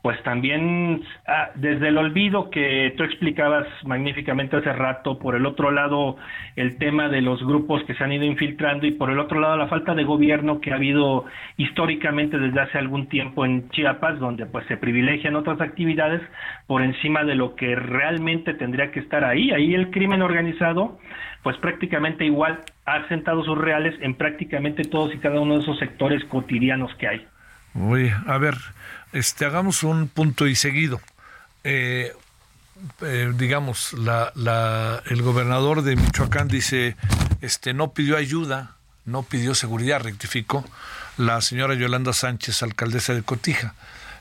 pues 0.03 0.21
también 0.23 1.01
ah, 1.25 1.51
desde 1.55 1.87
el 1.87 1.97
olvido 1.97 2.49
que 2.49 2.93
tú 2.97 3.03
explicabas 3.03 3.65
magníficamente 3.85 4.57
hace 4.57 4.73
rato, 4.73 5.17
por 5.17 5.33
el 5.33 5.45
otro 5.45 5.71
lado 5.71 6.17
el 6.57 6.77
tema 6.77 7.07
de 7.07 7.21
los 7.21 7.41
grupos 7.41 7.81
que 7.85 7.95
se 7.95 8.03
han 8.03 8.11
ido 8.11 8.25
infiltrando 8.25 8.85
y 8.85 8.91
por 8.91 9.09
el 9.09 9.17
otro 9.17 9.39
lado 9.39 9.55
la 9.55 9.69
falta 9.69 9.95
de 9.95 10.03
gobierno 10.03 10.59
que 10.59 10.73
ha 10.73 10.75
habido 10.75 11.23
históricamente 11.55 12.37
desde 12.37 12.59
hace 12.59 12.77
algún 12.77 13.07
tiempo 13.07 13.45
en 13.45 13.69
Chiapas, 13.69 14.19
donde 14.19 14.45
pues 14.45 14.67
se 14.67 14.75
privilegian 14.75 15.37
otras 15.37 15.61
actividades 15.61 16.21
por 16.67 16.81
encima 16.81 17.23
de 17.23 17.35
lo 17.35 17.55
que 17.55 17.73
realmente 17.73 18.53
tendría 18.53 18.91
que 18.91 18.99
estar 18.99 19.23
ahí. 19.23 19.51
Ahí 19.51 19.73
el 19.73 19.89
crimen 19.89 20.21
organizado 20.21 20.99
pues 21.43 21.55
prácticamente 21.57 22.25
igual 22.25 22.59
ha 22.85 23.07
sentado 23.07 23.41
sus 23.45 23.57
reales 23.57 23.95
en 24.01 24.15
prácticamente 24.15 24.83
todos 24.83 25.15
y 25.15 25.19
cada 25.19 25.39
uno 25.39 25.55
de 25.55 25.61
esos 25.61 25.79
sectores 25.79 26.25
cotidianos 26.25 26.93
que 26.95 27.07
hay. 27.07 27.25
Uy, 27.75 28.13
a 28.27 28.37
ver, 28.37 28.57
este, 29.13 29.45
hagamos 29.45 29.83
un 29.83 30.07
punto 30.07 30.47
y 30.47 30.55
seguido. 30.55 31.01
Eh, 31.63 32.13
eh, 33.01 33.31
digamos, 33.35 33.93
la, 33.93 34.31
la, 34.35 35.01
el 35.05 35.21
gobernador 35.21 35.81
de 35.81 35.95
Michoacán 35.95 36.47
dice, 36.47 36.95
este, 37.41 37.73
no 37.73 37.93
pidió 37.93 38.17
ayuda, 38.17 38.75
no 39.05 39.23
pidió 39.23 39.55
seguridad, 39.55 40.01
rectificó 40.01 40.65
la 41.17 41.41
señora 41.41 41.75
Yolanda 41.75 42.13
Sánchez, 42.13 42.63
alcaldesa 42.63 43.13
de 43.13 43.23
Cotija. 43.23 43.75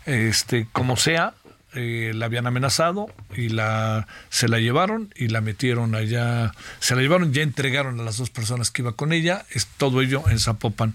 Este, 0.07 0.67
como 0.73 0.97
sea, 0.97 1.35
eh, 1.75 2.13
la 2.15 2.27
habían 2.27 2.47
amenazado 2.47 3.07
y 3.35 3.49
la 3.49 4.07
se 4.29 4.47
la 4.49 4.59
llevaron 4.59 5.13
y 5.17 5.29
la 5.29 5.41
metieron 5.41 5.95
allá, 5.95 6.53
se 6.81 6.95
la 6.95 7.01
llevaron, 7.01 7.33
ya 7.33 7.43
entregaron 7.43 7.99
a 7.99 8.03
las 8.03 8.19
dos 8.19 8.31
personas 8.31 8.71
que 8.71 8.83
iba 8.83 8.93
con 8.93 9.13
ella, 9.13 9.47
es 9.51 9.67
todo 9.67 10.03
ello 10.03 10.23
en 10.29 10.39
Zapopan. 10.39 10.95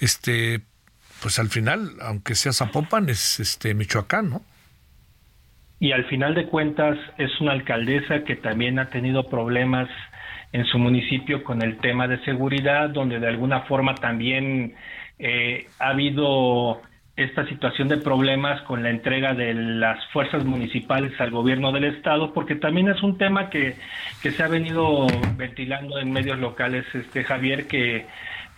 Este, 0.00 0.62
pues 1.22 1.38
al 1.38 1.48
final, 1.48 1.92
aunque 2.02 2.34
sea 2.34 2.52
Zapopan, 2.52 3.08
es 3.08 3.38
este 3.38 3.74
Michoacán, 3.74 4.30
¿no? 4.30 4.42
Y 5.78 5.92
al 5.92 6.04
final 6.06 6.34
de 6.34 6.46
cuentas 6.46 6.98
es 7.16 7.30
una 7.40 7.52
alcaldesa 7.52 8.24
que 8.24 8.36
también 8.36 8.78
ha 8.78 8.88
tenido 8.88 9.28
problemas 9.28 9.88
en 10.52 10.64
su 10.66 10.78
municipio 10.78 11.42
con 11.44 11.62
el 11.62 11.78
tema 11.78 12.06
de 12.08 12.22
seguridad, 12.24 12.90
donde 12.90 13.18
de 13.18 13.28
alguna 13.28 13.62
forma 13.62 13.94
también 13.94 14.74
eh, 15.18 15.66
ha 15.78 15.88
habido 15.88 16.82
esta 17.16 17.46
situación 17.46 17.88
de 17.88 17.98
problemas 17.98 18.62
con 18.62 18.82
la 18.82 18.90
entrega 18.90 19.34
de 19.34 19.54
las 19.54 20.04
fuerzas 20.12 20.44
municipales 20.44 21.12
al 21.20 21.30
gobierno 21.30 21.72
del 21.72 21.84
estado, 21.84 22.32
porque 22.32 22.56
también 22.56 22.88
es 22.88 23.02
un 23.02 23.18
tema 23.18 23.50
que, 23.50 23.76
que 24.22 24.30
se 24.30 24.42
ha 24.42 24.48
venido 24.48 25.06
ventilando 25.36 25.98
en 25.98 26.10
medios 26.10 26.38
locales, 26.38 26.84
este 26.94 27.24
Javier, 27.24 27.66
que, 27.66 28.06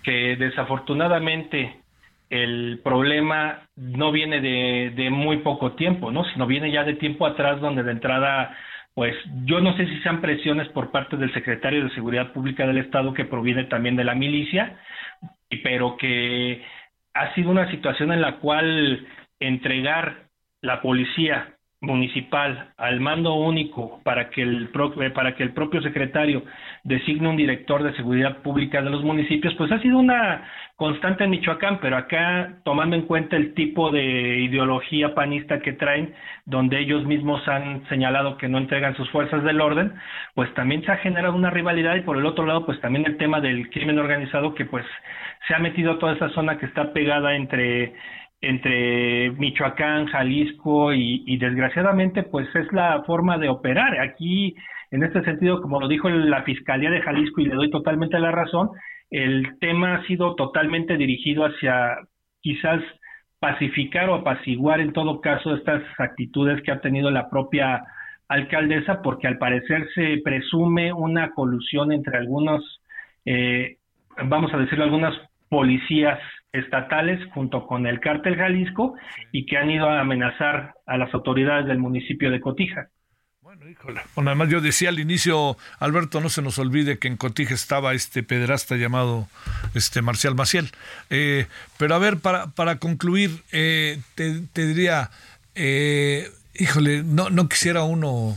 que 0.03 0.37
desafortunadamente 0.37 1.84
el 2.31 2.81
problema 2.83 3.69
no 3.77 4.13
viene 4.13 4.41
de, 4.41 5.11
muy 5.11 5.39
poco 5.39 5.73
tiempo, 5.73 6.11
¿no? 6.11 6.25
Sino 6.25 6.47
viene 6.47 6.71
ya 6.71 6.85
de 6.85 6.95
tiempo 6.95 7.27
atrás 7.27 7.61
donde 7.61 7.83
de 7.83 7.93
entrada, 7.93 8.57
pues 8.95 9.15
yo 9.45 9.61
no 9.61 9.77
sé 9.77 9.87
si 9.87 9.99
sean 10.01 10.21
presiones 10.21 10.69
por 10.69 10.91
parte 10.91 11.17
del 11.17 11.33
secretario 11.33 11.85
de 11.85 11.95
Seguridad 11.95 12.33
Pública 12.33 12.67
del 12.67 12.79
Estado 12.79 13.15
que 13.15 13.25
proviene 13.25 13.65
también 13.65 13.97
de 13.97 14.05
la 14.05 14.15
milicia, 14.15 14.79
pero 15.63 15.97
que 15.97 16.63
ha 17.15 17.35
sido 17.35 17.51
una 17.51 17.71
situación 17.71 18.13
en 18.13 18.21
la 18.21 18.37
cual 18.37 19.07
entregar 19.39 20.25
la 20.63 20.81
policía 20.81 21.55
municipal 21.85 22.73
al 22.77 23.01
mando 23.01 23.35
único 23.35 24.01
para 24.03 24.31
que 24.31 24.43
el 24.43 24.71
para 25.15 25.35
que 25.35 25.43
el 25.43 25.53
propio 25.53 25.83
secretario 25.83 26.43
designe 26.83 27.29
un 27.29 27.37
director 27.37 27.83
de 27.83 27.95
seguridad 27.95 28.39
pública 28.39 28.83
de 28.83 28.91
los 28.91 29.05
municipios 29.05 29.55
pues 29.55 29.71
ha 29.71 29.81
sido 29.81 29.99
una 29.99 30.49
constante 30.77 31.25
en 31.25 31.31
Michoacán 31.31 31.79
pero 31.81 31.97
acá 31.97 32.59
tomando 32.65 32.97
en 32.97 33.03
cuenta 33.03 33.37
el 33.37 33.55
tipo 33.55 33.91
de 33.91 34.41
ideología 34.41 35.15
panista 35.15 35.61
que 35.61 35.73
traen 35.73 36.15
donde 36.47 36.81
ellos 36.81 37.05
mismos 37.05 37.47
han 37.47 37.87
señalado 37.89 38.37
que 38.37 38.49
no 38.49 38.59
entregan 38.59 38.97
sus 38.97 39.09
fuerzas 39.11 39.45
del 39.45 39.61
orden 39.61 39.95
pues 40.35 40.53
también 40.55 40.85
se 40.85 40.93
ha 40.93 40.97
generado 40.97 41.35
una 41.35 41.51
rivalidad 41.51 41.95
y 41.97 42.01
por 42.03 42.17
el 42.17 42.27
otro 42.27 42.45
lado 42.47 42.67
pues 42.67 42.81
también 42.81 43.07
el 43.07 43.17
tema 43.17 43.41
del 43.41 43.71
crimen 43.71 43.99
organizado 43.99 44.55
que 44.55 44.65
pues 44.65 44.85
se 45.47 45.55
ha 45.55 45.59
metido 45.59 45.93
a 45.93 45.99
toda 45.99 46.15
esa 46.15 46.29
zona 46.31 46.59
que 46.59 46.67
está 46.67 46.93
pegada 46.93 47.37
entre 47.37 47.95
entre 48.49 49.31
Michoacán, 49.33 50.07
Jalisco 50.07 50.93
y, 50.93 51.37
desgraciadamente 51.39 52.23
pues 52.25 52.47
es 52.55 52.71
la 52.73 53.03
forma 53.05 53.39
de 53.39 53.49
operar. 53.49 53.99
Aquí, 54.01 54.55
en 54.91 55.03
este 55.03 55.23
sentido, 55.23 55.61
como 55.61 55.81
lo 55.81 55.89
dijo 55.89 56.09
la 56.09 56.43
Fiscalía 56.43 56.91
de 56.91 57.03
Jalisco 57.03 57.41
y 57.41 57.47
le 57.47 57.55
doy 57.55 57.71
totalmente 57.71 58.19
la 58.19 58.31
razón, 58.31 58.71
el 59.11 59.59
tema 59.61 59.97
ha 59.97 60.07
sido 60.07 60.35
totalmente 60.35 60.97
dirigido 60.97 61.45
hacia 61.45 61.99
quizás 62.41 62.83
pacificar 63.39 64.09
o 64.09 64.15
apaciguar 64.15 64.81
en 64.81 64.93
todo 64.93 65.21
caso 65.21 65.55
estas 65.55 65.83
actitudes 65.99 66.63
que 66.63 66.73
ha 66.73 66.81
tenido 66.81 67.11
la 67.11 67.29
propia 67.29 67.85
alcaldesa, 68.29 69.03
porque 69.03 69.27
al 69.27 69.39
parecer 69.39 69.87
se 69.95 70.21
presume 70.25 70.93
una 70.93 71.31
colusión 71.33 71.93
entre 71.93 72.17
algunos, 72.17 72.81
eh, 73.25 73.77
vamos 74.25 74.53
a 74.55 74.59
decirlo, 74.59 74.85
algunas 74.85 75.15
policías 75.49 76.19
estatales 76.53 77.21
junto 77.33 77.67
con 77.67 77.87
el 77.87 78.01
cártel 78.01 78.37
Jalisco 78.37 78.95
y 79.33 79.45
que 79.45 79.59
han 79.59 79.71
ido 79.71 79.89
a 79.89 80.01
amenazar 80.01 80.75
a 80.87 80.97
las 80.97 81.13
autoridades 81.13 81.67
del 81.67 81.79
municipio 81.79 82.31
de 82.31 82.41
Cotija. 82.41 82.89
Bueno, 83.65 83.79
híjole. 83.81 84.01
Bueno, 84.15 84.31
además 84.31 84.51
yo 84.51 84.61
decía 84.61 84.91
al 84.91 84.99
inicio, 84.99 85.57
Alberto, 85.79 86.21
no 86.21 86.29
se 86.29 86.43
nos 86.43 86.59
olvide 86.59 86.99
que 86.99 87.09
en 87.09 87.17
Cotija 87.17 87.55
estaba 87.55 87.95
este 87.95 88.23
pederasta 88.23 88.77
llamado 88.77 89.27
este 89.75 90.03
Marcial 90.03 90.35
Maciel. 90.35 90.71
Eh, 91.09 91.47
pero 91.79 91.95
a 91.95 91.99
ver, 91.99 92.19
para, 92.19 92.49
para 92.49 92.77
concluir, 92.79 93.43
eh, 93.53 94.01
te, 94.17 94.43
te, 94.53 94.67
diría, 94.67 95.11
eh, 95.55 96.29
híjole, 96.55 97.05
no, 97.05 97.31
no 97.31 97.49
quisiera 97.49 97.85
uno 97.85 98.37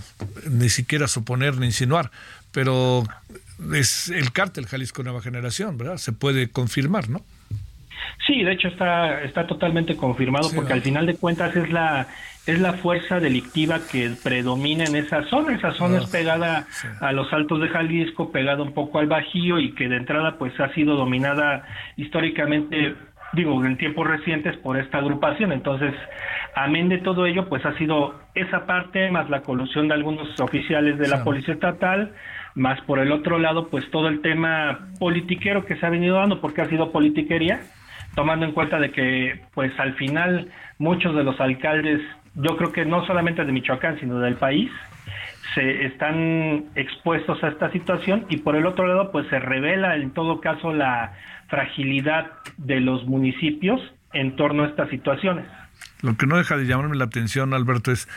ni 0.49 0.69
siquiera 0.69 1.09
suponer 1.09 1.57
ni 1.57 1.65
insinuar, 1.65 2.09
pero 2.53 3.03
es 3.73 4.07
el 4.07 4.31
cártel 4.31 4.65
Jalisco 4.65 5.03
Nueva 5.03 5.21
Generación, 5.21 5.77
¿verdad? 5.77 5.97
Se 5.97 6.13
puede 6.13 6.47
confirmar, 6.49 7.09
¿no? 7.09 7.21
Sí, 8.25 8.43
de 8.43 8.53
hecho 8.53 8.69
está, 8.69 9.23
está 9.23 9.45
totalmente 9.45 9.97
confirmado 9.97 10.49
porque 10.55 10.73
al 10.73 10.81
final 10.81 11.05
de 11.05 11.15
cuentas 11.15 11.53
es 11.55 11.69
la, 11.69 12.07
es 12.47 12.59
la 12.59 12.73
fuerza 12.73 13.19
delictiva 13.19 13.79
que 13.91 14.09
predomina 14.23 14.85
en 14.85 14.95
esa 14.95 15.23
zona. 15.25 15.53
Esa 15.53 15.73
zona 15.73 15.97
es 15.97 16.09
pegada 16.09 16.65
a 17.01 17.11
los 17.11 17.31
altos 17.33 17.61
de 17.61 17.67
Jalisco, 17.67 18.31
pegada 18.31 18.63
un 18.63 18.73
poco 18.73 18.99
al 18.99 19.07
Bajío 19.07 19.59
y 19.59 19.73
que 19.73 19.89
de 19.89 19.97
entrada 19.97 20.37
pues 20.37 20.57
ha 20.59 20.73
sido 20.73 20.95
dominada 20.95 21.63
históricamente, 21.97 22.95
digo, 23.33 23.63
en 23.65 23.77
tiempos 23.77 24.07
recientes 24.07 24.55
por 24.57 24.77
esta 24.77 24.99
agrupación. 24.99 25.51
Entonces, 25.51 25.93
amén 26.55 26.87
de 26.87 26.99
todo 26.99 27.25
ello, 27.25 27.49
pues 27.49 27.65
ha 27.65 27.77
sido 27.77 28.15
esa 28.33 28.65
parte 28.65 29.11
más 29.11 29.29
la 29.29 29.41
colusión 29.41 29.89
de 29.89 29.95
algunos 29.95 30.39
oficiales 30.39 30.97
de 30.97 31.09
la 31.09 31.25
Policía 31.25 31.53
Estatal, 31.53 32.13
más 32.55 32.79
por 32.81 32.99
el 32.99 33.11
otro 33.11 33.39
lado, 33.39 33.67
pues 33.67 33.89
todo 33.91 34.07
el 34.07 34.21
tema 34.21 34.87
politiquero 34.99 35.65
que 35.65 35.75
se 35.75 35.85
ha 35.85 35.89
venido 35.89 36.15
dando, 36.15 36.39
porque 36.39 36.61
ha 36.61 36.69
sido 36.69 36.93
politiquería 36.93 37.59
tomando 38.17 38.47
en 38.47 38.51
cuenta 38.51 38.79
de 38.79 38.91
que 38.91 39.41
pues 39.53 39.71
al 39.79 39.93
final 39.93 40.49
muchos 40.79 41.15
de 41.15 41.23
los 41.23 41.39
alcaldes, 41.39 42.01
yo 42.37 42.55
creo 42.55 42.71
que 42.71 42.85
no 42.85 43.05
solamente 43.05 43.43
de 43.43 43.51
Michoacán, 43.51 43.99
sino 43.99 44.19
del 44.19 44.35
país, 44.35 44.71
se 45.55 45.85
están 45.85 46.65
expuestos 46.75 47.43
a 47.43 47.49
esta 47.49 47.71
situación 47.71 48.25
y 48.29 48.37
por 48.37 48.55
el 48.55 48.65
otro 48.65 48.87
lado 48.87 49.11
pues 49.11 49.27
se 49.29 49.39
revela 49.39 49.95
en 49.95 50.11
todo 50.11 50.39
caso 50.39 50.71
la 50.71 51.13
fragilidad 51.47 52.31
de 52.57 52.79
los 52.79 53.05
municipios 53.05 53.81
en 54.13 54.35
torno 54.35 54.63
a 54.63 54.67
estas 54.67 54.89
situaciones. 54.89 55.45
Lo 56.01 56.15
que 56.15 56.27
no 56.27 56.37
deja 56.37 56.57
de 56.57 56.65
llamarme 56.65 56.95
la 56.95 57.05
atención, 57.05 57.53
Alberto, 57.53 57.91
es 57.91 58.07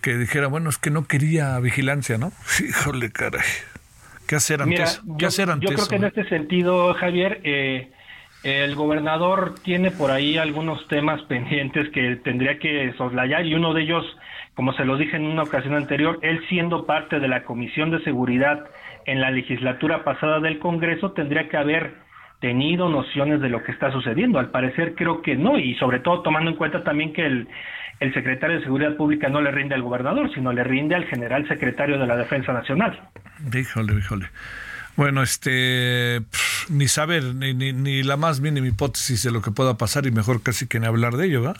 que 0.00 0.16
dijera, 0.16 0.46
bueno, 0.46 0.68
es 0.68 0.78
que 0.78 0.90
no 0.90 1.06
quería 1.06 1.58
vigilancia, 1.58 2.16
¿no? 2.16 2.32
Híjole, 2.60 3.10
caray. 3.10 3.42
¿Qué 4.28 4.36
hacer 4.36 4.62
antes? 4.62 5.02
¿Qué 5.18 5.22
yo, 5.22 5.28
hacer 5.28 5.48
yo 5.60 5.70
creo 5.70 5.88
que 5.88 5.96
en 5.96 6.04
este 6.04 6.28
sentido, 6.28 6.94
Javier, 6.94 7.40
eh, 7.44 7.90
el 8.44 8.74
gobernador 8.74 9.54
tiene 9.62 9.90
por 9.90 10.10
ahí 10.10 10.36
algunos 10.36 10.86
temas 10.88 11.22
pendientes 11.22 11.88
que 11.90 12.16
tendría 12.16 12.58
que 12.58 12.92
soslayar 12.98 13.46
y 13.46 13.54
uno 13.54 13.72
de 13.72 13.82
ellos, 13.82 14.04
como 14.54 14.74
se 14.74 14.84
lo 14.84 14.98
dije 14.98 15.16
en 15.16 15.24
una 15.24 15.44
ocasión 15.44 15.74
anterior, 15.74 16.18
él 16.22 16.44
siendo 16.48 16.84
parte 16.84 17.20
de 17.20 17.28
la 17.28 17.44
Comisión 17.44 17.90
de 17.90 18.04
Seguridad 18.04 18.66
en 19.06 19.22
la 19.22 19.30
legislatura 19.30 20.04
pasada 20.04 20.40
del 20.40 20.58
Congreso, 20.58 21.12
tendría 21.12 21.48
que 21.48 21.56
haber 21.56 21.94
tenido 22.40 22.90
nociones 22.90 23.40
de 23.40 23.48
lo 23.48 23.62
que 23.62 23.72
está 23.72 23.90
sucediendo. 23.90 24.38
Al 24.38 24.50
parecer 24.50 24.94
creo 24.94 25.22
que 25.22 25.36
no, 25.36 25.58
y 25.58 25.74
sobre 25.76 26.00
todo 26.00 26.20
tomando 26.20 26.50
en 26.50 26.56
cuenta 26.56 26.84
también 26.84 27.14
que 27.14 27.24
el, 27.24 27.48
secretario 28.12 28.58
de 28.58 28.64
Seguridad 28.64 28.96
Pública 28.96 29.30
no 29.30 29.40
le 29.40 29.50
rinde 29.50 29.74
al 29.74 29.80
gobernador, 29.80 30.30
sino 30.34 30.52
le 30.52 30.62
rinde 30.62 30.94
al 30.94 31.06
general 31.06 31.48
secretario 31.48 31.98
de 31.98 32.06
la 32.06 32.16
Defensa 32.16 32.52
Nacional. 32.52 33.08
Híjole, 33.50 33.94
híjole. 33.94 34.26
Bueno, 34.96 35.22
este, 35.22 36.20
ni 36.68 36.88
saber, 36.88 37.22
ni, 37.22 37.54
ni, 37.54 37.72
ni, 37.72 38.02
la 38.02 38.16
más 38.16 38.40
mínima 38.40 38.66
hipótesis 38.66 39.22
de 39.22 39.30
lo 39.30 39.42
que 39.42 39.50
pueda 39.50 39.76
pasar 39.76 40.06
y 40.06 40.10
mejor 40.10 40.42
casi 40.42 40.66
que 40.66 40.80
ni 40.80 40.86
hablar 40.86 41.14
de 41.14 41.26
ello, 41.26 41.42
¿va? 41.42 41.54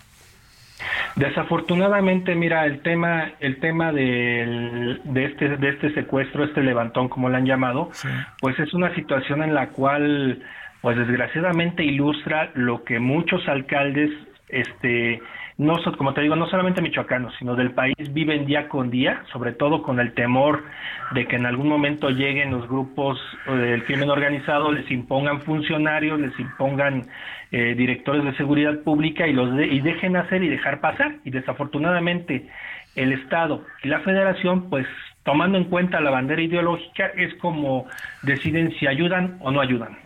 Desafortunadamente, 1.16 2.34
mira, 2.34 2.66
el 2.66 2.80
tema, 2.80 3.32
el 3.40 3.60
tema 3.60 3.92
del, 3.92 5.00
de 5.04 5.24
este, 5.26 5.56
de 5.56 5.68
este 5.68 5.94
secuestro, 5.94 6.44
este 6.44 6.62
levantón, 6.62 7.08
como 7.08 7.28
lo 7.28 7.36
han 7.36 7.46
llamado, 7.46 7.90
sí. 7.92 8.08
pues 8.40 8.58
es 8.58 8.74
una 8.74 8.92
situación 8.94 9.42
en 9.42 9.54
la 9.54 9.68
cual, 9.68 10.42
pues 10.80 10.96
desgraciadamente 10.96 11.84
ilustra 11.84 12.50
lo 12.54 12.82
que 12.82 12.98
muchos 12.98 13.46
alcaldes, 13.48 14.10
este, 14.48 15.22
no 15.56 15.76
como 15.96 16.14
te 16.14 16.20
digo, 16.20 16.34
no 16.34 16.48
solamente 16.48 16.82
michoacanos, 16.82 17.32
sino 17.38 17.54
del 17.54 17.72
país 17.72 17.94
viven 18.10 18.44
día 18.44 18.68
con 18.68 18.90
día, 18.90 19.22
sobre 19.32 19.52
todo 19.52 19.82
con 19.82 20.00
el 20.00 20.12
temor 20.12 20.64
de 21.12 21.26
que 21.26 21.36
en 21.36 21.46
algún 21.46 21.68
momento 21.68 22.10
lleguen 22.10 22.50
los 22.50 22.68
grupos 22.68 23.20
del 23.46 23.84
crimen 23.84 24.10
organizado, 24.10 24.72
les 24.72 24.90
impongan 24.90 25.42
funcionarios, 25.42 26.18
les 26.18 26.38
impongan 26.40 27.06
eh, 27.52 27.74
directores 27.76 28.24
de 28.24 28.36
seguridad 28.36 28.80
pública 28.80 29.28
y 29.28 29.32
los 29.32 29.54
de, 29.54 29.66
y 29.66 29.80
dejen 29.80 30.16
hacer 30.16 30.42
y 30.42 30.48
dejar 30.48 30.80
pasar. 30.80 31.16
Y 31.24 31.30
desafortunadamente 31.30 32.48
el 32.96 33.12
Estado 33.12 33.64
y 33.84 33.88
la 33.88 34.00
Federación, 34.00 34.68
pues 34.70 34.86
tomando 35.22 35.56
en 35.56 35.64
cuenta 35.64 36.00
la 36.00 36.10
bandera 36.10 36.42
ideológica, 36.42 37.06
es 37.16 37.32
como 37.34 37.86
deciden 38.22 38.74
si 38.80 38.88
ayudan 38.88 39.38
o 39.40 39.52
no 39.52 39.60
ayudan. 39.60 39.96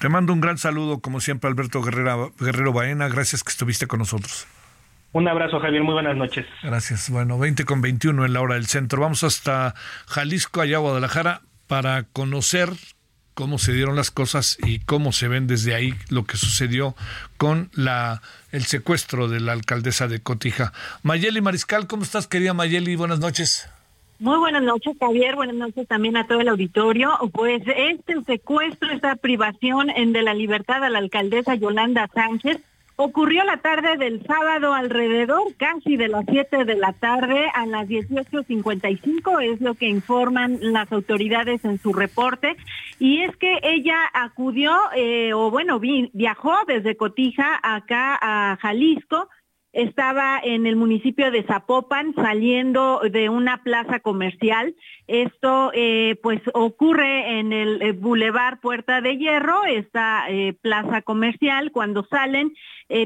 Te 0.00 0.08
mando 0.08 0.32
un 0.32 0.40
gran 0.40 0.58
saludo, 0.58 1.00
como 1.00 1.20
siempre, 1.20 1.50
Alberto 1.50 1.82
Guerrero, 1.82 2.32
Guerrero 2.38 2.72
Baena. 2.72 3.08
Gracias 3.08 3.42
que 3.42 3.50
estuviste 3.50 3.86
con 3.86 3.98
nosotros. 3.98 4.46
Un 5.14 5.28
abrazo, 5.28 5.60
Javier. 5.60 5.84
Muy 5.84 5.94
buenas 5.94 6.16
noches. 6.16 6.44
Gracias. 6.64 7.08
Bueno, 7.08 7.38
20 7.38 7.64
con 7.64 7.80
21 7.80 8.26
en 8.26 8.32
la 8.32 8.40
hora 8.40 8.56
del 8.56 8.66
centro. 8.66 9.00
Vamos 9.00 9.22
hasta 9.22 9.76
Jalisco, 10.08 10.60
allá 10.60 10.78
a 10.78 10.80
Guadalajara, 10.80 11.42
para 11.68 12.02
conocer 12.02 12.70
cómo 13.32 13.58
se 13.58 13.72
dieron 13.72 13.94
las 13.94 14.10
cosas 14.10 14.58
y 14.66 14.80
cómo 14.80 15.12
se 15.12 15.28
ven 15.28 15.46
desde 15.46 15.72
ahí 15.72 15.94
lo 16.10 16.24
que 16.24 16.36
sucedió 16.36 16.96
con 17.36 17.70
la 17.74 18.22
el 18.50 18.64
secuestro 18.64 19.28
de 19.28 19.38
la 19.38 19.52
alcaldesa 19.52 20.08
de 20.08 20.20
Cotija. 20.20 20.72
Mayeli 21.04 21.40
Mariscal, 21.40 21.86
¿cómo 21.86 22.02
estás, 22.02 22.26
querida 22.26 22.52
Mayeli? 22.52 22.96
Buenas 22.96 23.20
noches. 23.20 23.70
Muy 24.18 24.38
buenas 24.38 24.64
noches, 24.64 24.96
Javier. 24.98 25.36
Buenas 25.36 25.54
noches 25.54 25.86
también 25.86 26.16
a 26.16 26.26
todo 26.26 26.40
el 26.40 26.48
auditorio. 26.48 27.12
Pues 27.32 27.62
este 27.76 28.20
secuestro, 28.24 28.90
esta 28.90 29.14
privación 29.14 29.92
de 29.94 30.22
la 30.22 30.34
libertad 30.34 30.82
a 30.82 30.90
la 30.90 30.98
alcaldesa 30.98 31.54
Yolanda 31.54 32.10
Sánchez 32.12 32.60
Ocurrió 32.96 33.42
la 33.42 33.56
tarde 33.56 33.96
del 33.96 34.24
sábado 34.24 34.72
alrededor, 34.72 35.42
casi 35.56 35.96
de 35.96 36.06
las 36.06 36.24
7 36.30 36.64
de 36.64 36.76
la 36.76 36.92
tarde 36.92 37.50
a 37.52 37.66
las 37.66 37.88
18.55, 37.88 39.42
es 39.42 39.60
lo 39.60 39.74
que 39.74 39.88
informan 39.88 40.58
las 40.60 40.92
autoridades 40.92 41.64
en 41.64 41.78
su 41.78 41.92
reporte. 41.92 42.56
Y 43.00 43.22
es 43.22 43.36
que 43.36 43.58
ella 43.64 43.98
acudió, 44.12 44.72
eh, 44.94 45.32
o 45.34 45.50
bueno, 45.50 45.80
vi, 45.80 46.10
viajó 46.12 46.52
desde 46.68 46.96
Cotija 46.96 47.58
acá 47.64 48.16
a 48.20 48.56
Jalisco, 48.60 49.28
estaba 49.74 50.40
en 50.42 50.66
el 50.66 50.76
municipio 50.76 51.32
de 51.32 51.42
Zapopan 51.42 52.14
saliendo 52.14 53.00
de 53.10 53.28
una 53.28 53.62
plaza 53.62 53.98
comercial. 53.98 54.74
Esto 55.08 55.72
eh, 55.74 56.16
pues 56.22 56.40
ocurre 56.54 57.40
en 57.40 57.52
el 57.52 57.82
eh, 57.82 57.92
Boulevard 57.92 58.60
Puerta 58.60 59.00
de 59.00 59.18
Hierro, 59.18 59.64
esta 59.64 60.26
eh, 60.28 60.54
plaza 60.62 61.02
comercial. 61.02 61.72
Cuando 61.72 62.06
salen, 62.08 62.54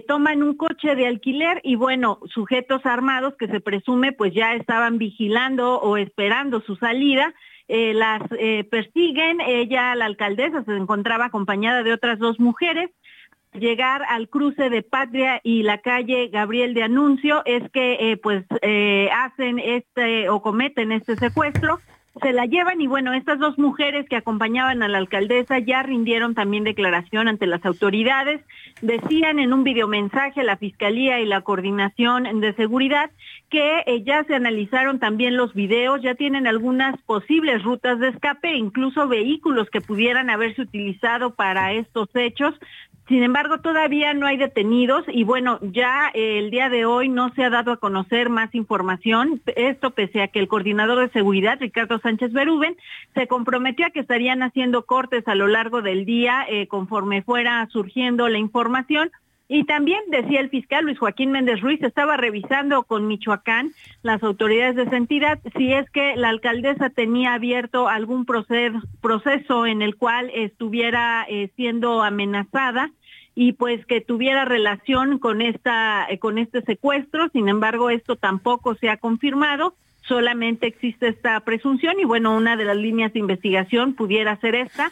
toman 0.07 0.43
un 0.43 0.57
coche 0.57 0.97
de 0.97 1.07
alquiler 1.07 1.61
y 1.63 1.77
bueno, 1.77 2.19
sujetos 2.27 2.85
armados 2.85 3.35
que 3.39 3.47
se 3.47 3.61
presume 3.61 4.13
pues 4.13 4.35
ya 4.35 4.55
estaban 4.55 4.99
vigilando 4.99 5.81
o 5.81 5.97
esperando 5.97 6.61
su 6.61 6.77
salida. 6.77 7.33
Las 7.69 8.23
persiguen, 8.71 9.41
ella, 9.41 9.95
la 9.95 10.07
alcaldesa, 10.07 10.65
se 10.65 10.77
encontraba 10.77 11.27
acompañada 11.27 11.83
de 11.85 11.93
otras 11.93 12.19
dos 12.19 12.41
mujeres, 12.41 12.91
llegar 13.53 14.03
al 14.09 14.29
cruce 14.29 14.71
de 14.71 14.83
Patria 14.83 15.41
y 15.43 15.63
la 15.63 15.79
calle 15.79 16.29
Gabriel 16.29 16.75
de 16.75 16.83
Anuncio 16.83 17.43
es 17.45 17.69
que 17.71 18.13
eh, 18.13 18.17
pues 18.17 18.45
eh, 18.63 19.09
hacen 19.15 19.59
este 19.59 20.29
o 20.29 20.43
cometen 20.43 20.93
este 20.93 21.17
secuestro 21.17 21.81
se 22.23 22.33
la 22.33 22.47
llevan 22.47 22.81
y 22.81 22.87
bueno, 22.87 23.13
estas 23.13 23.39
dos 23.39 23.59
mujeres 23.59 24.09
que 24.09 24.17
acompañaban 24.17 24.83
a 24.83 24.89
la 24.89 24.99
alcaldesa 24.99 25.59
ya 25.59 25.83
rindieron 25.83 26.35
también 26.35 26.65
declaración 26.65 27.29
ante 27.29 27.47
las 27.47 27.65
autoridades. 27.65 28.41
Decían 28.83 29.39
en 29.39 29.53
un 29.53 29.65
videomensaje 29.65 30.43
la 30.43 30.57
Fiscalía 30.57 31.21
y 31.21 31.27
la 31.27 31.43
Coordinación 31.43 32.41
de 32.41 32.55
Seguridad 32.55 33.11
que 33.51 33.83
eh, 33.87 34.03
ya 34.03 34.25
se 34.25 34.35
analizaron 34.35 34.99
también 34.99 35.37
los 35.37 35.55
videos, 35.55 36.03
ya 36.03 36.15
tienen 36.15 36.47
algunas 36.47 37.01
posibles 37.03 37.63
rutas 37.63 37.99
de 37.99 38.09
escape, 38.09 38.55
incluso 38.55 39.09
vehículos 39.09 39.71
que 39.71 39.81
pudieran 39.81 40.29
haberse 40.29 40.63
utilizado 40.63 41.35
para 41.35 41.73
estos 41.73 42.09
hechos. 42.15 42.55
Sin 43.09 43.23
embargo, 43.23 43.59
todavía 43.59 44.13
no 44.13 44.27
hay 44.27 44.37
detenidos 44.37 45.03
y 45.09 45.25
bueno, 45.25 45.59
ya 45.63 46.11
eh, 46.13 46.39
el 46.39 46.51
día 46.51 46.69
de 46.69 46.85
hoy 46.85 47.09
no 47.09 47.33
se 47.33 47.43
ha 47.43 47.49
dado 47.49 47.73
a 47.73 47.79
conocer 47.79 48.29
más 48.29 48.55
información. 48.55 49.41
Esto 49.57 49.93
pese 49.93 50.21
a 50.21 50.29
que 50.29 50.41
el 50.41 50.47
coordinador 50.47 51.01
de 51.01 51.09
seguridad, 51.09 51.57
Ricardo 51.59 51.99
Sánchez 52.01 52.35
Berúben, 52.35 52.77
se 53.15 53.27
comprometió 53.27 53.87
a 53.87 53.91
que 53.91 54.01
estarían 54.01 54.43
haciendo 54.43 54.85
cortes 54.85 55.27
a 55.27 55.35
lo 55.35 55.47
largo 55.47 55.81
del 55.81 56.05
día 56.05 56.45
eh, 56.51 56.67
conforme 56.67 57.23
fuera 57.23 57.67
surgiendo 57.73 58.29
la 58.29 58.37
información. 58.37 59.11
Y 59.51 59.65
también 59.65 60.01
decía 60.09 60.41
el 60.41 60.51
fiscal 60.51 60.85
Luis 60.85 60.99
Joaquín 60.99 61.33
Méndez 61.33 61.63
Ruiz, 61.63 61.83
estaba 61.83 62.19
revisando 62.19 62.83
con 62.83 63.07
Michoacán 63.07 63.73
las 64.03 64.23
autoridades 64.23 64.77
de 64.77 64.83
esa 64.83 65.39
si 65.57 65.73
es 65.73 65.89
que 65.89 66.15
la 66.17 66.29
alcaldesa 66.29 66.91
tenía 66.91 67.33
abierto 67.33 67.89
algún 67.89 68.27
proceso, 68.27 68.79
proceso 69.01 69.65
en 69.65 69.81
el 69.81 69.97
cual 69.97 70.31
estuviera 70.35 71.25
eh, 71.27 71.51
siendo 71.57 72.03
amenazada 72.03 72.91
y 73.41 73.53
pues 73.53 73.87
que 73.87 74.01
tuviera 74.01 74.45
relación 74.45 75.21
con 75.21 75.41
esta 75.41 76.09
con 76.19 76.39
este 76.39 76.61
secuestro. 76.63 77.29
Sin 77.29 77.49
embargo, 77.49 77.89
esto 77.89 78.17
tampoco 78.17 78.75
se 78.75 78.91
ha 78.91 78.97
confirmado. 78.97 79.75
solamente 80.03 80.67
existe 80.67 81.07
esta 81.07 81.39
presunción 81.41 82.01
y 82.01 82.05
bueno, 82.05 82.37
una 82.37 82.57
de 82.57 82.65
las 82.65 82.77
líneas 82.77 83.13
de 83.13 83.21
investigación 83.21 83.95
pudiera 83.95 84.35
ser 84.41 84.57
esta 84.57 84.91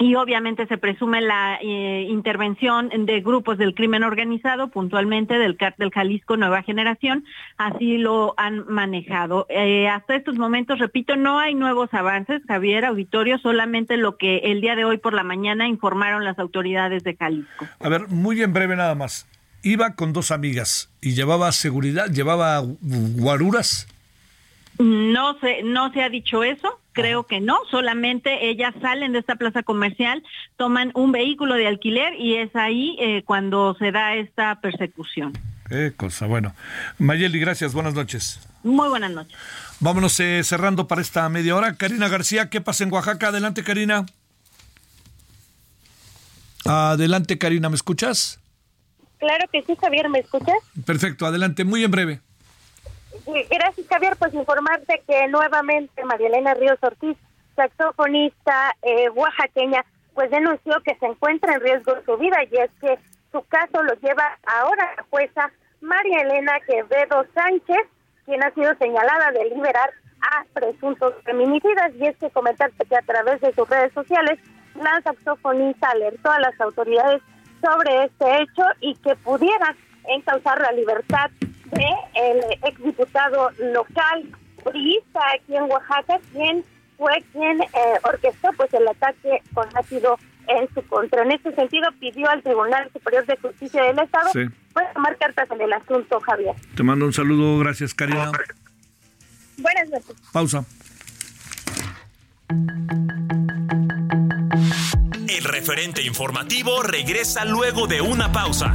y 0.00 0.14
obviamente 0.14 0.66
se 0.66 0.78
presume 0.78 1.20
la 1.20 1.58
eh, 1.60 2.06
intervención 2.08 2.88
de 2.88 3.20
grupos 3.20 3.58
del 3.58 3.74
crimen 3.74 4.02
organizado, 4.02 4.68
puntualmente 4.68 5.34
del 5.38 5.58
cártel 5.58 5.90
Jalisco 5.90 6.38
Nueva 6.38 6.62
Generación, 6.62 7.26
así 7.58 7.98
lo 7.98 8.32
han 8.38 8.64
manejado. 8.66 9.46
Eh, 9.50 9.88
hasta 9.88 10.16
estos 10.16 10.36
momentos, 10.36 10.78
repito, 10.78 11.16
no 11.16 11.38
hay 11.38 11.54
nuevos 11.54 11.92
avances, 11.92 12.40
Javier 12.48 12.86
Auditorio, 12.86 13.38
solamente 13.38 13.98
lo 13.98 14.16
que 14.16 14.38
el 14.38 14.62
día 14.62 14.74
de 14.74 14.86
hoy 14.86 14.96
por 14.96 15.12
la 15.12 15.22
mañana 15.22 15.68
informaron 15.68 16.24
las 16.24 16.38
autoridades 16.38 17.04
de 17.04 17.14
Jalisco. 17.14 17.68
A 17.78 17.88
ver, 17.90 18.08
muy 18.08 18.42
en 18.42 18.54
breve 18.54 18.76
nada 18.76 18.94
más. 18.94 19.28
Iba 19.62 19.96
con 19.96 20.14
dos 20.14 20.30
amigas 20.30 20.90
y 21.02 21.12
llevaba 21.12 21.52
seguridad, 21.52 22.06
llevaba 22.10 22.62
guaruras. 22.80 23.86
No 24.78 25.38
se, 25.40 25.62
no 25.62 25.92
se 25.92 26.02
ha 26.02 26.08
dicho 26.08 26.42
eso, 26.42 26.79
creo 26.92 27.26
que 27.26 27.40
no, 27.40 27.58
solamente 27.70 28.48
ellas 28.48 28.74
salen 28.80 29.12
de 29.12 29.20
esta 29.20 29.36
plaza 29.36 29.62
comercial, 29.62 30.22
toman 30.56 30.90
un 30.94 31.12
vehículo 31.12 31.54
de 31.54 31.66
alquiler 31.66 32.14
y 32.18 32.36
es 32.36 32.54
ahí 32.56 32.96
eh, 33.00 33.22
cuando 33.24 33.74
se 33.78 33.92
da 33.92 34.14
esta 34.14 34.60
persecución. 34.60 35.32
Qué 35.68 35.92
cosa, 35.96 36.26
bueno. 36.26 36.54
Mayeli, 36.98 37.38
gracias, 37.38 37.74
buenas 37.74 37.94
noches. 37.94 38.40
Muy 38.62 38.88
buenas 38.88 39.12
noches. 39.12 39.36
Vámonos 39.78 40.18
eh, 40.20 40.42
cerrando 40.42 40.88
para 40.88 41.00
esta 41.00 41.28
media 41.28 41.54
hora. 41.56 41.76
Karina 41.76 42.08
García, 42.08 42.50
¿qué 42.50 42.60
pasa 42.60 42.84
en 42.84 42.92
Oaxaca? 42.92 43.28
Adelante, 43.28 43.62
Karina. 43.62 44.04
Adelante, 46.64 47.38
Karina, 47.38 47.68
¿me 47.68 47.76
escuchas? 47.76 48.40
Claro 49.18 49.46
que 49.52 49.62
sí, 49.62 49.76
Javier, 49.80 50.08
¿me 50.08 50.18
escuchas? 50.20 50.56
Perfecto, 50.84 51.26
adelante, 51.26 51.64
muy 51.64 51.84
en 51.84 51.90
breve. 51.90 52.20
Gracias, 53.26 53.86
Javier. 53.88 54.16
Pues 54.18 54.34
informarte 54.34 55.02
que 55.06 55.28
nuevamente 55.28 56.04
María 56.04 56.28
Elena 56.28 56.54
Ríos 56.54 56.78
Ortiz, 56.82 57.16
saxofonista 57.56 58.74
eh, 58.82 59.08
oaxaqueña, 59.10 59.84
pues 60.14 60.30
denunció 60.30 60.80
que 60.84 60.96
se 60.96 61.06
encuentra 61.06 61.54
en 61.54 61.60
riesgo 61.60 61.94
su 62.04 62.16
vida 62.16 62.38
y 62.50 62.56
es 62.56 62.70
que 62.80 62.98
su 63.32 63.42
caso 63.44 63.82
lo 63.82 63.94
lleva 63.94 64.38
ahora 64.46 64.94
la 64.96 65.04
jueza 65.10 65.50
María 65.80 66.22
Elena 66.22 66.60
Quevedo 66.66 67.24
Sánchez, 67.34 67.86
quien 68.26 68.42
ha 68.42 68.50
sido 68.52 68.74
señalada 68.76 69.30
de 69.32 69.44
liberar 69.50 69.90
a 70.20 70.44
presuntos 70.52 71.14
feminicidas. 71.24 71.92
Y 71.94 72.06
es 72.06 72.16
que 72.18 72.30
comentarte 72.30 72.84
que 72.84 72.96
a 72.96 73.02
través 73.02 73.40
de 73.40 73.54
sus 73.54 73.68
redes 73.68 73.92
sociales, 73.92 74.38
la 74.74 75.00
saxofonista 75.02 75.90
alertó 75.90 76.30
a 76.30 76.40
las 76.40 76.60
autoridades 76.60 77.22
sobre 77.62 78.04
este 78.04 78.42
hecho 78.42 78.64
y 78.80 78.94
que 78.96 79.14
pudiera 79.16 79.74
encauzar 80.06 80.60
la 80.60 80.72
libertad 80.72 81.30
de 81.70 81.86
el 82.14 82.40
exdiputado 82.62 83.50
local 83.58 84.24
priista 84.64 85.20
aquí 85.34 85.56
en 85.56 85.64
Oaxaca, 85.64 86.18
quien 86.32 86.64
fue 86.96 87.22
quien 87.32 87.62
eh, 87.62 87.66
orquestó 88.02 88.50
pues 88.56 88.72
el 88.74 88.86
ataque 88.86 89.42
con 89.54 89.66
ácido 89.74 90.18
en 90.48 90.68
su 90.74 90.82
contra. 90.88 91.22
En 91.22 91.32
este 91.32 91.54
sentido, 91.54 91.88
pidió 91.98 92.28
al 92.28 92.42
Tribunal 92.42 92.90
Superior 92.92 93.24
de 93.26 93.36
Justicia 93.36 93.82
del 93.84 93.98
Estado 93.98 94.30
pues, 94.32 94.92
tomar 94.94 95.16
cartas 95.16 95.50
en 95.50 95.60
el 95.60 95.72
asunto, 95.72 96.20
Javier. 96.20 96.54
Te 96.76 96.82
mando 96.82 97.06
un 97.06 97.12
saludo, 97.12 97.58
gracias, 97.58 97.94
Karina. 97.94 98.30
Buenas 99.58 99.88
noches. 99.90 100.16
Pausa. 100.32 100.64
El 105.28 105.44
referente 105.44 106.02
informativo 106.02 106.82
regresa 106.82 107.44
luego 107.44 107.86
de 107.86 108.00
una 108.00 108.32
pausa. 108.32 108.74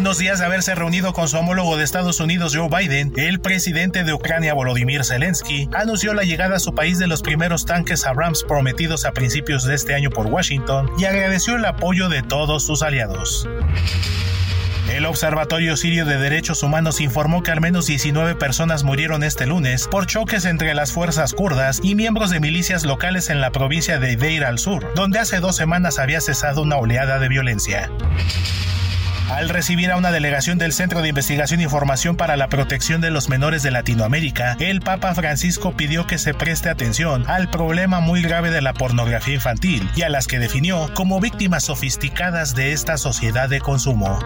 Unos 0.00 0.16
días 0.16 0.38
de 0.38 0.46
haberse 0.46 0.74
reunido 0.74 1.12
con 1.12 1.28
su 1.28 1.36
homólogo 1.36 1.76
de 1.76 1.84
Estados 1.84 2.20
Unidos 2.20 2.56
Joe 2.56 2.70
Biden, 2.70 3.12
el 3.16 3.38
presidente 3.38 4.02
de 4.02 4.14
Ucrania 4.14 4.54
Volodymyr 4.54 5.04
Zelensky 5.04 5.68
anunció 5.74 6.14
la 6.14 6.22
llegada 6.22 6.56
a 6.56 6.58
su 6.58 6.74
país 6.74 6.98
de 6.98 7.06
los 7.06 7.20
primeros 7.20 7.66
tanques 7.66 8.06
Abrams 8.06 8.42
prometidos 8.44 9.04
a 9.04 9.12
principios 9.12 9.64
de 9.64 9.74
este 9.74 9.94
año 9.94 10.08
por 10.08 10.26
Washington 10.26 10.90
y 10.96 11.04
agradeció 11.04 11.56
el 11.56 11.66
apoyo 11.66 12.08
de 12.08 12.22
todos 12.22 12.64
sus 12.64 12.80
aliados. 12.80 13.46
El 14.88 15.04
Observatorio 15.04 15.76
Sirio 15.76 16.06
de 16.06 16.16
Derechos 16.16 16.62
Humanos 16.62 17.02
informó 17.02 17.42
que 17.42 17.50
al 17.50 17.60
menos 17.60 17.84
19 17.84 18.36
personas 18.36 18.84
murieron 18.84 19.22
este 19.22 19.46
lunes 19.46 19.86
por 19.86 20.06
choques 20.06 20.46
entre 20.46 20.72
las 20.72 20.92
fuerzas 20.92 21.34
kurdas 21.34 21.78
y 21.82 21.94
miembros 21.94 22.30
de 22.30 22.40
milicias 22.40 22.86
locales 22.86 23.28
en 23.28 23.42
la 23.42 23.52
provincia 23.52 23.98
de 23.98 24.16
Deir 24.16 24.46
al-Sur, 24.46 24.94
donde 24.94 25.18
hace 25.18 25.40
dos 25.40 25.56
semanas 25.56 25.98
había 25.98 26.22
cesado 26.22 26.62
una 26.62 26.76
oleada 26.76 27.18
de 27.18 27.28
violencia. 27.28 27.90
Al 29.30 29.48
recibir 29.48 29.92
a 29.92 29.96
una 29.96 30.10
delegación 30.10 30.58
del 30.58 30.72
Centro 30.72 31.02
de 31.02 31.08
Investigación 31.08 31.60
e 31.60 31.62
Información 31.62 32.16
para 32.16 32.36
la 32.36 32.48
Protección 32.48 33.00
de 33.00 33.12
los 33.12 33.28
Menores 33.28 33.62
de 33.62 33.70
Latinoamérica, 33.70 34.56
el 34.58 34.80
Papa 34.80 35.14
Francisco 35.14 35.72
pidió 35.76 36.04
que 36.08 36.18
se 36.18 36.34
preste 36.34 36.68
atención 36.68 37.24
al 37.28 37.48
problema 37.48 38.00
muy 38.00 38.22
grave 38.22 38.50
de 38.50 38.60
la 38.60 38.74
pornografía 38.74 39.34
infantil 39.34 39.88
y 39.94 40.02
a 40.02 40.08
las 40.08 40.26
que 40.26 40.40
definió 40.40 40.92
como 40.94 41.20
víctimas 41.20 41.64
sofisticadas 41.64 42.56
de 42.56 42.72
esta 42.72 42.96
sociedad 42.96 43.48
de 43.48 43.60
consumo. 43.60 44.18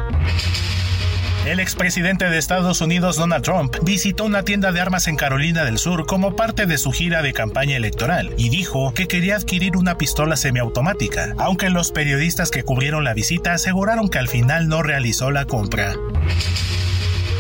El 1.45 1.61
expresidente 1.61 2.31
de 2.31 2.39
Estados 2.39 2.81
Unidos 2.81 3.17
Donald 3.17 3.45
Trump 3.45 3.77
visitó 3.83 4.25
una 4.25 4.45
tienda 4.45 4.73
de 4.73 4.81
armas 4.81 5.09
en 5.09 5.17
Carolina 5.17 5.63
del 5.67 5.77
Sur 5.77 6.07
como 6.07 6.37
parte 6.37 6.65
de 6.65 6.79
su 6.79 6.91
gira 6.91 7.21
de 7.21 7.35
campaña 7.35 7.77
electoral 7.77 8.33
y 8.39 8.49
dijo 8.49 8.95
que 8.95 9.07
quería 9.07 9.37
adquirir 9.37 9.77
una 9.77 9.99
pistola 9.99 10.37
semiautomática, 10.37 11.35
aunque 11.37 11.69
los 11.69 11.93
periodistas 11.93 12.51
que 12.51 12.63
cubrieron 12.63 13.05
la 13.05 13.13
visita 13.13 13.53
aseguraron 13.53 14.09
que 14.09 14.19
al 14.19 14.29
final 14.29 14.69
no 14.69 14.83
realizó 14.83 15.31
la 15.31 15.45
compra. 15.45 15.95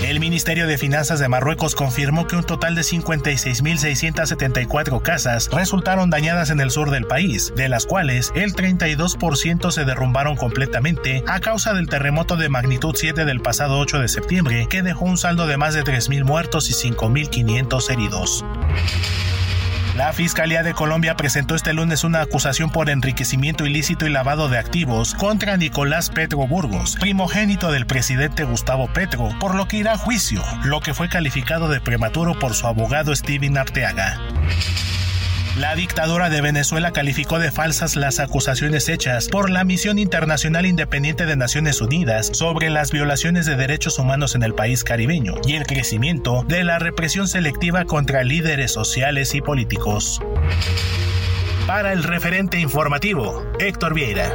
El 0.04 0.20
Ministerio 0.20 0.66
de 0.66 0.76
Finanzas 0.76 1.18
de 1.18 1.30
Marruecos 1.30 1.74
confirmó 1.74 2.26
que 2.26 2.36
un 2.36 2.44
total 2.44 2.74
de 2.74 2.82
56.674 2.82 5.00
casas 5.00 5.48
resultaron 5.50 6.10
dañadas 6.10 6.50
en 6.50 6.60
el 6.60 6.70
sur 6.70 6.90
del 6.90 7.06
país, 7.06 7.54
de 7.56 7.70
las 7.70 7.86
cuales 7.86 8.30
el 8.34 8.52
32% 8.52 9.70
se 9.70 9.86
derrumbaron 9.86 10.36
completamente 10.36 11.24
a 11.26 11.40
causa 11.40 11.72
del 11.72 11.88
terremoto 11.88 12.36
de 12.36 12.50
magnitud 12.50 12.94
7 12.94 13.24
del 13.24 13.40
pasado 13.40 13.78
8 13.78 14.00
de 14.00 14.08
septiembre, 14.08 14.66
que 14.68 14.82
dejó 14.82 15.06
un 15.06 15.16
saldo 15.16 15.46
de 15.46 15.56
más 15.56 15.72
de 15.72 15.84
3.000 15.84 16.24
muertos 16.24 16.68
y 16.68 16.74
5.500 16.90 17.90
heridos. 17.90 18.44
La 19.96 20.12
Fiscalía 20.12 20.64
de 20.64 20.74
Colombia 20.74 21.14
presentó 21.14 21.54
este 21.54 21.72
lunes 21.72 22.02
una 22.02 22.20
acusación 22.20 22.70
por 22.70 22.90
enriquecimiento 22.90 23.64
ilícito 23.64 24.06
y 24.06 24.10
lavado 24.10 24.48
de 24.48 24.58
activos 24.58 25.14
contra 25.14 25.56
Nicolás 25.56 26.10
Petro 26.10 26.48
Burgos, 26.48 26.96
primogénito 26.98 27.70
del 27.70 27.86
presidente 27.86 28.42
Gustavo 28.42 28.88
Petro, 28.92 29.28
por 29.38 29.54
lo 29.54 29.68
que 29.68 29.76
irá 29.76 29.92
a 29.92 29.98
juicio, 29.98 30.42
lo 30.64 30.80
que 30.80 30.94
fue 30.94 31.08
calificado 31.08 31.68
de 31.68 31.80
prematuro 31.80 32.36
por 32.36 32.54
su 32.54 32.66
abogado 32.66 33.14
Steven 33.14 33.56
Arteaga. 33.56 34.18
La 35.56 35.76
dictadura 35.76 36.30
de 36.30 36.40
Venezuela 36.40 36.92
calificó 36.92 37.38
de 37.38 37.52
falsas 37.52 37.94
las 37.94 38.18
acusaciones 38.18 38.88
hechas 38.88 39.28
por 39.28 39.50
la 39.50 39.62
Misión 39.62 40.00
Internacional 40.00 40.66
Independiente 40.66 41.26
de 41.26 41.36
Naciones 41.36 41.80
Unidas 41.80 42.30
sobre 42.32 42.70
las 42.70 42.90
violaciones 42.90 43.46
de 43.46 43.54
derechos 43.54 44.00
humanos 44.00 44.34
en 44.34 44.42
el 44.42 44.54
país 44.54 44.82
caribeño 44.82 45.34
y 45.46 45.54
el 45.54 45.64
crecimiento 45.64 46.44
de 46.48 46.64
la 46.64 46.80
represión 46.80 47.28
selectiva 47.28 47.84
contra 47.84 48.24
líderes 48.24 48.72
sociales 48.72 49.32
y 49.36 49.42
políticos. 49.42 50.20
Para 51.68 51.92
el 51.92 52.02
referente 52.02 52.58
informativo, 52.58 53.46
Héctor 53.60 53.94
Vieira. 53.94 54.32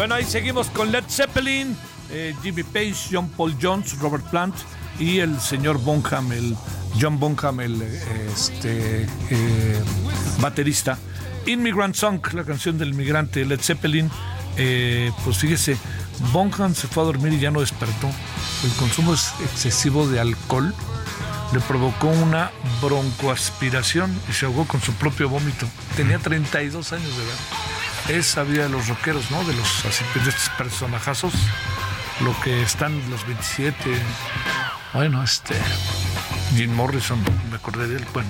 Bueno, 0.00 0.14
ahí 0.14 0.24
seguimos 0.24 0.68
con 0.68 0.90
Led 0.90 1.04
Zeppelin, 1.10 1.76
eh, 2.10 2.34
Jimmy 2.42 2.62
Page, 2.62 2.94
John 3.12 3.28
Paul 3.28 3.54
Jones, 3.60 3.98
Robert 3.98 4.24
Plant 4.30 4.54
y 4.98 5.18
el 5.18 5.38
señor 5.38 5.76
Bonham, 5.76 6.32
el 6.32 6.56
John 6.98 7.20
Bonham, 7.20 7.60
el 7.60 7.82
eh, 7.82 8.30
este, 8.32 9.06
eh, 9.28 9.82
baterista. 10.40 10.96
Immigrant 11.44 11.94
Song, 11.94 12.18
la 12.32 12.44
canción 12.44 12.78
del 12.78 12.94
migrante 12.94 13.44
Led 13.44 13.60
Zeppelin. 13.60 14.10
Eh, 14.56 15.12
pues 15.22 15.36
fíjese, 15.36 15.76
Bonham 16.32 16.74
se 16.74 16.88
fue 16.88 17.02
a 17.02 17.06
dormir 17.06 17.34
y 17.34 17.38
ya 17.40 17.50
no 17.50 17.60
despertó. 17.60 18.08
El 18.64 18.70
consumo 18.78 19.12
es 19.12 19.34
excesivo 19.42 20.08
de 20.08 20.18
alcohol 20.18 20.74
le 21.52 21.60
provocó 21.60 22.06
una 22.06 22.52
broncoaspiración 22.80 24.18
y 24.30 24.32
se 24.32 24.46
ahogó 24.46 24.66
con 24.66 24.80
su 24.80 24.94
propio 24.94 25.28
vómito. 25.28 25.66
Tenía 25.94 26.18
32 26.18 26.92
años 26.94 27.16
de 27.16 27.22
edad. 27.24 27.69
Es 28.08 28.26
sabía 28.26 28.64
de 28.64 28.68
los 28.68 28.88
rockeros, 28.88 29.30
¿no? 29.30 29.44
De 29.44 29.54
los 29.54 29.84
así, 29.84 30.04
de 30.14 30.32
personajazos. 30.58 31.32
Lo 32.20 32.38
que 32.40 32.62
están 32.62 32.98
los 33.10 33.26
27. 33.26 33.74
Bueno, 34.92 35.22
este. 35.22 35.54
Jim 36.54 36.74
Morrison, 36.74 37.22
me 37.50 37.56
acordé 37.56 37.88
de 37.88 37.96
él. 37.96 38.06
Bueno, 38.12 38.28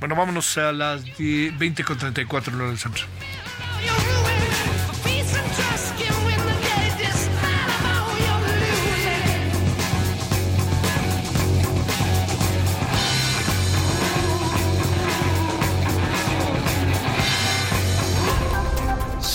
bueno 0.00 0.16
vámonos 0.16 0.58
a 0.58 0.72
las 0.72 1.04
10, 1.04 1.56
20 1.58 1.84
con 1.84 1.98
34 1.98 2.52
en 2.52 2.58
del 2.68 2.78
centro. 2.78 3.04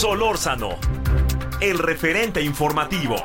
Solórzano, 0.03 0.71
el 1.61 1.79
referente 1.79 2.41
informativo. 2.41 3.15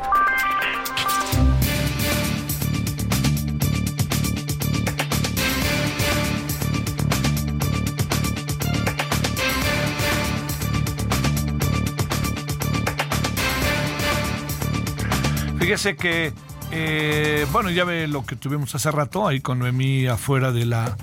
Fíjese 15.58 15.96
que, 15.96 16.32
eh, 16.70 17.44
bueno, 17.50 17.70
ya 17.70 17.82
ve 17.82 18.06
lo 18.06 18.24
que 18.24 18.36
tuvimos 18.36 18.72
hace 18.76 18.92
rato 18.92 19.26
ahí 19.26 19.40
con 19.40 19.58
Noemí 19.58 20.06
afuera 20.06 20.52
de 20.52 20.64
la 20.64 20.96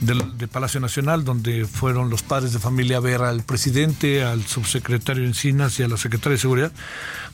del, 0.00 0.38
de 0.38 0.48
Palacio 0.48 0.80
Nacional, 0.80 1.24
donde 1.24 1.66
fueron 1.66 2.10
los 2.10 2.22
padres 2.22 2.52
de 2.52 2.58
familia 2.58 2.96
a 2.96 3.00
ver 3.00 3.22
al 3.22 3.42
presidente, 3.42 4.24
al 4.24 4.44
subsecretario 4.46 5.24
Encinas 5.24 5.78
y 5.78 5.82
a 5.82 5.88
la 5.88 5.96
secretaria 5.96 6.36
de 6.36 6.40
Seguridad, 6.40 6.72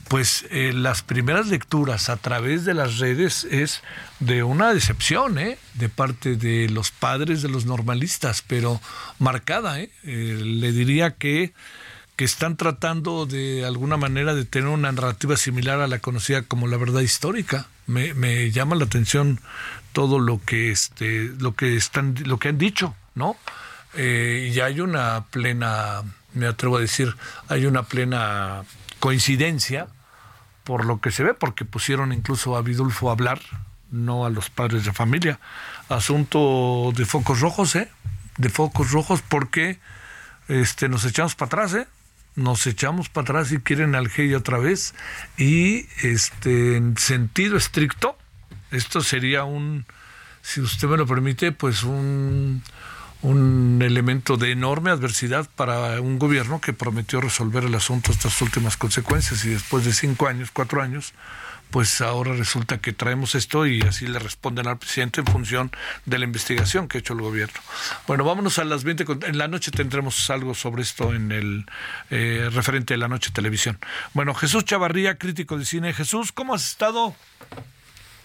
pues 0.07 0.45
eh, 0.51 0.71
las 0.73 1.01
primeras 1.01 1.47
lecturas 1.47 2.09
a 2.09 2.17
través 2.17 2.65
de 2.65 2.73
las 2.73 2.99
redes 2.99 3.45
es 3.45 3.81
de 4.19 4.43
una 4.43 4.73
decepción, 4.73 5.37
¿eh? 5.39 5.57
De 5.73 5.89
parte 5.89 6.35
de 6.35 6.69
los 6.69 6.91
padres 6.91 7.41
de 7.41 7.49
los 7.49 7.65
normalistas, 7.65 8.43
pero 8.45 8.81
marcada, 9.19 9.79
¿eh? 9.79 9.89
eh 10.03 10.41
le 10.43 10.71
diría 10.71 11.15
que 11.15 11.53
que 12.17 12.25
están 12.25 12.57
tratando 12.57 13.27
de 13.27 13.63
alguna 13.63 13.95
manera 13.95 14.33
de 14.33 14.43
tener 14.43 14.69
una 14.69 14.91
narrativa 14.91 15.37
similar 15.37 15.79
a 15.81 15.87
la 15.87 15.99
conocida 15.99 16.41
como 16.41 16.67
la 16.67 16.75
verdad 16.75 17.01
histórica. 17.01 17.67
Me, 17.85 18.15
me 18.15 18.49
llama 18.49 18.75
la 18.75 18.85
atención 18.85 19.39
todo 19.97 20.19
lo 20.19 20.39
que 20.45 20.69
este 20.69 21.31
lo 21.39 21.55
que 21.55 21.75
están 21.75 22.13
lo 22.25 22.37
que 22.37 22.49
han 22.49 22.59
dicho 22.59 22.93
no 23.15 23.35
eh, 23.95 24.51
y 24.53 24.59
hay 24.59 24.79
una 24.79 25.25
plena 25.31 26.03
me 26.35 26.45
atrevo 26.45 26.77
a 26.77 26.81
decir 26.81 27.15
hay 27.47 27.65
una 27.65 27.81
plena 27.81 28.63
coincidencia 28.99 29.87
por 30.63 30.85
lo 30.85 31.01
que 31.01 31.09
se 31.09 31.23
ve 31.23 31.33
porque 31.33 31.65
pusieron 31.65 32.13
incluso 32.13 32.55
a 32.55 32.61
Vidulfo 32.61 33.09
a 33.09 33.13
hablar 33.13 33.39
no 33.89 34.23
a 34.23 34.29
los 34.29 34.51
padres 34.51 34.85
de 34.85 34.93
familia. 34.93 35.39
Asunto 35.89 36.91
de 36.95 37.03
focos 37.07 37.39
rojos 37.39 37.75
eh 37.75 37.89
de 38.37 38.49
focos 38.49 38.91
rojos 38.91 39.23
porque 39.27 39.79
este 40.47 40.89
nos 40.89 41.05
echamos 41.05 41.33
para 41.33 41.47
atrás 41.47 41.73
eh 41.73 41.87
nos 42.35 42.67
echamos 42.67 43.09
para 43.09 43.23
atrás 43.23 43.51
y 43.51 43.57
quieren 43.57 43.95
al 43.95 44.09
GEI 44.09 44.35
otra 44.35 44.59
vez 44.59 44.93
y 45.39 45.87
este 46.03 46.77
en 46.77 46.97
sentido 46.97 47.57
estricto 47.57 48.15
esto 48.71 49.01
sería 49.01 49.43
un, 49.43 49.85
si 50.41 50.61
usted 50.61 50.87
me 50.87 50.97
lo 50.97 51.05
permite, 51.05 51.51
pues 51.51 51.83
un, 51.83 52.63
un 53.21 53.81
elemento 53.81 54.37
de 54.37 54.51
enorme 54.51 54.91
adversidad 54.91 55.49
para 55.55 55.99
un 56.01 56.19
gobierno 56.19 56.61
que 56.61 56.73
prometió 56.73 57.21
resolver 57.21 57.63
el 57.63 57.75
asunto 57.75 58.11
estas 58.11 58.41
últimas 58.41 58.77
consecuencias 58.77 59.43
y 59.45 59.49
después 59.49 59.85
de 59.85 59.93
cinco 59.93 60.27
años, 60.27 60.51
cuatro 60.51 60.81
años, 60.81 61.13
pues 61.71 61.99
ahora 61.99 62.33
resulta 62.33 62.77
que 62.77 62.93
traemos 62.93 63.35
esto 63.35 63.65
y 63.65 63.81
así 63.81 64.07
le 64.07 64.19
responden 64.19 64.67
al 64.67 64.77
presidente 64.77 65.19
en 65.19 65.27
función 65.27 65.71
de 66.05 66.17
la 66.17 66.25
investigación 66.25 66.87
que 66.87 66.97
ha 66.97 67.01
hecho 67.01 67.13
el 67.13 67.21
gobierno. 67.21 67.59
Bueno, 68.07 68.23
vámonos 68.23 68.57
a 68.59 68.63
las 68.63 68.83
20. 68.83 69.05
En 69.25 69.37
la 69.37 69.47
noche 69.47 69.71
tendremos 69.71 70.29
algo 70.29 70.53
sobre 70.53 70.83
esto 70.83 71.13
en 71.13 71.31
el 71.31 71.65
eh, 72.09 72.49
referente 72.53 72.93
de 72.93 72.99
la 72.99 73.09
noche 73.09 73.31
televisión. 73.31 73.79
Bueno, 74.13 74.33
Jesús 74.33 74.63
Chavarría, 74.63 75.17
crítico 75.17 75.57
de 75.57 75.65
cine. 75.65 75.93
Jesús, 75.93 76.31
¿cómo 76.31 76.53
has 76.53 76.65
estado? 76.65 77.15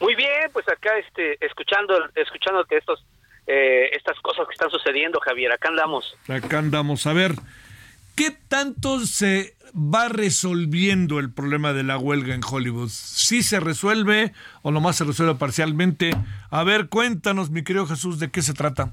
Muy 0.02 0.16
bien, 0.16 0.50
pues 0.52 0.68
acá 0.68 0.98
este, 0.98 1.38
escuchando, 1.46 1.94
escuchándote 2.16 2.76
estos, 2.76 3.06
eh, 3.46 3.88
estas 3.92 4.18
cosas 4.18 4.48
que 4.48 4.52
están 4.52 4.68
sucediendo, 4.68 5.20
Javier. 5.20 5.52
Acá 5.52 5.68
andamos. 5.68 6.16
Acá 6.26 6.58
andamos. 6.58 7.06
A 7.06 7.12
ver, 7.12 7.36
¿qué 8.16 8.32
tanto 8.48 8.98
se 8.98 9.54
va 9.72 10.08
resolviendo 10.08 11.20
el 11.20 11.32
problema 11.32 11.72
de 11.72 11.84
la 11.84 11.98
huelga 11.98 12.34
en 12.34 12.40
Hollywood? 12.42 12.88
¿Sí 12.88 13.44
se 13.44 13.60
resuelve 13.60 14.32
o 14.62 14.72
nomás 14.72 14.96
se 14.96 15.04
resuelve 15.04 15.36
parcialmente? 15.36 16.10
A 16.50 16.64
ver, 16.64 16.88
cuéntanos, 16.88 17.50
mi 17.50 17.62
querido 17.62 17.86
Jesús, 17.86 18.18
¿de 18.18 18.28
qué 18.28 18.42
se 18.42 18.54
trata? 18.54 18.90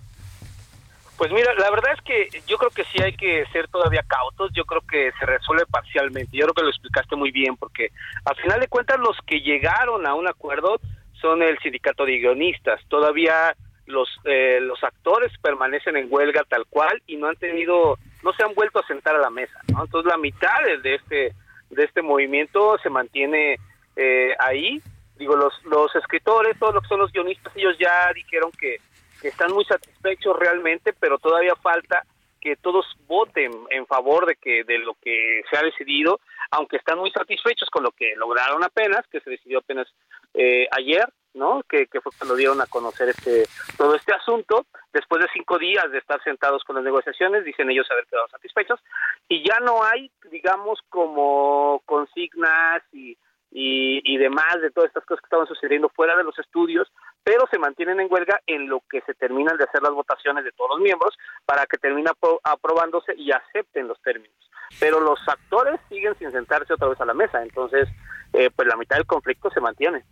Pues 1.18 1.32
mira, 1.32 1.54
la 1.56 1.72
verdad 1.72 1.92
es 1.92 2.02
que 2.04 2.30
yo 2.46 2.58
creo 2.58 2.70
que 2.70 2.86
sí 2.86 3.02
hay 3.02 3.14
que 3.14 3.46
ser 3.52 3.68
todavía 3.68 4.06
cautos, 4.08 4.52
yo 4.54 4.64
creo 4.64 4.82
que 4.82 5.12
se 5.20 5.26
resuelve 5.26 5.66
parcialmente, 5.66 6.38
yo 6.38 6.46
creo 6.46 6.54
que 6.54 6.64
lo 6.64 6.70
explicaste 6.70 7.16
muy 7.18 7.32
bien, 7.32 7.58
porque 7.58 7.90
al 8.24 8.36
final 8.38 8.60
de 8.62 8.70
cuentas 8.70 9.00
los 9.00 9.18
que 9.28 9.42
llegaron 9.42 10.08
a 10.08 10.14
un 10.14 10.30
acuerdo 10.30 10.80
son 11.22 11.42
el 11.44 11.58
sindicato 11.60 12.06
de 12.06 12.18
guionistas. 12.18 12.82
Todavía 12.88 13.56
los 13.90 14.08
eh, 14.24 14.60
los 14.62 14.84
actores 14.84 15.32
permanecen 15.42 15.98
en 15.98 16.08
huelga 16.10 16.44
tal 16.48 16.66
cual 16.68 17.02
y 17.08 17.18
no 17.18 17.28
han 17.28 17.36
tenido 17.36 17.98
no 18.24 18.34
se 18.34 18.44
han 18.44 18.54
vuelto 18.54 18.80
a 18.80 18.88
sentar 18.88 19.16
a 19.16 19.20
la 19.20 19.30
mesa 19.30 19.60
¿no? 19.74 19.84
entonces 19.84 20.12
la 20.12 20.18
mitad 20.18 20.64
de 20.84 20.96
este 20.96 21.34
de 21.72 21.84
este 21.84 22.02
movimiento 22.02 22.78
se 22.84 22.90
mantiene 22.90 23.58
eh, 23.96 24.36
ahí 24.40 24.82
digo 25.18 25.36
los 25.36 25.54
los 25.66 25.94
escritores 25.96 26.58
todos 26.60 26.76
los 26.76 26.84
que 26.84 26.90
son 26.90 27.00
los 27.00 27.12
guionistas 27.12 27.52
ellos 27.56 27.76
ya 27.80 28.14
dijeron 28.14 28.52
que, 28.60 28.78
que 29.22 29.30
están 29.30 29.52
muy 29.52 29.66
satisfechos 29.66 30.38
realmente 30.38 30.94
pero 30.94 31.18
todavía 31.18 31.56
falta 31.56 32.06
que 32.40 32.56
todos 32.56 32.86
voten 33.08 33.52
en 33.70 33.86
favor 33.86 34.26
de 34.26 34.36
que 34.36 34.64
de 34.64 34.80
lo 34.80 34.96
que 34.96 35.42
se 35.50 35.58
ha 35.58 35.64
decidido 35.64 36.20
aunque 36.52 36.78
están 36.78 36.98
muy 36.98 37.12
satisfechos 37.12 37.70
con 37.70 37.84
lo 37.84 37.92
que 37.92 38.16
lograron 38.16 38.64
apenas, 38.64 39.06
que 39.08 39.20
se 39.20 39.30
decidió 39.30 39.60
apenas 39.60 39.88
eh, 40.34 40.68
ayer, 40.72 41.08
¿no? 41.34 41.62
Que, 41.70 41.88
que, 41.88 42.02
fue 42.02 42.12
cuando 42.18 42.36
dieron 42.36 42.60
a 42.62 42.66
conocer 42.66 43.10
este 43.10 43.46
todo 43.78 43.96
este 43.96 44.14
asunto. 44.14 44.66
Después 44.92 45.22
de 45.22 45.30
cinco 45.34 45.60
días 45.60 45.92
de 45.92 46.00
estar 46.00 46.22
sentados 46.24 46.64
con 46.64 46.76
las 46.76 46.84
negociaciones, 46.84 47.46
dicen 47.46 47.70
ellos 47.70 47.90
haber 47.92 48.06
quedado 48.08 48.28
satisfechos 48.30 48.80
y 49.28 49.48
ya 49.48 49.60
no 49.60 49.84
hay, 49.84 50.12
digamos, 50.32 50.80
como 50.90 51.82
consignas 51.86 52.82
y 52.92 53.16
y, 53.52 54.02
y 54.04 54.18
demás 54.18 54.62
de 54.62 54.72
todas 54.72 54.90
estas 54.90 55.06
cosas 55.06 55.22
que 55.22 55.26
estaban 55.26 55.48
sucediendo 55.48 55.90
fuera 55.90 56.16
de 56.16 56.24
los 56.24 56.38
estudios, 56.40 56.92
pero 57.24 57.48
se 57.52 57.60
mantienen 57.60 58.00
en 58.00 58.12
huelga 58.12 58.40
en 58.48 58.68
lo 58.68 58.82
que 58.90 59.02
se 59.02 59.14
terminan 59.14 59.58
de 59.58 59.64
hacer 59.64 59.82
las 59.82 59.94
votaciones 59.94 60.44
de 60.44 60.52
todos 60.52 60.72
los 60.72 60.80
miembros 60.80 61.18
para 61.46 61.66
que 61.66 61.78
termine 61.78 62.12
aprobándose 62.44 63.14
y 63.16 63.32
acepten 63.32 63.88
los 63.88 64.02
términos. 64.02 64.38
Pero 64.80 65.00
los 65.00 65.20
actores 65.28 65.80
siguen 65.90 66.16
sin 66.18 66.32
sentarse 66.32 66.74
otra 66.74 66.90
vez 66.90 67.02
a 67.02 67.06
la 67.06 67.14
mesa, 67.14 67.42
entonces 67.42 67.90
eh, 68.34 68.50
pues 68.56 68.68
la 68.68 68.78
mitad 68.78 68.98
del 68.98 69.06
conflicto 69.06 69.50
se 69.50 69.62
mantiene. 69.62 70.04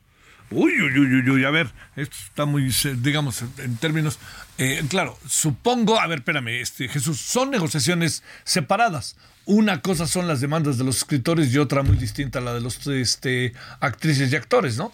Uy, 0.49 0.82
uy, 0.82 0.98
uy, 0.98 1.30
uy, 1.30 1.45
a 1.45 1.52
ver, 1.52 1.68
esto 1.98 2.15
está 2.18 2.45
muy, 2.45 2.72
digamos, 2.98 3.41
en 3.41 3.78
términos, 3.78 4.18
eh, 4.57 4.82
claro, 4.90 5.18
supongo, 5.28 5.99
a 5.99 6.07
ver, 6.07 6.19
espérame, 6.19 6.61
este, 6.61 6.88
Jesús, 6.88 7.19
son 7.19 7.52
negociaciones 7.52 8.24
separadas. 8.45 9.18
Una 9.45 9.82
cosa 9.82 10.07
son 10.07 10.28
las 10.28 10.40
demandas 10.40 10.78
de 10.78 10.86
los 10.86 10.98
escritores 10.98 11.53
y 11.53 11.57
otra 11.57 11.84
muy 11.84 11.98
distinta 11.98 12.40
a 12.40 12.41
la 12.41 12.53
de 12.53 12.61
los 12.61 12.86
este, 12.88 13.53
actrices 13.82 14.32
y 14.32 14.36
actores, 14.36 14.78
¿no? 14.78 14.94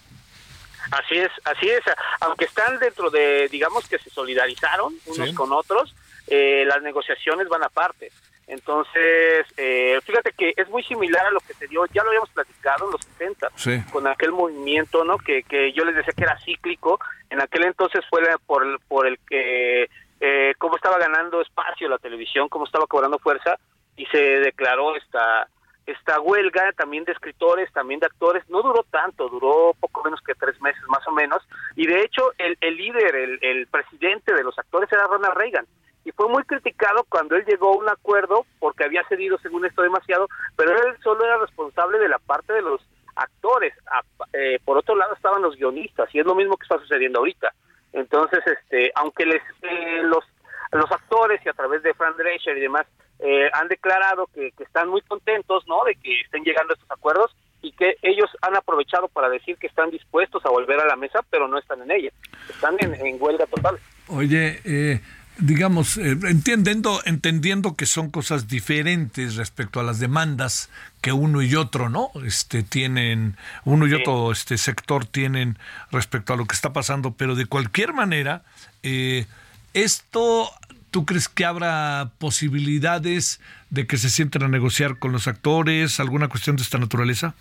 Así 0.92 1.16
es, 1.16 1.32
así 1.46 1.70
es. 1.70 1.82
Aunque 2.20 2.46
están 2.46 2.78
dentro 2.80 3.10
de, 3.10 3.48
digamos 3.50 3.88
que 3.88 3.98
se 4.00 4.10
solidarizaron 4.10 4.94
unos 5.06 5.34
con 5.34 5.52
otros, 5.52 5.96
eh, 6.28 6.66
las 6.68 6.82
negociaciones 6.82 7.48
van 7.48 7.64
aparte. 7.64 8.12
Entonces, 8.48 9.48
eh, 9.58 10.00
fíjate 10.04 10.32
que 10.34 10.54
es 10.58 10.70
muy 10.70 10.84
similar 10.84 11.26
a 11.26 11.32
lo 11.32 11.40
que 11.40 11.54
se 11.54 11.68
dio, 11.68 11.86
ya 11.88 12.04
lo 12.04 12.10
habíamos 12.10 12.30
platicado 12.32 12.86
en 12.86 12.92
los 12.92 13.02
70, 13.02 13.50
con 13.92 14.06
aquel 14.08 14.32
movimiento, 14.32 15.04
¿no? 15.04 15.18
Que, 15.18 15.44
que 15.44 15.72
yo 15.72 15.86
les 15.86 15.96
decía 15.96 16.14
que 16.16 16.24
era 16.24 16.40
cíclico, 16.40 17.00
en 17.30 17.42
aquel 17.42 17.64
entonces 17.64 18.04
fue 18.10 18.22
por, 18.46 18.80
por 18.88 19.08
el 19.08 19.18
que, 19.28 19.90
eh, 20.20 20.54
cómo 20.58 20.76
estaba 20.76 20.98
ganando 20.98 21.42
espacio 21.42 21.88
la 21.88 21.98
televisión, 21.98 22.50
cómo 22.50 22.66
estaba 22.66 22.86
cobrando 22.86 23.18
fuerza, 23.20 23.58
y 23.96 24.06
se 24.08 24.18
declaró 24.18 24.96
esta 24.96 25.48
esta 25.86 26.20
huelga 26.22 26.72
también 26.78 27.04
de 27.04 27.12
escritores, 27.12 27.72
también 27.74 28.00
de 28.00 28.06
actores, 28.06 28.48
no 28.50 28.62
duró 28.62 28.86
tanto, 28.90 29.28
duró 29.28 29.74
poco 29.80 30.02
menos 30.04 30.22
que 30.22 30.34
tres 30.34 30.60
meses 30.62 30.82
más 30.88 31.06
o 31.08 31.12
menos, 31.12 31.42
y 31.76 31.86
de 31.88 32.02
hecho 32.02 32.32
el, 32.38 32.58
el 32.62 32.78
líder, 32.78 33.16
el, 33.16 33.40
el 33.42 33.68
presidente 33.68 34.34
de 34.34 34.44
los 34.44 34.58
actores 34.58 34.90
era 34.92 35.08
Ronald 35.08 35.36
Reagan, 35.36 35.68
y 36.06 36.12
fue 36.12 36.28
muy 36.28 36.44
criticado 36.44 37.06
cuando 37.10 37.36
él 37.36 37.46
llegó 37.46 37.74
a 37.74 37.78
un 37.78 37.90
acuerdo 37.90 38.46
porque 38.60 38.84
había 38.84 39.04
cedido 39.08 39.38
según 39.40 39.66
esto 39.66 39.82
demasiado, 39.82 40.28
pero 40.56 40.72
él 40.72 40.96
solo 41.04 41.24
era 41.26 41.38
responsable 41.38 42.00
de 42.00 42.10
la 42.10 42.20
parte 42.20 42.54
de 42.54 42.62
los 42.62 42.82
actores, 43.16 43.74
A- 43.88 44.02
eh, 44.34 44.60
por 44.66 44.78
otro 44.78 44.96
lado 44.96 45.14
estaban 45.14 45.42
los 45.42 45.56
guionistas, 45.56 46.10
y 46.14 46.20
es 46.20 46.26
lo 46.26 46.36
mismo 46.36 46.58
que 46.58 46.64
está 46.64 46.80
sucediendo 46.80 47.20
ahorita. 47.20 47.54
Entonces, 47.94 48.40
este, 48.48 48.92
aunque 48.96 49.26
les 49.26 49.42
eh, 49.62 50.02
los 50.04 50.24
los 50.72 50.92
actores 50.92 51.40
y 51.46 51.50
a 51.50 51.54
través 51.54 51.84
de 51.84 51.94
Fran 51.94 52.18
Drescher 52.18 52.58
y 52.58 52.62
demás 52.62 52.88
eh, 53.20 53.48
han 53.54 53.68
declarado 53.68 54.26
que, 54.34 54.52
que 54.54 54.64
están 54.64 54.90
muy 54.90 55.02
contentos, 55.02 55.64
¿no? 55.68 55.84
De 55.84 55.94
que 55.96 56.22
estén 56.22 56.44
llegando 56.44 56.74
a 56.74 56.76
estos 56.76 56.90
acuerdos 56.90 57.36
y 57.62 57.72
que 57.74 57.96
ellos 58.02 58.28
han 58.42 58.56
aprovechado 58.58 59.08
para 59.08 59.30
decir 59.30 59.56
que 59.58 59.68
están 59.68 59.92
dispuestos 59.92 60.44
a 60.44 60.50
volver 60.50 60.80
a 60.80 60.88
la 60.88 60.96
mesa, 60.96 61.20
pero 61.30 61.48
no 61.48 61.60
están 61.60 61.84
en 61.84 61.92
ella. 61.92 62.10
Están 62.50 62.76
en, 62.80 62.96
en 63.06 63.22
huelga 63.22 63.46
total. 63.46 63.78
Oye, 64.08 64.60
eh, 64.66 65.00
digamos, 65.38 65.98
eh, 65.98 66.18
entendiendo, 66.24 67.02
entendiendo 67.06 67.76
que 67.76 67.86
son 67.86 68.10
cosas 68.12 68.48
diferentes 68.48 69.36
respecto 69.36 69.80
a 69.80 69.84
las 69.84 70.00
demandas 70.00 70.70
que 71.02 71.12
uno 71.12 71.42
y 71.42 71.56
otro, 71.56 71.90
¿no? 71.90 72.12
Este 72.26 72.64
tienen, 72.64 73.36
uno 73.66 73.88
y 73.88 73.94
otro 73.94 74.32
este 74.32 74.58
sector 74.58 75.06
tienen 75.06 75.58
respecto 75.92 76.34
a 76.34 76.38
lo 76.38 76.46
que 76.46 76.56
está 76.56 76.72
pasando, 76.72 77.14
pero 77.14 77.36
de 77.36 77.46
cualquier 77.46 77.94
manera, 77.94 78.44
eh, 78.84 79.26
esto, 79.74 80.52
¿tú 80.92 81.06
crees 81.06 81.30
que 81.30 81.46
habrá 81.46 82.12
posibilidades 82.20 83.42
de 83.70 83.88
que 83.88 83.98
se 83.98 84.10
sienten 84.10 84.44
a 84.44 84.48
negociar 84.48 85.00
con 85.00 85.12
los 85.12 85.28
actores, 85.28 86.00
alguna 86.00 86.28
cuestión 86.28 86.56
de 86.56 86.64
esta 86.64 86.78
naturaleza? 86.78 87.34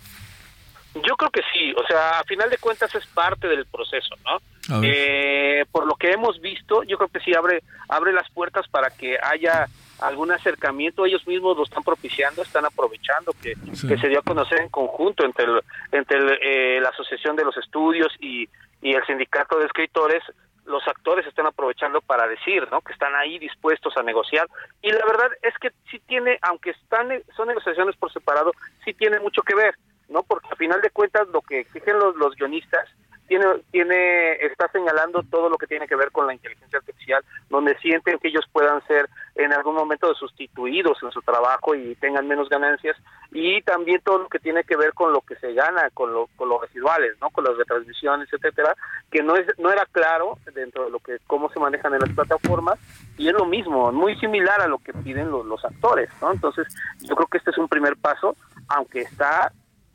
Yo 0.95 1.15
creo 1.17 1.31
que 1.31 1.41
sí, 1.51 1.73
o 1.75 1.85
sea, 1.87 2.19
a 2.19 2.23
final 2.23 2.49
de 2.49 2.57
cuentas 2.59 2.93
es 2.93 3.05
parte 3.07 3.47
del 3.47 3.65
proceso, 3.65 4.15
¿no? 4.25 4.39
Eh, 4.83 5.65
por 5.71 5.87
lo 5.87 5.95
que 5.95 6.11
hemos 6.11 6.39
visto, 6.39 6.83
yo 6.83 6.97
creo 6.97 7.09
que 7.09 7.19
sí 7.19 7.33
abre 7.35 7.63
abre 7.89 8.13
las 8.13 8.29
puertas 8.31 8.67
para 8.67 8.89
que 8.91 9.17
haya 9.21 9.67
algún 9.99 10.31
acercamiento. 10.31 11.05
Ellos 11.05 11.25
mismos 11.27 11.57
lo 11.57 11.63
están 11.63 11.83
propiciando, 11.83 12.41
están 12.43 12.65
aprovechando 12.65 13.33
que, 13.41 13.55
Sí. 13.73 13.87
que 13.87 13.97
se 13.97 14.07
dio 14.07 14.19
a 14.19 14.23
conocer 14.23 14.61
en 14.61 14.69
conjunto 14.69 15.25
entre 15.25 15.45
el- 15.45 15.61
entre 15.91 16.17
el, 16.17 16.39
eh, 16.41 16.79
la 16.81 16.89
Asociación 16.89 17.35
de 17.35 17.45
los 17.45 17.57
Estudios 17.57 18.13
y, 18.19 18.47
y 18.81 18.93
el 18.93 19.05
Sindicato 19.05 19.57
de 19.59 19.65
Escritores. 19.65 20.23
Los 20.65 20.87
actores 20.87 21.25
están 21.27 21.45
aprovechando 21.45 21.99
para 22.01 22.25
decir, 22.27 22.67
¿no? 22.71 22.81
Que 22.81 22.93
están 22.93 23.13
ahí 23.15 23.37
dispuestos 23.39 23.97
a 23.97 24.03
negociar. 24.03 24.47
Y 24.81 24.91
la 24.91 25.05
verdad 25.05 25.29
es 25.41 25.53
que 25.59 25.71
sí 25.91 25.99
tiene, 26.07 26.37
aunque 26.41 26.69
están 26.69 27.09
son 27.35 27.49
negociaciones 27.49 27.95
por 27.97 28.13
separado, 28.13 28.51
sí 28.85 28.93
tiene 28.93 29.19
mucho 29.19 29.41
que 29.41 29.55
ver. 29.55 29.75
¿No? 30.09 30.23
Porque 30.23 30.47
a 30.51 30.55
final 30.55 30.81
de 30.81 30.89
cuentas 30.89 31.27
lo 31.29 31.41
que 31.41 31.59
exigen 31.59 31.99
los, 31.99 32.15
los 32.15 32.35
guionistas 32.35 32.89
tiene, 33.27 33.45
tiene, 33.71 34.33
está 34.45 34.67
señalando 34.69 35.23
todo 35.23 35.49
lo 35.49 35.57
que 35.57 35.67
tiene 35.67 35.87
que 35.87 35.95
ver 35.95 36.11
con 36.11 36.27
la 36.27 36.33
inteligencia 36.33 36.79
artificial, 36.79 37.23
donde 37.49 37.77
sienten 37.79 38.19
que 38.19 38.27
ellos 38.27 38.45
puedan 38.51 38.85
ser 38.87 39.09
en 39.35 39.53
algún 39.53 39.75
momento 39.75 40.13
sustituidos 40.15 40.97
en 41.01 41.11
su 41.11 41.21
trabajo 41.21 41.75
y 41.75 41.95
tengan 41.95 42.27
menos 42.27 42.49
ganancias, 42.49 42.97
y 43.31 43.61
también 43.61 44.01
todo 44.03 44.19
lo 44.19 44.27
que 44.27 44.39
tiene 44.39 44.63
que 44.63 44.75
ver 44.75 44.93
con 44.93 45.11
lo 45.11 45.21
que 45.21 45.35
se 45.37 45.53
gana, 45.53 45.89
con, 45.93 46.13
lo, 46.13 46.27
con 46.35 46.49
los 46.49 46.61
residuales, 46.61 47.15
¿no? 47.21 47.29
Con 47.29 47.45
las 47.45 47.57
retransmisiones, 47.57 48.31
etcétera, 48.31 48.75
que 49.09 49.23
no 49.23 49.35
es, 49.35 49.47
no 49.57 49.71
era 49.71 49.85
claro 49.91 50.37
dentro 50.53 50.85
de 50.85 50.91
lo 50.91 50.99
que, 50.99 51.17
cómo 51.25 51.49
se 51.49 51.59
manejan 51.59 51.93
en 51.93 52.01
las 52.01 52.11
plataformas, 52.11 52.79
y 53.17 53.27
es 53.27 53.33
lo 53.33 53.45
mismo, 53.45 53.91
muy 53.91 54.15
similar 54.19 54.61
a 54.61 54.67
lo 54.67 54.77
que 54.79 54.93
piden 54.93 55.31
los, 55.31 55.45
los 55.45 55.63
actores, 55.65 56.09
¿no? 56.21 56.31
Entonces, 56.31 56.67
yo 57.01 57.15
creo 57.15 57.27
que 57.27 57.37
este 57.37 57.51
es 57.51 57.57
un 57.57 57.69
primer 57.69 57.95
paso, 57.97 58.35
aunque 58.67 59.01
está 59.01 59.51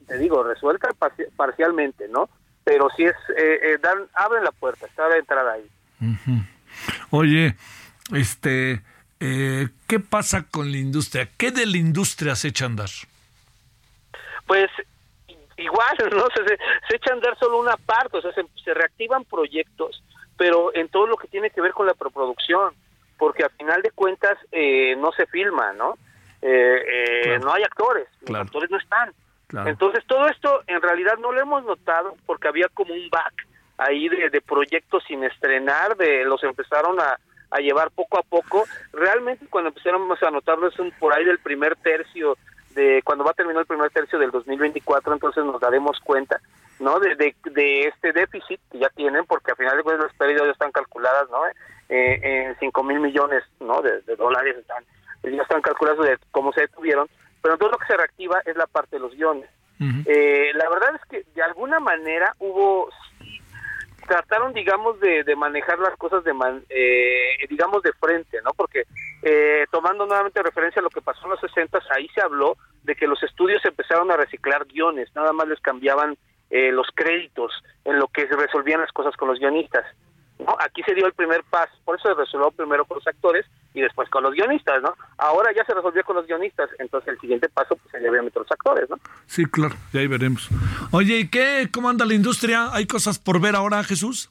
te 0.08 0.18
digo, 0.18 0.42
resuelta 0.42 0.88
parci- 0.98 1.28
parcialmente, 1.36 2.08
¿no? 2.08 2.28
Pero 2.64 2.88
sí 2.96 3.04
es, 3.04 3.14
eh, 3.36 3.60
eh, 3.62 3.78
dan, 3.80 4.06
abren 4.14 4.42
la 4.44 4.52
puerta, 4.52 4.86
está 4.86 5.08
de 5.08 5.18
entrada 5.18 5.52
ahí. 5.52 5.66
Oye, 7.10 7.54
este, 8.14 8.82
eh, 9.20 9.68
¿qué 9.86 10.00
pasa 10.00 10.44
con 10.50 10.70
la 10.70 10.78
industria? 10.78 11.28
¿Qué 11.36 11.50
de 11.50 11.66
la 11.66 11.76
industria 11.76 12.34
se 12.36 12.48
echa 12.48 12.64
a 12.64 12.68
andar? 12.68 12.88
Pues 14.46 14.70
igual, 15.56 15.96
¿no? 16.12 16.26
Se, 16.34 16.42
se, 16.48 16.56
se 16.88 16.96
echa 16.96 17.10
a 17.10 17.14
andar 17.14 17.38
solo 17.38 17.58
una 17.58 17.76
parte, 17.76 18.18
o 18.18 18.22
sea, 18.22 18.32
se, 18.32 18.42
se 18.64 18.74
reactivan 18.74 19.24
proyectos, 19.24 20.02
pero 20.36 20.74
en 20.74 20.88
todo 20.88 21.06
lo 21.06 21.16
que 21.16 21.28
tiene 21.28 21.50
que 21.50 21.60
ver 21.60 21.72
con 21.72 21.86
la 21.86 21.94
preproducción, 21.94 22.72
porque 23.18 23.44
a 23.44 23.48
final 23.50 23.82
de 23.82 23.90
cuentas 23.90 24.38
eh, 24.52 24.94
no 24.96 25.10
se 25.12 25.26
filma, 25.26 25.72
¿no? 25.72 25.98
Eh, 26.42 26.82
eh, 26.86 27.20
Claro. 27.24 27.44
No 27.46 27.52
hay 27.54 27.62
actores, 27.64 28.06
los 28.20 28.36
actores 28.36 28.70
no 28.70 28.78
están. 28.78 29.12
Entonces 29.66 30.04
todo 30.06 30.28
esto 30.28 30.62
en 30.66 30.82
realidad 30.82 31.16
no 31.18 31.32
lo 31.32 31.40
hemos 31.40 31.64
notado 31.64 32.16
porque 32.26 32.48
había 32.48 32.68
como 32.68 32.92
un 32.92 33.08
back 33.08 33.46
ahí 33.78 34.08
de, 34.08 34.28
de 34.28 34.40
proyectos 34.40 35.04
sin 35.06 35.24
estrenar, 35.24 35.96
de 35.96 36.24
los 36.24 36.42
empezaron 36.44 36.98
a, 37.00 37.18
llevar 37.58 37.90
poco 37.90 38.18
a 38.18 38.22
poco. 38.22 38.66
Realmente 38.92 39.46
cuando 39.48 39.68
empezamos 39.68 40.22
a 40.22 40.30
notarlo 40.30 40.68
es 40.68 40.78
un, 40.78 40.90
por 40.92 41.14
ahí 41.14 41.24
del 41.24 41.38
primer 41.38 41.76
tercio 41.76 42.36
de 42.74 43.00
cuando 43.02 43.24
va 43.24 43.30
a 43.30 43.34
terminar 43.34 43.62
el 43.62 43.66
primer 43.66 43.90
tercio 43.90 44.18
del 44.18 44.30
2024, 44.30 45.14
entonces 45.14 45.44
nos 45.44 45.58
daremos 45.58 45.98
cuenta, 46.00 46.40
¿no? 46.78 47.00
De, 47.00 47.16
de, 47.16 47.80
este 47.84 48.12
déficit 48.12 48.60
que 48.70 48.78
ya 48.78 48.90
tienen, 48.90 49.24
porque 49.24 49.52
al 49.52 49.56
final 49.56 49.76
de 49.78 49.82
cuentas 49.82 50.06
las 50.08 50.16
pérdidas 50.16 50.44
ya 50.44 50.52
están 50.52 50.72
calculadas, 50.72 51.28
¿no? 51.30 51.40
Eh, 51.88 52.20
en 52.22 52.56
5 52.58 52.82
mil 52.84 53.00
millones, 53.00 53.42
¿no? 53.60 53.80
De, 53.80 54.02
dólares 54.16 54.56
están, 54.58 54.84
ya 55.22 55.42
están 55.42 55.62
calculados 55.62 56.04
de 56.04 56.18
cómo 56.30 56.52
se 56.52 56.60
detuvieron, 56.62 57.08
pero 57.42 57.56
todo 57.58 57.70
lo 57.70 57.78
que 57.78 57.86
se 57.86 57.96
reactiva 57.96 58.40
es 58.44 58.56
la 58.56 58.66
parte 58.66 58.96
de 58.96 59.00
los 59.00 59.14
guiones. 59.14 59.48
Eh, 60.06 60.50
la 60.54 60.68
verdad 60.68 60.90
es 60.96 61.02
que 61.08 61.24
de 61.34 61.42
alguna 61.42 61.78
manera 61.78 62.34
hubo, 62.40 62.90
trataron, 64.06 64.52
digamos, 64.52 64.98
de, 65.00 65.22
de 65.24 65.36
manejar 65.36 65.78
las 65.78 65.96
cosas 65.96 66.24
de, 66.24 66.32
man- 66.32 66.64
eh, 66.68 67.46
digamos, 67.48 67.82
de 67.82 67.92
frente, 67.92 68.38
¿no? 68.42 68.50
Porque 68.56 68.84
eh, 69.22 69.66
tomando 69.70 70.06
nuevamente 70.06 70.42
referencia 70.42 70.80
a 70.80 70.82
lo 70.82 70.90
que 70.90 71.02
pasó 71.02 71.24
en 71.24 71.30
los 71.30 71.40
60, 71.40 71.78
ahí 71.94 72.08
se 72.14 72.20
habló 72.22 72.56
de 72.84 72.94
que 72.96 73.06
los 73.06 73.22
estudios 73.22 73.64
empezaron 73.64 74.10
a 74.10 74.16
reciclar 74.16 74.64
guiones, 74.66 75.14
nada 75.14 75.32
más 75.32 75.46
les 75.46 75.60
cambiaban 75.60 76.16
eh, 76.50 76.72
los 76.72 76.86
créditos 76.94 77.52
en 77.84 77.98
lo 77.98 78.08
que 78.08 78.26
se 78.26 78.34
resolvían 78.36 78.80
las 78.80 78.92
cosas 78.92 79.14
con 79.16 79.28
los 79.28 79.38
guionistas. 79.38 79.84
¿No? 80.38 80.56
Aquí 80.60 80.82
se 80.84 80.94
dio 80.94 81.06
el 81.06 81.12
primer 81.12 81.42
paso, 81.44 81.72
por 81.84 81.98
eso 81.98 82.08
se 82.08 82.14
resolvió 82.14 82.50
primero 82.50 82.84
con 82.84 82.96
los 82.98 83.06
actores 83.06 83.44
y 83.74 83.80
después 83.80 84.08
con 84.08 84.22
los 84.22 84.32
guionistas, 84.34 84.82
¿no? 84.82 84.94
Ahora 85.18 85.52
ya 85.54 85.64
se 85.64 85.74
resolvió 85.74 86.02
con 86.04 86.16
los 86.16 86.26
guionistas, 86.26 86.70
entonces 86.78 87.08
el 87.14 87.20
siguiente 87.20 87.48
paso 87.48 87.76
pues 87.76 87.90
sería 87.90 88.10
obviamente 88.10 88.38
los 88.38 88.50
actores, 88.50 88.88
¿no? 88.88 88.96
Sí, 89.26 89.44
claro, 89.46 89.74
ya 89.92 90.00
ahí 90.00 90.06
veremos. 90.06 90.48
Oye, 90.92 91.18
¿y 91.18 91.28
qué? 91.28 91.68
¿Cómo 91.72 91.88
anda 91.88 92.04
la 92.06 92.14
industria? 92.14 92.68
¿Hay 92.72 92.86
cosas 92.86 93.18
por 93.18 93.40
ver 93.40 93.56
ahora, 93.56 93.82
Jesús? 93.84 94.30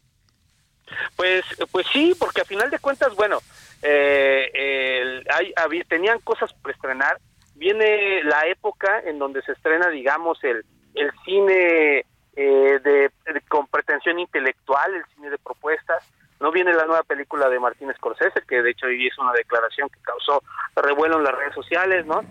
Pues, 1.15 1.43
pues 1.71 1.85
sí, 1.91 2.15
porque 2.17 2.41
a 2.41 2.45
final 2.45 2.69
de 2.69 2.79
cuentas, 2.79 3.13
bueno, 3.15 3.39
eh, 3.81 4.49
el- 4.53 5.27
hay, 5.33 5.53
había- 5.57 5.83
tenían 5.83 6.19
cosas 6.19 6.53
por 6.53 6.71
estrenar. 6.71 7.17
Viene 7.55 8.23
la 8.23 8.45
época 8.47 9.01
en 9.05 9.19
donde 9.19 9.41
se 9.41 9.51
estrena, 9.51 9.89
digamos, 9.89 10.41
el, 10.43 10.63
el 10.95 11.11
cine 11.25 12.05
eh, 12.37 12.79
de, 12.83 13.11
de- 13.33 13.41
con 13.49 13.67
pretensión 13.67 14.19
intelectual, 14.19 14.93
el 14.95 15.03
cine 15.15 15.29
de 15.29 15.37
propuestas. 15.39 16.03
No 16.39 16.51
viene 16.51 16.71
la 16.73 16.85
nueva 16.85 17.01
película 17.03 17.49
de 17.49 17.59
Martín 17.59 17.91
Scorsese, 17.97 18.43
que 18.47 18.61
de 18.61 18.69
hecho 18.69 18.85
hoy 18.85 19.07
hizo 19.07 19.21
una 19.23 19.33
declaración 19.33 19.89
que 19.89 19.99
causó 20.01 20.43
revuelo 20.75 21.17
en 21.17 21.23
las 21.23 21.33
redes 21.33 21.55
sociales, 21.55 22.05
¿no? 22.05 22.21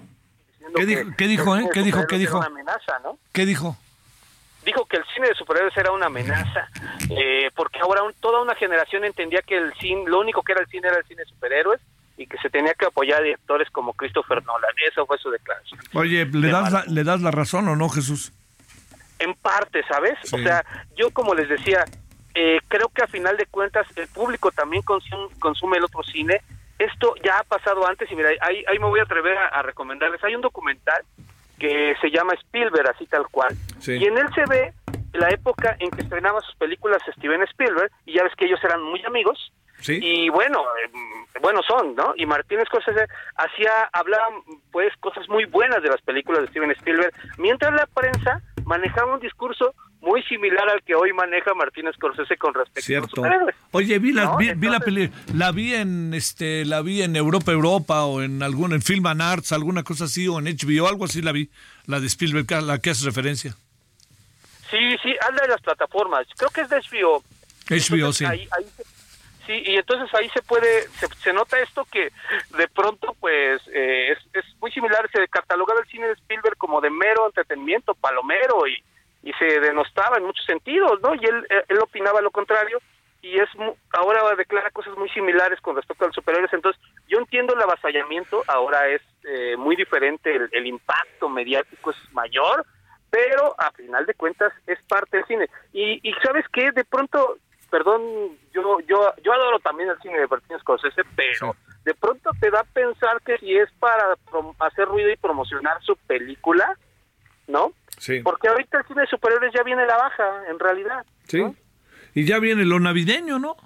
¿Qué 0.60 0.72
que 0.74 0.86
dijo- 0.86 1.10
qué 1.18 1.26
dijo, 1.26 1.56
eh? 1.56 1.68
¿Qué 1.72 1.82
dijo, 1.82 2.06
qué 2.06 2.16
dijo? 2.18 2.38
Una 2.38 2.46
amenaza, 2.46 2.98
¿no? 3.02 3.18
¿Qué 3.32 3.44
dijo? 3.44 3.76
dijo 4.64 4.84
que 4.86 4.96
el 4.96 5.04
cine 5.14 5.28
de 5.28 5.34
superhéroes 5.36 5.76
era 5.76 5.92
una 5.92 6.06
amenaza, 6.06 6.68
eh, 7.10 7.50
porque 7.54 7.78
ahora 7.78 8.02
un- 8.02 8.12
toda 8.14 8.42
una 8.42 8.56
generación 8.56 9.04
entendía 9.04 9.40
que 9.42 9.56
el 9.56 9.72
cine, 9.74 10.02
lo 10.08 10.18
único 10.18 10.42
que 10.42 10.52
era 10.52 10.60
el 10.60 10.66
cine 10.66 10.88
era 10.88 10.98
el 10.98 11.04
cine 11.04 11.22
de 11.22 11.28
superhéroes 11.28 11.80
y 12.16 12.26
que 12.26 12.36
se 12.38 12.50
tenía 12.50 12.74
que 12.74 12.84
apoyar 12.86 13.20
a 13.20 13.22
directores 13.22 13.70
como 13.70 13.92
Christopher 13.92 14.44
Nolan. 14.44 14.70
Esa 14.90 15.04
fue 15.06 15.18
su 15.18 15.30
declaración. 15.30 15.78
Oye, 15.94 16.24
¿le 16.26 16.48
das, 16.50 16.72
la, 16.72 16.84
¿le 16.88 17.04
das 17.04 17.20
la 17.20 17.30
razón 17.30 17.68
o 17.68 17.76
no, 17.76 17.88
Jesús? 17.88 18.32
En 19.18 19.34
parte, 19.34 19.82
¿sabes? 19.88 20.18
O 20.32 20.38
sea, 20.38 20.64
yo 20.96 21.10
como 21.10 21.34
les 21.34 21.48
decía, 21.48 21.84
eh, 22.34 22.58
creo 22.68 22.88
que 22.88 23.02
a 23.02 23.06
final 23.06 23.36
de 23.36 23.46
cuentas 23.46 23.86
el 23.96 24.08
público 24.08 24.50
también 24.50 24.82
consume, 24.82 25.28
consume 25.38 25.78
el 25.78 25.84
otro 25.84 26.02
cine. 26.02 26.42
Esto 26.78 27.14
ya 27.24 27.38
ha 27.38 27.44
pasado 27.44 27.86
antes 27.86 28.10
y 28.10 28.16
mira, 28.16 28.28
ahí, 28.42 28.62
ahí 28.68 28.78
me 28.78 28.86
voy 28.86 29.00
a 29.00 29.04
atrever 29.04 29.38
a, 29.38 29.46
a 29.48 29.62
recomendarles. 29.62 30.22
Hay 30.22 30.34
un 30.34 30.42
documental 30.42 31.02
que 31.58 31.94
se 32.00 32.10
llama 32.10 32.34
Spielberg, 32.34 32.90
así 32.90 33.06
tal 33.06 33.26
cual. 33.28 33.56
Sí. 33.78 33.94
Y 33.94 34.04
en 34.04 34.18
él 34.18 34.26
se 34.34 34.44
ve 34.50 34.74
la 35.14 35.30
época 35.30 35.76
en 35.78 35.90
que 35.90 36.02
estrenaba 36.02 36.40
sus 36.42 36.54
películas 36.56 37.00
Steven 37.16 37.42
Spielberg, 37.44 37.90
y 38.04 38.16
ya 38.16 38.22
ves 38.22 38.34
que 38.36 38.44
ellos 38.44 38.60
eran 38.62 38.82
muy 38.82 39.02
amigos, 39.06 39.52
Sí. 39.80 39.98
Y 40.02 40.28
bueno, 40.30 40.60
eh, 40.84 40.90
buenos 41.40 41.64
son, 41.66 41.94
¿no? 41.94 42.14
Y 42.16 42.26
Martín 42.26 42.58
Scorsese 42.66 43.06
hacía, 43.36 43.70
hablaba 43.92 44.24
pues 44.72 44.92
cosas 45.00 45.28
muy 45.28 45.44
buenas 45.44 45.82
de 45.82 45.88
las 45.90 46.00
películas 46.02 46.42
de 46.42 46.48
Steven 46.48 46.70
Spielberg, 46.72 47.12
mientras 47.38 47.72
la 47.74 47.86
prensa 47.86 48.40
manejaba 48.64 49.14
un 49.14 49.20
discurso 49.20 49.74
muy 50.00 50.22
similar 50.24 50.68
al 50.68 50.82
que 50.82 50.94
hoy 50.94 51.12
maneja 51.12 51.52
Martín 51.54 51.86
Scorsese 51.92 52.36
con 52.36 52.54
respecto 52.54 52.96
a 52.96 53.00
los 53.00 53.10
Cierto. 53.10 53.56
Oye, 53.72 53.98
vi 53.98 54.12
la, 54.12 54.24
¿No? 54.24 54.36
vi, 54.36 54.52
vi 54.54 54.68
la 54.68 54.76
Entonces- 54.76 55.10
peli, 55.10 55.38
la 55.38 55.52
vi 55.52 55.74
en 55.74 56.14
este, 56.14 56.64
la 56.64 56.80
vi 56.82 57.02
en 57.02 57.16
Europa 57.16 57.52
Europa 57.52 58.04
o 58.04 58.22
en 58.22 58.42
algún 58.42 58.72
en 58.72 58.82
Film 58.82 59.06
and 59.06 59.22
Arts, 59.22 59.52
alguna 59.52 59.82
cosa 59.82 60.04
así 60.04 60.26
o 60.28 60.38
en 60.38 60.46
HBO, 60.46 60.88
algo 60.88 61.04
así 61.06 61.22
la 61.22 61.32
vi, 61.32 61.50
la 61.86 62.00
de 62.00 62.06
Spielberg, 62.06 62.52
a 62.54 62.60
la 62.60 62.78
que 62.78 62.90
hace 62.90 63.04
referencia. 63.04 63.54
Sí, 64.70 64.96
sí, 65.02 65.14
habla 65.26 65.42
de 65.42 65.48
las 65.48 65.60
plataformas. 65.60 66.26
Creo 66.36 66.50
que 66.50 66.62
es 66.62 66.68
de 66.68 66.76
HBO. 66.76 67.22
HBO, 67.68 68.12
sí. 68.12 68.24
Ahí, 68.24 68.48
ahí 68.56 68.64
se- 68.76 68.84
sí, 69.46 69.62
y 69.64 69.76
entonces 69.76 70.12
ahí 70.14 70.28
se 70.30 70.42
puede, 70.42 70.88
se, 70.88 71.32
nota 71.32 71.58
esto 71.58 71.84
que 71.90 72.12
de 72.56 72.68
pronto 72.68 73.14
pues 73.20 73.62
eh, 73.72 74.16
es, 74.32 74.44
muy 74.60 74.70
similar, 74.72 75.08
se 75.12 75.26
catalogaba 75.28 75.80
el 75.80 75.88
cine 75.88 76.08
de 76.08 76.14
Spielberg 76.14 76.56
como 76.56 76.80
de 76.80 76.90
mero 76.90 77.26
entretenimiento, 77.26 77.94
palomero 77.94 78.66
y, 78.66 78.82
y 79.22 79.32
se 79.34 79.60
denostaba 79.60 80.18
en 80.18 80.24
muchos 80.24 80.44
sentidos, 80.44 81.00
¿no? 81.02 81.14
Y 81.14 81.24
él, 81.24 81.46
eh, 81.50 81.64
él 81.68 81.78
opinaba 81.80 82.20
lo 82.20 82.30
contrario 82.30 82.78
y 83.22 83.40
es 83.40 83.48
ahora 83.92 84.34
declara 84.36 84.70
cosas 84.70 84.96
muy 84.96 85.08
similares 85.10 85.60
con 85.60 85.74
respecto 85.74 86.04
a 86.04 86.08
los 86.08 86.14
superhéroes, 86.14 86.52
entonces 86.52 86.80
yo 87.08 87.18
entiendo 87.18 87.54
el 87.54 87.62
avasallamiento, 87.62 88.44
ahora 88.46 88.86
es 88.88 89.02
eh, 89.24 89.56
muy 89.56 89.74
diferente, 89.74 90.32
el, 90.52 90.66
impacto 90.66 91.28
mediático 91.28 91.90
es 91.90 91.96
mayor, 92.12 92.64
pero 93.10 93.54
a 93.58 93.72
final 93.72 94.06
de 94.06 94.14
cuentas 94.14 94.52
es 94.66 94.78
parte 94.84 95.16
del 95.16 95.26
cine. 95.26 95.50
Y, 95.72 96.08
y 96.08 96.12
sabes 96.22 96.44
qué, 96.52 96.70
de 96.70 96.84
pronto, 96.84 97.38
perdón, 97.70 98.02
yo 98.52 98.80
yo 98.80 99.12
yo 99.22 99.32
adoro 99.32 99.58
también 99.60 99.90
el 99.90 99.98
cine 100.00 100.18
de 100.18 100.26
Martin 100.26 100.58
Scorsese, 100.58 101.02
pero 101.14 101.54
de 101.84 101.94
pronto 101.94 102.30
te 102.40 102.50
da 102.50 102.60
a 102.60 102.64
pensar 102.64 103.20
que 103.22 103.38
si 103.38 103.56
es 103.56 103.70
para 103.78 104.16
hacer 104.60 104.86
ruido 104.86 105.10
y 105.10 105.16
promocionar 105.16 105.80
su 105.82 105.96
película, 105.96 106.76
¿no? 107.46 107.72
Sí. 107.98 108.20
Porque 108.20 108.48
ahorita 108.48 108.78
el 108.78 108.86
cine 108.86 109.02
de 109.02 109.06
superhéroes 109.06 109.52
ya 109.54 109.62
viene 109.62 109.86
la 109.86 109.96
baja, 109.96 110.42
en 110.50 110.58
realidad. 110.58 111.06
Sí. 111.24 111.44
Y 112.14 112.24
ya 112.24 112.38
viene 112.38 112.64
lo 112.64 112.80
navideño, 112.80 113.38
¿no? 113.38 113.56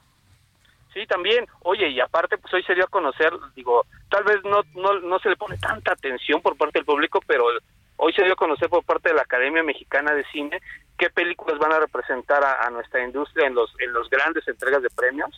Sí, 0.93 1.07
también. 1.07 1.47
Oye, 1.61 1.89
y 1.89 2.01
aparte, 2.01 2.37
pues 2.37 2.53
hoy 2.53 2.63
se 2.65 2.75
dio 2.75 2.85
a 2.85 2.89
conocer, 2.89 3.33
digo, 3.55 3.87
tal 4.11 4.25
vez 4.25 4.39
no, 4.45 4.63
no, 4.75 5.01
no 5.01 5.19
se 5.21 5.29
le 5.29 5.37
pone 5.37 5.57
tanta 5.57 5.93
atención 5.93 6.43
por 6.43 6.57
parte 6.57 6.79
del 6.79 6.85
público, 6.85 7.21
pero 7.27 7.47
hoy 7.97 8.13
se 8.13 8.25
dio 8.25 8.33
a 8.33 8.37
conocer 8.37 8.69
por 8.69 8.85
parte 8.85 9.11
de 9.11 9.15
la 9.15 9.23
Academia 9.23 9.63
Mexicana 9.63 10.13
de 10.15 10.25
Cine 10.33 10.61
qué 11.01 11.09
películas 11.09 11.59
van 11.59 11.73
a 11.73 11.79
representar 11.81 12.45
a, 12.45 12.69
nuestra 12.71 13.03
industria 13.03 13.47
en 13.47 13.55
los, 13.55 13.71
en 13.81 13.91
los 13.95 14.09
grandes 14.11 14.47
entregas 14.47 14.83
de 14.83 14.91
premios. 14.91 15.31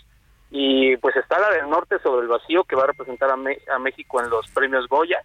Y 0.50 0.96
pues 0.98 1.14
está 1.16 1.38
la 1.38 1.50
del 1.50 1.70
norte 1.70 1.96
sobre 2.02 2.22
el 2.22 2.28
vacío 2.28 2.64
que 2.64 2.74
va 2.76 2.82
a 2.82 2.88
representar 2.88 3.30
a, 3.30 3.36
Me- 3.36 3.62
a 3.74 3.78
México 3.78 4.20
en 4.20 4.28
los 4.28 4.46
premios 4.50 4.88
Goya 4.88 5.18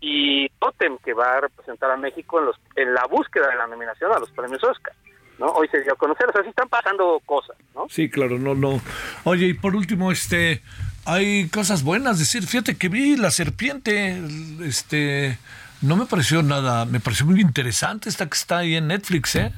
y 0.00 0.48
Totem 0.58 0.98
que 0.98 1.14
va 1.14 1.36
a 1.36 1.40
representar 1.40 1.90
a 1.92 1.96
México 1.96 2.38
en 2.40 2.46
los 2.46 2.56
en 2.74 2.92
la 2.92 3.06
búsqueda 3.06 3.48
de 3.48 3.56
la 3.56 3.66
nominación 3.68 4.12
a 4.12 4.18
los 4.18 4.30
premios 4.32 4.62
Oscar. 4.64 4.92
¿no? 5.38 5.46
Hoy 5.46 5.68
se 5.68 5.80
dio 5.82 5.92
a 5.92 5.96
conocer, 5.96 6.26
o 6.28 6.32
sea, 6.32 6.42
sí 6.42 6.48
están 6.48 6.68
pasando 6.68 7.20
cosas, 7.24 7.56
¿no? 7.74 7.86
Sí, 7.90 8.08
claro, 8.10 8.38
no, 8.38 8.54
no. 8.54 8.80
Oye, 9.24 9.46
y 9.48 9.54
por 9.54 9.76
último, 9.76 10.10
este, 10.10 10.62
hay 11.04 11.48
cosas 11.50 11.82
buenas, 11.82 12.18
decir, 12.18 12.42
fíjate 12.46 12.76
que 12.78 12.88
vi 12.88 13.16
la 13.16 13.30
serpiente, 13.30 14.18
este, 14.64 15.38
no 15.82 15.94
me 15.96 16.06
pareció 16.06 16.42
nada, 16.42 16.86
me 16.86 17.00
pareció 17.00 17.26
muy 17.26 17.40
interesante 17.42 18.08
esta 18.08 18.26
que 18.26 18.34
está 18.34 18.58
ahí 18.58 18.76
en 18.76 18.88
Netflix, 18.88 19.36
¿eh? 19.36 19.52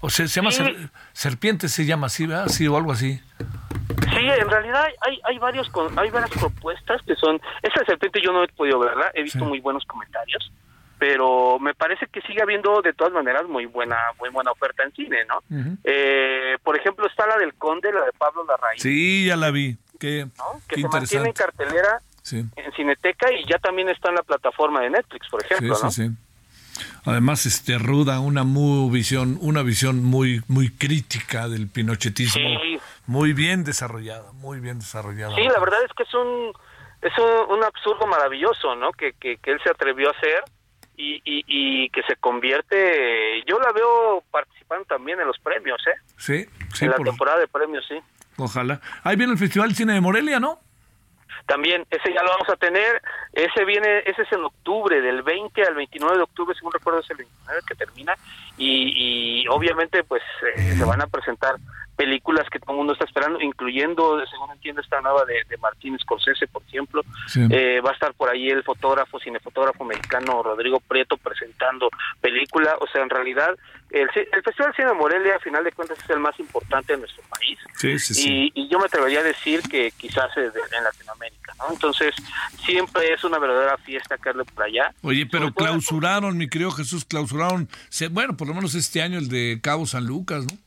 O 0.00 0.10
sea, 0.10 0.26
se 0.28 0.34
llama 0.40 0.50
Sí. 0.50 0.58
Ser- 0.62 0.90
Serpiente, 1.12 1.68
se 1.68 1.84
llama 1.86 2.06
así, 2.08 2.26
¿verdad? 2.26 2.48
Sí, 2.48 2.66
o 2.68 2.76
algo 2.76 2.92
así. 2.92 3.20
Sí, 3.38 4.22
en 4.28 4.48
realidad 4.48 4.84
hay 5.02 5.20
hay 5.24 5.38
varios 5.38 5.68
con- 5.70 5.98
hay 5.98 6.10
varias 6.10 6.30
propuestas 6.30 7.02
que 7.02 7.14
son 7.16 7.40
esa 7.62 7.84
serpiente 7.84 8.20
yo 8.22 8.32
no 8.32 8.44
he 8.44 8.48
podido 8.48 8.78
verla, 8.78 9.10
he 9.14 9.22
visto 9.22 9.44
muy 9.44 9.60
buenos 9.60 9.84
comentarios, 9.84 10.50
pero 10.98 11.58
me 11.58 11.74
parece 11.74 12.06
que 12.06 12.20
sigue 12.22 12.40
habiendo 12.42 12.80
de 12.82 12.92
todas 12.92 13.12
maneras 13.12 13.44
muy 13.48 13.66
buena 13.66 13.96
muy 14.18 14.30
buena 14.30 14.52
oferta 14.52 14.82
en 14.84 14.92
cine, 14.92 15.18
¿no? 15.28 15.42
Eh, 15.84 16.56
por 16.62 16.78
ejemplo 16.78 17.06
está 17.06 17.26
la 17.26 17.36
del 17.36 17.54
Conde, 17.54 17.92
la 17.92 18.04
de 18.04 18.12
Pablo 18.12 18.44
Larraín, 18.44 18.80
Sí, 18.80 19.26
ya 19.26 19.36
la 19.36 19.50
vi. 19.50 19.76
Qué, 19.98 20.26
que 20.68 20.76
qué 20.76 20.80
se 20.82 20.88
mantiene 20.88 21.26
en 21.28 21.32
cartelera 21.32 22.00
Sí, 22.22 22.44
en 22.56 22.72
Cineteca 22.72 23.32
y 23.32 23.44
ya 23.46 23.58
también 23.58 23.88
está 23.88 24.08
en 24.10 24.16
la 24.16 24.22
plataforma 24.22 24.80
de 24.80 24.90
Netflix, 24.90 25.28
por 25.28 25.42
ejemplo, 25.44 25.74
sí, 25.90 26.08
¿no? 26.08 26.16
Además, 27.04 27.46
este, 27.46 27.78
ruda, 27.78 28.20
una 28.20 28.44
muy 28.44 28.90
visión, 28.90 29.38
una 29.40 29.62
visión 29.62 30.04
muy, 30.04 30.42
muy 30.48 30.70
crítica 30.70 31.48
del 31.48 31.68
pinochetismo, 31.68 32.42
Sí. 32.60 32.78
muy 33.06 33.32
bien 33.32 33.64
desarrollada, 33.64 34.32
muy 34.32 34.60
bien 34.60 34.78
desarrollada. 34.78 35.34
Sí, 35.34 35.42
la 35.42 35.58
verdad 35.60 35.78
es 35.84 35.92
que 35.96 36.02
es 36.02 36.14
un 36.14 36.52
es 37.02 37.12
un, 37.18 37.56
un 37.58 37.62
absurdo 37.64 38.06
maravilloso, 38.06 38.74
¿no? 38.74 38.90
Que, 38.92 39.12
que, 39.12 39.36
que 39.36 39.50
él 39.52 39.60
se 39.62 39.70
atrevió 39.70 40.08
a 40.08 40.12
hacer 40.12 40.42
y, 40.96 41.16
y, 41.24 41.44
y 41.46 41.90
que 41.90 42.02
se 42.08 42.16
convierte. 42.16 43.42
Yo 43.46 43.58
la 43.60 43.70
veo 43.72 44.24
participando 44.30 44.84
también 44.86 45.20
en 45.20 45.26
los 45.26 45.38
premios, 45.38 45.78
¿eh? 45.86 46.00
Sí, 46.16 46.46
sí, 46.74 46.84
en 46.86 46.90
la 46.90 46.96
por- 46.96 47.06
temporada 47.06 47.38
de 47.38 47.48
premios, 47.48 47.84
sí. 47.86 47.96
ojalá. 48.38 48.80
Ahí 49.04 49.14
viene 49.16 49.32
el 49.34 49.38
Festival 49.38 49.68
de 49.70 49.74
Cine 49.76 49.92
de 49.92 50.00
Morelia, 50.00 50.40
¿no? 50.40 50.58
También 51.46 51.86
ese 51.90 52.12
ya 52.12 52.22
lo 52.22 52.30
vamos 52.30 52.48
a 52.48 52.56
tener. 52.56 53.00
Ese 53.32 53.64
viene, 53.64 53.98
ese 54.00 54.22
es 54.22 54.32
en 54.32 54.44
octubre, 54.44 55.00
del 55.00 55.22
20 55.22 55.62
al 55.62 55.74
29 55.74 56.16
de 56.16 56.22
octubre, 56.22 56.54
según 56.54 56.72
recuerdo 56.72 57.00
es 57.00 57.10
el 57.10 57.18
29 57.18 57.60
que 57.66 57.74
termina. 57.74 58.14
Y, 58.58 59.42
y 59.42 59.48
obviamente, 59.48 60.02
pues 60.04 60.22
eh, 60.56 60.74
se 60.78 60.84
van 60.84 61.02
a 61.02 61.06
presentar 61.06 61.56
películas 61.96 62.46
que 62.50 62.58
todo 62.58 62.72
el 62.72 62.76
mundo 62.78 62.92
está 62.92 63.06
esperando, 63.06 63.40
incluyendo, 63.40 64.22
según 64.26 64.50
entiendo, 64.52 64.82
esta 64.82 65.00
nueva 65.00 65.24
de, 65.24 65.44
de 65.48 65.56
Martín 65.56 65.98
Scorsese, 65.98 66.46
por 66.46 66.62
ejemplo. 66.64 67.02
Sí. 67.26 67.40
Eh, 67.50 67.80
va 67.80 67.90
a 67.90 67.94
estar 67.94 68.12
por 68.14 68.28
ahí 68.28 68.48
el 68.50 68.62
fotógrafo, 68.64 69.18
cinefotógrafo 69.18 69.82
mexicano 69.84 70.42
Rodrigo 70.42 70.78
Prieto 70.80 71.16
presentando 71.16 71.88
película. 72.20 72.76
O 72.80 72.86
sea, 72.88 73.02
en 73.02 73.08
realidad, 73.10 73.56
el, 73.90 74.08
el 74.14 74.42
Festival 74.42 74.74
Cine 74.74 74.88
de 74.88 74.94
Morelia, 74.94 75.36
a 75.36 75.40
final 75.40 75.64
de 75.64 75.72
cuentas, 75.72 75.98
es 76.02 76.10
el 76.10 76.20
más 76.20 76.38
importante 76.38 76.92
de 76.92 76.98
nuestro 76.98 77.22
país. 77.30 77.58
Sí, 77.76 77.98
sí, 77.98 78.14
sí. 78.14 78.52
Y, 78.54 78.62
y 78.62 78.68
yo 78.68 78.78
me 78.78 78.86
atrevería 78.86 79.20
a 79.20 79.22
decir 79.22 79.62
que 79.62 79.90
quizás 79.96 80.28
es 80.36 80.52
de- 80.52 80.60
en 80.76 80.84
Latinoamérica, 80.84 81.54
¿no? 81.58 81.72
Entonces, 81.72 82.14
siempre 82.64 83.12
es 83.12 83.24
una 83.24 83.38
verdadera 83.38 83.76
fiesta 83.78 84.18
que 84.18 84.32
por 84.54 84.64
allá. 84.64 84.92
Oye, 85.02 85.24
pero 85.24 85.52
clausuraron, 85.54 86.36
mi 86.36 86.48
querido 86.48 86.70
Jesús, 86.72 87.04
clausuraron, 87.06 87.68
se- 87.88 88.08
bueno, 88.08 88.36
por 88.36 88.45
lo 88.46 88.54
menos 88.54 88.74
este 88.74 89.02
año 89.02 89.18
el 89.18 89.28
de 89.28 89.60
Cabo 89.62 89.86
San 89.86 90.06
Lucas, 90.06 90.44
¿no? 90.44 90.58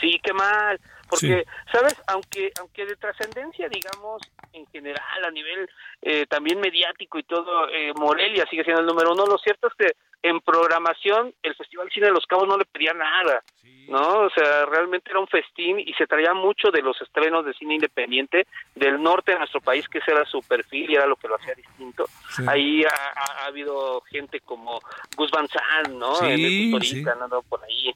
Sí, 0.00 0.18
qué 0.22 0.32
mal. 0.32 0.80
Porque, 1.08 1.44
¿sabes? 1.72 1.94
Aunque 2.08 2.52
aunque 2.60 2.86
de 2.86 2.96
trascendencia, 2.96 3.68
digamos, 3.68 4.20
en 4.52 4.66
general, 4.66 5.24
a 5.24 5.30
nivel 5.30 5.68
eh, 6.02 6.26
también 6.26 6.60
mediático 6.60 7.18
y 7.18 7.22
todo, 7.22 7.68
eh, 7.70 7.92
Morelia 7.94 8.46
sigue 8.50 8.64
siendo 8.64 8.80
el 8.82 8.86
número 8.86 9.12
uno. 9.12 9.26
Lo 9.26 9.38
cierto 9.38 9.68
es 9.68 9.74
que 9.74 9.92
en 10.22 10.40
programación 10.40 11.32
el 11.42 11.54
Festival 11.54 11.88
Cine 11.92 12.06
de 12.06 12.12
los 12.12 12.26
Cabos 12.26 12.48
no 12.48 12.58
le 12.58 12.64
pedía 12.64 12.92
nada, 12.92 13.42
¿no? 13.88 14.22
O 14.22 14.30
sea, 14.30 14.66
realmente 14.66 15.10
era 15.10 15.20
un 15.20 15.28
festín 15.28 15.78
y 15.78 15.94
se 15.94 16.06
traía 16.08 16.34
mucho 16.34 16.70
de 16.72 16.82
los 16.82 17.00
estrenos 17.00 17.44
de 17.46 17.54
cine 17.54 17.74
independiente 17.76 18.46
del 18.74 19.00
norte 19.02 19.32
de 19.32 19.38
nuestro 19.38 19.60
país, 19.60 19.88
que 19.88 19.98
ese 19.98 20.10
era 20.10 20.24
su 20.26 20.40
perfil 20.42 20.90
y 20.90 20.96
era 20.96 21.06
lo 21.06 21.14
que 21.16 21.28
lo 21.28 21.36
hacía 21.36 21.54
distinto. 21.54 22.04
Sí. 22.36 22.42
Ahí 22.48 22.82
ha, 22.84 22.88
ha- 22.88 23.42
ha 23.44 23.46
habido 23.46 24.00
gente 24.02 24.40
como 24.40 24.80
Gus 25.16 25.30
Van 25.30 25.46
Sant, 25.48 25.88
¿no? 25.90 26.16
Sí, 26.16 26.26
En 26.26 26.32
el 26.32 26.70
Culturista, 26.72 27.12
sí. 27.14 27.18
¿no? 27.30 27.42
por 27.42 27.64
ahí. 27.64 27.94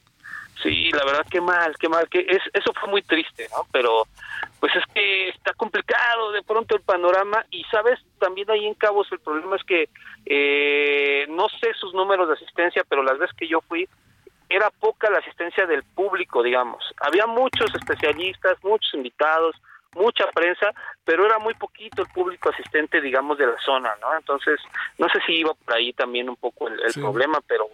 Sí, 0.61 0.91
la 0.91 1.03
verdad 1.03 1.25
qué 1.29 1.41
mal, 1.41 1.75
qué 1.77 1.89
mal, 1.89 2.07
que 2.07 2.19
es, 2.19 2.41
eso 2.53 2.71
fue 2.79 2.89
muy 2.89 3.01
triste, 3.01 3.47
¿no? 3.51 3.65
Pero 3.71 4.05
pues 4.59 4.73
es 4.75 4.83
que 4.93 5.29
está 5.29 5.53
complicado 5.53 6.31
de 6.31 6.41
pronto 6.43 6.75
el 6.75 6.81
panorama 6.81 7.45
y 7.51 7.63
sabes, 7.65 7.99
también 8.19 8.49
ahí 8.51 8.65
en 8.65 8.75
Cabos 8.75 9.11
el 9.11 9.19
problema 9.19 9.55
es 9.57 9.63
que 9.63 9.89
eh, 10.25 11.25
no 11.29 11.49
sé 11.49 11.73
sus 11.73 11.93
números 11.93 12.27
de 12.27 12.35
asistencia, 12.35 12.83
pero 12.87 13.03
las 13.03 13.17
veces 13.17 13.35
que 13.35 13.47
yo 13.47 13.61
fui 13.61 13.87
era 14.49 14.69
poca 14.69 15.09
la 15.09 15.17
asistencia 15.19 15.65
del 15.65 15.83
público, 15.83 16.43
digamos. 16.43 16.83
Había 17.01 17.25
muchos 17.25 17.73
especialistas, 17.75 18.57
muchos 18.63 18.93
invitados, 18.93 19.55
mucha 19.95 20.27
prensa, 20.31 20.71
pero 21.03 21.25
era 21.25 21.39
muy 21.39 21.55
poquito 21.55 22.03
el 22.03 22.07
público 22.09 22.49
asistente, 22.49 23.01
digamos, 23.01 23.37
de 23.37 23.47
la 23.47 23.57
zona, 23.59 23.93
¿no? 24.01 24.15
Entonces, 24.15 24.59
no 24.97 25.07
sé 25.09 25.19
si 25.25 25.33
iba 25.37 25.53
por 25.53 25.73
ahí 25.73 25.91
también 25.93 26.29
un 26.29 26.35
poco 26.35 26.67
el, 26.67 26.79
el 26.81 26.91
Sí. 26.93 26.99
problema, 27.01 27.39
pero 27.47 27.67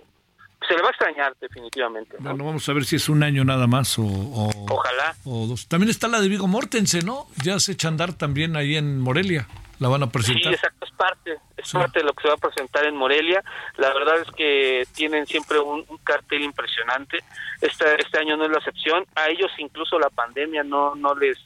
se 0.68 0.76
le 0.76 0.82
va 0.82 0.88
a 0.90 0.92
extrañar 0.92 1.36
definitivamente. 1.40 2.16
¿no? 2.20 2.30
Bueno, 2.30 2.46
vamos 2.46 2.68
a 2.70 2.74
ver 2.74 2.86
si 2.86 2.96
es 2.98 3.10
un 3.10 3.24
año 3.24 3.44
nada 3.46 3.68
más 3.68 3.98
o, 3.98 4.04
o, 4.04 4.50
Ojalá. 4.70 5.16
o 5.26 5.48
dos. 5.48 5.68
También 5.68 5.90
está 5.90 6.08
la 6.08 6.20
de 6.22 6.28
Vigo 6.30 6.48
Mortensen, 6.48 7.06
¿no? 7.06 7.28
Ya 7.44 7.60
se 7.60 7.74
echa 7.74 7.88
a 7.88 7.92
andar 7.92 8.14
también 8.14 8.56
ahí 8.56 8.76
en 8.76 9.00
Morelia. 9.00 9.48
La 9.80 9.88
van 9.88 10.04
a 10.04 10.08
Sí, 10.08 10.12
presentar. 10.12 10.54
exacto, 10.54 10.86
es 10.86 10.92
parte, 10.92 11.38
es 11.56 11.72
parte 11.72 12.00
de 12.00 12.06
lo 12.06 12.12
que 12.12 12.24
se 12.24 12.28
va 12.28 12.34
a 12.34 12.38
presentar 12.38 12.84
en 12.86 12.98
Morelia. 12.98 13.42
La 13.78 13.94
verdad 13.94 14.16
es 14.20 14.30
que 14.36 14.86
tienen 14.94 15.26
siempre 15.26 15.58
un, 15.58 15.86
un 15.88 15.98
cartel 16.00 16.42
impresionante. 16.42 17.20
Este, 17.62 17.86
este 18.02 18.20
año 18.20 18.36
no 18.36 18.44
es 18.44 18.52
la 18.52 18.58
excepción. 18.58 19.06
A 19.16 19.30
ellos 19.30 19.50
incluso 19.58 19.98
la 19.98 20.10
pandemia 20.10 20.64
no, 20.64 20.96
no 20.96 21.16
les 21.16 21.38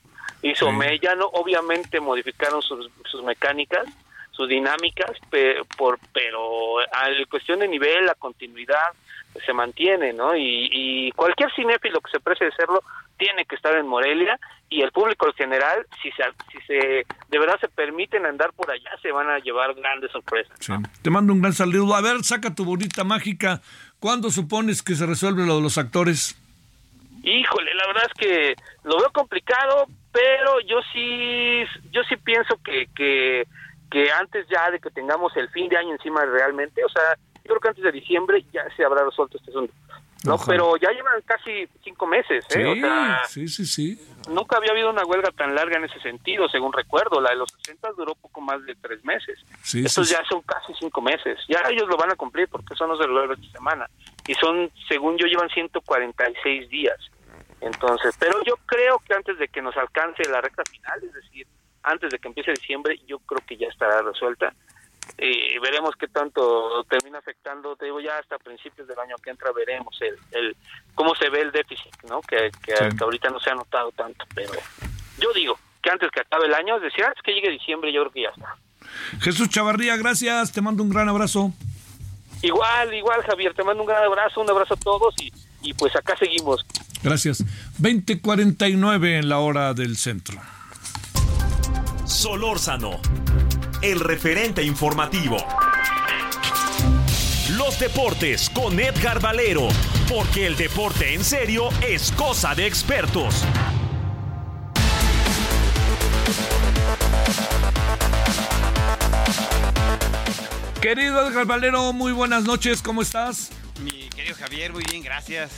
hizo 0.41 0.65
Sí. 0.71 0.75
mella, 0.75 1.13
¿no? 1.13 1.27
Obviamente 1.27 1.99
modificaron 1.99 2.63
sus, 2.63 2.89
sus 3.05 3.23
mecánicas, 3.23 3.83
sus 4.33 4.49
dinámicas, 4.49 5.11
pe- 5.29 5.61
por, 5.77 5.97
pero 6.11 6.79
al 6.79 7.27
cuestión 7.27 7.59
de 7.59 7.67
nivel, 7.67 8.05
la 8.05 8.15
continuidad 8.15 8.91
se 9.45 9.53
mantiene, 9.53 10.13
¿no? 10.13 10.35
Y, 10.35 10.69
y 10.71 11.11
cualquier 11.13 11.51
cinéfilo 11.55 12.01
que 12.01 12.11
se 12.11 12.19
precie 12.19 12.45
de 12.47 12.51
serlo 12.51 12.83
tiene 13.17 13.45
que 13.45 13.55
estar 13.55 13.73
en 13.75 13.87
Morelia 13.87 14.39
y 14.69 14.81
el 14.81 14.91
público 14.91 15.27
en 15.27 15.33
general, 15.33 15.85
si 16.01 16.11
se, 16.11 16.23
si 16.51 16.59
se 16.67 17.05
de 17.29 17.39
verdad 17.39 17.59
se 17.59 17.67
permiten 17.67 18.25
andar 18.25 18.51
por 18.53 18.69
allá, 18.71 18.91
se 19.01 19.11
van 19.11 19.29
a 19.29 19.39
llevar 19.39 19.73
grandes 19.75 20.11
sorpresas. 20.11 20.55
Sí. 20.59 20.73
Te 21.01 21.09
mando 21.09 21.33
un 21.33 21.41
gran 21.41 21.53
saludo. 21.53 21.95
A 21.95 22.01
ver, 22.01 22.23
saca 22.23 22.53
tu 22.53 22.65
bonita 22.65 23.03
mágica. 23.03 23.61
¿Cuándo 23.99 24.29
supones 24.29 24.81
que 24.83 24.95
se 24.95 25.05
resuelve 25.05 25.45
lo 25.45 25.55
de 25.57 25.61
los 25.61 25.77
actores? 25.77 26.35
Híjole, 27.23 27.73
la 27.75 27.87
verdad 27.87 28.03
es 28.07 28.13
que 28.19 28.55
lo 28.83 28.97
veo 28.97 29.09
complicado, 29.11 29.85
pero 30.11 30.59
yo 30.61 30.79
sí, 30.91 31.63
yo 31.91 32.01
sí 32.09 32.17
pienso 32.17 32.59
que, 32.63 32.87
que, 32.95 33.47
que 33.93 34.11
antes 34.11 34.47
ya 34.49 34.71
de 34.71 34.79
que 34.79 34.89
tengamos 34.89 35.37
el 35.37 35.47
fin 35.49 35.69
de 35.69 35.77
año 35.77 35.91
encima 35.91 36.25
realmente, 36.25 36.83
o 36.83 36.89
sea, 36.89 37.15
yo 37.35 37.43
creo 37.43 37.59
que 37.59 37.67
antes 37.67 37.83
de 37.83 37.91
diciembre 37.91 38.43
ya 38.51 38.63
se 38.75 38.83
habrá 38.83 39.05
resuelto 39.05 39.37
este 39.37 39.51
asunto. 39.51 39.71
No, 40.25 40.35
Ojalá. 40.35 40.47
pero 40.47 40.77
ya 40.77 40.89
llevan 40.89 41.21
casi 41.25 41.67
cinco 41.83 42.07
meses, 42.07 42.43
¿eh? 42.55 42.65
O 42.65 42.75
sea, 42.75 43.21
sí, 43.27 43.47
sí, 43.47 43.65
sí. 43.65 43.99
nunca 44.29 44.55
había 44.57 44.71
habido 44.71 44.89
una 44.89 45.03
huelga 45.03 45.29
tan 45.31 45.53
larga 45.53 45.77
en 45.77 45.83
ese 45.83 45.99
sentido, 45.99 46.47
según 46.47 46.71
recuerdo. 46.71 47.19
La 47.19 47.31
de 47.31 47.35
los 47.35 47.51
60 47.51 47.91
duró 47.97 48.15
poco 48.15 48.39
más 48.39 48.65
de 48.65 48.73
tres 48.75 49.03
meses. 49.03 49.37
Sí, 49.61 49.85
Estos 49.85 50.07
sí, 50.07 50.15
ya 50.15 50.23
son 50.27 50.41
casi 50.41 50.73
cinco 50.79 51.01
meses. 51.01 51.37
Ya 51.49 51.61
ellos 51.69 51.89
lo 51.89 51.97
van 51.97 52.11
a 52.11 52.15
cumplir 52.15 52.47
porque 52.47 52.73
eso 52.73 52.87
no 52.87 52.95
se 52.95 53.05
lo 53.05 53.31
esta 53.31 53.51
semana. 53.51 53.85
Y 54.25 54.33
son, 54.35 54.71
según 54.87 55.17
yo, 55.17 55.27
llevan 55.27 55.49
146 55.49 56.69
días. 56.69 56.97
Entonces, 57.59 58.15
pero 58.17 58.41
yo 58.45 58.55
creo 58.65 58.99
que 59.05 59.13
antes 59.13 59.37
de 59.37 59.49
que 59.49 59.61
nos 59.61 59.75
alcance 59.75 60.23
la 60.29 60.39
recta 60.39 60.63
final, 60.71 61.03
es 61.03 61.13
decir, 61.13 61.45
antes 61.83 62.11
de 62.11 62.19
que 62.19 62.27
empiece 62.27 62.51
diciembre, 62.53 62.99
yo 63.07 63.19
creo 63.19 63.41
que 63.45 63.57
ya 63.57 63.67
estará 63.67 64.01
resuelta. 64.01 64.53
Eh, 65.17 65.59
veremos 65.61 65.91
qué 65.99 66.07
tanto 66.07 66.83
termina 66.89 67.19
afectando, 67.19 67.75
te 67.75 67.85
digo, 67.85 67.99
ya 67.99 68.17
hasta 68.17 68.37
principios 68.39 68.87
del 68.87 68.97
año 68.99 69.15
que 69.21 69.29
entra 69.31 69.51
veremos 69.51 69.95
el, 70.01 70.15
el 70.31 70.55
cómo 70.95 71.13
se 71.15 71.29
ve 71.29 71.41
el 71.41 71.51
déficit, 71.51 71.93
¿no? 72.07 72.21
Que, 72.21 72.49
que, 72.65 72.75
Sí. 72.75 72.97
que 72.97 73.03
ahorita 73.03 73.29
no 73.29 73.39
se 73.39 73.49
ha 73.49 73.55
notado 73.55 73.91
tanto, 73.91 74.25
pero 74.33 74.53
yo 75.19 75.33
digo 75.33 75.59
que 75.81 75.89
antes 75.91 76.09
que 76.09 76.21
acabe 76.21 76.45
el 76.47 76.53
año, 76.53 76.77
es 76.77 76.83
decir, 76.83 77.03
antes 77.03 77.21
que 77.21 77.33
llegue 77.33 77.49
diciembre, 77.49 77.91
yo 77.91 78.01
creo 78.03 78.11
que 78.13 78.21
ya 78.23 78.29
está. 78.29 78.55
Jesús 79.21 79.49
Chavarría, 79.49 79.97
gracias. 79.97 80.51
Te 80.53 80.61
mando 80.61 80.81
un 80.83 80.89
gran 80.89 81.09
abrazo. 81.09 81.51
Igual, 82.41 82.93
igual, 82.93 83.21
Javier, 83.23 83.53
te 83.53 83.63
mando 83.63 83.83
un 83.83 83.87
gran 83.87 84.03
abrazo, 84.03 84.41
un 84.41 84.49
abrazo 84.49 84.73
a 84.73 84.77
todos 84.77 85.13
y, 85.21 85.31
y 85.61 85.73
pues 85.73 85.95
acá 85.95 86.15
seguimos. 86.17 86.65
Gracias. 87.03 87.43
20:49 87.81 89.19
en 89.19 89.29
la 89.29 89.39
hora 89.39 89.73
del 89.73 89.97
centro. 89.97 90.39
Solórzano, 92.05 92.99
el 93.81 93.99
referente 94.01 94.61
informativo. 94.61 95.37
Los 97.51 97.79
deportes 97.79 98.49
con 98.49 98.77
Edgar 98.77 99.21
Valero, 99.21 99.69
porque 100.09 100.45
el 100.45 100.57
deporte 100.57 101.13
en 101.13 101.23
serio 101.23 101.69
es 101.87 102.11
cosa 102.11 102.55
de 102.55 102.67
expertos. 102.67 103.45
Querido 110.81 111.25
Edgar 111.25 111.45
Valero, 111.45 111.93
muy 111.93 112.11
buenas 112.11 112.43
noches, 112.43 112.81
¿cómo 112.81 113.01
estás? 113.01 113.49
Mi 113.79 114.09
querido 114.09 114.35
Javier, 114.35 114.73
muy 114.73 114.83
bien, 114.83 115.01
gracias. 115.01 115.51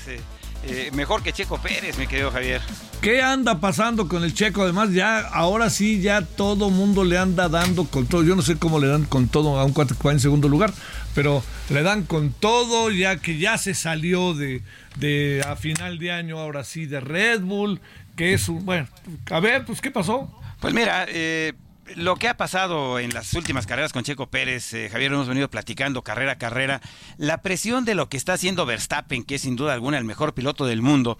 Eh, 0.67 0.89
mejor 0.93 1.21
que 1.21 1.31
Checo 1.31 1.59
Pérez, 1.59 1.97
mi 1.97 2.07
querido 2.07 2.31
Javier. 2.31 2.61
¿Qué 3.01 3.21
anda 3.21 3.59
pasando 3.59 4.07
con 4.07 4.23
el 4.23 4.33
checo? 4.33 4.63
Además, 4.63 4.91
ya, 4.91 5.19
ahora 5.19 5.69
sí, 5.69 6.01
ya 6.01 6.23
todo 6.23 6.71
mundo 6.71 7.03
le 7.03 7.19
anda 7.19 7.49
dando 7.49 7.85
con 7.85 8.07
todo. 8.07 8.23
Yo 8.23 8.35
no 8.35 8.41
sé 8.41 8.57
cómo 8.57 8.79
le 8.79 8.87
dan 8.87 9.05
con 9.05 9.27
todo 9.27 9.59
a 9.59 9.65
un 9.65 9.73
cuate 9.73 9.93
que 9.93 10.07
va 10.07 10.11
en 10.11 10.19
segundo 10.19 10.49
lugar, 10.49 10.73
pero 11.13 11.43
le 11.69 11.83
dan 11.83 12.03
con 12.03 12.31
todo, 12.31 12.89
ya 12.89 13.17
que 13.17 13.37
ya 13.37 13.59
se 13.59 13.75
salió 13.75 14.33
de, 14.33 14.63
de 14.95 15.43
a 15.47 15.55
final 15.55 15.99
de 15.99 16.11
año, 16.11 16.39
ahora 16.39 16.63
sí, 16.63 16.87
de 16.87 16.99
Red 16.99 17.41
Bull, 17.41 17.79
que 18.15 18.33
es 18.33 18.49
un. 18.49 18.65
Bueno, 18.65 18.87
a 19.29 19.39
ver, 19.39 19.65
pues, 19.65 19.81
¿qué 19.81 19.91
pasó? 19.91 20.31
Pues 20.59 20.73
mira, 20.73 21.05
eh, 21.07 21.53
lo 21.95 22.15
que 22.15 22.27
ha 22.27 22.37
pasado 22.37 22.99
en 22.99 23.13
las 23.13 23.33
últimas 23.33 23.67
carreras 23.67 23.93
con 23.93 24.03
Checo 24.03 24.27
Pérez, 24.27 24.73
eh, 24.73 24.89
Javier, 24.91 25.13
hemos 25.13 25.27
venido 25.27 25.49
platicando 25.49 26.03
carrera 26.03 26.33
a 26.33 26.37
carrera, 26.37 26.81
la 27.17 27.41
presión 27.41 27.85
de 27.85 27.95
lo 27.95 28.09
que 28.09 28.17
está 28.17 28.33
haciendo 28.33 28.65
Verstappen, 28.65 29.23
que 29.23 29.35
es 29.35 29.41
sin 29.41 29.55
duda 29.55 29.73
alguna 29.73 29.97
el 29.97 30.03
mejor 30.03 30.33
piloto 30.33 30.65
del 30.65 30.81
mundo, 30.81 31.17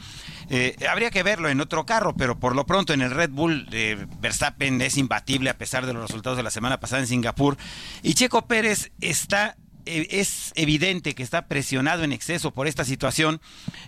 eh, 0.49 0.75
habría 0.89 1.11
que 1.11 1.23
verlo 1.23 1.49
en 1.49 1.61
otro 1.61 1.85
carro, 1.85 2.15
pero 2.15 2.39
por 2.39 2.55
lo 2.55 2.65
pronto 2.65 2.93
en 2.93 3.01
el 3.01 3.11
Red 3.11 3.29
Bull, 3.29 3.67
eh, 3.71 4.05
Verstappen 4.19 4.81
es 4.81 4.97
imbatible 4.97 5.49
a 5.49 5.57
pesar 5.57 5.85
de 5.85 5.93
los 5.93 6.03
resultados 6.03 6.37
de 6.37 6.43
la 6.43 6.51
semana 6.51 6.79
pasada 6.79 7.01
en 7.01 7.07
Singapur, 7.07 7.57
y 8.01 8.15
Checo 8.15 8.47
Pérez 8.47 8.91
está 9.01 9.57
es 9.86 10.52
evidente 10.56 11.16
que 11.16 11.24
está 11.24 11.48
presionado 11.48 12.03
en 12.03 12.12
exceso 12.12 12.52
por 12.52 12.68
esta 12.68 12.86
situación 12.86 13.41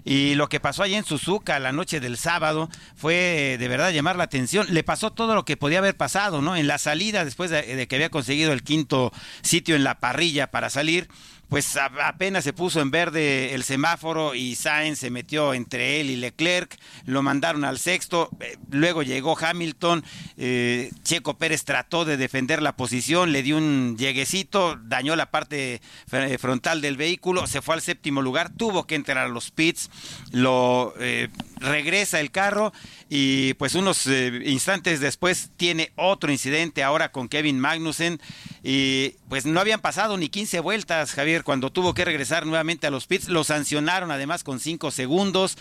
y 0.06 0.36
lo 0.36 0.50
que 0.50 0.60
pasó 0.60 0.84
allí 0.84 0.96
en 0.96 1.06
Suzuka 1.06 1.60
la 1.60 1.72
noche 1.72 2.00
del 2.00 2.18
sábado 2.18 2.70
fue 2.96 3.54
eh, 3.54 3.58
de 3.58 3.68
verdad 3.68 3.92
llamar 3.92 4.16
la 4.16 4.26
atención. 4.26 4.68
Le 4.70 4.84
pasó 4.84 5.12
todo 5.12 5.36
lo 5.36 5.46
que 5.46 5.58
podía 5.58 5.80
haber 5.80 5.98
pasado, 5.98 6.42
¿no? 6.42 6.56
En 6.56 6.68
la 6.68 6.78
salida, 6.78 7.26
después 7.26 7.50
de, 7.50 7.64
de 7.64 7.88
que 7.88 7.96
había 7.96 8.10
conseguido 8.10 8.54
el 8.54 8.64
quinto 8.64 9.12
sitio 9.42 9.76
en 9.76 9.84
la 9.84 10.00
parrilla 10.00 10.52
para 10.52 10.70
salir, 10.70 11.08
pues 11.50 11.78
apenas 11.78 12.44
se 12.44 12.52
puso 12.54 12.82
en 12.82 12.92
verde 12.92 13.54
el 13.54 13.64
semáforo 13.64 14.36
y 14.36 14.56
Sainz 14.56 15.00
se 15.00 15.10
metió 15.10 15.54
entre 15.54 16.02
él 16.02 16.10
y 16.10 16.16
Leclerc, 16.18 16.78
lo 17.06 17.22
mandaron 17.22 17.64
al 17.64 17.80
sexto, 17.80 18.30
eh, 18.42 18.58
luego 18.70 19.02
llegó 19.04 19.38
Hamilton, 19.40 20.04
eh, 20.38 20.92
Checo 21.04 21.38
Pérez 21.38 21.64
trató 21.64 22.04
de 22.04 22.18
defender 22.18 22.62
la 22.62 22.76
posición, 22.76 23.32
le 23.32 23.44
dio 23.44 23.58
un 23.58 23.96
lleguecito, 23.98 24.78
dañó 24.84 25.16
la 25.16 25.32
parte 25.32 25.82
fr- 26.12 26.38
frontal 26.38 26.82
del 26.82 26.98
vehículo, 26.98 27.48
se 27.48 27.62
fue 27.62 27.76
al 27.76 27.82
séptimo 27.82 28.22
lugar, 28.22 28.52
tuvo 28.56 28.86
que 28.86 28.96
entrar 28.96 29.20
a 29.20 29.30
los 29.30 29.52
pits, 29.52 29.90
lo 30.32 30.94
eh, 31.00 31.30
regresa 31.60 32.20
el 32.20 32.32
carro 32.32 32.74
y 33.10 33.54
pues 33.56 33.76
unos 33.76 34.08
eh, 34.08 34.42
instantes 34.46 35.00
después 35.00 35.52
tiene 35.58 35.92
otro 35.96 36.32
incidente 36.32 36.84
ahora 36.84 37.12
con 37.12 37.30
Kevin 37.30 37.60
Magnussen. 37.60 38.20
Y 38.64 39.16
pues 39.30 39.46
no 39.46 39.60
habían 39.60 39.82
pasado 39.82 40.18
ni 40.18 40.30
15 40.30 40.60
vueltas 40.60 41.14
Javier 41.14 41.44
cuando 41.44 41.72
tuvo 41.72 41.94
que 41.94 42.06
regresar 42.06 42.46
nuevamente 42.46 42.88
a 42.88 42.92
los 42.92 43.08
pits. 43.08 43.30
Lo 43.30 43.44
sancionaron 43.44 44.12
además 44.12 44.44
con 44.44 44.60
5 44.60 44.92
segundos. 44.92 45.58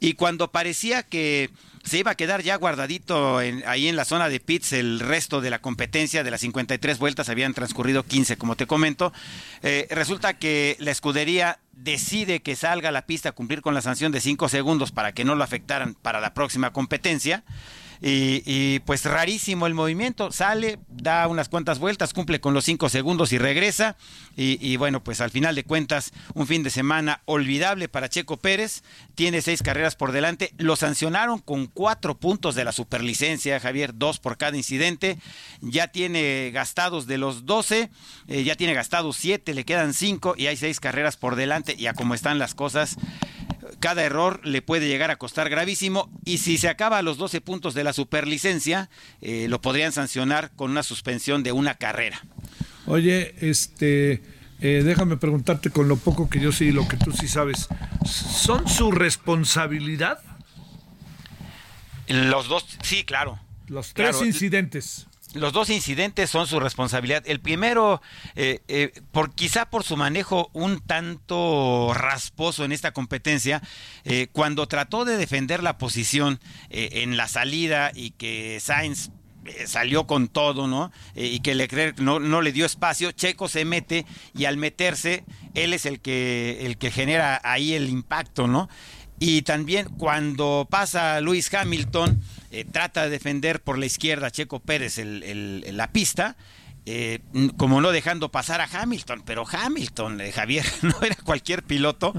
Y 0.00 0.14
cuando 0.14 0.50
parecía 0.50 1.02
que 1.02 1.50
se 1.84 1.98
iba 1.98 2.12
a 2.12 2.14
quedar 2.16 2.42
ya 2.42 2.56
guardadito 2.56 3.38
ahí 3.38 3.88
en 3.88 3.96
la 3.96 4.04
zona 4.04 4.28
de 4.28 4.40
pits 4.40 4.72
el 4.72 5.00
resto 5.00 5.40
de 5.40 5.50
la 5.50 5.60
competencia 5.60 6.24
de 6.24 6.30
las 6.30 6.40
53 6.40 6.98
vueltas 6.98 7.28
habían 7.28 7.52
transcurrido 7.52 8.02
15 8.04 8.36
como 8.36 8.56
te 8.56 8.66
comento 8.66 9.12
Eh, 9.62 9.86
resulta 9.90 10.38
que 10.38 10.76
la 10.78 10.90
escudería 10.90 11.58
decide 11.76 12.42
que 12.42 12.56
salga 12.56 12.88
a 12.88 12.92
la 12.92 13.06
pista 13.06 13.30
a 13.30 13.32
cumplir 13.32 13.62
con 13.62 13.74
la 13.74 13.82
sanción 13.82 14.12
de 14.12 14.20
5 14.20 14.48
segundos 14.48 14.92
para 14.92 15.12
que 15.12 15.24
no 15.24 15.34
lo 15.34 15.44
afectaran 15.44 15.94
para 15.94 16.20
la 16.20 16.34
próxima 16.34 16.72
competencia 16.72 17.44
y, 18.00 18.80
pues 18.80 19.04
rarísimo 19.04 19.66
el 19.66 19.74
movimiento, 19.74 20.32
sale, 20.32 20.78
da 20.88 21.26
unas 21.28 21.48
cuantas 21.48 21.78
vueltas, 21.78 22.12
cumple 22.12 22.40
con 22.40 22.54
los 22.54 22.64
cinco 22.64 22.88
segundos 22.88 23.32
y 23.32 23.38
regresa. 23.38 23.96
Y, 24.36 24.58
y 24.60 24.76
bueno, 24.76 25.02
pues 25.02 25.20
al 25.20 25.30
final 25.30 25.54
de 25.54 25.64
cuentas, 25.64 26.12
un 26.34 26.46
fin 26.46 26.62
de 26.62 26.70
semana 26.70 27.22
olvidable 27.24 27.88
para 27.88 28.08
Checo 28.08 28.36
Pérez, 28.36 28.82
tiene 29.14 29.42
seis 29.42 29.62
carreras 29.62 29.96
por 29.96 30.12
delante, 30.12 30.52
lo 30.58 30.76
sancionaron 30.76 31.38
con 31.38 31.66
cuatro 31.66 32.18
puntos 32.18 32.54
de 32.54 32.64
la 32.64 32.72
superlicencia, 32.72 33.60
Javier, 33.60 33.92
dos 33.94 34.18
por 34.18 34.36
cada 34.36 34.56
incidente, 34.56 35.18
ya 35.60 35.88
tiene 35.88 36.50
gastados 36.52 37.06
de 37.06 37.18
los 37.18 37.46
12, 37.46 37.90
eh, 38.28 38.44
ya 38.44 38.56
tiene 38.56 38.74
gastados 38.74 39.16
siete, 39.16 39.54
le 39.54 39.64
quedan 39.64 39.94
cinco 39.94 40.34
y 40.36 40.46
hay 40.46 40.56
seis 40.56 40.80
carreras 40.80 41.16
por 41.16 41.36
delante, 41.36 41.74
y 41.78 41.86
a 41.86 41.94
como 41.94 42.14
están 42.14 42.38
las 42.38 42.54
cosas, 42.54 42.96
cada 43.84 44.02
error 44.02 44.40
le 44.44 44.62
puede 44.62 44.88
llegar 44.88 45.10
a 45.10 45.16
costar 45.16 45.50
gravísimo 45.50 46.10
y 46.24 46.38
si 46.38 46.56
se 46.56 46.70
acaba 46.70 46.96
a 46.96 47.02
los 47.02 47.18
12 47.18 47.42
puntos 47.42 47.74
de 47.74 47.84
la 47.84 47.92
superlicencia, 47.92 48.88
eh, 49.20 49.46
lo 49.50 49.60
podrían 49.60 49.92
sancionar 49.92 50.52
con 50.56 50.70
una 50.70 50.82
suspensión 50.82 51.42
de 51.42 51.52
una 51.52 51.74
carrera. 51.74 52.24
Oye, 52.86 53.34
este, 53.42 54.22
eh, 54.62 54.80
déjame 54.82 55.18
preguntarte 55.18 55.68
con 55.68 55.86
lo 55.86 55.96
poco 55.98 56.30
que 56.30 56.40
yo 56.40 56.50
sí 56.50 56.68
y 56.68 56.72
lo 56.72 56.88
que 56.88 56.96
tú 56.96 57.12
sí 57.12 57.28
sabes, 57.28 57.68
¿son 58.06 58.66
su 58.70 58.90
responsabilidad 58.90 60.18
Los 62.08 62.48
dos, 62.48 62.64
sí, 62.82 63.04
claro. 63.04 63.38
los 63.66 63.92
tres 63.92 64.12
Claro, 64.12 64.24
incidentes? 64.24 65.08
Los 65.34 65.52
dos 65.52 65.68
incidentes 65.68 66.30
son 66.30 66.46
su 66.46 66.60
responsabilidad. 66.60 67.22
El 67.26 67.40
primero, 67.40 68.00
eh, 68.36 68.62
eh, 68.68 68.92
por 69.12 69.34
quizá 69.34 69.68
por 69.68 69.82
su 69.82 69.96
manejo 69.96 70.48
un 70.52 70.80
tanto 70.80 71.92
rasposo 71.92 72.64
en 72.64 72.72
esta 72.72 72.92
competencia, 72.92 73.60
eh, 74.04 74.28
cuando 74.32 74.68
trató 74.68 75.04
de 75.04 75.16
defender 75.16 75.62
la 75.62 75.76
posición 75.76 76.40
eh, 76.70 77.02
en 77.02 77.16
la 77.16 77.28
salida 77.28 77.90
y 77.94 78.12
que 78.12 78.58
Sainz 78.60 79.10
eh, 79.46 79.66
salió 79.66 80.06
con 80.06 80.28
todo, 80.28 80.66
¿no? 80.66 80.90
Eh, 81.14 81.26
y 81.26 81.40
que 81.40 81.54
Leclerc 81.54 81.98
no, 81.98 82.18
no 82.18 82.40
le 82.40 82.52
dio 82.52 82.64
espacio, 82.64 83.12
Checo 83.12 83.48
se 83.48 83.66
mete 83.66 84.06
y 84.34 84.46
al 84.46 84.56
meterse, 84.56 85.24
él 85.52 85.74
es 85.74 85.84
el 85.84 86.00
que, 86.00 86.60
el 86.64 86.78
que 86.78 86.90
genera 86.90 87.40
ahí 87.44 87.74
el 87.74 87.90
impacto, 87.90 88.46
¿no? 88.46 88.70
Y 89.20 89.42
también 89.42 89.88
cuando 89.96 90.66
pasa 90.68 91.20
Luis 91.20 91.52
Hamilton, 91.54 92.20
eh, 92.50 92.64
trata 92.70 93.04
de 93.04 93.10
defender 93.10 93.60
por 93.60 93.78
la 93.78 93.86
izquierda 93.86 94.26
a 94.26 94.30
Checo 94.30 94.60
Pérez 94.60 94.98
el- 94.98 95.22
el- 95.22 95.76
la 95.76 95.92
pista, 95.92 96.36
eh, 96.86 97.20
como 97.56 97.80
no 97.80 97.92
dejando 97.92 98.30
pasar 98.30 98.60
a 98.60 98.68
Hamilton, 98.70 99.22
pero 99.24 99.44
Hamilton, 99.50 100.20
eh, 100.20 100.32
Javier, 100.32 100.64
no 100.82 100.94
era 101.02 101.16
cualquier 101.16 101.62
piloto. 101.62 102.12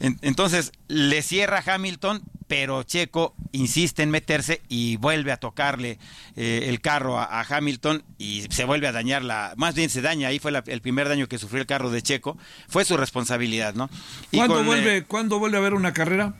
En- 0.00 0.18
entonces 0.22 0.72
le 0.88 1.22
cierra 1.22 1.62
Hamilton, 1.64 2.22
pero 2.46 2.82
Checo 2.82 3.34
insiste 3.52 4.02
en 4.02 4.10
meterse 4.10 4.60
y 4.68 4.96
vuelve 4.96 5.32
a 5.32 5.36
tocarle 5.38 5.98
eh, 6.36 6.66
el 6.66 6.80
carro 6.80 7.18
a, 7.18 7.24
a, 7.40 7.46
Hamilton 7.48 8.02
y 8.18 8.44
se 8.50 8.64
vuelve 8.64 8.88
a 8.88 8.92
dañar 8.92 9.22
la, 9.22 9.54
más 9.56 9.74
bien 9.74 9.88
se 9.88 10.02
daña, 10.02 10.28
ahí 10.28 10.38
fue 10.38 10.50
la, 10.52 10.62
el 10.66 10.80
primer 10.82 11.08
daño 11.08 11.28
que 11.28 11.38
sufrió 11.38 11.60
el 11.60 11.66
carro 11.66 11.90
de 11.90 12.02
Checo, 12.02 12.36
fue 12.68 12.84
su 12.84 12.96
responsabilidad, 12.96 13.74
¿no? 13.74 13.88
Y 14.32 14.38
¿Cuándo, 14.38 14.56
con, 14.56 14.66
vuelve, 14.66 14.96
eh, 14.98 15.04
¿Cuándo 15.04 15.38
vuelve 15.38 15.56
a 15.56 15.60
haber 15.60 15.74
una 15.74 15.92
carrera? 15.92 16.34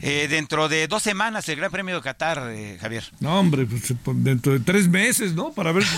Eh, 0.00 0.26
dentro 0.28 0.68
de 0.68 0.88
dos 0.88 1.00
semanas 1.00 1.48
el 1.48 1.56
Gran 1.56 1.70
Premio 1.70 1.94
de 1.94 2.02
Qatar, 2.02 2.50
eh, 2.50 2.76
Javier. 2.80 3.04
No, 3.20 3.38
hombre, 3.38 3.66
pues, 3.66 3.94
dentro 4.16 4.52
de 4.52 4.58
tres 4.58 4.88
meses, 4.88 5.32
¿no? 5.32 5.52
Para 5.52 5.70
ver 5.70 5.84
si 5.84 5.96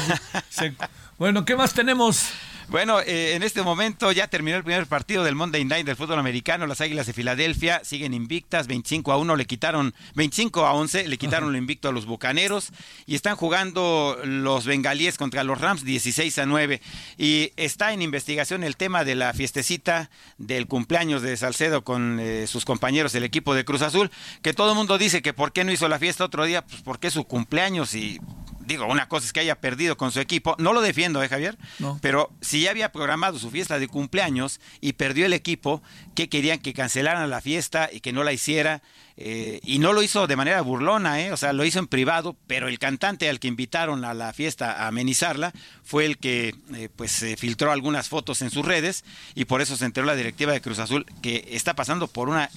se... 0.51 0.75
Bueno, 1.17 1.45
¿qué 1.45 1.55
más 1.55 1.75
tenemos? 1.75 2.31
Bueno, 2.69 2.99
eh, 2.99 3.35
en 3.35 3.45
este 3.45 3.63
momento 3.63 4.11
ya 4.11 4.27
terminó 4.27 4.57
el 4.57 4.65
primer 4.65 4.89
partido 4.89 5.23
del 5.23 5.37
Monday 5.37 5.65
Night 5.65 5.87
del 5.87 5.95
fútbol 5.95 6.19
americano. 6.19 6.67
Las 6.67 6.81
Águilas 6.81 7.07
de 7.07 7.13
Filadelfia 7.13 7.85
siguen 7.85 8.15
invictas, 8.15 8.67
25 8.67 9.13
a 9.13 9.19
1 9.19 9.37
le 9.37 9.45
quitaron, 9.47 9.95
25 10.17 10.67
a 10.67 10.73
11 10.73 11.07
le 11.07 11.17
quitaron 11.17 11.53
lo 11.53 11.59
invicto 11.59 11.89
a 11.89 11.93
los 11.93 12.07
Bucaneros 12.07 12.73
y 13.07 13.15
están 13.15 13.37
jugando 13.37 14.19
los 14.25 14.67
Bengalíes 14.67 15.17
contra 15.17 15.45
los 15.45 15.61
Rams 15.61 15.85
16 15.85 16.37
a 16.39 16.47
9 16.47 16.81
y 17.17 17.53
está 17.55 17.93
en 17.93 18.03
investigación 18.03 18.65
el 18.65 18.77
tema 18.77 19.05
de 19.05 19.15
la 19.15 19.33
fiestecita 19.35 20.11
del 20.39 20.67
cumpleaños 20.67 21.23
de 21.23 21.37
Salcedo 21.37 21.85
con 21.85 22.19
eh, 22.19 22.49
sus 22.49 22.65
compañeros 22.65 23.13
del 23.13 23.23
equipo 23.23 23.55
de 23.55 23.65
Cruz 23.65 23.83
Azul, 23.83 24.11
que 24.43 24.53
todo 24.53 24.71
el 24.71 24.77
mundo 24.77 24.99
dice 24.99 25.23
que 25.23 25.33
por 25.33 25.53
qué 25.53 25.63
no 25.63 25.71
hizo 25.71 25.89
la 25.89 26.01
fiesta 26.01 26.25
otro 26.25 26.45
día, 26.45 26.67
pues 26.67 26.83
porque 26.83 27.07
es 27.07 27.15
su 27.15 27.23
cumpleaños 27.23 27.95
y 27.95 28.19
digo, 28.67 28.87
una 28.87 29.09
cosa 29.09 29.27
es 29.27 29.33
que 29.33 29.41
haya 29.41 29.61
perdido 29.61 29.97
con 29.97 30.13
su 30.13 30.21
equipo, 30.21 30.57
no 30.59 30.73
lo 30.73 30.81
defiendo, 30.81 31.23
¿eh, 31.23 31.29
Javier? 31.29 31.59
No. 31.79 31.99
Pero 32.03 32.31
si 32.41 32.63
ya 32.63 32.71
había 32.71 32.93
programado 32.93 33.39
su 33.39 33.51
fiesta 33.51 33.79
de 33.79 33.89
cumpleaños 33.89 34.61
y 34.81 34.95
perdió 34.95 35.27
el 35.27 35.33
equipo, 35.33 35.83
que 36.15 36.29
querían 36.29 36.59
que 36.59 36.75
cancelaran 36.75 37.29
la 37.31 37.41
fiesta 37.41 37.89
y 37.93 38.01
que 38.01 38.13
no 38.13 38.25
la 38.25 38.33
hiciera, 38.33 38.83
eh, 39.17 39.61
y 39.63 39.79
no 39.79 39.93
lo 39.93 40.03
hizo 40.03 40.27
de 40.27 40.37
manera 40.37 40.61
burlona, 40.61 41.21
¿eh? 41.21 41.33
O 41.33 41.37
sea, 41.37 41.53
lo 41.53 41.65
hizo 41.65 41.79
en 41.79 41.87
privado, 41.87 42.37
pero 42.47 42.69
el 42.69 42.79
cantante 42.79 43.29
al 43.29 43.39
que 43.39 43.47
invitaron 43.47 44.05
a 44.05 44.13
la 44.13 44.33
fiesta 44.33 44.73
a 44.73 44.89
amenizarla 44.89 45.53
fue 45.85 46.05
el 46.05 46.19
que, 46.19 46.55
eh, 46.75 46.89
pues, 46.95 47.25
filtró 47.39 47.71
algunas 47.71 48.09
fotos 48.09 48.43
en 48.43 48.51
sus 48.51 48.65
redes 48.65 49.05
y 49.35 49.45
por 49.45 49.61
eso 49.61 49.77
se 49.77 49.85
enteró 49.85 50.07
la 50.07 50.17
directiva 50.17 50.53
de 50.53 50.61
Cruz 50.61 50.81
Azul 50.81 51.07
que 51.23 51.49
está 51.51 51.75
pasando 51.75 52.09
por 52.09 52.29
una 52.29 52.51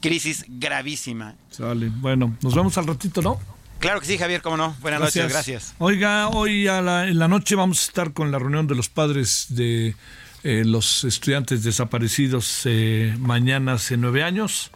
crisis 0.00 0.44
gravísima. 0.46 1.34
Sale, 1.50 1.88
bueno, 1.88 2.36
nos 2.40 2.54
vemos 2.54 2.78
al 2.78 2.86
ratito, 2.86 3.22
¿no? 3.22 3.40
Claro 3.78 4.00
que 4.00 4.06
sí, 4.06 4.18
Javier, 4.18 4.42
cómo 4.42 4.56
no. 4.56 4.74
Buenas 4.80 5.00
gracias. 5.00 5.24
noches, 5.24 5.32
gracias. 5.32 5.74
Oiga, 5.78 6.28
hoy 6.28 6.66
a 6.66 6.80
la, 6.80 7.08
en 7.08 7.18
la 7.18 7.28
noche 7.28 7.54
vamos 7.54 7.80
a 7.80 7.86
estar 7.86 8.12
con 8.12 8.30
la 8.30 8.38
reunión 8.38 8.66
de 8.66 8.74
los 8.74 8.88
padres 8.88 9.46
de 9.50 9.94
eh, 10.42 10.62
los 10.64 11.04
estudiantes 11.04 11.62
desaparecidos 11.62 12.62
eh, 12.64 13.14
mañana 13.18 13.74
hace 13.74 13.96
nueve 13.96 14.22
años, 14.22 14.70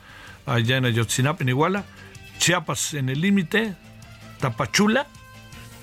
allá 0.46 0.76
en 0.76 0.84
Ayotzinapa, 0.84 1.42
en 1.42 1.50
Iguala, 1.50 1.84
Chiapas 2.38 2.94
en 2.94 3.08
el 3.08 3.20
límite, 3.20 3.74
Tapachula 4.40 5.06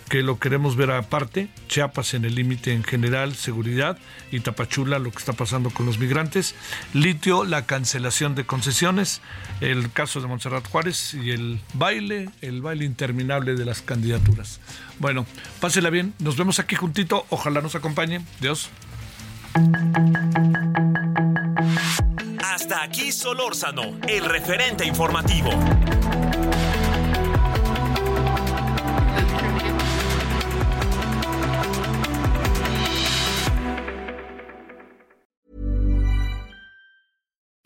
que 0.10 0.24
lo 0.24 0.40
queremos 0.40 0.76
ver 0.76 0.92
aparte, 0.92 1.50
Chiapas 1.68 2.14
en 2.14 2.26
el 2.26 2.36
límite 2.36 2.74
en 2.74 2.84
general, 2.84 3.36
seguridad, 3.36 3.98
y 4.32 4.40
Tapachula 4.40 5.00
lo 5.00 5.12
que 5.12 5.18
está 5.18 5.34
pasando 5.34 5.70
con 5.70 5.86
los 5.86 6.00
migrantes, 6.00 6.56
Litio 6.94 7.44
la 7.44 7.66
cancelación 7.66 8.36
de 8.36 8.46
concesiones, 8.46 9.22
el 9.62 9.92
caso 9.92 10.22
de 10.22 10.28
Montserrat 10.28 10.68
Juárez 10.68 11.14
y 11.14 11.32
el 11.32 11.60
baile, 11.74 12.30
el 12.42 12.62
baile 12.62 12.86
interminable 12.86 13.56
de 13.56 13.66
las 13.66 13.82
candidaturas. 13.82 14.60
Bueno, 15.00 15.26
pásela 15.60 15.90
bien, 15.90 16.14
nos 16.20 16.38
vemos 16.38 16.60
aquí 16.60 16.76
juntito, 16.76 17.26
ojalá 17.30 17.62
nos 17.62 17.76
acompañe, 17.76 18.22
Dios. 18.40 18.70
Hasta 22.44 22.84
aquí 22.84 23.12
Solórzano, 23.12 23.98
el 24.08 24.26
referente 24.26 24.86
informativo. 24.86 25.50